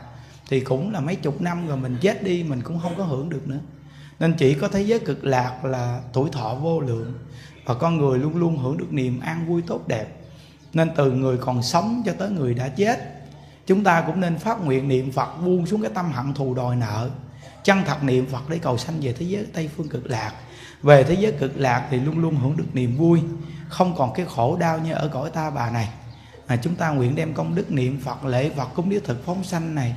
thì 0.48 0.60
cũng 0.60 0.92
là 0.92 1.00
mấy 1.00 1.16
chục 1.16 1.40
năm 1.40 1.68
rồi 1.68 1.76
mình 1.76 1.98
chết 2.00 2.22
đi, 2.22 2.42
mình 2.42 2.62
cũng 2.62 2.80
không 2.80 2.94
có 2.96 3.04
hưởng 3.04 3.28
được 3.28 3.48
nữa. 3.48 3.58
Nên 4.20 4.34
chỉ 4.34 4.54
có 4.54 4.68
thế 4.68 4.82
giới 4.82 4.98
cực 4.98 5.24
lạc 5.24 5.64
là 5.64 6.00
tuổi 6.12 6.30
thọ 6.32 6.54
vô 6.54 6.80
lượng, 6.80 7.14
và 7.64 7.74
con 7.74 7.98
người 7.98 8.18
luôn 8.18 8.36
luôn 8.36 8.58
hưởng 8.58 8.76
được 8.76 8.92
niềm 8.92 9.20
an 9.20 9.46
vui 9.46 9.62
tốt 9.66 9.88
đẹp. 9.88 10.06
Nên 10.72 10.90
từ 10.96 11.12
người 11.12 11.36
còn 11.36 11.62
sống 11.62 12.02
cho 12.06 12.12
tới 12.18 12.30
người 12.30 12.54
đã 12.54 12.68
chết, 12.68 12.98
chúng 13.66 13.84
ta 13.84 14.00
cũng 14.06 14.20
nên 14.20 14.38
phát 14.38 14.64
nguyện 14.64 14.88
niệm 14.88 15.12
phật 15.12 15.38
buông 15.44 15.66
xuống 15.66 15.82
cái 15.82 15.90
tâm 15.94 16.12
hận 16.12 16.34
thù 16.34 16.54
đòi 16.54 16.76
nợ 16.76 17.10
chân 17.64 17.82
thật 17.86 18.04
niệm 18.04 18.26
phật 18.26 18.48
để 18.48 18.58
cầu 18.58 18.78
sanh 18.78 19.00
về 19.00 19.12
thế 19.12 19.26
giới 19.26 19.46
tây 19.52 19.70
phương 19.76 19.88
cực 19.88 20.06
lạc 20.06 20.32
về 20.84 21.04
thế 21.04 21.14
giới 21.14 21.32
cực 21.32 21.52
lạc 21.56 21.86
thì 21.90 22.00
luôn 22.00 22.18
luôn 22.18 22.36
hưởng 22.36 22.56
được 22.56 22.74
niềm 22.74 22.96
vui. 22.96 23.22
Không 23.68 23.94
còn 23.96 24.12
cái 24.14 24.26
khổ 24.28 24.56
đau 24.56 24.78
như 24.78 24.92
ở 24.92 25.08
cõi 25.08 25.30
ta 25.30 25.50
bà 25.50 25.70
này. 25.70 25.88
Mà 26.48 26.56
chúng 26.56 26.74
ta 26.74 26.90
nguyện 26.90 27.14
đem 27.14 27.34
công 27.34 27.54
đức 27.54 27.72
niệm 27.72 28.00
phật, 28.00 28.24
lễ 28.24 28.50
phật 28.56 28.68
cúng 28.74 28.90
điếu 28.90 29.00
thực 29.04 29.26
phóng 29.26 29.44
sanh 29.44 29.74
này. 29.74 29.94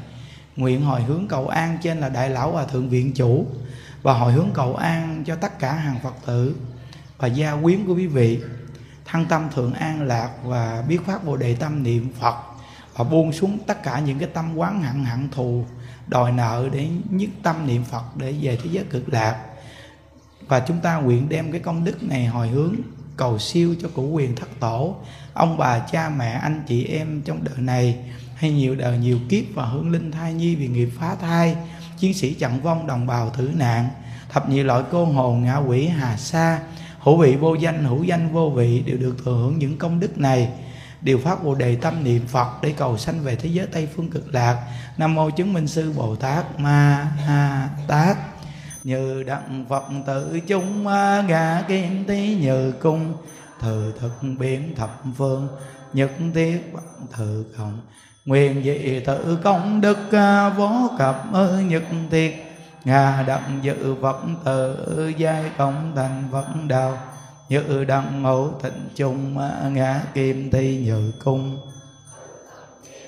Nguyện 0.55 0.81
hồi 0.81 1.01
hướng 1.01 1.27
cầu 1.27 1.47
an 1.47 1.77
trên 1.81 1.97
là 1.97 2.09
đại 2.09 2.29
lão 2.29 2.51
hòa 2.51 2.65
thượng 2.65 2.89
viện 2.89 3.13
chủ. 3.13 3.45
Và 4.01 4.13
hồi 4.13 4.33
hướng 4.33 4.49
cầu 4.53 4.75
an 4.75 5.23
cho 5.25 5.35
tất 5.35 5.59
cả 5.59 5.73
hàng 5.73 5.99
phật 6.03 6.13
tử. 6.25 6.55
Và 7.17 7.27
gia 7.27 7.55
quyến 7.55 7.85
của 7.85 7.95
quý 7.95 8.07
vị. 8.07 8.39
Thăng 9.05 9.25
tâm 9.25 9.49
thượng 9.55 9.73
an 9.73 10.01
lạc 10.01 10.29
và 10.43 10.83
biết 10.87 10.99
phát 11.05 11.25
bồ 11.25 11.37
đề 11.37 11.55
tâm 11.55 11.83
niệm 11.83 12.13
phật. 12.19 12.35
Và 12.95 13.03
buông 13.03 13.33
xuống 13.33 13.59
tất 13.67 13.83
cả 13.83 13.99
những 13.99 14.19
cái 14.19 14.29
tâm 14.33 14.57
quán 14.57 14.83
hận 14.83 15.05
hận 15.05 15.29
thù, 15.29 15.65
đòi 16.07 16.31
nợ 16.31 16.69
để 16.71 16.87
nhất 17.09 17.29
tâm 17.43 17.67
niệm 17.67 17.83
phật 17.83 18.03
để 18.15 18.33
về 18.41 18.59
thế 18.63 18.69
giới 18.71 18.83
cực 18.83 19.09
lạc 19.09 19.37
và 20.47 20.59
chúng 20.59 20.79
ta 20.79 20.95
nguyện 20.95 21.29
đem 21.29 21.51
cái 21.51 21.61
công 21.61 21.83
đức 21.83 22.03
này 22.03 22.25
hồi 22.25 22.47
hướng, 22.47 22.75
cầu 23.17 23.39
siêu 23.39 23.75
cho 23.81 23.89
cụ 23.93 24.03
quyền 24.03 24.35
thất 24.35 24.49
tổ, 24.59 24.95
ông 25.33 25.57
bà, 25.57 25.79
cha, 25.79 26.09
mẹ, 26.09 26.31
anh 26.31 26.63
chị 26.67 26.85
em 26.85 27.21
trong 27.25 27.43
đời 27.43 27.57
này, 27.57 27.97
hay 28.35 28.51
nhiều 28.51 28.75
đời 28.75 28.97
nhiều 28.97 29.19
kiếp 29.29 29.43
và 29.53 29.65
hương 29.65 29.91
linh 29.91 30.11
thai 30.11 30.33
nhi 30.33 30.55
vì 30.55 30.67
nghiệp 30.67 30.89
phá 30.99 31.15
thai, 31.21 31.55
chiến 31.97 32.13
sĩ 32.13 32.33
chặn 32.33 32.61
vong 32.61 32.87
đồng 32.87 33.07
bào 33.07 33.29
tử 33.29 33.51
nạn, 33.55 33.89
thập 34.29 34.49
nhị 34.49 34.63
loại 34.63 34.83
cô 34.91 35.05
hồn 35.05 35.43
ngạ 35.43 35.57
quỷ 35.57 35.87
hà 35.87 36.17
sa, 36.17 36.59
hữu 36.99 37.17
vị 37.17 37.35
vô 37.35 37.55
danh, 37.55 37.83
hữu 37.83 38.03
danh 38.03 38.33
vô 38.33 38.49
vị 38.49 38.83
đều 38.85 38.97
được 38.97 39.15
thừa 39.25 39.31
hưởng 39.31 39.59
những 39.59 39.77
công 39.77 39.99
đức 39.99 40.17
này. 40.17 40.49
Đều 41.01 41.17
phát 41.17 41.43
bồ 41.43 41.55
đề 41.55 41.75
tâm 41.75 42.03
niệm 42.03 42.27
phật 42.27 42.47
để 42.61 42.73
cầu 42.77 42.97
sanh 42.97 43.23
về 43.23 43.35
thế 43.35 43.49
giới 43.49 43.67
tây 43.67 43.87
phương 43.95 44.09
cực 44.09 44.33
lạc. 44.33 44.57
Nam 44.97 45.15
mô 45.15 45.29
chứng 45.29 45.53
minh 45.53 45.67
sư 45.67 45.93
bồ 45.95 46.15
tát 46.15 46.59
ma 46.59 47.11
ha 47.25 47.69
tát 47.87 48.17
như 48.83 49.23
đặng 49.23 49.65
phật 49.69 49.83
tự 50.07 50.39
chúng 50.47 50.87
à, 50.87 51.23
ngã 51.27 51.63
kim 51.67 52.05
tí 52.05 52.35
như 52.35 52.71
cung. 52.71 53.13
Thừ 53.59 53.93
thực 53.99 54.13
biến 54.39 54.75
thập 54.75 55.03
phương, 55.17 55.47
nhất 55.93 56.11
thiết 56.33 56.73
bằng 56.73 57.07
thừ 57.11 57.45
cộng 57.57 57.79
nguyện 58.25 58.63
dị 58.63 58.99
tự 59.05 59.37
công 59.43 59.81
đức 59.81 60.11
à, 60.11 60.49
vô 60.49 60.89
cập 60.97 61.33
ơi 61.33 61.63
nhất 61.63 61.83
thiết. 62.11 62.43
Ngà 62.83 63.23
đặng 63.27 63.59
dự 63.61 63.95
phật 64.01 64.19
tử, 64.45 65.11
giai 65.17 65.51
công 65.57 65.93
thành 65.95 66.23
phật 66.31 66.47
đạo. 66.67 66.97
Như 67.49 67.85
đặng 67.87 68.21
ngộ 68.21 68.51
thịnh 68.61 68.89
chung 68.95 69.37
ngã 69.73 70.01
kim 70.13 70.51
thi 70.51 70.83
nhự 70.85 71.11
cung. 71.23 71.57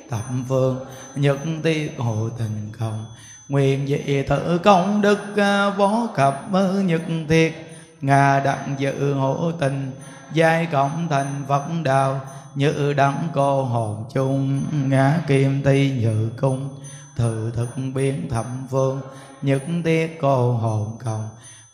Thập 0.09 0.23
phương, 0.47 0.85
nhất 1.15 1.37
tiết 1.63 1.91
hộ 1.97 2.29
tình 2.37 2.71
cộng 2.79 3.05
nguyện 3.49 3.87
dị 3.87 4.23
tự 4.23 4.57
công 4.57 5.01
đức 5.01 5.37
à, 5.37 5.69
võ 5.69 6.07
cập 6.15 6.47
nhật 6.85 7.01
thiệt. 7.29 7.53
Ngà 8.01 8.39
đặng 8.39 8.75
dự 8.77 9.13
hộ 9.13 9.51
tình, 9.59 9.91
giai 10.33 10.65
cộng 10.65 11.07
thành 11.09 11.43
phật 11.47 11.63
đạo 11.83 12.21
như 12.55 12.93
đẳng 12.93 13.27
cô 13.33 13.63
hồn 13.63 14.05
chung, 14.13 14.61
ngã 14.71 15.19
kim 15.27 15.63
ti 15.63 15.91
nhự 15.91 16.29
cung. 16.41 16.69
Thử 17.15 17.51
thực 17.55 17.69
biến 17.93 18.29
thẩm 18.29 18.67
phương 18.71 19.01
nhất 19.41 19.63
tiết 19.83 20.17
cô 20.21 20.51
hồn 20.51 20.97
cầu. 21.05 21.21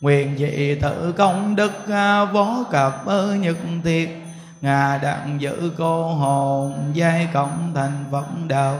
Nguyện 0.00 0.38
dị 0.38 0.74
tự 0.82 1.12
công 1.12 1.56
đức 1.56 1.72
à, 1.88 2.24
võ 2.24 2.64
cập 2.70 3.06
ơ 3.06 3.34
nhật 3.34 3.56
tiết 3.84 4.22
ngà 4.60 4.98
đặng 5.02 5.36
giữ 5.40 5.72
cô 5.78 6.06
hồn, 6.06 6.90
giai 6.94 7.28
cộng 7.32 7.72
thành 7.74 8.04
phật 8.12 8.26
đạo 8.48 8.76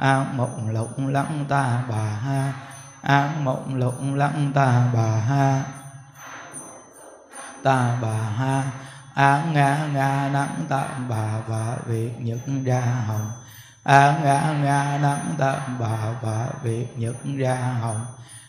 an 0.00 0.36
mộng 0.36 0.70
lục 0.70 0.90
lăng 0.98 1.44
ta 1.48 1.82
bà 1.88 1.96
ha. 1.96 2.52
An 3.02 3.44
mộng 3.44 3.74
lục 3.74 3.94
lăng 4.14 4.52
ta 4.54 4.82
bà 4.94 5.20
ha. 5.28 5.62
Ta 7.62 7.98
bà 8.02 8.14
ha. 8.14 8.62
Án 9.14 9.52
ngã 9.52 9.78
ngã 9.92 10.30
nắng 10.32 10.54
tạm 10.68 11.08
bà 11.08 11.38
và 11.46 11.76
việc 11.86 12.20
nhật 12.20 12.38
ra 12.64 12.80
hồng. 12.80 13.30
Án 13.84 14.24
ngã 14.24 14.54
ngã 14.62 14.98
nắng 15.02 15.34
tạm 15.38 15.78
bà 15.78 15.96
và 16.22 16.46
việc 16.62 16.98
nhật 16.98 17.16
ra 17.36 17.56
hồng. 17.80 18.06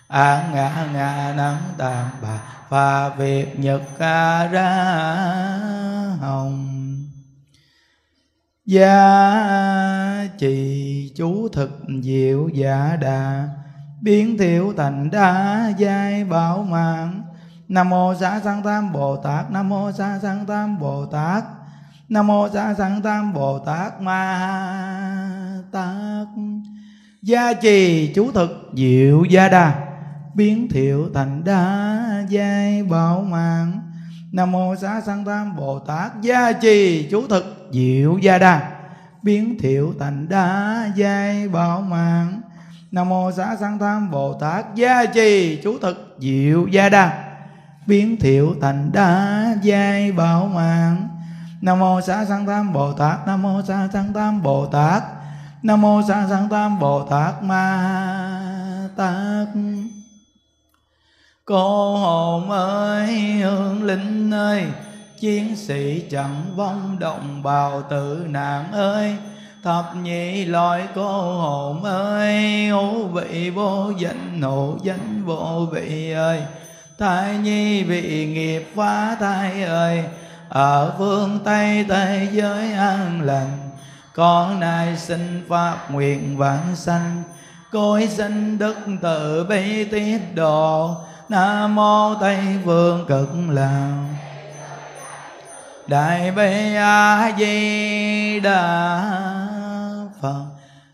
Án 0.08 0.54
ngã 0.54 0.86
ngã 0.94 1.34
nắng 1.38 1.62
tạm 1.78 2.10
bà 2.22 2.40
và 2.70 3.10
việc 3.10 3.60
nhật 3.60 3.82
ra 4.00 4.50
hồng 6.22 7.01
gia 8.66 10.28
trì 10.38 11.12
chú 11.16 11.48
thực 11.50 11.82
diệu 12.04 12.50
giả 12.50 12.98
đà, 13.02 13.50
biến 14.02 14.38
thiểu 14.38 14.74
thành 14.78 15.10
đa 15.12 15.74
giai 15.78 16.24
bảo 16.24 16.64
mạng. 16.64 17.22
Nam 17.68 17.90
mô 17.90 18.14
xá 18.16 18.40
sanh 18.44 18.64
tam 18.64 18.94
bồ 18.94 19.16
tát, 19.16 19.52
nam 19.52 19.70
mô 19.70 19.92
xá 19.92 20.20
sanh 20.22 20.46
tam 20.46 20.80
bồ 20.80 21.06
tát, 21.06 21.44
nam 22.10 22.28
mô 22.28 22.50
xá 22.50 22.74
sanh 22.74 23.02
tam 23.02 23.34
bồ 23.34 23.60
tát 23.60 24.02
ma 24.02 24.52
tát. 25.72 26.28
Gia 27.22 27.54
trì 27.54 28.12
chú 28.16 28.32
thực 28.32 28.72
diệu 28.76 29.24
gia 29.24 29.50
đà, 29.50 29.88
biến 30.36 30.68
thiệu 30.70 31.10
thành 31.14 31.44
đa 31.44 32.26
giai 32.30 32.84
bảo 32.84 33.22
mạng 33.22 33.91
nam 34.32 34.52
mô 34.52 34.76
xá 34.76 35.02
sanh 35.02 35.26
tam 35.26 35.56
bồ 35.56 35.80
tát 35.80 36.22
gia 36.22 36.52
trì 36.52 37.08
chú 37.12 37.28
thực 37.28 37.70
diệu 37.72 38.18
gia 38.18 38.38
đa. 38.38 38.72
Biến 39.24 39.58
thiệu 39.60 39.94
thành 40.00 40.30
đa 40.30 40.90
giai 40.96 41.48
bảo 41.48 41.82
mạng. 41.82 42.42
Nam 42.92 43.10
mô 43.10 43.32
xá 43.32 43.56
sanh 43.60 43.80
tam 43.80 44.12
bồ 44.12 44.34
tát 44.34 44.76
gia 44.76 45.06
trì 45.06 45.62
chú 45.64 45.78
thực 45.82 46.18
diệu 46.20 46.68
gia 46.68 46.90
đa. 46.90 47.24
Biến 47.88 48.18
thiệu 48.20 48.56
thành 48.62 48.90
đa 48.94 49.46
giai 49.62 50.12
bảo 50.12 50.46
mạng. 50.46 51.08
Nam 51.62 51.80
mô 51.80 52.02
xá 52.02 52.26
sanh 52.26 52.46
tam 52.48 52.74
bồ 52.74 52.94
tát, 52.94 53.28
nam 53.28 53.42
mô 53.42 53.62
xá 53.68 53.88
sanh 53.94 54.14
tam 54.14 54.42
bồ 54.42 54.66
tát, 54.66 55.04
nam 55.64 55.82
mô 55.82 56.02
xá 56.08 56.28
sanh 56.30 56.50
tam 56.50 56.80
bồ 56.80 57.04
tát 57.04 57.44
ma 57.44 58.90
tát 58.98 59.48
cô 61.46 61.98
hồn 61.98 62.52
ơi, 62.52 63.16
hương 63.42 63.84
linh 63.84 64.32
ơi, 64.34 64.66
chiến 65.20 65.56
sĩ 65.56 66.04
chẳng 66.12 66.42
vong 66.56 67.00
động 67.00 67.44
bào 67.44 67.82
tử 67.82 68.26
nạn 68.30 68.72
ơi. 68.72 69.16
Thập 69.64 69.96
nhị 70.04 70.46
loại 70.46 70.88
cô 70.96 71.22
hồn 71.40 71.84
ơi 71.84 72.66
hữu 72.68 73.08
vị 73.08 73.50
vô 73.50 73.92
danh 73.98 74.42
hữu 74.42 74.78
danh 74.84 75.24
vô 75.26 75.68
vị 75.72 76.12
ơi. 76.12 76.42
Thai 76.98 77.38
nhi 77.38 77.84
bị 77.84 78.26
nghiệp 78.26 78.72
phá 78.76 79.16
thai 79.20 79.64
ơi, 79.64 80.04
ở 80.50 80.94
phương 80.98 81.40
tây 81.44 81.86
thế 81.90 82.28
giới 82.32 82.74
an 82.74 83.22
lành. 83.22 83.58
Con 84.16 84.60
nay 84.60 84.98
xin 84.98 85.46
phát 85.50 85.78
nguyện 85.90 86.38
vãng 86.38 86.76
sanh, 86.76 87.24
cõi 87.72 88.08
sinh 88.12 88.58
đức 88.58 88.76
tự 89.02 89.46
bi 89.50 89.84
tiết 89.84 90.20
độ 90.36 90.96
nam 91.32 91.76
mô 91.76 92.16
tây 92.16 92.40
phương 92.66 93.06
cực 93.08 93.30
lạc 93.50 94.06
đại 95.88 96.32
bi 96.32 96.76
a 96.76 97.32
di 97.38 98.40
đà 98.40 99.04
phật. 100.22 100.46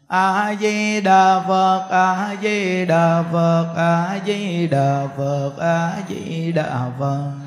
A 0.08 0.56
di 0.60 1.02
đà 1.02 1.40
phật 1.48 1.88
a 1.90 2.36
di 2.42 2.86
đà 2.86 3.24
phật 3.32 3.74
a 3.78 4.20
di 4.26 4.68
đà 4.68 5.08
phật 5.18 5.52
a 5.60 5.94
di 6.10 6.52
đà 6.52 6.86
phật. 7.00 7.47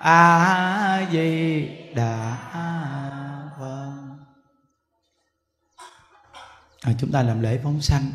a 0.00 1.06
di 1.12 1.68
đà 1.94 2.36
à, 6.80 6.92
chúng 6.98 7.12
ta 7.12 7.22
làm 7.22 7.40
lễ 7.40 7.60
phóng 7.62 7.80
sanh. 7.80 8.12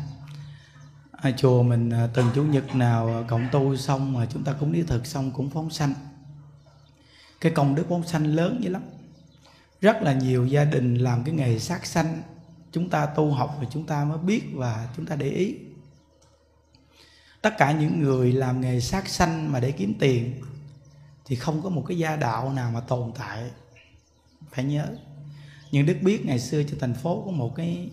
À, 1.12 1.30
chùa 1.36 1.62
mình 1.62 1.90
à, 1.90 2.08
từng 2.14 2.26
chủ 2.34 2.42
nhật 2.42 2.74
nào 2.74 3.08
à, 3.08 3.22
cộng 3.28 3.48
tu 3.52 3.76
xong 3.76 4.12
mà 4.12 4.26
chúng 4.30 4.44
ta 4.44 4.52
cũng 4.60 4.72
đi 4.72 4.82
thực 4.82 5.06
xong 5.06 5.30
cũng 5.30 5.50
phóng 5.50 5.70
sanh. 5.70 5.94
Cái 7.40 7.52
công 7.52 7.74
đức 7.74 7.86
phóng 7.88 8.06
sanh 8.06 8.26
lớn 8.26 8.60
dữ 8.62 8.70
lắm. 8.70 8.82
Rất 9.80 10.02
là 10.02 10.12
nhiều 10.12 10.46
gia 10.46 10.64
đình 10.64 10.94
làm 10.94 11.24
cái 11.24 11.34
nghề 11.34 11.58
sát 11.58 11.86
sanh. 11.86 12.22
Chúng 12.72 12.90
ta 12.90 13.06
tu 13.06 13.30
học 13.30 13.56
và 13.60 13.66
chúng 13.70 13.86
ta 13.86 14.04
mới 14.04 14.18
biết 14.18 14.42
và 14.54 14.88
chúng 14.96 15.06
ta 15.06 15.16
để 15.16 15.28
ý. 15.28 15.56
Tất 17.42 17.54
cả 17.58 17.72
những 17.72 18.00
người 18.00 18.32
làm 18.32 18.60
nghề 18.60 18.80
sát 18.80 19.08
sanh 19.08 19.52
mà 19.52 19.60
để 19.60 19.72
kiếm 19.72 19.94
tiền 19.98 20.40
thì 21.26 21.36
không 21.36 21.62
có 21.62 21.68
một 21.68 21.84
cái 21.88 21.98
gia 21.98 22.16
đạo 22.16 22.52
nào 22.52 22.70
mà 22.70 22.80
tồn 22.80 23.12
tại. 23.18 23.50
Phải 24.50 24.64
nhớ. 24.64 24.86
Nhưng 25.70 25.86
đức 25.86 25.96
biết 26.02 26.26
ngày 26.26 26.40
xưa 26.40 26.62
cho 26.62 26.76
thành 26.80 26.94
phố 26.94 27.22
có 27.26 27.30
một 27.30 27.54
cái 27.56 27.90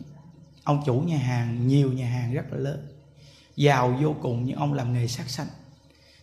ông 0.64 0.84
chủ 0.86 1.00
nhà 1.00 1.18
hàng, 1.18 1.68
nhiều 1.68 1.94
nhà 1.94 2.10
hàng 2.10 2.34
rất 2.34 2.46
là 2.52 2.58
lớn, 2.58 2.88
giàu 3.56 3.98
vô 4.02 4.16
cùng 4.22 4.44
nhưng 4.46 4.58
ông 4.58 4.74
làm 4.74 4.94
nghề 4.94 5.08
sát 5.08 5.30
sanh. 5.30 5.48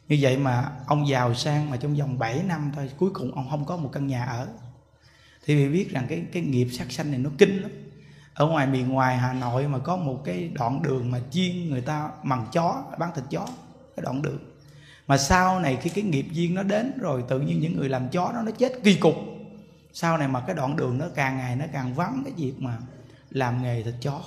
Như 0.08 0.18
vậy 0.20 0.36
mà 0.38 0.72
ông 0.86 1.08
giàu 1.08 1.34
sang 1.34 1.70
mà 1.70 1.76
trong 1.76 1.94
vòng 1.94 2.18
7 2.18 2.42
năm 2.42 2.72
thôi, 2.76 2.90
cuối 2.98 3.10
cùng 3.14 3.34
ông 3.34 3.50
không 3.50 3.64
có 3.64 3.76
một 3.76 3.90
căn 3.92 4.06
nhà 4.06 4.24
ở. 4.24 4.48
Thì 5.44 5.56
vì 5.56 5.68
biết 5.68 5.90
rằng 5.90 6.06
cái 6.08 6.24
cái 6.32 6.42
nghiệp 6.42 6.68
sát 6.72 6.92
sanh 6.92 7.10
này 7.10 7.20
nó 7.20 7.30
kinh 7.38 7.62
lắm. 7.62 7.70
Ở 8.34 8.46
ngoài 8.46 8.66
miền 8.66 8.88
ngoài 8.88 9.16
Hà 9.16 9.32
Nội 9.32 9.68
mà 9.68 9.78
có 9.78 9.96
một 9.96 10.22
cái 10.24 10.48
đoạn 10.48 10.82
đường 10.82 11.10
mà 11.10 11.20
chuyên 11.32 11.70
người 11.70 11.80
ta 11.80 12.10
bằng 12.24 12.46
chó, 12.52 12.84
bán 12.98 13.10
thịt 13.14 13.24
chó, 13.30 13.46
cái 13.96 14.02
đoạn 14.02 14.22
đường 14.22 14.49
mà 15.10 15.18
sau 15.18 15.60
này 15.60 15.78
khi 15.82 15.90
cái 15.90 16.04
nghiệp 16.04 16.26
duyên 16.32 16.54
nó 16.54 16.62
đến 16.62 16.92
rồi, 16.98 17.24
tự 17.28 17.40
nhiên 17.40 17.60
những 17.60 17.76
người 17.76 17.88
làm 17.88 18.08
chó 18.08 18.32
nó 18.34 18.42
nó 18.42 18.50
chết 18.50 18.72
kỳ 18.84 18.94
cục. 18.94 19.14
Sau 19.92 20.18
này 20.18 20.28
mà 20.28 20.40
cái 20.40 20.56
đoạn 20.56 20.76
đường 20.76 20.98
nó 20.98 21.06
càng 21.14 21.36
ngày 21.36 21.56
nó 21.56 21.64
càng 21.72 21.94
vắng 21.94 22.22
cái 22.24 22.32
việc 22.36 22.52
mà 22.58 22.78
làm 23.30 23.62
nghề 23.62 23.82
thịt 23.82 23.94
chó. 24.00 24.22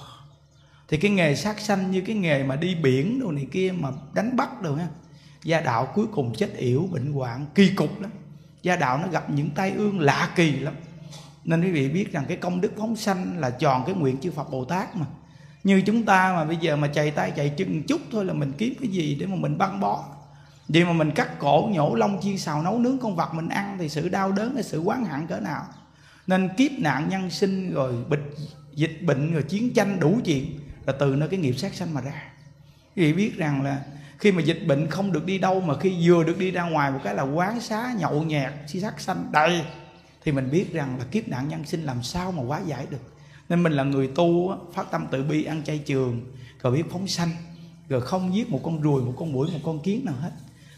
Thì 0.87 0.97
cái 0.97 1.11
nghề 1.11 1.35
sát 1.35 1.59
sanh 1.59 1.91
như 1.91 2.01
cái 2.01 2.15
nghề 2.15 2.43
mà 2.43 2.55
đi 2.55 2.75
biển 2.75 3.19
đồ 3.19 3.31
này 3.31 3.47
kia 3.51 3.73
mà 3.79 3.89
đánh 4.13 4.35
bắt 4.35 4.61
đồ 4.61 4.75
ha, 4.75 4.87
gia 5.43 5.61
đạo 5.61 5.91
cuối 5.95 6.05
cùng 6.11 6.33
chết 6.35 6.57
yểu, 6.57 6.87
bệnh 6.91 7.13
hoạn, 7.13 7.45
kỳ 7.55 7.69
cục 7.75 8.01
lắm. 8.01 8.11
Gia 8.61 8.75
đạo 8.75 8.97
nó 8.97 9.07
gặp 9.07 9.29
những 9.29 9.49
tai 9.49 9.71
ương 9.71 9.99
lạ 9.99 10.29
kỳ 10.35 10.51
lắm. 10.51 10.73
Nên 11.43 11.61
quý 11.61 11.71
vị 11.71 11.89
biết 11.89 12.11
rằng 12.11 12.25
cái 12.27 12.37
công 12.37 12.61
đức 12.61 12.71
phóng 12.77 12.95
sanh 12.95 13.39
là 13.39 13.49
tròn 13.49 13.83
cái 13.85 13.95
nguyện 13.95 14.17
chư 14.21 14.31
Phật 14.31 14.51
Bồ 14.51 14.65
Tát 14.65 14.95
mà. 14.95 15.05
Như 15.63 15.81
chúng 15.85 16.03
ta 16.03 16.33
mà 16.35 16.45
bây 16.45 16.57
giờ 16.57 16.75
mà 16.75 16.87
chạy 16.87 17.11
tay 17.11 17.31
chạy 17.31 17.49
chân 17.49 17.83
chút 17.83 18.01
thôi 18.11 18.25
là 18.25 18.33
mình 18.33 18.51
kiếm 18.57 18.73
cái 18.79 18.89
gì 18.89 19.17
để 19.19 19.25
mà 19.25 19.35
mình 19.35 19.57
băng 19.57 19.79
bó 19.79 20.05
vì 20.67 20.83
mà 20.83 20.93
mình 20.93 21.11
cắt 21.11 21.39
cổ, 21.39 21.69
nhổ 21.71 21.95
lông, 21.95 22.21
chiên 22.21 22.37
xào, 22.37 22.61
nấu 22.61 22.79
nướng 22.79 22.97
con 22.97 23.15
vật, 23.15 23.33
mình 23.33 23.49
ăn 23.49 23.77
thì 23.79 23.89
sự 23.89 24.09
đau 24.09 24.31
đớn 24.31 24.53
hay 24.53 24.63
sự 24.63 24.79
quán 24.79 25.05
hận 25.05 25.27
cỡ 25.27 25.39
nào? 25.39 25.65
Nên 26.27 26.49
kiếp 26.57 26.71
nạn 26.79 27.09
nhân 27.09 27.29
sinh 27.29 27.73
rồi 27.73 27.93
bịch, 28.09 28.35
dịch 28.75 28.99
bệnh 29.01 29.33
rồi 29.33 29.43
chiến 29.43 29.73
tranh 29.73 29.99
đủ 29.99 30.19
chuyện 30.25 30.59
là 30.85 30.93
từ 30.99 31.15
nơi 31.15 31.29
cái 31.29 31.39
nghiệp 31.39 31.53
sát 31.57 31.73
sanh 31.73 31.93
mà 31.93 32.01
ra. 32.01 32.23
Quý 32.95 33.03
vị 33.03 33.13
biết 33.13 33.37
rằng 33.37 33.61
là 33.61 33.81
khi 34.17 34.31
mà 34.31 34.41
dịch 34.41 34.63
bệnh 34.67 34.89
không 34.89 35.11
được 35.11 35.25
đi 35.25 35.37
đâu 35.37 35.61
mà 35.61 35.77
khi 35.77 35.95
vừa 36.03 36.23
được 36.23 36.37
đi 36.39 36.51
ra 36.51 36.63
ngoài 36.63 36.91
một 36.91 36.99
cái 37.03 37.15
là 37.15 37.23
quán 37.23 37.61
xá, 37.61 37.93
nhậu 37.99 38.23
nhẹt, 38.23 38.53
si 38.67 38.79
sát 38.79 39.01
sanh 39.01 39.29
đầy, 39.31 39.61
thì 40.23 40.31
mình 40.31 40.51
biết 40.51 40.73
rằng 40.73 40.99
là 40.99 41.05
kiếp 41.11 41.27
nạn 41.27 41.49
nhân 41.49 41.65
sinh 41.65 41.83
làm 41.83 42.03
sao 42.03 42.31
mà 42.31 42.43
quá 42.43 42.61
giải 42.65 42.85
được. 42.89 43.13
Nên 43.49 43.63
mình 43.63 43.73
là 43.73 43.83
người 43.83 44.07
tu 44.15 44.55
phát 44.73 44.91
tâm 44.91 45.07
tự 45.11 45.23
bi, 45.23 45.43
ăn 45.43 45.63
chay 45.63 45.77
trường, 45.77 46.21
rồi 46.61 46.73
biết 46.73 46.83
phóng 46.91 47.07
sanh, 47.07 47.29
rồi 47.89 48.01
không 48.01 48.35
giết 48.35 48.49
một 48.49 48.59
con 48.63 48.81
ruồi, 48.81 49.01
một 49.01 49.13
con 49.17 49.31
mũi 49.31 49.47
một 49.53 49.59
con 49.63 49.79
kiến 49.79 50.05
nào 50.05 50.15
hết 50.21 50.31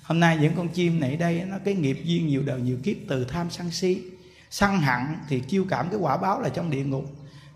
hôm 0.05 0.19
nay 0.19 0.37
những 0.41 0.53
con 0.55 0.67
chim 0.67 0.99
này 0.99 1.17
đây, 1.17 1.43
nó 1.47 1.57
cái 1.65 1.73
nghiệp 1.73 2.01
duyên 2.03 2.27
nhiều 2.27 2.43
đời 2.45 2.61
nhiều 2.61 2.77
kiếp, 2.83 2.95
từ 3.07 3.25
tham 3.25 3.49
sân 3.49 3.71
si, 3.71 4.01
sân 4.49 4.77
hận 4.77 5.01
thì 5.29 5.39
chiêu 5.39 5.65
cảm 5.69 5.89
cái 5.89 5.99
quả 5.99 6.17
báo 6.17 6.41
là 6.41 6.49
trong 6.49 6.69
địa 6.69 6.83
ngục. 6.83 7.05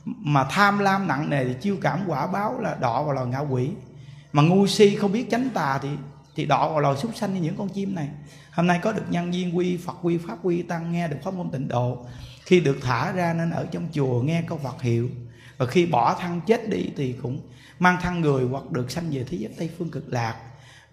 Mà 0.05 0.43
tham 0.49 0.79
lam 0.79 1.07
nặng 1.07 1.29
nề 1.29 1.45
thì 1.45 1.53
chiêu 1.61 1.77
cảm 1.81 1.99
quả 2.07 2.27
báo 2.27 2.61
là 2.61 2.77
đọ 2.81 3.03
vào 3.03 3.13
loài 3.13 3.27
ngạ 3.27 3.39
quỷ. 3.39 3.69
Mà 4.33 4.41
ngu 4.41 4.67
si 4.67 4.95
không 4.95 5.11
biết 5.11 5.29
tránh 5.29 5.49
tà 5.53 5.79
thì 5.81 5.89
thì 6.35 6.45
đọ 6.45 6.69
vào 6.69 6.79
loài 6.79 6.97
súc 6.97 7.15
sanh 7.15 7.33
như 7.33 7.41
những 7.41 7.55
con 7.57 7.69
chim 7.69 7.95
này. 7.95 8.09
Hôm 8.51 8.67
nay 8.67 8.79
có 8.83 8.91
được 8.91 9.05
nhân 9.09 9.31
viên 9.31 9.57
quy, 9.57 9.77
phật 9.77 9.95
quy, 10.01 10.17
pháp 10.17 10.37
quy, 10.43 10.61
tăng 10.61 10.91
nghe 10.91 11.07
được 11.07 11.17
pháp 11.23 11.33
môn 11.33 11.49
tịnh 11.49 11.67
độ. 11.67 12.05
Khi 12.45 12.59
được 12.59 12.77
thả 12.81 13.11
ra 13.11 13.33
nên 13.33 13.49
ở 13.49 13.67
trong 13.71 13.87
chùa 13.93 14.21
nghe 14.21 14.41
câu 14.47 14.57
Phật 14.57 14.81
hiệu. 14.81 15.09
Và 15.57 15.65
khi 15.65 15.85
bỏ 15.85 16.17
thân 16.21 16.41
chết 16.47 16.69
đi 16.69 16.89
thì 16.97 17.15
cũng 17.21 17.41
mang 17.79 17.97
thân 18.01 18.21
người 18.21 18.45
hoặc 18.45 18.71
được 18.71 18.91
sanh 18.91 19.09
về 19.11 19.25
thế 19.29 19.37
giới 19.37 19.51
Tây 19.57 19.69
phương 19.77 19.91
cực 19.91 20.13
lạc 20.13 20.35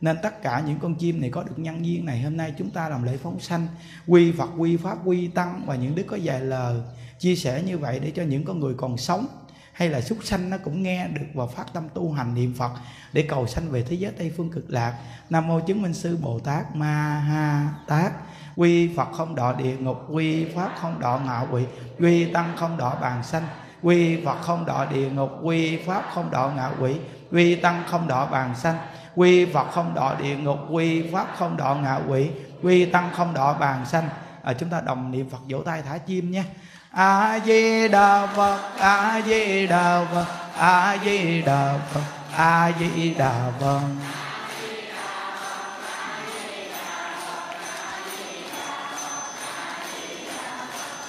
nên 0.01 0.16
tất 0.23 0.43
cả 0.43 0.62
những 0.66 0.78
con 0.78 0.94
chim 0.94 1.20
này 1.20 1.31
có 1.31 1.43
được 1.43 1.59
nhân 1.59 1.86
duyên 1.86 2.05
này. 2.05 2.23
Hôm 2.23 2.36
nay 2.36 2.55
chúng 2.59 2.70
ta 2.70 2.89
làm 2.89 3.02
lễ 3.02 3.16
phóng 3.16 3.40
sanh, 3.40 3.66
quy 4.06 4.32
Phật 4.32 4.51
quy 4.56 4.77
Pháp, 4.77 4.98
quy 5.05 5.28
Tăng, 5.28 5.62
và 5.66 5.74
những 5.74 5.94
đức 5.94 6.05
có 6.06 6.16
dài 6.16 6.40
lời, 6.40 6.81
chia 7.18 7.36
sẻ 7.36 7.62
như 7.62 7.78
vậy 7.78 7.98
để 7.98 8.10
cho 8.10 8.23
những 8.23 8.44
con 8.44 8.60
người 8.60 8.74
còn 8.77 8.97
sống 8.97 9.27
hay 9.73 9.89
là 9.89 10.01
súc 10.01 10.18
sanh 10.24 10.51
nó 10.51 10.56
cũng 10.59 10.82
nghe 10.82 11.09
được 11.09 11.27
và 11.35 11.47
phát 11.47 11.73
tâm 11.73 11.89
tu 11.94 12.12
hành 12.12 12.35
niệm 12.35 12.55
Phật 12.55 12.70
để 13.12 13.23
cầu 13.23 13.47
sanh 13.47 13.70
về 13.70 13.82
thế 13.82 13.97
giới 13.97 14.12
Tây 14.12 14.32
phương 14.36 14.51
cực 14.51 14.70
lạc. 14.70 14.98
Nam 15.31 15.48
mô 15.48 15.60
chứng 15.60 15.82
minh 15.82 15.94
sư 15.94 16.18
Bồ 16.23 16.39
Tát 16.39 16.77
Ma 16.77 17.23
Ha 17.28 17.74
Tát. 17.86 18.12
Quy 18.56 18.97
phật 18.97 19.12
không 19.12 19.35
đọa 19.35 19.52
địa 19.52 19.77
ngục, 19.77 19.98
quy 20.10 20.44
pháp 20.44 20.73
không 20.81 21.01
đọa 21.01 21.18
ngạ 21.18 21.47
quỷ, 21.51 21.64
quy 21.98 22.24
tăng 22.24 22.56
không 22.56 22.77
đọa 22.77 22.94
bàn 22.94 23.23
sanh. 23.23 23.43
Quy 23.82 24.24
phật 24.24 24.40
không 24.40 24.66
đọa 24.66 24.85
địa 24.85 25.10
ngục, 25.10 25.31
quy 25.43 25.77
pháp 25.77 26.05
không 26.14 26.31
đọa 26.31 26.55
ngạ 26.55 26.70
quỷ, 26.81 26.94
quy 27.32 27.55
tăng 27.55 27.82
không 27.86 28.09
đọa 28.09 28.27
bàn 28.27 28.55
sanh 28.56 28.77
quy 29.16 29.44
phật 29.44 29.66
không 29.72 29.94
đọa 29.94 30.14
địa 30.14 30.36
ngục 30.36 30.59
quy 30.70 31.02
pháp 31.12 31.26
không 31.38 31.56
đọa 31.56 31.74
ngạ 31.74 31.98
quỷ 32.09 32.30
quy 32.62 32.84
tăng 32.84 33.10
không 33.16 33.34
đọa 33.34 33.52
bàn 33.52 33.86
sanh. 33.86 34.09
À, 34.43 34.52
chúng 34.52 34.68
ta 34.68 34.80
đồng 34.80 35.10
niệm 35.10 35.30
phật 35.30 35.38
vỗ 35.48 35.59
tay 35.59 35.82
thả 35.82 35.98
chim 35.98 36.30
nhé. 36.30 36.44
A 36.90 37.40
di 37.47 37.88
đà 37.88 38.26
phật 38.26 38.59
a 38.78 39.20
di 39.26 39.66
đà 39.66 40.05
phật 40.14 40.26
a 40.59 40.97
di 41.05 41.43
đà 41.43 41.74
phật. 41.93 42.01
A 42.36 42.72
di 42.80 43.14
đà 43.14 43.51
phật 43.60 43.80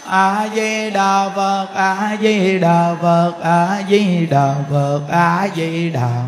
a 0.05 0.47
di 0.53 0.89
đà 0.91 1.29
phật 1.35 1.67
a 1.73 2.17
di 2.21 2.59
đà 2.59 2.95
phật 3.01 3.33
a 3.41 3.81
di 3.89 4.25
đà 4.25 4.55
phật. 4.69 5.01
a 5.09 5.47
di 5.55 5.89
đà 5.89 6.27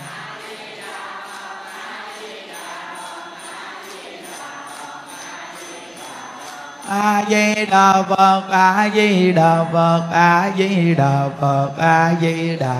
a 6.91 7.23
di 7.29 7.65
đà 7.65 8.03
phật 8.03 8.43
a 8.51 8.89
di 8.93 9.31
đà 9.31 9.65
phật 9.73 10.01
a 10.11 10.51
di 10.57 10.95
đà 10.95 11.29
phật 11.39 11.69
a 11.77 12.15
di 12.21 12.57
đà 12.57 12.75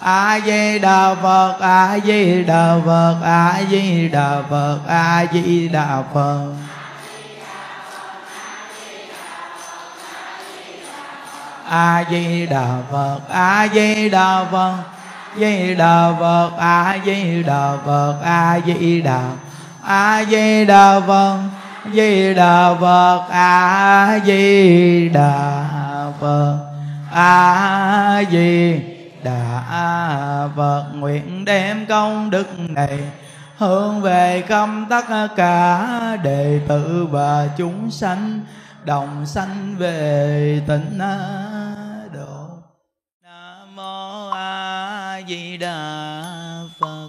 a 0.00 0.40
di 0.46 0.78
đà 0.78 1.14
phật 1.14 1.56
a 1.60 1.98
di 2.06 2.44
đà 2.44 2.78
phật 2.86 3.16
a 3.24 3.62
di 3.70 4.08
đà 4.08 4.42
phật 4.50 4.78
a 4.86 5.24
di 5.32 5.68
đà 5.68 6.02
phật 6.14 6.46
a 11.68 12.04
di 12.10 12.46
đà 12.46 12.66
phật 12.90 13.20
a 13.30 13.68
di 13.74 14.08
đà 14.08 14.44
phật 14.52 14.76
di 15.36 15.74
đà 15.74 16.12
phật 16.20 16.50
a 16.58 16.98
di 17.04 17.42
đà 17.42 17.76
phật 17.86 18.16
a 18.24 18.60
di 18.66 19.00
đà 19.00 19.22
a 19.82 20.24
di 20.30 20.64
đà 20.64 21.00
phật 21.00 21.59
di 21.92 22.34
đà 22.34 22.74
phật, 22.80 23.26
a 23.30 24.20
di 24.26 25.08
đà 25.08 25.64
phật, 26.20 26.58
a 27.12 28.22
di 28.30 28.80
đà 29.22 30.48
phật. 30.56 30.84
Nguyện 30.94 31.44
đem 31.44 31.86
công 31.86 32.30
đức 32.30 32.46
này 32.58 32.98
hướng 33.56 34.00
về 34.00 34.44
công 34.48 34.86
tất 34.90 35.04
cả 35.36 35.86
đệ 36.22 36.60
tử 36.68 37.06
và 37.10 37.48
chúng 37.56 37.90
sanh, 37.90 38.40
đồng 38.84 39.26
sanh 39.26 39.76
về 39.78 40.62
tịnh 40.68 40.98
độ. 42.14 42.48
Nam 43.22 43.76
mô 43.76 44.30
a 44.30 45.20
di 45.28 45.56
đà 45.56 46.22
phật 46.80 47.08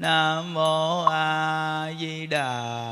nam 0.00 0.54
mô 0.54 1.04
a 1.04 1.92
di 1.98 2.26
đà 2.26 2.89